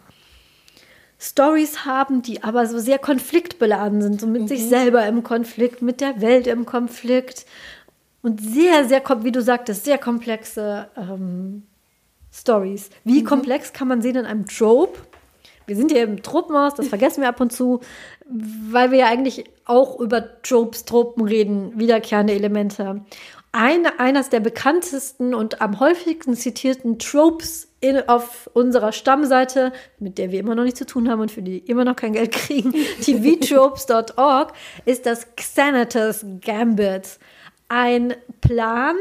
Stories 1.18 1.84
haben, 1.84 2.20
die 2.20 2.42
aber 2.42 2.66
so 2.66 2.78
sehr 2.78 2.98
konfliktbeladen 2.98 4.02
sind, 4.02 4.20
so 4.20 4.26
mit 4.26 4.42
mhm. 4.42 4.48
sich 4.48 4.66
selber 4.66 5.06
im 5.06 5.22
Konflikt, 5.22 5.80
mit 5.80 6.00
der 6.00 6.20
Welt 6.20 6.46
im 6.46 6.66
Konflikt 6.66 7.46
und 8.22 8.40
sehr, 8.40 8.84
sehr, 8.88 9.02
wie 9.22 9.32
du 9.32 9.42
sagtest, 9.42 9.84
sehr 9.84 9.98
komplexe 9.98 10.88
ähm, 10.96 11.64
Stories. 12.32 12.90
Wie 13.04 13.22
mhm. 13.22 13.26
komplex 13.26 13.72
kann 13.72 13.88
man 13.88 14.00
sehen 14.00 14.16
in 14.16 14.24
einem 14.24 14.46
Trope? 14.46 14.98
Wir 15.66 15.76
sind 15.76 15.92
hier 15.92 16.02
im 16.02 16.22
Tropenhaus, 16.22 16.74
das 16.74 16.88
vergessen 16.88 17.20
wir 17.20 17.28
ab 17.28 17.40
und 17.40 17.52
zu, 17.52 17.80
weil 18.28 18.90
wir 18.90 18.98
ja 18.98 19.06
eigentlich 19.06 19.44
auch 19.64 20.00
über 20.00 20.42
Tropes, 20.42 20.84
Tropen 20.84 21.24
reden, 21.24 21.78
wiederkehrende 21.78 22.32
Elemente. 22.32 23.04
Eine, 23.52 24.00
eines 24.00 24.30
der 24.30 24.40
bekanntesten 24.40 25.34
und 25.34 25.60
am 25.60 25.78
häufigsten 25.78 26.34
zitierten 26.34 26.98
Tropes 26.98 27.68
in, 27.80 28.08
auf 28.08 28.50
unserer 28.54 28.92
Stammseite, 28.92 29.72
mit 29.98 30.16
der 30.16 30.32
wir 30.32 30.40
immer 30.40 30.54
noch 30.54 30.64
nichts 30.64 30.78
zu 30.78 30.86
tun 30.86 31.10
haben 31.10 31.20
und 31.20 31.30
für 31.30 31.42
die 31.42 31.58
immer 31.58 31.84
noch 31.84 31.96
kein 31.96 32.14
Geld 32.14 32.32
kriegen, 32.32 32.72
tvtropes.org, 33.02 34.52
ist 34.84 35.06
das 35.06 35.36
Xanatos 35.36 36.24
Gambit 36.40 37.18
ein 37.72 38.14
Plan, 38.42 38.96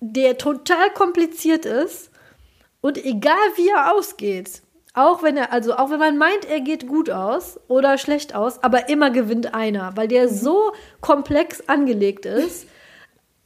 der 0.00 0.38
total 0.38 0.90
kompliziert 0.90 1.66
ist 1.66 2.10
und 2.80 3.04
egal 3.04 3.34
wie 3.56 3.68
er 3.68 3.92
ausgeht, 3.92 4.62
auch 4.94 5.22
wenn 5.22 5.36
er, 5.36 5.52
also 5.52 5.74
auch 5.74 5.90
wenn 5.90 5.98
man 5.98 6.18
meint, 6.18 6.44
er 6.44 6.60
geht 6.60 6.86
gut 6.86 7.10
aus 7.10 7.58
oder 7.66 7.98
schlecht 7.98 8.34
aus, 8.34 8.62
aber 8.62 8.88
immer 8.88 9.10
gewinnt 9.10 9.54
einer, 9.54 9.96
weil 9.96 10.06
der 10.06 10.28
so 10.28 10.72
komplex 11.00 11.68
angelegt 11.68 12.26
ist, 12.26 12.66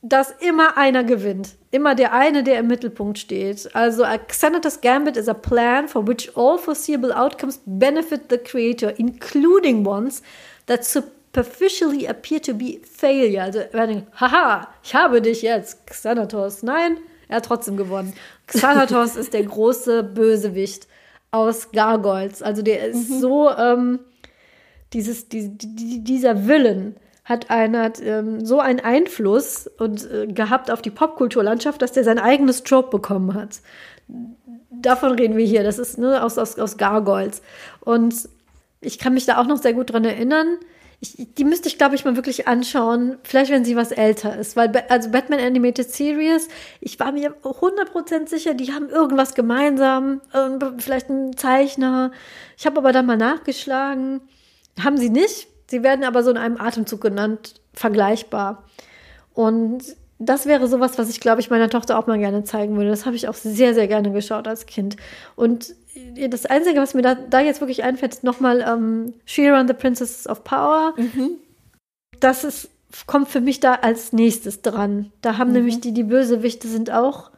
dass 0.02 0.30
immer 0.30 0.76
einer 0.76 1.02
gewinnt. 1.02 1.54
Immer 1.70 1.94
der 1.94 2.12
eine, 2.12 2.44
der 2.44 2.58
im 2.58 2.66
Mittelpunkt 2.66 3.18
steht. 3.18 3.74
Also 3.74 4.04
a 4.04 4.18
Xanatos 4.18 4.82
Gambit 4.82 5.16
is 5.16 5.28
a 5.28 5.34
plan 5.34 5.88
for 5.88 6.06
which 6.06 6.36
all 6.36 6.58
foreseeable 6.58 7.12
outcomes 7.12 7.62
benefit 7.64 8.24
the 8.28 8.36
creator, 8.36 8.92
including 8.98 9.86
ones 9.86 10.22
that 10.66 10.84
support 10.84 11.23
superficially 11.34 12.06
appear 12.06 12.40
to 12.40 12.54
be 12.54 12.80
failure. 12.84 13.42
Also, 13.42 13.60
haha, 14.20 14.68
ich 14.82 14.94
habe 14.94 15.20
dich 15.20 15.42
jetzt, 15.42 15.86
Xanatos. 15.86 16.62
Nein, 16.62 16.98
er 17.28 17.36
hat 17.36 17.46
trotzdem 17.46 17.76
gewonnen. 17.76 18.12
Xanatos 18.46 19.16
ist 19.16 19.34
der 19.34 19.42
große 19.42 20.02
Bösewicht 20.02 20.86
aus 21.30 21.72
Gargoyles. 21.72 22.42
Also, 22.42 22.62
der 22.62 22.86
ist 22.86 23.10
mhm. 23.10 23.20
so, 23.20 23.50
ähm, 23.50 24.00
dieses, 24.92 25.28
die, 25.28 25.56
die, 25.58 26.04
dieser 26.04 26.46
Willen 26.46 26.96
hat, 27.24 27.50
einen, 27.50 27.76
hat 27.76 28.00
ähm, 28.00 28.44
so 28.44 28.60
einen 28.60 28.80
Einfluss 28.80 29.66
und 29.78 30.08
äh, 30.10 30.26
gehabt 30.26 30.70
auf 30.70 30.82
die 30.82 30.90
Popkulturlandschaft, 30.90 31.82
dass 31.82 31.92
der 31.92 32.04
sein 32.04 32.18
eigenes 32.18 32.62
Trope 32.62 32.90
bekommen 32.90 33.34
hat. 33.34 33.60
Davon 34.70 35.12
reden 35.12 35.36
wir 35.36 35.46
hier. 35.46 35.64
Das 35.64 35.78
ist 35.78 35.98
ne, 35.98 36.22
aus, 36.22 36.38
aus, 36.38 36.58
aus 36.58 36.76
Gargoyles. 36.76 37.40
Und 37.80 38.28
ich 38.82 38.98
kann 38.98 39.14
mich 39.14 39.24
da 39.24 39.38
auch 39.38 39.46
noch 39.46 39.56
sehr 39.56 39.72
gut 39.72 39.92
dran 39.92 40.04
erinnern. 40.04 40.58
Ich, 41.00 41.14
die 41.36 41.44
müsste 41.44 41.68
ich, 41.68 41.78
glaube 41.78 41.94
ich, 41.94 42.04
mal 42.04 42.16
wirklich 42.16 42.48
anschauen. 42.48 43.18
Vielleicht, 43.22 43.50
wenn 43.50 43.64
sie 43.64 43.76
was 43.76 43.92
älter 43.92 44.36
ist. 44.38 44.56
Weil, 44.56 44.72
also 44.88 45.10
Batman 45.10 45.40
Animated 45.40 45.90
Series, 45.90 46.48
ich 46.80 46.98
war 47.00 47.12
mir 47.12 47.34
100% 47.42 48.28
sicher, 48.28 48.54
die 48.54 48.72
haben 48.72 48.88
irgendwas 48.88 49.34
gemeinsam. 49.34 50.20
Vielleicht 50.78 51.10
ein 51.10 51.36
Zeichner. 51.36 52.12
Ich 52.56 52.66
habe 52.66 52.78
aber 52.78 52.92
dann 52.92 53.06
mal 53.06 53.16
nachgeschlagen. 53.16 54.20
Haben 54.82 54.96
sie 54.96 55.10
nicht. 55.10 55.48
Sie 55.70 55.82
werden 55.82 56.04
aber 56.04 56.22
so 56.22 56.30
in 56.30 56.36
einem 56.36 56.60
Atemzug 56.60 57.00
genannt, 57.00 57.54
vergleichbar. 57.72 58.64
Und 59.32 59.82
das 60.18 60.46
wäre 60.46 60.68
sowas, 60.68 60.98
was 60.98 61.10
ich, 61.10 61.20
glaube 61.20 61.40
ich, 61.40 61.50
meiner 61.50 61.68
Tochter 61.68 61.98
auch 61.98 62.06
mal 62.06 62.18
gerne 62.18 62.44
zeigen 62.44 62.76
würde. 62.76 62.90
Das 62.90 63.06
habe 63.06 63.16
ich 63.16 63.28
auch 63.28 63.34
sehr, 63.34 63.74
sehr 63.74 63.88
gerne 63.88 64.12
geschaut 64.12 64.46
als 64.46 64.66
Kind. 64.66 64.96
Und 65.36 65.74
das 66.28 66.46
Einzige, 66.46 66.80
was 66.80 66.94
mir 66.94 67.02
da, 67.02 67.14
da 67.14 67.40
jetzt 67.40 67.60
wirklich 67.60 67.82
einfällt, 67.84 68.14
ist 68.14 68.24
nochmal 68.24 68.64
ähm, 68.66 69.14
Shira 69.24 69.58
and 69.58 69.68
the 69.68 69.74
Princess 69.74 70.26
of 70.26 70.44
Power. 70.44 70.94
Mhm. 70.96 71.30
Das 72.20 72.44
ist, 72.44 72.68
kommt 73.06 73.28
für 73.28 73.40
mich 73.40 73.60
da 73.60 73.74
als 73.74 74.12
nächstes 74.12 74.62
dran. 74.62 75.12
Da 75.20 75.38
haben 75.38 75.48
mhm. 75.48 75.56
nämlich 75.56 75.80
die, 75.80 75.92
die 75.92 76.04
Bösewichte 76.04 76.68
sind 76.68 76.90
auch 76.90 77.30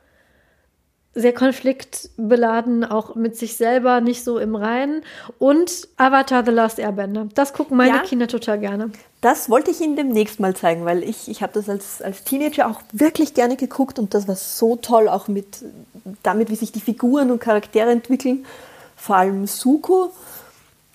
sehr 1.17 1.33
konfliktbeladen, 1.33 2.85
auch 2.85 3.15
mit 3.15 3.37
sich 3.37 3.57
selber 3.57 4.03
nicht 4.03 4.23
so 4.23 4.39
im 4.39 4.55
Reinen. 4.55 5.03
Und 5.39 5.89
Avatar 5.97 6.45
The 6.45 6.51
Last 6.51 6.79
Airbender. 6.79 7.27
Das 7.35 7.55
gucken 7.55 7.79
meine 7.79 7.97
ja, 7.97 8.03
Kinder 8.03 8.29
total 8.29 8.61
gerne. 8.61 8.91
Das 9.23 9.49
wollte 9.49 9.71
ich 9.71 9.81
Ihnen 9.81 9.97
demnächst 9.97 10.39
mal 10.41 10.55
zeigen, 10.55 10.85
weil 10.85 11.03
ich, 11.03 11.29
ich 11.29 11.43
habe 11.43 11.55
das 11.55 11.69
als, 11.71 12.03
als 12.03 12.23
Teenager 12.23 12.69
auch 12.69 12.83
wirklich 12.93 13.33
gerne 13.33 13.57
geguckt 13.57 13.99
und 13.99 14.13
das 14.13 14.29
war 14.29 14.37
so 14.37 14.77
toll, 14.77 15.09
auch 15.09 15.27
mit 15.27 15.65
damit, 16.23 16.51
wie 16.51 16.57
sich 16.57 16.71
die 16.71 16.81
Figuren 16.81 17.31
und 17.31 17.41
Charaktere 17.41 17.91
entwickeln. 17.91 18.45
Vor 18.95 19.17
allem 19.17 19.47
Suko. 19.47 20.13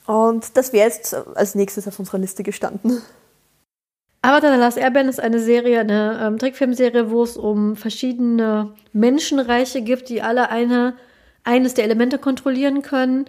Und 0.05 0.55
das 0.55 0.71
wäre 0.71 0.87
jetzt 0.87 1.15
als 1.35 1.55
nächstes 1.55 1.87
auf 1.87 1.97
unserer 1.97 2.19
Liste 2.19 2.43
gestanden. 2.43 3.01
Avatar 4.23 4.51
The 4.51 4.59
Last 4.59 4.77
Airbender 4.77 5.09
ist 5.09 5.19
eine 5.19 5.39
Serie, 5.39 5.79
eine 5.79 6.19
ähm, 6.23 6.37
Trickfilmserie, 6.37 7.09
wo 7.09 7.23
es 7.23 7.37
um 7.37 7.75
verschiedene 7.75 8.73
Menschenreiche 8.93 9.81
gibt, 9.81 10.09
die 10.09 10.21
alle 10.21 10.49
eine, 10.49 10.95
eines 11.43 11.73
der 11.73 11.85
Elemente 11.85 12.19
kontrollieren 12.19 12.83
können, 12.83 13.25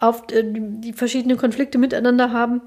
auf 0.00 0.24
äh, 0.32 0.42
die 0.44 0.92
verschiedene 0.92 1.36
Konflikte 1.36 1.78
miteinander 1.78 2.32
haben 2.32 2.62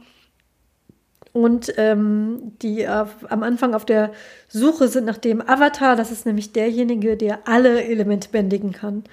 und 1.34 1.74
ähm, 1.76 2.54
die 2.62 2.82
äh, 2.82 3.06
am 3.28 3.44
Anfang 3.44 3.74
auf 3.74 3.86
der 3.86 4.14
Suche 4.48 4.88
sind 4.88 5.06
nach 5.06 5.18
dem 5.18 5.42
Avatar. 5.42 5.98
Das 5.98 6.12
ist 6.12 6.26
nämlich 6.26 6.54
derjenige, 6.54 7.18
der 7.18 7.46
alle 7.46 7.84
Elemente 7.84 8.30
bändigen 8.30 8.72
kann, 8.72 9.04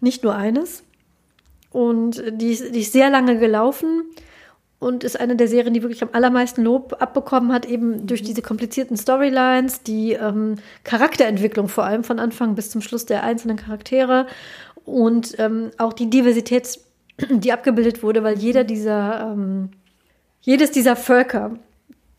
nicht 0.00 0.22
nur 0.22 0.36
eines. 0.36 0.84
Und 1.70 2.22
die, 2.30 2.56
die 2.72 2.80
ist 2.80 2.92
sehr 2.92 3.10
lange 3.10 3.38
gelaufen 3.38 4.04
und 4.80 5.02
ist 5.02 5.18
eine 5.18 5.34
der 5.34 5.48
Serien, 5.48 5.74
die 5.74 5.82
wirklich 5.82 6.02
am 6.02 6.10
allermeisten 6.12 6.62
Lob 6.62 6.96
abbekommen 7.00 7.52
hat, 7.52 7.66
eben 7.66 8.06
durch 8.06 8.22
diese 8.22 8.42
komplizierten 8.42 8.96
Storylines, 8.96 9.82
die 9.82 10.12
ähm, 10.12 10.56
Charakterentwicklung 10.84 11.68
vor 11.68 11.84
allem 11.84 12.04
von 12.04 12.20
Anfang 12.20 12.54
bis 12.54 12.70
zum 12.70 12.80
Schluss 12.80 13.04
der 13.04 13.24
einzelnen 13.24 13.56
Charaktere 13.56 14.26
und 14.84 15.38
ähm, 15.38 15.70
auch 15.78 15.92
die 15.92 16.10
Diversität, 16.10 16.78
die 17.30 17.52
abgebildet 17.52 18.02
wurde, 18.02 18.22
weil 18.22 18.38
jeder 18.38 18.62
dieser, 18.62 19.32
ähm, 19.32 19.70
jedes 20.42 20.70
dieser 20.70 20.94
Völker, 20.94 21.58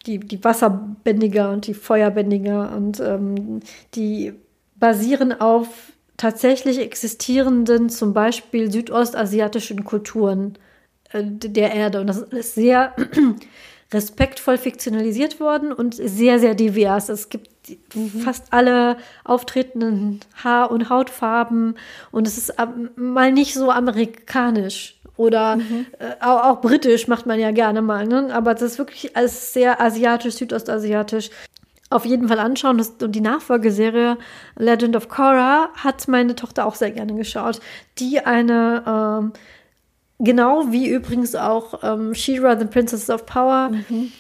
die, 0.06 0.20
die 0.20 0.44
Wasserbändiger 0.44 1.52
und 1.52 1.66
die 1.68 1.74
Feuerbändiger 1.74 2.76
und 2.76 3.00
ähm, 3.00 3.62
die 3.96 4.34
basieren 4.76 5.34
auf 5.40 5.68
tatsächlich 6.18 6.80
existierenden, 6.80 7.90
zum 7.90 8.14
Beispiel 8.14 8.70
südostasiatischen 8.72 9.86
Kulturen 9.86 10.58
der 11.14 11.74
Erde. 11.74 12.02
Und 12.02 12.08
das 12.08 12.22
ist 12.22 12.56
sehr 12.56 12.96
respektvoll 13.94 14.58
fiktionalisiert 14.58 15.40
worden 15.40 15.72
und 15.72 15.96
sehr, 15.96 16.40
sehr 16.40 16.56
divers. 16.56 17.10
Es 17.10 17.30
gibt 17.30 17.50
mhm. 17.96 18.22
fast 18.22 18.52
alle 18.52 18.98
auftretenden 19.24 20.20
Haar- 20.44 20.72
und 20.72 20.90
Hautfarben 20.90 21.76
und 22.12 22.28
es 22.28 22.38
ist 22.38 22.54
mal 22.96 23.32
nicht 23.32 23.54
so 23.54 23.72
amerikanisch. 23.72 24.96
Oder 25.18 25.58
mhm. 25.58 25.86
äh, 26.00 26.24
auch, 26.24 26.46
auch, 26.46 26.62
britisch 26.62 27.10
macht 27.10 27.26
man 27.26 27.42
ja 27.42 27.52
gerne 27.52 27.82
mal, 27.82 28.08
ne? 28.08 28.30
aber 28.32 28.54
das 28.54 28.62
ist 28.64 28.78
wirklich 28.78 29.18
alles 29.18 29.52
sehr 29.52 29.82
asiatisch, 29.82 30.36
südostasiatisch. 30.36 31.30
Auf 31.90 32.06
jeden 32.06 32.30
Fall 32.30 32.40
anschauen. 32.40 32.78
Das, 32.78 32.90
und 33.02 33.14
die 33.14 33.20
Nachfolgeserie 33.20 34.18
Legend 34.56 34.96
of 34.96 35.10
Korra 35.10 35.70
hat 35.76 36.08
meine 36.08 36.36
Tochter 36.36 36.66
auch 36.66 36.76
sehr 36.76 36.92
gerne 36.92 37.16
geschaut, 37.16 37.60
die 37.98 38.22
eine 38.22 38.84
ähm, 38.88 39.34
Genau 40.20 40.72
wie 40.72 40.90
übrigens 40.90 41.34
auch 41.34 41.82
ähm, 41.82 42.14
She-Ra, 42.14 42.60
The 42.60 42.66
Princess 42.66 43.10
of 43.10 43.26
Power, 43.26 43.70
mhm. 43.70 44.12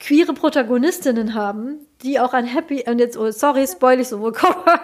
queere 0.00 0.32
Protagonistinnen 0.32 1.34
haben, 1.34 1.86
die 2.02 2.18
auch 2.18 2.32
ein 2.32 2.46
Happy, 2.46 2.84
und 2.88 2.98
jetzt, 2.98 3.18
oh, 3.18 3.30
sorry, 3.30 3.66
spoil 3.66 4.00
ich 4.00 4.08
sowohl 4.08 4.32
Cora 4.32 4.80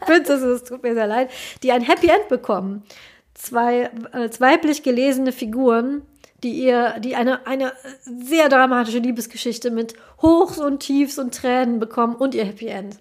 Princess, 0.00 0.42
es 0.42 0.64
tut 0.64 0.82
mir 0.82 0.92
sehr 0.92 1.06
leid, 1.06 1.30
die 1.62 1.72
ein 1.72 1.80
Happy 1.80 2.08
End 2.08 2.28
bekommen. 2.28 2.82
Zwei 3.32 3.90
äh, 4.12 4.28
weiblich 4.38 4.82
gelesene 4.82 5.32
Figuren, 5.32 6.02
die 6.42 6.52
ihr, 6.52 7.00
die 7.00 7.16
eine, 7.16 7.46
eine 7.46 7.72
sehr 8.02 8.50
dramatische 8.50 8.98
Liebesgeschichte 8.98 9.70
mit 9.70 9.94
Hochs 10.20 10.58
und 10.58 10.80
Tiefs 10.80 11.18
und 11.18 11.34
Tränen 11.34 11.80
bekommen 11.80 12.14
und 12.14 12.34
ihr 12.34 12.44
Happy 12.44 12.66
End. 12.66 12.98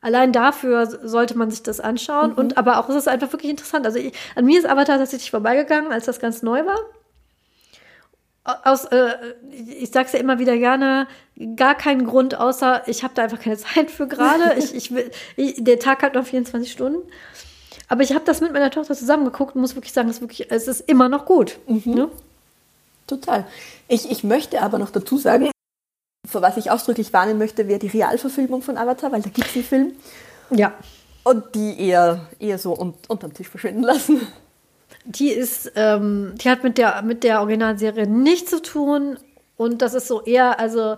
Allein 0.00 0.32
dafür 0.32 0.86
sollte 0.86 1.36
man 1.36 1.50
sich 1.50 1.62
das 1.62 1.80
anschauen. 1.80 2.32
Mhm. 2.32 2.38
Und 2.38 2.58
aber 2.58 2.78
auch 2.78 2.88
es 2.88 2.96
ist 2.96 3.08
einfach 3.08 3.32
wirklich 3.32 3.50
interessant. 3.50 3.84
Also 3.84 3.98
ich, 3.98 4.12
an 4.36 4.44
mir 4.44 4.58
ist 4.58 4.68
Avatar 4.68 4.98
tatsächlich 4.98 5.30
vorbeigegangen, 5.30 5.92
als 5.92 6.06
das 6.06 6.20
ganz 6.20 6.42
neu 6.42 6.64
war. 6.64 6.78
Aus, 8.64 8.86
äh, 8.86 9.14
ich 9.50 9.90
sag's 9.90 10.12
ja 10.12 10.20
immer 10.20 10.38
wieder 10.38 10.56
gerne, 10.56 11.06
gar 11.56 11.74
keinen 11.74 12.06
Grund, 12.06 12.34
außer 12.34 12.82
ich 12.86 13.02
habe 13.02 13.12
da 13.14 13.24
einfach 13.24 13.40
keine 13.40 13.56
Zeit 13.58 13.90
für 13.90 14.06
gerade. 14.06 14.54
ich, 14.58 14.74
ich 14.74 14.94
will, 14.94 15.10
ich, 15.36 15.56
der 15.58 15.78
Tag 15.78 16.02
hat 16.02 16.14
noch 16.14 16.24
24 16.24 16.70
Stunden. 16.70 17.02
Aber 17.88 18.02
ich 18.02 18.12
habe 18.12 18.24
das 18.24 18.40
mit 18.40 18.52
meiner 18.52 18.70
Tochter 18.70 18.94
zusammengeguckt 18.94 19.54
und 19.54 19.62
muss 19.62 19.74
wirklich 19.74 19.92
sagen, 19.92 20.08
es, 20.08 20.20
wirklich, 20.20 20.50
es 20.50 20.68
ist 20.68 20.88
immer 20.88 21.08
noch 21.08 21.24
gut. 21.26 21.58
Mhm. 21.66 21.82
Ne? 21.94 22.08
Total. 23.06 23.46
Ich, 23.88 24.10
ich 24.10 24.22
möchte 24.24 24.60
aber 24.62 24.78
noch 24.78 24.90
dazu 24.90 25.16
sagen, 25.16 25.50
vor 26.28 26.42
was 26.42 26.56
ich 26.56 26.70
ausdrücklich 26.70 27.12
warnen 27.12 27.38
möchte, 27.38 27.68
wäre 27.68 27.78
die 27.78 27.88
Realverfilmung 27.88 28.62
von 28.62 28.76
Avatar, 28.76 29.10
weil 29.10 29.22
da 29.22 29.30
gibt 29.30 29.48
es 29.48 29.54
einen 29.54 29.64
Film. 29.64 29.92
Ja. 30.50 30.74
Und 31.24 31.54
die 31.54 31.80
eher, 31.80 32.26
eher 32.38 32.58
so 32.58 32.78
un 32.78 32.94
unterm 33.08 33.34
Tisch 33.34 33.48
verschwinden 33.48 33.82
lassen. 33.82 34.20
Die 35.04 35.30
ist, 35.30 35.72
ähm, 35.74 36.34
die 36.36 36.50
hat 36.50 36.64
mit 36.64 36.78
der, 36.78 37.02
mit 37.02 37.24
der 37.24 37.40
Originalserie 37.40 38.06
nichts 38.06 38.50
zu 38.50 38.60
tun. 38.60 39.18
Und 39.56 39.82
das 39.82 39.94
ist 39.94 40.06
so 40.06 40.22
eher, 40.22 40.60
also, 40.60 40.96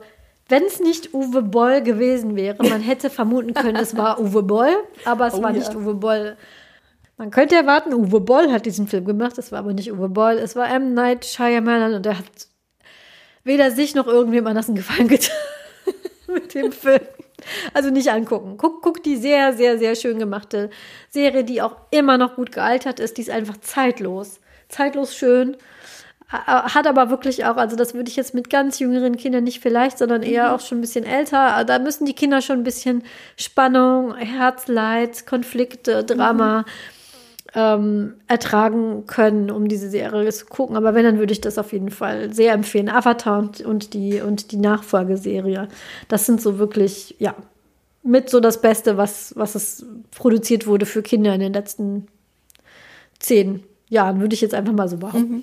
wenn 0.48 0.64
es 0.64 0.80
nicht 0.80 1.14
Uwe 1.14 1.42
Boll 1.42 1.80
gewesen 1.80 2.36
wäre, 2.36 2.62
man 2.68 2.80
hätte 2.80 3.08
vermuten 3.08 3.54
können, 3.54 3.76
es 3.76 3.96
war 3.96 4.20
Uwe 4.20 4.42
Boll, 4.42 4.76
aber 5.04 5.28
es 5.28 5.34
oh, 5.34 5.42
war 5.42 5.52
nicht 5.52 5.74
Uwe 5.74 5.94
Boll. 5.94 6.36
Man 7.16 7.30
könnte 7.30 7.54
erwarten, 7.54 7.94
Uwe 7.94 8.20
Boll 8.20 8.50
hat 8.50 8.66
diesen 8.66 8.88
Film 8.88 9.04
gemacht, 9.04 9.38
es 9.38 9.52
war 9.52 9.60
aber 9.60 9.72
nicht 9.72 9.92
Uwe 9.92 10.08
Boll, 10.08 10.38
es 10.38 10.56
war 10.56 10.68
M. 10.68 10.92
Night 10.92 11.24
Shyamalan 11.24 11.94
und 11.94 12.06
er 12.06 12.18
hat 12.18 12.24
weder 13.44 13.70
sich 13.70 13.94
noch 13.94 14.06
irgendwem 14.06 14.46
anders 14.46 14.68
einen 14.68 14.76
Gefallen 14.76 15.08
getan 15.08 15.36
mit 16.26 16.54
dem 16.54 16.72
Film. 16.72 17.00
Also 17.72 17.90
nicht 17.90 18.10
angucken. 18.10 18.56
Guck, 18.58 18.82
guck 18.82 19.02
die 19.02 19.16
sehr, 19.16 19.54
sehr, 19.54 19.78
sehr 19.78 19.94
schön 19.94 20.18
gemachte 20.18 20.70
Serie, 21.08 21.44
die 21.44 21.62
auch 21.62 21.76
immer 21.90 22.18
noch 22.18 22.36
gut 22.36 22.52
gealtert 22.52 23.00
ist. 23.00 23.16
Die 23.16 23.22
ist 23.22 23.30
einfach 23.30 23.56
zeitlos. 23.58 24.40
Zeitlos 24.68 25.14
schön. 25.14 25.56
Hat 26.28 26.86
aber 26.86 27.10
wirklich 27.10 27.44
auch, 27.46 27.56
also 27.56 27.74
das 27.74 27.94
würde 27.94 28.08
ich 28.08 28.14
jetzt 28.14 28.34
mit 28.34 28.50
ganz 28.50 28.78
jüngeren 28.78 29.16
Kindern 29.16 29.42
nicht 29.42 29.60
vielleicht, 29.60 29.98
sondern 29.98 30.22
eher 30.22 30.48
mhm. 30.48 30.54
auch 30.54 30.60
schon 30.60 30.78
ein 30.78 30.82
bisschen 30.82 31.04
älter. 31.04 31.64
Da 31.64 31.78
müssen 31.80 32.06
die 32.06 32.14
Kinder 32.14 32.40
schon 32.40 32.58
ein 32.58 32.64
bisschen 32.64 33.02
Spannung, 33.36 34.14
Herzleid, 34.14 35.26
Konflikte, 35.26 36.04
Drama. 36.04 36.60
Mhm 36.60 36.64
ähm, 37.54 38.14
ertragen 38.28 39.06
können, 39.06 39.50
um 39.50 39.68
diese 39.68 39.90
Serie 39.90 40.30
zu 40.30 40.46
gucken. 40.46 40.76
Aber 40.76 40.94
wenn, 40.94 41.04
dann 41.04 41.18
würde 41.18 41.32
ich 41.32 41.40
das 41.40 41.58
auf 41.58 41.72
jeden 41.72 41.90
Fall 41.90 42.32
sehr 42.32 42.52
empfehlen. 42.52 42.88
Avatar 42.88 43.38
und, 43.38 43.60
und, 43.60 43.94
die, 43.94 44.20
und 44.20 44.52
die 44.52 44.56
Nachfolgeserie. 44.56 45.68
Das 46.08 46.26
sind 46.26 46.40
so 46.40 46.58
wirklich, 46.58 47.16
ja, 47.18 47.34
mit 48.02 48.30
so 48.30 48.40
das 48.40 48.60
Beste, 48.60 48.96
was, 48.96 49.34
was 49.36 49.54
es 49.54 49.84
produziert 50.10 50.66
wurde 50.66 50.86
für 50.86 51.02
Kinder 51.02 51.34
in 51.34 51.40
den 51.40 51.52
letzten 51.52 52.06
zehn 53.18 53.62
Jahren, 53.88 54.20
würde 54.20 54.34
ich 54.34 54.40
jetzt 54.40 54.54
einfach 54.54 54.72
mal 54.72 54.88
so 54.88 54.96
behaupten. 54.96 55.32
Mhm. 55.32 55.42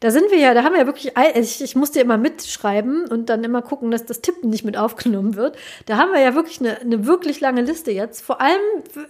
Da 0.00 0.10
sind 0.10 0.30
wir 0.30 0.38
ja, 0.38 0.52
da 0.52 0.62
haben 0.62 0.72
wir 0.72 0.80
ja 0.80 0.86
wirklich, 0.86 1.12
ich, 1.34 1.62
ich 1.62 1.74
musste 1.74 2.00
immer 2.00 2.18
mitschreiben 2.18 3.06
und 3.06 3.30
dann 3.30 3.44
immer 3.44 3.62
gucken, 3.62 3.90
dass 3.90 4.04
das 4.04 4.20
Tippen 4.20 4.50
nicht 4.50 4.64
mit 4.64 4.76
aufgenommen 4.76 5.36
wird. 5.36 5.56
Da 5.86 5.96
haben 5.96 6.12
wir 6.12 6.20
ja 6.20 6.34
wirklich 6.34 6.60
eine, 6.60 6.80
eine 6.80 7.06
wirklich 7.06 7.40
lange 7.40 7.62
Liste 7.62 7.90
jetzt, 7.92 8.20
vor 8.20 8.40
allem 8.40 8.60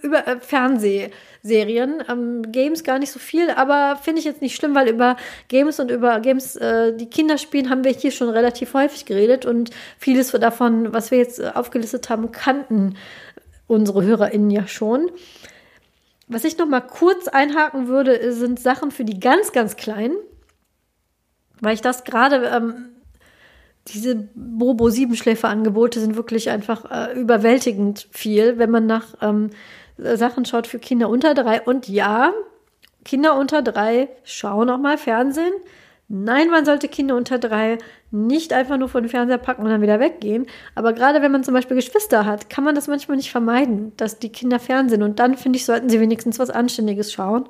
über 0.01 0.27
äh, 0.27 0.39
Fernsehserien. 0.39 2.03
Ähm, 2.09 2.51
Games 2.51 2.83
gar 2.83 2.99
nicht 2.99 3.11
so 3.11 3.19
viel, 3.19 3.49
aber 3.49 3.97
finde 4.01 4.19
ich 4.19 4.25
jetzt 4.25 4.41
nicht 4.41 4.55
schlimm, 4.55 4.75
weil 4.75 4.87
über 4.87 5.17
Games 5.49 5.79
und 5.79 5.91
über 5.91 6.19
Games, 6.21 6.55
äh, 6.55 6.95
die 6.95 7.09
Kinder 7.09 7.37
spielen, 7.37 7.69
haben 7.69 7.83
wir 7.83 7.91
hier 7.91 8.11
schon 8.11 8.29
relativ 8.29 8.73
häufig 8.73 9.05
geredet 9.05 9.45
und 9.45 9.71
vieles 9.97 10.31
davon, 10.31 10.93
was 10.93 11.11
wir 11.11 11.17
jetzt 11.17 11.39
äh, 11.39 11.51
aufgelistet 11.53 12.09
haben, 12.09 12.31
kannten 12.31 12.95
unsere 13.67 14.03
HörerInnen 14.03 14.51
ja 14.51 14.67
schon. 14.67 15.11
Was 16.29 16.43
ich 16.43 16.57
noch 16.57 16.67
mal 16.67 16.81
kurz 16.81 17.27
einhaken 17.27 17.87
würde, 17.87 18.33
sind 18.33 18.59
Sachen 18.59 18.91
für 18.91 19.03
die 19.03 19.19
ganz, 19.19 19.51
ganz 19.51 19.75
Kleinen 19.75 20.15
weil 21.61 21.73
ich 21.73 21.81
das 21.81 22.03
gerade, 22.03 22.45
ähm, 22.47 22.89
diese 23.87 24.27
Bobo 24.35 24.89
Siebenschläfer-Angebote 24.89 25.99
sind 25.99 26.15
wirklich 26.15 26.49
einfach 26.49 26.91
äh, 26.91 27.19
überwältigend 27.19 28.07
viel, 28.11 28.57
wenn 28.57 28.71
man 28.71 28.85
nach 28.85 29.15
ähm, 29.21 29.49
Sachen 29.97 30.45
schaut 30.45 30.67
für 30.67 30.79
Kinder 30.79 31.09
unter 31.09 31.33
drei. 31.33 31.61
Und 31.61 31.87
ja, 31.87 32.33
Kinder 33.05 33.37
unter 33.37 33.61
drei 33.61 34.09
schauen 34.23 34.69
auch 34.69 34.77
mal 34.77 34.97
Fernsehen. 34.97 35.53
Nein, 36.09 36.49
man 36.49 36.63
sollte 36.63 36.87
Kinder 36.87 37.15
unter 37.15 37.37
drei 37.37 37.77
nicht 38.11 38.53
einfach 38.53 38.77
nur 38.77 38.87
vor 38.87 39.01
den 39.01 39.09
Fernseher 39.09 39.37
packen 39.37 39.63
und 39.63 39.69
dann 39.69 39.81
wieder 39.81 39.99
weggehen. 39.99 40.47
Aber 40.73 40.93
gerade 40.93 41.21
wenn 41.21 41.31
man 41.31 41.43
zum 41.43 41.53
Beispiel 41.53 41.75
Geschwister 41.75 42.25
hat, 42.25 42.49
kann 42.49 42.63
man 42.63 42.75
das 42.75 42.87
manchmal 42.87 43.17
nicht 43.17 43.31
vermeiden, 43.31 43.91
dass 43.97 44.19
die 44.19 44.31
Kinder 44.31 44.59
Fernsehen. 44.59 45.03
Und 45.03 45.19
dann 45.19 45.35
finde 45.35 45.57
ich, 45.57 45.65
sollten 45.65 45.89
sie 45.89 45.99
wenigstens 45.99 46.39
was 46.39 46.49
Anständiges 46.49 47.11
schauen. 47.11 47.49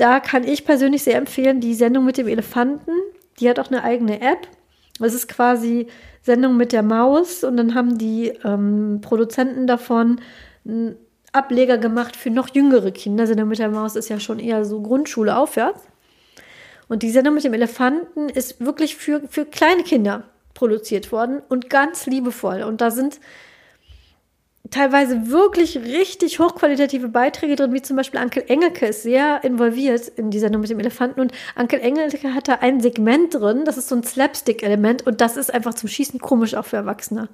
Da 0.00 0.18
kann 0.18 0.44
ich 0.44 0.64
persönlich 0.64 1.02
sehr 1.02 1.16
empfehlen, 1.16 1.60
die 1.60 1.74
Sendung 1.74 2.06
mit 2.06 2.16
dem 2.16 2.26
Elefanten. 2.26 2.90
Die 3.38 3.50
hat 3.50 3.58
auch 3.58 3.66
eine 3.66 3.84
eigene 3.84 4.22
App. 4.22 4.48
Es 4.98 5.12
ist 5.12 5.28
quasi 5.28 5.88
Sendung 6.22 6.56
mit 6.56 6.72
der 6.72 6.82
Maus 6.82 7.44
und 7.44 7.58
dann 7.58 7.74
haben 7.74 7.98
die 7.98 8.32
ähm, 8.42 9.00
Produzenten 9.02 9.66
davon 9.66 10.22
einen 10.64 10.96
Ableger 11.32 11.76
gemacht 11.76 12.16
für 12.16 12.30
noch 12.30 12.54
jüngere 12.54 12.92
Kinder. 12.92 13.26
Sendung 13.26 13.48
mit 13.48 13.58
der 13.58 13.68
Maus 13.68 13.94
ist 13.94 14.08
ja 14.08 14.18
schon 14.18 14.38
eher 14.38 14.64
so 14.64 14.80
Grundschule 14.80 15.36
aufwärts. 15.36 15.82
Und 16.88 17.02
die 17.02 17.10
Sendung 17.10 17.34
mit 17.34 17.44
dem 17.44 17.52
Elefanten 17.52 18.30
ist 18.30 18.64
wirklich 18.64 18.96
für, 18.96 19.20
für 19.28 19.44
kleine 19.44 19.82
Kinder 19.82 20.22
produziert 20.54 21.12
worden 21.12 21.42
und 21.50 21.68
ganz 21.68 22.06
liebevoll. 22.06 22.62
Und 22.62 22.80
da 22.80 22.90
sind 22.90 23.20
teilweise 24.70 25.30
wirklich 25.30 25.76
richtig 25.78 26.38
hochqualitative 26.38 27.08
Beiträge 27.08 27.56
drin, 27.56 27.72
wie 27.72 27.82
zum 27.82 27.96
Beispiel 27.96 28.20
Ankel 28.20 28.44
Engelke 28.46 28.86
ist 28.86 29.02
sehr 29.02 29.42
involviert 29.44 30.08
in 30.08 30.30
die 30.30 30.38
Sendung 30.38 30.60
mit 30.60 30.70
dem 30.70 30.80
Elefanten 30.80 31.20
und 31.20 31.32
Ankel 31.54 31.80
Engelke 31.80 32.34
hat 32.34 32.48
da 32.48 32.54
ein 32.54 32.80
Segment 32.80 33.34
drin, 33.34 33.64
das 33.64 33.76
ist 33.76 33.88
so 33.88 33.96
ein 33.96 34.04
Slapstick-Element 34.04 35.06
und 35.06 35.20
das 35.20 35.36
ist 35.36 35.52
einfach 35.52 35.74
zum 35.74 35.88
Schießen 35.88 36.20
komisch 36.20 36.54
auch 36.54 36.64
für 36.66 36.76
Erwachsene. 36.76 37.28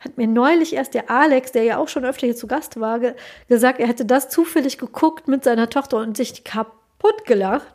Hat 0.00 0.18
mir 0.18 0.26
neulich 0.26 0.74
erst 0.74 0.94
der 0.94 1.10
Alex, 1.10 1.52
der 1.52 1.64
ja 1.64 1.78
auch 1.78 1.88
schon 1.88 2.04
öfter 2.04 2.26
hier 2.26 2.36
zu 2.36 2.46
Gast 2.46 2.78
war, 2.80 3.00
ge 3.00 3.14
gesagt, 3.48 3.80
er 3.80 3.88
hätte 3.88 4.04
das 4.04 4.28
zufällig 4.28 4.78
geguckt 4.78 5.26
mit 5.26 5.44
seiner 5.44 5.70
Tochter 5.70 5.98
und 5.98 6.16
sich 6.16 6.44
kaputt 6.44 7.24
gelacht. 7.24 7.66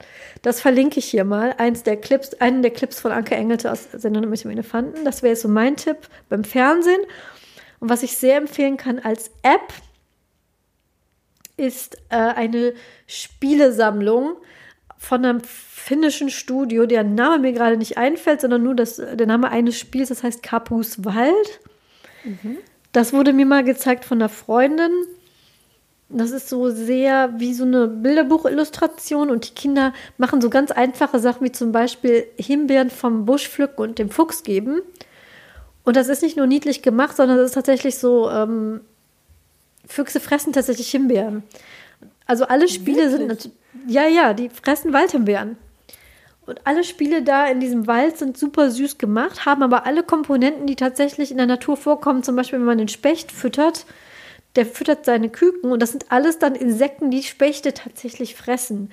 Das 0.42 0.62
verlinke 0.62 1.00
ich 1.00 1.06
hier 1.06 1.26
mal. 1.26 1.56
Eins 1.58 1.84
der 1.84 1.98
Clips, 1.98 2.34
einen 2.36 2.62
der 2.62 2.72
Clips 2.72 3.00
von 3.00 3.12
Anke 3.12 3.36
Engelte 3.36 3.72
aus 3.72 3.90
Sendung 3.92 4.30
mit 4.30 4.44
dem 4.44 4.52
Elefanten. 4.52 5.04
Das 5.04 5.24
wäre 5.24 5.34
jetzt 5.34 5.42
so 5.42 5.50
mein 5.50 5.76
Tipp 5.76 5.98
beim 6.30 6.44
Fernsehen. 6.44 7.02
Und 7.82 7.90
was 7.90 8.04
ich 8.04 8.16
sehr 8.16 8.38
empfehlen 8.38 8.78
kann 8.78 9.00
als 9.00 9.32
App, 9.42 9.74
ist 11.58 11.98
äh, 12.10 12.16
eine 12.16 12.74
Spielesammlung 13.08 14.38
von 14.98 15.26
einem 15.26 15.42
finnischen 15.42 16.30
Studio, 16.30 16.86
deren 16.86 17.16
Name 17.16 17.40
mir 17.40 17.54
gerade 17.54 17.76
nicht 17.76 17.98
einfällt, 17.98 18.42
sondern 18.42 18.64
nur 18.64 18.76
das, 18.76 18.96
der 18.98 19.26
Name 19.26 19.50
eines 19.50 19.78
Spiels, 19.78 20.10
das 20.10 20.24
heißt 20.24 20.44
Kapus 20.44 21.04
Wald. 21.04 21.60
Mhm. 22.24 22.58
Das 22.92 23.14
wurde 23.14 23.34
mir 23.34 23.48
mal 23.48 23.64
gezeigt 23.64 24.06
von 24.06 24.20
einer 24.20 24.30
Freundin. 24.30 24.92
Das 26.10 26.32
ist 26.32 26.50
so 26.50 26.70
sehr 26.70 27.34
wie 27.38 27.54
so 27.54 27.64
eine 27.64 27.88
Bilderbuchillustration 27.88 29.32
und 29.32 29.50
die 29.50 29.56
Kinder 29.56 29.94
machen 30.18 30.40
so 30.40 30.52
ganz 30.52 30.70
einfache 30.70 31.20
Sachen 31.20 31.46
wie 31.46 31.52
zum 31.52 31.72
Beispiel 31.72 32.28
Himbeeren 32.38 32.92
vom 32.92 33.26
Busch 33.26 33.50
pflücken 33.50 33.82
und 33.82 33.98
dem 33.98 34.12
Fuchs 34.12 34.44
geben. 34.44 34.82
Und 35.84 35.96
das 35.96 36.10
ist 36.10 36.22
nicht 36.22 36.38
nur 36.38 36.48
niedlich 36.48 36.82
gemacht, 36.82 37.16
sondern 37.16 37.40
es 37.40 37.48
ist 37.48 37.54
tatsächlich 37.54 37.98
so, 37.98 38.30
ähm, 38.30 38.82
Füchse 39.88 40.20
fressen 40.20 40.54
tatsächlich 40.54 40.90
Himbeeren. 40.92 41.44
Also 42.26 42.46
alle 42.46 42.68
Spiele 42.68 43.12
Wirklich? 43.12 43.42
sind, 43.42 43.54
ja, 43.88 44.08
ja, 44.08 44.34
die 44.34 44.50
fressen 44.50 44.94
Waldhimbeeren. 44.94 45.58
Und 46.46 46.66
alle 46.66 46.84
Spiele 46.84 47.22
da 47.22 47.48
in 47.48 47.60
diesem 47.60 47.88
Wald 47.88 48.18
sind 48.18 48.38
super 48.38 48.72
süß 48.72 48.98
gemacht, 48.98 49.46
haben 49.46 49.64
aber 49.64 49.86
alle 49.86 50.04
Komponenten, 50.04 50.66
die 50.66 50.76
tatsächlich 50.76 51.32
in 51.32 51.38
der 51.38 51.46
Natur 51.46 51.78
vorkommen. 51.78 52.24
Zum 52.24 52.36
Beispiel, 52.36 52.60
wenn 52.60 52.66
man 52.66 52.78
den 52.78 52.88
Specht 52.88 53.32
füttert, 53.32 53.86
der 54.56 54.66
füttert 54.66 55.06
seine 55.06 55.30
Küken 55.30 55.72
und 55.72 55.82
das 55.82 55.92
sind 55.92 56.12
alles 56.12 56.40
dann 56.40 56.56
Insekten, 56.56 57.12
die 57.12 57.24
Spechte 57.24 57.74
tatsächlich 57.74 58.36
fressen. 58.36 58.92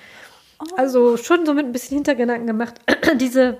Oh. 0.61 0.77
Also 0.77 1.17
schon 1.17 1.47
so 1.47 1.55
mit 1.55 1.65
ein 1.65 1.73
bisschen 1.73 1.97
Hintergedanken 1.97 2.47
gemacht. 2.47 2.75
Diese 3.17 3.59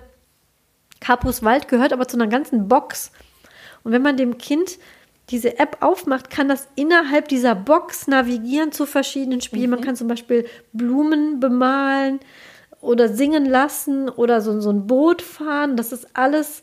Capus 1.01 1.43
Wald 1.43 1.69
gehört 1.69 1.93
aber 1.93 2.09
zu 2.09 2.17
einer 2.17 2.27
ganzen 2.27 2.69
Box. 2.69 3.13
Und 3.85 3.93
wenn 3.93 4.03
man 4.03 4.17
dem 4.17 4.39
Kind 4.39 4.79
diese 5.31 5.59
App 5.59 5.79
aufmacht, 5.81 6.31
kann 6.31 6.49
das 6.49 6.69
innerhalb 6.75 7.29
dieser 7.29 7.55
Box 7.55 8.07
navigieren 8.07 8.73
zu 8.73 8.87
verschiedenen 8.87 9.41
Spielen. 9.41 9.65
Mhm. 9.65 9.77
Man 9.77 9.81
kann 9.83 9.97
zum 9.97 10.09
Beispiel 10.09 10.47
Blumen 10.73 11.41
bemalen 11.41 12.21
oder 12.81 13.09
singen 13.09 13.45
lassen 13.45 14.09
oder 14.09 14.41
so, 14.41 14.61
so 14.61 14.71
ein 14.71 14.87
Boot 14.87 15.23
fahren. 15.23 15.77
Das 15.77 15.93
ist 15.93 16.09
alles 16.15 16.63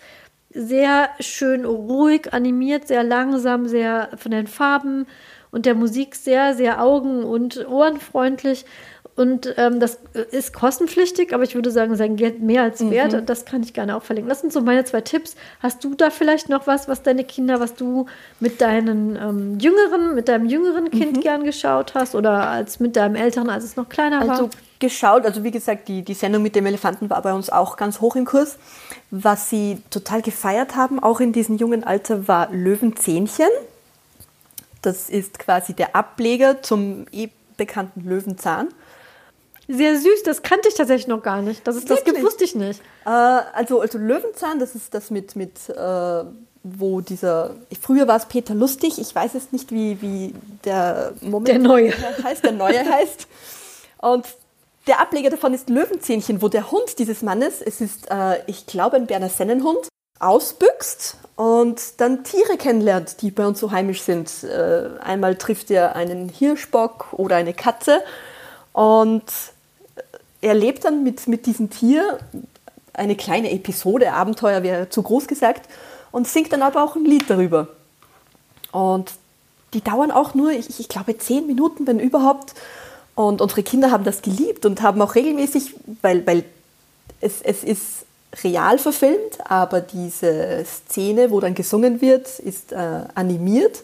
sehr 0.49 1.09
schön 1.19 1.65
ruhig 1.65 2.33
animiert, 2.33 2.87
sehr 2.87 3.03
langsam, 3.03 3.67
sehr 3.67 4.09
von 4.15 4.31
den 4.31 4.47
Farben 4.47 5.05
und 5.51 5.65
der 5.65 5.75
Musik 5.75 6.15
sehr, 6.15 6.55
sehr 6.55 6.81
augen- 6.81 7.23
und 7.23 7.67
ohrenfreundlich. 7.67 8.65
Und 9.15 9.53
ähm, 9.55 9.79
das 9.79 9.99
ist 10.31 10.51
kostenpflichtig, 10.51 11.33
aber 11.33 11.43
ich 11.43 11.55
würde 11.55 11.71
sagen, 11.71 11.95
sein 11.95 12.17
Geld 12.17 12.41
mehr 12.41 12.63
als 12.63 12.81
wert. 12.89 13.13
Mhm. 13.13 13.25
Das 13.25 13.45
kann 13.45 13.63
ich 13.63 13.73
gerne 13.73 13.95
auch 13.95 14.03
verlinken. 14.03 14.27
Das 14.27 14.41
sind 14.41 14.51
so 14.51 14.59
meine 14.59 14.83
zwei 14.83 14.99
Tipps. 14.99 15.35
Hast 15.61 15.85
du 15.85 15.95
da 15.95 16.09
vielleicht 16.09 16.49
noch 16.49 16.67
was, 16.67 16.89
was 16.89 17.01
deine 17.01 17.23
Kinder, 17.23 17.61
was 17.61 17.75
du 17.75 18.07
mit 18.41 18.59
deinen 18.59 19.15
ähm, 19.15 19.57
jüngeren, 19.57 20.15
mit 20.15 20.27
deinem 20.27 20.47
jüngeren 20.47 20.91
Kind 20.91 21.15
mhm. 21.17 21.21
gern 21.21 21.43
geschaut 21.45 21.95
hast 21.95 22.13
oder 22.13 22.49
als 22.49 22.81
mit 22.81 22.97
deinem 22.97 23.15
älteren, 23.15 23.49
als 23.49 23.63
es 23.63 23.77
noch 23.77 23.87
kleiner 23.87 24.17
also, 24.17 24.27
war? 24.27 24.37
Also 24.37 24.49
geschaut, 24.79 25.25
also 25.25 25.45
wie 25.45 25.51
gesagt, 25.51 25.87
die, 25.87 26.01
die 26.01 26.13
Sendung 26.13 26.43
mit 26.43 26.53
dem 26.57 26.65
Elefanten 26.65 27.09
war 27.09 27.21
bei 27.21 27.33
uns 27.33 27.49
auch 27.49 27.77
ganz 27.77 28.01
hoch 28.01 28.17
im 28.17 28.25
Kurs. 28.25 28.57
Was 29.11 29.49
sie 29.49 29.81
total 29.91 30.23
gefeiert 30.23 30.75
haben, 30.75 31.01
auch 31.01 31.21
in 31.21 31.31
diesem 31.31 31.55
jungen 31.55 31.85
Alter, 31.85 32.27
war 32.27 32.51
Löwenzähnchen. 32.51 33.47
Das 34.81 35.09
ist 35.09 35.39
quasi 35.39 35.73
der 35.73 35.95
Ableger 35.95 36.61
zum 36.61 37.05
eh 37.13 37.29
bekannten 37.55 38.01
Löwenzahn. 38.01 38.67
Sehr 39.67 39.99
süß, 39.99 40.23
das 40.23 40.41
kannte 40.41 40.69
ich 40.69 40.75
tatsächlich 40.75 41.07
noch 41.07 41.23
gar 41.23 41.41
nicht. 41.41 41.65
Das, 41.67 41.75
ist, 41.75 41.89
das 41.89 42.03
gibt, 42.03 42.21
wusste 42.21 42.43
ich 42.43 42.55
nicht. 42.55 42.81
Äh, 43.05 43.09
also, 43.09 43.81
also 43.81 43.97
Löwenzahn, 43.97 44.59
das 44.59 44.75
ist 44.75 44.93
das 44.93 45.09
mit, 45.09 45.35
mit 45.35 45.69
äh, 45.69 46.23
wo 46.63 47.01
dieser, 47.01 47.55
früher 47.79 48.07
war 48.07 48.17
es 48.17 48.25
Peter 48.25 48.55
Lustig, 48.55 48.99
ich 48.99 49.13
weiß 49.13 49.33
jetzt 49.33 49.53
nicht, 49.53 49.71
wie, 49.71 50.01
wie 50.01 50.33
der 50.65 51.13
Moment 51.21 51.47
der 51.47 51.59
neue 51.59 51.93
heißt, 52.23 52.43
der 52.43 52.51
neue 52.51 52.83
heißt. 52.83 53.27
Und 53.99 54.25
der 54.87 54.99
Ableger 54.99 55.29
davon 55.29 55.53
ist 55.53 55.69
Löwenzähnchen, 55.69 56.41
wo 56.41 56.47
der 56.47 56.71
Hund 56.71 56.99
dieses 56.99 57.21
Mannes, 57.21 57.61
es 57.61 57.81
ist, 57.81 58.09
äh, 58.11 58.41
ich 58.47 58.65
glaube, 58.65 58.97
ein 58.97 59.07
Berner 59.07 59.29
Sennenhund, 59.29 59.87
ausbüchst 60.19 61.17
und 61.35 61.99
dann 61.99 62.23
Tiere 62.23 62.57
kennenlernt, 62.57 63.21
die 63.21 63.31
bei 63.31 63.45
uns 63.45 63.59
so 63.59 63.71
heimisch 63.71 64.01
sind. 64.01 64.43
Äh, 64.43 64.89
einmal 65.01 65.35
trifft 65.35 65.69
er 65.71 65.95
einen 65.95 66.29
Hirschbock 66.29 67.13
oder 67.13 67.35
eine 67.35 67.53
Katze 67.53 68.01
und 68.71 69.23
er 70.45 70.53
lebt 70.53 70.85
dann 70.85 71.03
mit, 71.03 71.27
mit 71.27 71.47
diesem 71.47 71.71
Tier 71.71 72.19
eine 72.93 73.15
kleine 73.15 73.51
Episode, 73.51 74.13
Abenteuer 74.13 74.61
wäre 74.61 74.89
zu 74.89 75.01
groß 75.01 75.27
gesagt, 75.27 75.67
und 76.11 76.27
singt 76.27 76.53
dann 76.53 76.61
aber 76.61 76.83
auch 76.83 76.95
ein 76.95 77.03
Lied 77.03 77.27
darüber. 77.27 77.67
Und 78.71 79.11
die 79.73 79.81
dauern 79.81 80.11
auch 80.11 80.35
nur, 80.35 80.51
ich, 80.51 80.79
ich 80.79 80.87
glaube, 80.87 81.17
zehn 81.17 81.47
Minuten, 81.47 81.87
wenn 81.87 81.99
überhaupt. 81.99 82.53
Und 83.15 83.41
unsere 83.41 83.63
Kinder 83.63 83.89
haben 83.89 84.03
das 84.03 84.21
geliebt 84.21 84.67
und 84.67 84.83
haben 84.83 85.01
auch 85.01 85.15
regelmäßig, 85.15 85.73
weil, 86.03 86.25
weil 86.27 86.43
es, 87.21 87.41
es 87.41 87.63
ist 87.63 88.05
real 88.43 88.77
verfilmt, 88.77 89.39
aber 89.45 89.81
diese 89.81 90.63
Szene, 90.63 91.31
wo 91.31 91.39
dann 91.39 91.55
gesungen 91.55 92.01
wird, 92.01 92.37
ist 92.37 92.71
äh, 92.71 93.01
animiert. 93.15 93.81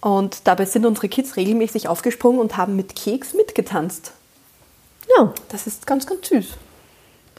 Und 0.00 0.48
dabei 0.48 0.64
sind 0.64 0.86
unsere 0.86 1.08
Kids 1.08 1.36
regelmäßig 1.36 1.86
aufgesprungen 1.86 2.40
und 2.40 2.56
haben 2.56 2.74
mit 2.74 2.96
Keks 2.96 3.32
mitgetanzt. 3.32 4.12
Ja. 5.16 5.34
Das 5.48 5.66
ist 5.66 5.86
ganz, 5.86 6.06
ganz 6.06 6.28
süß. 6.28 6.54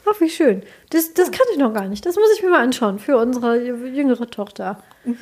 Ach, 0.08 0.20
wie 0.20 0.30
schön. 0.30 0.62
Das, 0.90 1.14
das 1.14 1.30
kann 1.30 1.46
ich 1.52 1.58
noch 1.58 1.74
gar 1.74 1.88
nicht. 1.88 2.06
Das 2.06 2.16
muss 2.16 2.30
ich 2.36 2.42
mir 2.42 2.50
mal 2.50 2.62
anschauen 2.62 2.98
für 2.98 3.16
unsere 3.16 3.60
jüngere 3.60 4.30
Tochter. 4.30 4.82
Mhm. 5.04 5.18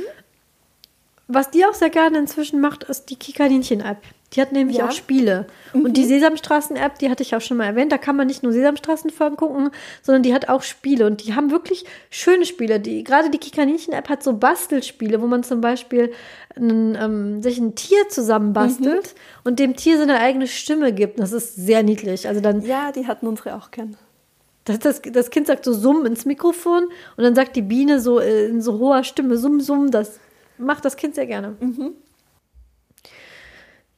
Was 1.26 1.50
die 1.50 1.64
auch 1.64 1.72
sehr 1.72 1.90
gerne 1.90 2.18
inzwischen 2.18 2.60
macht, 2.60 2.84
ist 2.84 3.06
die 3.06 3.16
Kikaninchen-App. 3.16 4.02
Die 4.34 4.40
hat 4.40 4.52
nämlich 4.52 4.78
ja. 4.78 4.86
auch 4.88 4.92
Spiele. 4.92 5.46
Mhm. 5.72 5.84
Und 5.84 5.96
die 5.96 6.04
Sesamstraßen-App, 6.04 6.98
die 6.98 7.10
hatte 7.10 7.22
ich 7.22 7.36
auch 7.36 7.40
schon 7.40 7.56
mal 7.56 7.66
erwähnt, 7.66 7.92
da 7.92 7.98
kann 7.98 8.16
man 8.16 8.26
nicht 8.26 8.42
nur 8.42 8.52
Sesamstraßen-Folgen 8.52 9.36
gucken, 9.36 9.70
sondern 10.02 10.22
die 10.22 10.34
hat 10.34 10.48
auch 10.48 10.62
Spiele. 10.62 11.06
Und 11.06 11.24
die 11.24 11.34
haben 11.34 11.50
wirklich 11.50 11.84
schöne 12.10 12.44
Spiele. 12.44 12.80
Die, 12.80 13.04
gerade 13.04 13.30
die 13.30 13.38
Kikaninchen-App 13.38 14.08
hat 14.08 14.22
so 14.22 14.34
Bastelspiele, 14.34 15.22
wo 15.22 15.26
man 15.26 15.44
zum 15.44 15.60
Beispiel 15.60 16.12
einen, 16.56 16.96
ähm, 16.96 17.42
sich 17.42 17.58
ein 17.58 17.74
Tier 17.74 18.08
zusammenbastelt 18.08 19.14
mhm. 19.14 19.40
und 19.44 19.58
dem 19.58 19.76
Tier 19.76 19.98
seine 19.98 20.18
eigene 20.18 20.46
Stimme 20.46 20.92
gibt. 20.92 21.20
Das 21.20 21.32
ist 21.32 21.54
sehr 21.54 21.82
niedlich. 21.82 22.26
Also 22.26 22.40
dann, 22.40 22.62
ja, 22.62 22.92
die 22.92 23.06
hatten 23.06 23.26
unsere 23.26 23.54
auch 23.54 23.70
gern. 23.70 23.96
Das, 24.64 24.78
das, 24.78 25.02
das 25.02 25.30
Kind 25.30 25.46
sagt 25.46 25.64
so 25.64 25.74
Summ 25.74 26.06
ins 26.06 26.24
Mikrofon 26.24 26.84
und 27.16 27.24
dann 27.24 27.34
sagt 27.34 27.54
die 27.54 27.62
Biene 27.62 28.00
so 28.00 28.18
äh, 28.18 28.46
in 28.46 28.62
so 28.62 28.78
hoher 28.78 29.04
Stimme 29.04 29.36
Summ, 29.36 29.60
Summ. 29.60 29.90
Das 29.90 30.18
macht 30.56 30.84
das 30.84 30.96
Kind 30.96 31.14
sehr 31.14 31.26
gerne. 31.26 31.56
Mhm. 31.60 31.92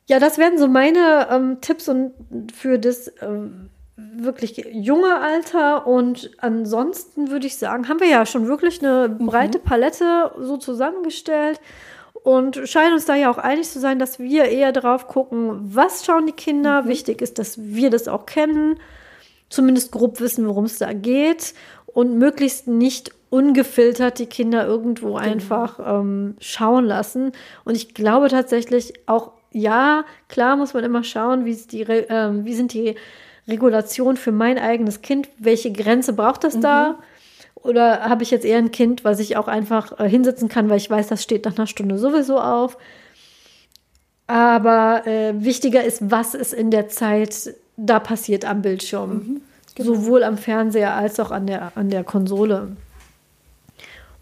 Ja, 0.08 0.20
das 0.20 0.38
wären 0.38 0.56
so 0.56 0.68
meine 0.68 1.28
ähm, 1.30 1.60
Tipps 1.60 1.88
und 1.88 2.14
für 2.54 2.78
das 2.78 3.12
ähm, 3.20 3.70
wirklich 3.96 4.64
junge 4.72 5.20
Alter. 5.20 5.86
Und 5.86 6.30
ansonsten 6.38 7.30
würde 7.30 7.46
ich 7.46 7.56
sagen, 7.56 7.88
haben 7.88 8.00
wir 8.00 8.08
ja 8.08 8.24
schon 8.24 8.46
wirklich 8.46 8.82
eine 8.82 9.08
mhm. 9.08 9.26
breite 9.26 9.58
Palette 9.58 10.32
so 10.38 10.56
zusammengestellt 10.56 11.60
und 12.22 12.60
scheinen 12.68 12.94
uns 12.94 13.04
da 13.04 13.14
ja 13.14 13.30
auch 13.30 13.38
einig 13.38 13.68
zu 13.68 13.80
sein, 13.80 13.98
dass 13.98 14.18
wir 14.18 14.44
eher 14.44 14.72
drauf 14.72 15.08
gucken, 15.08 15.60
was 15.62 16.04
schauen 16.04 16.26
die 16.26 16.32
Kinder. 16.32 16.82
Mhm. 16.82 16.88
Wichtig 16.88 17.22
ist, 17.22 17.38
dass 17.38 17.58
wir 17.58 17.90
das 17.90 18.08
auch 18.08 18.26
kennen, 18.26 18.78
zumindest 19.48 19.92
grob 19.92 20.20
wissen, 20.20 20.46
worum 20.46 20.64
es 20.64 20.78
da 20.78 20.92
geht 20.92 21.54
und 21.86 22.18
möglichst 22.18 22.68
nicht 22.68 23.12
ungefiltert 23.30 24.18
die 24.18 24.26
Kinder 24.26 24.66
irgendwo 24.66 25.14
genau. 25.14 25.18
einfach 25.18 25.78
ähm, 25.84 26.36
schauen 26.38 26.84
lassen. 26.84 27.32
Und 27.64 27.76
ich 27.76 27.94
glaube 27.94 28.28
tatsächlich 28.28 28.92
auch 29.06 29.32
ja, 29.56 30.04
klar 30.28 30.56
muss 30.56 30.74
man 30.74 30.84
immer 30.84 31.02
schauen, 31.02 31.46
wie, 31.46 31.54
die, 31.54 31.82
äh, 31.82 32.30
wie 32.44 32.54
sind 32.54 32.74
die 32.74 32.94
Regulationen 33.48 34.16
für 34.16 34.32
mein 34.32 34.58
eigenes 34.58 35.00
Kind, 35.00 35.28
welche 35.38 35.72
Grenze 35.72 36.12
braucht 36.12 36.44
das 36.44 36.56
mhm. 36.56 36.60
da? 36.60 36.98
Oder 37.54 38.02
habe 38.08 38.22
ich 38.22 38.30
jetzt 38.30 38.44
eher 38.44 38.58
ein 38.58 38.70
Kind, 38.70 39.02
was 39.02 39.18
ich 39.18 39.36
auch 39.36 39.48
einfach 39.48 39.98
äh, 39.98 40.08
hinsetzen 40.08 40.48
kann, 40.48 40.68
weil 40.68 40.76
ich 40.76 40.90
weiß, 40.90 41.08
das 41.08 41.22
steht 41.22 41.46
nach 41.46 41.56
einer 41.56 41.66
Stunde 41.66 41.96
sowieso 41.96 42.38
auf? 42.38 42.76
Aber 44.26 45.06
äh, 45.06 45.32
wichtiger 45.36 45.82
ist, 45.82 46.10
was 46.10 46.34
ist 46.34 46.52
in 46.52 46.70
der 46.70 46.88
Zeit 46.88 47.54
da 47.76 47.98
passiert 47.98 48.44
am 48.44 48.62
Bildschirm. 48.62 49.10
Mhm, 49.10 49.40
genau. 49.74 49.94
Sowohl 49.94 50.22
am 50.22 50.36
Fernseher 50.36 50.94
als 50.94 51.18
auch 51.18 51.30
an 51.30 51.46
der, 51.46 51.72
an 51.76 51.88
der 51.88 52.04
Konsole. 52.04 52.76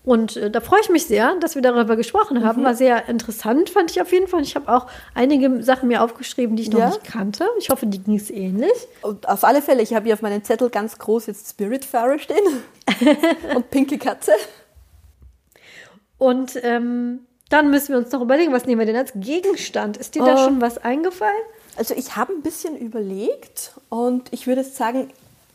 Und 0.05 0.36
äh, 0.36 0.51
da 0.51 0.60
freue 0.60 0.81
ich 0.82 0.90
mich 0.90 1.06
sehr, 1.06 1.35
dass 1.36 1.55
wir 1.55 1.62
darüber 1.62 1.97
gesprochen 1.97 2.44
haben. 2.44 2.60
Mhm. 2.60 2.66
War 2.66 2.74
sehr 2.74 3.09
interessant, 3.09 3.70
fand 3.70 3.90
ich 3.90 4.02
auf 4.02 4.12
jeden 4.12 4.28
Fall. 4.28 4.43
Ich 4.43 4.55
habe 4.55 4.70
auch 4.70 4.86
einige 5.14 5.62
Sachen 5.62 5.89
mir 5.89 6.02
aufgeschrieben, 6.02 6.56
die 6.56 6.64
ich 6.64 6.70
noch 6.70 6.81
ja. 6.81 6.89
nicht 6.89 7.05
kannte. 7.05 7.47
Ich 7.59 7.70
hoffe, 7.70 7.86
die 7.86 7.98
ging 7.98 8.16
es 8.16 8.31
ähnlich. 8.31 8.72
Und 9.01 9.28
auf 9.28 9.44
alle 9.44 9.62
Fälle, 9.62 9.82
ich 9.82 9.94
habe 9.94 10.05
hier 10.05 10.14
auf 10.14 10.22
meinem 10.22 10.44
Zettel 10.44 10.68
ganz 10.68 10.98
groß 10.98 11.26
jetzt 11.26 11.48
Spiritfarer 11.51 12.18
stehen 12.18 12.36
und 13.55 13.70
pinke 13.70 13.97
Katze. 13.97 14.32
Und 16.18 16.59
ähm, 16.62 17.20
dann 17.48 17.70
müssen 17.70 17.90
wir 17.90 17.98
uns 17.98 18.12
noch 18.12 18.20
überlegen, 18.20 18.52
was 18.52 18.66
nehmen 18.66 18.81
wir 18.81 18.86
denn 18.86 18.97
als 18.97 19.12
Gegenstand? 19.14 19.97
Ist 19.97 20.14
dir 20.14 20.22
oh. 20.22 20.26
da 20.26 20.36
schon 20.36 20.60
was 20.60 20.76
eingefallen? 20.78 21.35
Also 21.76 21.94
ich 21.94 22.14
habe 22.14 22.32
ein 22.35 22.43
bisschen 22.43 22.76
überlegt 22.76 23.72
und 23.89 24.32
ich 24.32 24.47
würde 24.47 24.64
sagen, 24.64 25.09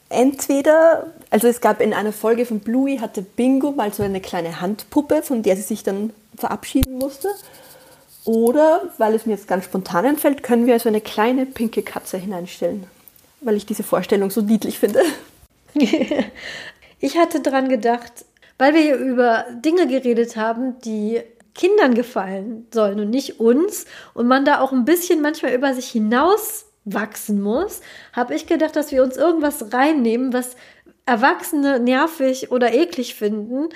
entweder, 0.10 1.14
also 1.30 1.48
es 1.48 1.62
gab 1.62 1.82
in 1.82 1.94
einer 1.94 2.12
Folge 2.12 2.46
von 2.46 2.60
Bluey, 2.60 2.98
hatte 2.98 3.22
Bingo 3.22 3.72
mal 3.72 3.94
so 3.94 4.04
eine 4.04 4.22
kleine 4.22 4.62
Handpuppe, 4.62 5.22
von 5.24 5.44
der 5.44 5.56
sie 5.56 5.62
sich 5.62 5.84
dann 5.84 6.12
verabschieden 6.36 6.98
musste. 6.98 7.30
Oder, 8.26 8.90
weil 8.98 9.16
es 9.16 9.26
mir 9.26 9.34
jetzt 9.34 9.48
ganz 9.48 9.66
spontan 9.66 10.06
einfällt, 10.06 10.44
können 10.44 10.68
wir 10.68 10.80
so 10.80 10.90
eine 10.90 11.02
kleine 11.02 11.46
pinke 11.46 11.84
Katze 11.84 12.18
hineinstellen, 12.18 12.86
weil 13.42 13.56
ich 13.56 13.66
diese 13.66 13.84
Vorstellung 13.84 14.30
so 14.30 14.42
niedlich 14.42 14.78
finde. 14.78 15.02
ich 17.00 17.18
hatte 17.18 17.42
dran 17.42 17.70
gedacht, 17.70 18.26
weil 18.58 18.74
wir 18.74 18.82
hier 18.82 18.98
über 18.98 19.46
Dinge 19.64 19.88
geredet 19.88 20.36
haben, 20.36 20.80
die 20.82 21.22
Kindern 21.56 21.94
gefallen 21.94 22.68
sollen 22.74 23.00
und 23.00 23.10
nicht 23.10 23.40
uns 23.40 23.86
und 24.14 24.28
man 24.28 24.46
da 24.46 24.62
auch 24.62 24.72
ein 24.72 24.86
bisschen 24.86 25.22
manchmal 25.22 25.54
über 25.54 25.74
sich 25.74 25.90
hinaus 25.90 26.66
wachsen 26.86 27.42
muss, 27.42 27.82
habe 28.14 28.36
ich 28.36 28.48
gedacht, 28.48 28.76
dass 28.76 28.92
wir 28.92 29.04
uns 29.04 29.18
irgendwas 29.18 29.74
reinnehmen, 29.74 30.34
was 30.34 30.56
Erwachsene 31.06 31.80
nervig 31.80 32.52
oder 32.52 32.74
eklig 32.74 33.16
finden, 33.16 33.70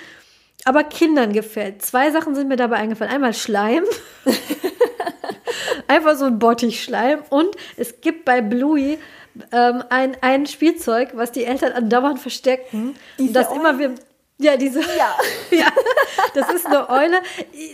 aber 0.64 0.84
Kindern 0.84 1.32
gefällt. 1.32 1.82
Zwei 1.82 2.10
Sachen 2.10 2.34
sind 2.34 2.48
mir 2.48 2.56
dabei 2.56 2.76
eingefallen. 2.76 3.12
Einmal 3.12 3.34
Schleim. 3.34 3.84
Einfach 5.88 6.16
so 6.16 6.24
ein 6.24 6.38
Bottichschleim. 6.38 7.22
Und 7.28 7.54
es 7.76 8.00
gibt 8.00 8.24
bei 8.24 8.40
Bluey 8.40 8.98
ähm, 9.52 9.82
ein, 9.90 10.16
ein 10.20 10.46
Spielzeug, 10.46 11.10
was 11.14 11.32
die 11.32 11.44
Eltern 11.44 11.72
andauernd 11.72 12.20
verstecken. 12.20 12.94
Diese 13.18 13.32
das 13.32 13.52
immer 13.52 13.78
wir. 13.78 13.94
Ja, 14.38 14.56
diese. 14.56 14.80
Ja. 14.96 15.16
ja. 15.50 15.66
Das 16.34 16.50
ist 16.52 16.66
eine 16.66 16.88
Eule. 16.88 17.20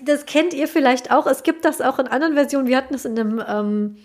Das 0.04 0.26
kennt 0.26 0.52
ihr 0.52 0.68
vielleicht 0.68 1.10
auch. 1.12 1.26
Es 1.26 1.42
gibt 1.42 1.64
das 1.64 1.80
auch 1.80 1.98
in 1.98 2.08
anderen 2.08 2.34
Versionen. 2.34 2.66
Wir 2.66 2.76
hatten 2.76 2.94
es 2.94 3.04
in 3.04 3.18
einem. 3.18 3.44
Ähm, 3.46 3.96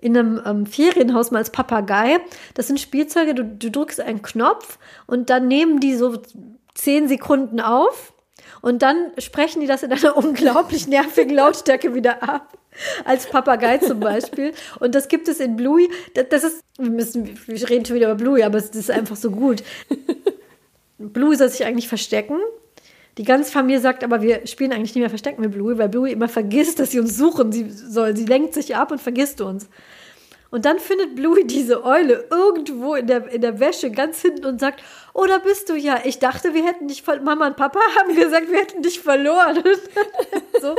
in 0.00 0.16
einem 0.16 0.40
ähm, 0.44 0.66
Ferienhaus 0.66 1.30
mal 1.30 1.38
als 1.38 1.50
Papagei. 1.50 2.18
Das 2.54 2.66
sind 2.66 2.80
Spielzeuge, 2.80 3.34
du, 3.34 3.44
du 3.44 3.70
drückst 3.70 4.00
einen 4.00 4.22
Knopf 4.22 4.78
und 5.06 5.30
dann 5.30 5.48
nehmen 5.48 5.80
die 5.80 5.94
so 5.94 6.20
zehn 6.74 7.08
Sekunden 7.08 7.60
auf 7.60 8.12
und 8.62 8.82
dann 8.82 9.12
sprechen 9.18 9.60
die 9.60 9.66
das 9.66 9.82
in 9.82 9.92
einer 9.92 10.16
unglaublich 10.16 10.86
nervigen 10.86 11.34
Lautstärke 11.34 11.94
wieder 11.94 12.22
ab. 12.22 12.56
Als 13.04 13.26
Papagei 13.26 13.78
zum 13.78 13.98
Beispiel. 13.98 14.52
Und 14.78 14.94
das 14.94 15.08
gibt 15.08 15.26
es 15.26 15.40
in 15.40 15.56
Bluey. 15.56 15.90
Das, 16.30 16.44
ist, 16.44 16.62
wir 16.78 16.90
müssen, 16.90 17.38
wir 17.46 17.68
reden 17.68 17.84
schon 17.84 17.96
wieder 17.96 18.12
über 18.12 18.14
Bluey, 18.14 18.44
aber 18.44 18.58
es 18.58 18.70
ist 18.70 18.90
einfach 18.90 19.16
so 19.16 19.32
gut. 19.32 19.64
Bluey 20.98 21.36
soll 21.36 21.48
sich 21.48 21.66
eigentlich 21.66 21.88
verstecken. 21.88 22.38
Die 23.20 23.26
ganze 23.26 23.52
Familie 23.52 23.80
sagt 23.80 24.02
aber, 24.02 24.22
wir 24.22 24.46
spielen 24.46 24.72
eigentlich 24.72 24.94
nicht 24.94 25.02
mehr 25.02 25.10
Verstecken 25.10 25.42
mit 25.42 25.52
Bluey, 25.52 25.76
weil 25.76 25.90
Bluey 25.90 26.10
immer 26.10 26.26
vergisst, 26.26 26.80
dass 26.80 26.92
sie 26.92 27.00
uns 27.00 27.18
suchen 27.18 27.52
sie 27.52 27.68
soll. 27.68 28.16
Sie 28.16 28.24
lenkt 28.24 28.54
sich 28.54 28.74
ab 28.74 28.90
und 28.92 28.98
vergisst 28.98 29.42
uns. 29.42 29.68
Und 30.50 30.64
dann 30.64 30.78
findet 30.78 31.16
Bluey 31.16 31.46
diese 31.46 31.84
Eule 31.84 32.24
irgendwo 32.30 32.94
in 32.94 33.06
der, 33.06 33.30
in 33.30 33.42
der 33.42 33.60
Wäsche 33.60 33.90
ganz 33.90 34.22
hinten 34.22 34.46
und 34.46 34.58
sagt, 34.58 34.82
oh, 35.14 35.26
da 35.26 35.38
bist 35.38 35.68
du 35.68 35.74
ja. 35.74 36.00
Ich 36.04 36.18
dachte, 36.18 36.54
wir 36.54 36.64
hätten 36.64 36.88
dich 36.88 37.02
verloren. 37.02 37.24
Mama 37.24 37.46
und 37.48 37.56
Papa 37.56 37.80
haben 37.98 38.14
gesagt, 38.14 38.50
wir 38.50 38.58
hätten 38.58 38.82
dich 38.82 39.00
verloren. 39.00 39.62
so, 40.60 40.74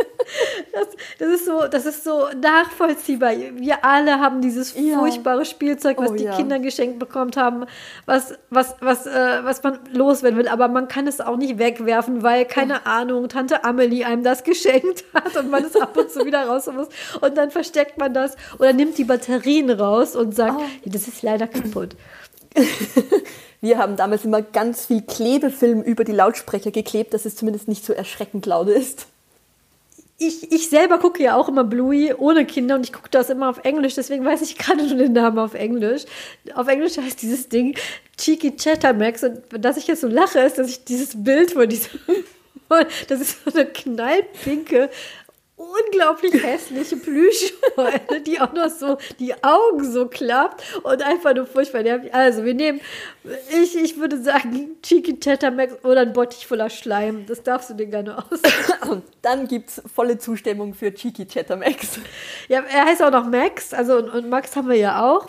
das, 0.74 0.88
das, 1.20 1.30
ist 1.30 1.45
so, 1.45 1.68
das 1.68 1.86
ist 1.86 2.03
so 2.03 2.28
nachvollziehbar. 2.40 3.32
Wir 3.56 3.84
alle 3.84 4.20
haben 4.20 4.41
dieses 4.41 4.76
ja. 4.76 4.98
furchtbare 4.98 5.45
Spielzeug, 5.45 5.98
was 5.98 6.12
oh, 6.12 6.16
die 6.16 6.26
ja. 6.26 6.36
Kinder 6.36 6.60
geschenkt 6.60 6.99
bekommen 6.99 7.32
haben, 7.36 7.66
was, 8.06 8.36
was, 8.49 8.76
was, 8.80 9.06
äh, 9.06 9.44
was 9.44 9.64
man 9.64 9.80
loswerden 9.94 10.38
will. 10.38 10.48
Aber 10.48 10.68
man 10.68 10.88
kann 10.88 11.08
es 11.08 11.22
auch 11.22 11.38
nicht 11.38 11.58
wegwerfen, 11.58 12.24
weil, 12.24 12.45
keine 12.45 12.86
Ahnung, 12.86 13.30
Tante 13.30 13.64
Amelie 13.64 14.06
einem 14.06 14.24
das 14.24 14.44
geschenkt 14.44 15.03
hat 15.14 15.36
und 15.38 15.49
man 15.49 15.64
es 15.64 15.76
ab 15.76 15.95
und 15.98 16.10
zu 16.10 16.26
wieder 16.26 16.45
raus 16.45 16.70
muss. 16.72 16.88
Und 17.20 17.38
dann 17.38 17.52
versteckt 17.52 17.98
man 17.98 18.14
das 18.14 18.36
oder 18.60 18.74
nimmt 18.74 18.98
die 18.98 19.03
Batterien 19.03 19.70
raus 19.70 20.16
und 20.16 20.36
sagt, 20.36 20.56
oh. 20.58 20.90
das 20.90 21.08
ist 21.08 21.22
leider 21.22 21.48
kaputt. 21.48 21.95
Wir 23.61 23.77
haben 23.77 23.95
damals 23.95 24.25
immer 24.25 24.41
ganz 24.41 24.88
viel 24.88 25.03
Klebefilm 25.03 25.83
über 25.83 26.03
die 26.03 26.11
Lautsprecher 26.11 26.71
geklebt, 26.71 27.13
dass 27.13 27.25
es 27.25 27.35
zumindest 27.35 27.67
nicht 27.67 27.85
so 27.85 27.93
erschreckend 27.93 28.47
laut 28.47 28.67
ist. 28.67 29.05
Ich, 30.17 30.51
ich 30.51 30.69
selber 30.69 30.99
gucke 30.99 31.23
ja 31.23 31.35
auch 31.35 31.47
immer 31.47 31.63
Bluey 31.63 32.13
ohne 32.13 32.45
Kinder 32.45 32.75
und 32.75 32.83
ich 32.83 32.93
gucke 32.93 33.09
das 33.09 33.29
immer 33.29 33.49
auf 33.49 33.63
Englisch, 33.63 33.95
deswegen 33.95 34.25
weiß 34.25 34.41
ich 34.41 34.57
gerade 34.57 34.88
schon 34.88 34.97
den 34.97 35.13
Namen 35.13 35.39
auf 35.39 35.53
Englisch. 35.53 36.03
Auf 36.55 36.67
Englisch 36.67 36.97
heißt 36.97 37.21
dieses 37.21 37.49
Ding 37.49 37.75
Cheeky 38.17 38.55
Chattermax 38.55 39.23
und 39.23 39.41
dass 39.51 39.77
ich 39.77 39.88
jetzt 39.88 40.01
so 40.01 40.07
lache, 40.07 40.39
ist, 40.39 40.57
dass 40.57 40.67
ich 40.67 40.83
dieses 40.83 41.23
Bild 41.23 41.51
von 41.51 41.67
diesem, 41.67 41.99
das 43.07 43.21
ist 43.21 43.45
so 43.45 43.51
eine 43.51 43.65
knallpinke 43.65 44.89
unglaublich 45.61 46.43
hässliche 46.43 46.97
Plüscheule, 46.97 48.21
die 48.25 48.39
auch 48.39 48.53
noch 48.53 48.69
so 48.69 48.97
die 49.19 49.33
Augen 49.43 49.89
so 49.89 50.07
klappt 50.07 50.63
und 50.83 51.01
einfach 51.01 51.35
nur 51.35 51.45
furchtbar 51.45 51.83
nervig. 51.83 52.13
Also 52.13 52.43
wir 52.43 52.53
nehmen, 52.53 52.81
ich, 53.61 53.75
ich 53.75 53.97
würde 53.97 54.21
sagen, 54.21 54.77
Cheeky 54.81 55.19
Tetamax 55.19 55.83
oder 55.83 56.01
ein 56.01 56.13
Bottich 56.13 56.47
voller 56.47 56.69
Schleim. 56.69 57.25
Das 57.27 57.43
darfst 57.43 57.69
du 57.69 57.73
dir 57.75 57.88
gerne 57.88 58.17
aus. 58.17 58.41
Und 58.89 59.03
dann 59.21 59.47
gibt 59.47 59.69
es 59.69 59.81
volle 59.93 60.17
Zustimmung 60.17 60.73
für 60.73 60.93
Cheeky 60.93 61.25
Tetamax. 61.25 61.99
Ja, 62.47 62.61
er 62.61 62.85
heißt 62.85 63.01
auch 63.03 63.11
noch 63.11 63.27
Max, 63.27 63.73
also 63.73 63.97
und, 63.97 64.09
und 64.09 64.29
Max 64.29 64.55
haben 64.55 64.69
wir 64.69 64.77
ja 64.77 65.03
auch. 65.03 65.27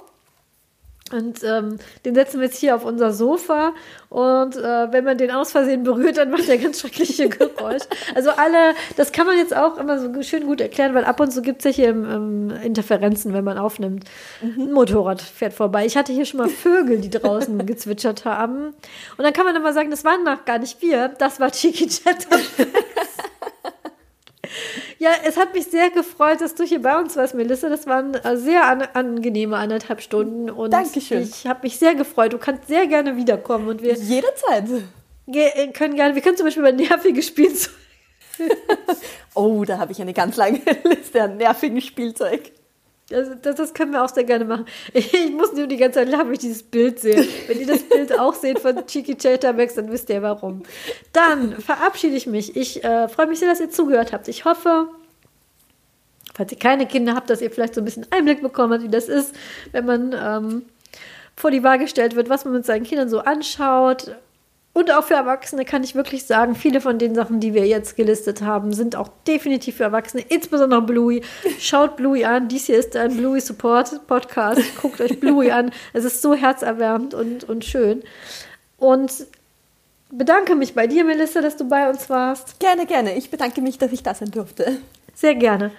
Und 1.12 1.44
ähm, 1.44 1.78
den 2.04 2.14
setzen 2.14 2.40
wir 2.40 2.46
jetzt 2.46 2.58
hier 2.58 2.74
auf 2.74 2.84
unser 2.84 3.12
Sofa. 3.12 3.74
Und 4.08 4.56
äh, 4.56 4.92
wenn 4.92 5.04
man 5.04 5.18
den 5.18 5.30
aus 5.30 5.52
Versehen 5.52 5.82
berührt, 5.82 6.16
dann 6.16 6.30
macht 6.30 6.48
er 6.48 6.58
ganz 6.58 6.80
schreckliche 6.80 7.28
Geräusche. 7.28 7.86
Also 8.14 8.30
alle, 8.30 8.74
das 8.96 9.12
kann 9.12 9.26
man 9.26 9.36
jetzt 9.36 9.56
auch 9.56 9.78
immer 9.78 9.98
so 9.98 10.22
schön 10.22 10.46
gut 10.46 10.60
erklären, 10.60 10.94
weil 10.94 11.04
ab 11.04 11.20
und 11.20 11.30
zu 11.30 11.40
gibt 11.40 11.64
es 11.64 11.74
hier 11.74 11.90
ähm, 11.90 12.52
Interferenzen, 12.62 13.32
wenn 13.32 13.44
man 13.44 13.58
aufnimmt. 13.58 14.04
Mhm. 14.42 14.64
Ein 14.64 14.72
Motorrad 14.72 15.22
fährt 15.22 15.54
vorbei. 15.54 15.86
Ich 15.86 15.96
hatte 15.96 16.12
hier 16.12 16.24
schon 16.24 16.38
mal 16.38 16.48
Vögel, 16.48 16.98
die 16.98 17.10
draußen 17.10 17.64
gezwitschert 17.66 18.24
haben. 18.24 18.74
Und 19.16 19.24
dann 19.24 19.32
kann 19.32 19.44
man 19.44 19.56
immer 19.56 19.72
sagen, 19.72 19.90
das 19.90 20.04
waren 20.04 20.24
noch 20.24 20.44
gar 20.44 20.58
nicht 20.58 20.82
wir, 20.82 21.08
das 21.08 21.40
war 21.40 21.50
Chatter. 21.50 22.36
Ja, 25.02 25.10
es 25.24 25.36
hat 25.36 25.52
mich 25.52 25.64
sehr 25.64 25.90
gefreut, 25.90 26.40
dass 26.40 26.54
du 26.54 26.62
hier 26.62 26.80
bei 26.80 26.96
uns 26.96 27.16
warst, 27.16 27.34
Melissa. 27.34 27.68
Das 27.68 27.88
waren 27.88 28.14
äh, 28.14 28.36
sehr 28.36 28.68
an 28.68 28.82
angenehme 28.82 29.56
anderthalb 29.56 30.00
Stunden. 30.00 30.48
Und 30.48 30.70
Dankeschön. 30.72 31.22
Ich 31.22 31.44
habe 31.44 31.58
mich 31.64 31.76
sehr 31.76 31.96
gefreut. 31.96 32.32
Du 32.32 32.38
kannst 32.38 32.68
sehr 32.68 32.86
gerne 32.86 33.16
wiederkommen. 33.16 33.66
Und 33.66 33.82
wir 33.82 33.94
Jederzeit. 33.94 34.68
Äh, 35.26 35.72
können 35.72 35.96
gerne, 35.96 36.14
wir 36.14 36.22
können 36.22 36.36
zum 36.36 36.46
Beispiel 36.46 36.62
über 36.62 36.70
nervige 36.70 37.20
Spielzeug. 37.20 37.74
oh, 39.34 39.64
da 39.64 39.78
habe 39.78 39.90
ich 39.90 40.00
eine 40.00 40.12
ganz 40.12 40.36
lange 40.36 40.60
Liste 40.84 41.20
an 41.20 41.36
nervigen 41.36 41.80
Spielzeug. 41.80 42.52
Das, 43.08 43.28
das, 43.42 43.56
das, 43.56 43.74
können 43.74 43.92
wir 43.92 44.02
auch 44.02 44.08
sehr 44.08 44.24
gerne 44.24 44.44
machen. 44.44 44.64
Ich, 44.94 45.30
muss 45.32 45.52
nur 45.52 45.66
die 45.66 45.76
ganze 45.76 45.98
Zeit 45.98 46.08
lachen, 46.08 46.26
wenn 46.26 46.34
ich 46.34 46.38
dieses 46.38 46.62
Bild 46.62 46.98
sehe. 47.00 47.26
Wenn 47.46 47.60
ihr 47.60 47.66
das 47.66 47.82
Bild 47.82 48.18
auch 48.18 48.34
seht 48.34 48.58
von 48.58 48.86
Cheeky 48.86 49.16
Max, 49.54 49.74
dann 49.74 49.90
wisst 49.90 50.08
ihr 50.08 50.22
warum. 50.22 50.62
Dann 51.12 51.60
verabschiede 51.60 52.16
ich 52.16 52.26
mich. 52.26 52.56
Ich 52.56 52.82
äh, 52.84 53.08
freue 53.08 53.26
mich 53.26 53.40
sehr, 53.40 53.48
dass 53.48 53.60
ihr 53.60 53.70
zugehört 53.70 54.12
habt. 54.12 54.28
Ich 54.28 54.44
hoffe, 54.44 54.88
falls 56.34 56.52
ihr 56.52 56.58
keine 56.58 56.86
Kinder 56.86 57.14
habt, 57.14 57.28
dass 57.28 57.42
ihr 57.42 57.50
vielleicht 57.50 57.74
so 57.74 57.80
ein 57.80 57.84
bisschen 57.84 58.06
Einblick 58.10 58.40
bekommen 58.40 58.72
habt, 58.72 58.84
wie 58.84 58.88
das 58.88 59.08
ist, 59.08 59.34
wenn 59.72 59.84
man 59.84 60.14
ähm, 60.18 60.62
vor 61.36 61.50
die 61.50 61.62
Waage 61.62 61.84
gestellt 61.84 62.14
wird, 62.14 62.28
was 62.28 62.44
man 62.44 62.54
mit 62.54 62.66
seinen 62.66 62.84
Kindern 62.84 63.08
so 63.08 63.18
anschaut, 63.18 64.14
und 64.74 64.90
auch 64.90 65.04
für 65.04 65.14
Erwachsene 65.14 65.66
kann 65.66 65.84
ich 65.84 65.94
wirklich 65.94 66.24
sagen, 66.24 66.54
viele 66.54 66.80
von 66.80 66.98
den 66.98 67.14
Sachen, 67.14 67.40
die 67.40 67.52
wir 67.52 67.66
jetzt 67.66 67.94
gelistet 67.94 68.40
haben, 68.40 68.72
sind 68.72 68.96
auch 68.96 69.10
definitiv 69.26 69.76
für 69.76 69.84
Erwachsene, 69.84 70.24
insbesondere 70.26 70.80
Bluey. 70.80 71.22
Schaut 71.58 71.96
Bluey 71.96 72.24
an. 72.24 72.48
Dies 72.48 72.66
hier 72.66 72.78
ist 72.78 72.96
ein 72.96 73.14
Bluey 73.14 73.40
Support 73.40 74.06
Podcast. 74.06 74.62
Guckt 74.80 75.00
euch 75.02 75.20
Bluey 75.20 75.50
an. 75.50 75.72
Es 75.92 76.04
ist 76.04 76.22
so 76.22 76.34
herzerwärmend 76.34 77.12
und, 77.12 77.44
und 77.44 77.66
schön. 77.66 78.02
Und 78.78 79.12
bedanke 80.10 80.54
mich 80.54 80.74
bei 80.74 80.86
dir, 80.86 81.04
Melissa, 81.04 81.42
dass 81.42 81.58
du 81.58 81.68
bei 81.68 81.90
uns 81.90 82.08
warst. 82.08 82.58
Gerne, 82.58 82.86
gerne. 82.86 83.14
Ich 83.16 83.30
bedanke 83.30 83.60
mich, 83.60 83.76
dass 83.76 83.92
ich 83.92 84.02
da 84.02 84.14
sein 84.14 84.30
durfte. 84.30 84.78
Sehr 85.14 85.34
gerne. 85.34 85.70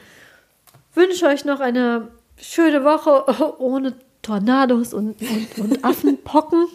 Wünsche 0.94 1.26
euch 1.26 1.46
noch 1.46 1.62
eine 1.62 2.10
schöne 2.38 2.84
Woche 2.84 3.58
ohne 3.60 3.96
Tornados 4.22 4.94
und, 4.94 5.20
und, 5.20 5.58
und 5.58 5.84
Affenpocken 5.84 6.68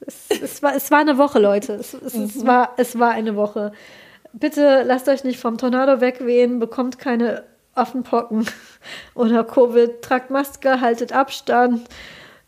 es, 0.00 0.40
es, 0.40 0.62
war, 0.62 0.74
es 0.74 0.90
war 0.90 0.98
eine 0.98 1.18
Woche, 1.18 1.38
Leute. 1.38 1.74
Es, 1.74 1.94
es, 1.94 2.14
mhm. 2.14 2.24
es, 2.24 2.46
war, 2.46 2.74
es 2.76 2.98
war 2.98 3.10
eine 3.10 3.36
Woche. 3.36 3.72
Bitte 4.32 4.82
lasst 4.84 5.08
euch 5.08 5.24
nicht 5.24 5.40
vom 5.40 5.58
Tornado 5.58 6.00
wegwehen, 6.00 6.58
bekommt 6.58 6.98
keine 6.98 7.44
Affenpocken 7.74 8.46
oder 9.14 9.44
Covid, 9.44 10.02
tragt 10.02 10.30
Maske, 10.30 10.80
haltet 10.80 11.12
Abstand, 11.12 11.88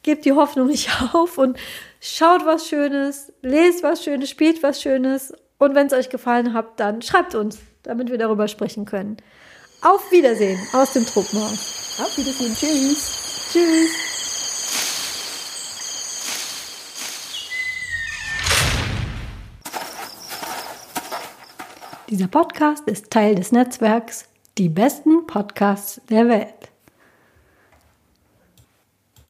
gebt 0.02 0.24
die 0.24 0.32
Hoffnung 0.32 0.66
nicht 0.66 0.90
auf 1.12 1.38
und 1.38 1.58
schaut 2.00 2.44
was 2.44 2.68
Schönes, 2.68 3.32
lest 3.42 3.82
was 3.82 4.04
Schönes, 4.04 4.30
spielt 4.30 4.62
was 4.62 4.82
Schönes 4.82 5.32
und 5.58 5.74
wenn 5.74 5.86
es 5.86 5.92
euch 5.92 6.08
gefallen 6.08 6.54
hat, 6.54 6.80
dann 6.80 7.02
schreibt 7.02 7.34
uns, 7.34 7.58
damit 7.82 8.10
wir 8.10 8.18
darüber 8.18 8.48
sprechen 8.48 8.84
können. 8.84 9.16
Auf 9.82 10.10
Wiedersehen 10.10 10.58
aus 10.72 10.92
dem 10.92 11.06
Truppenhaus. 11.06 11.98
Auf 12.02 12.16
Wiedersehen. 12.16 12.54
Tschüss. 12.54 13.50
Tschüss. 13.52 14.09
Dieser 22.10 22.26
Podcast 22.26 22.88
ist 22.88 23.12
Teil 23.12 23.36
des 23.36 23.52
Netzwerks 23.52 24.28
Die 24.58 24.68
besten 24.68 25.28
Podcasts 25.28 26.00
der 26.10 26.28
Welt. 26.28 26.69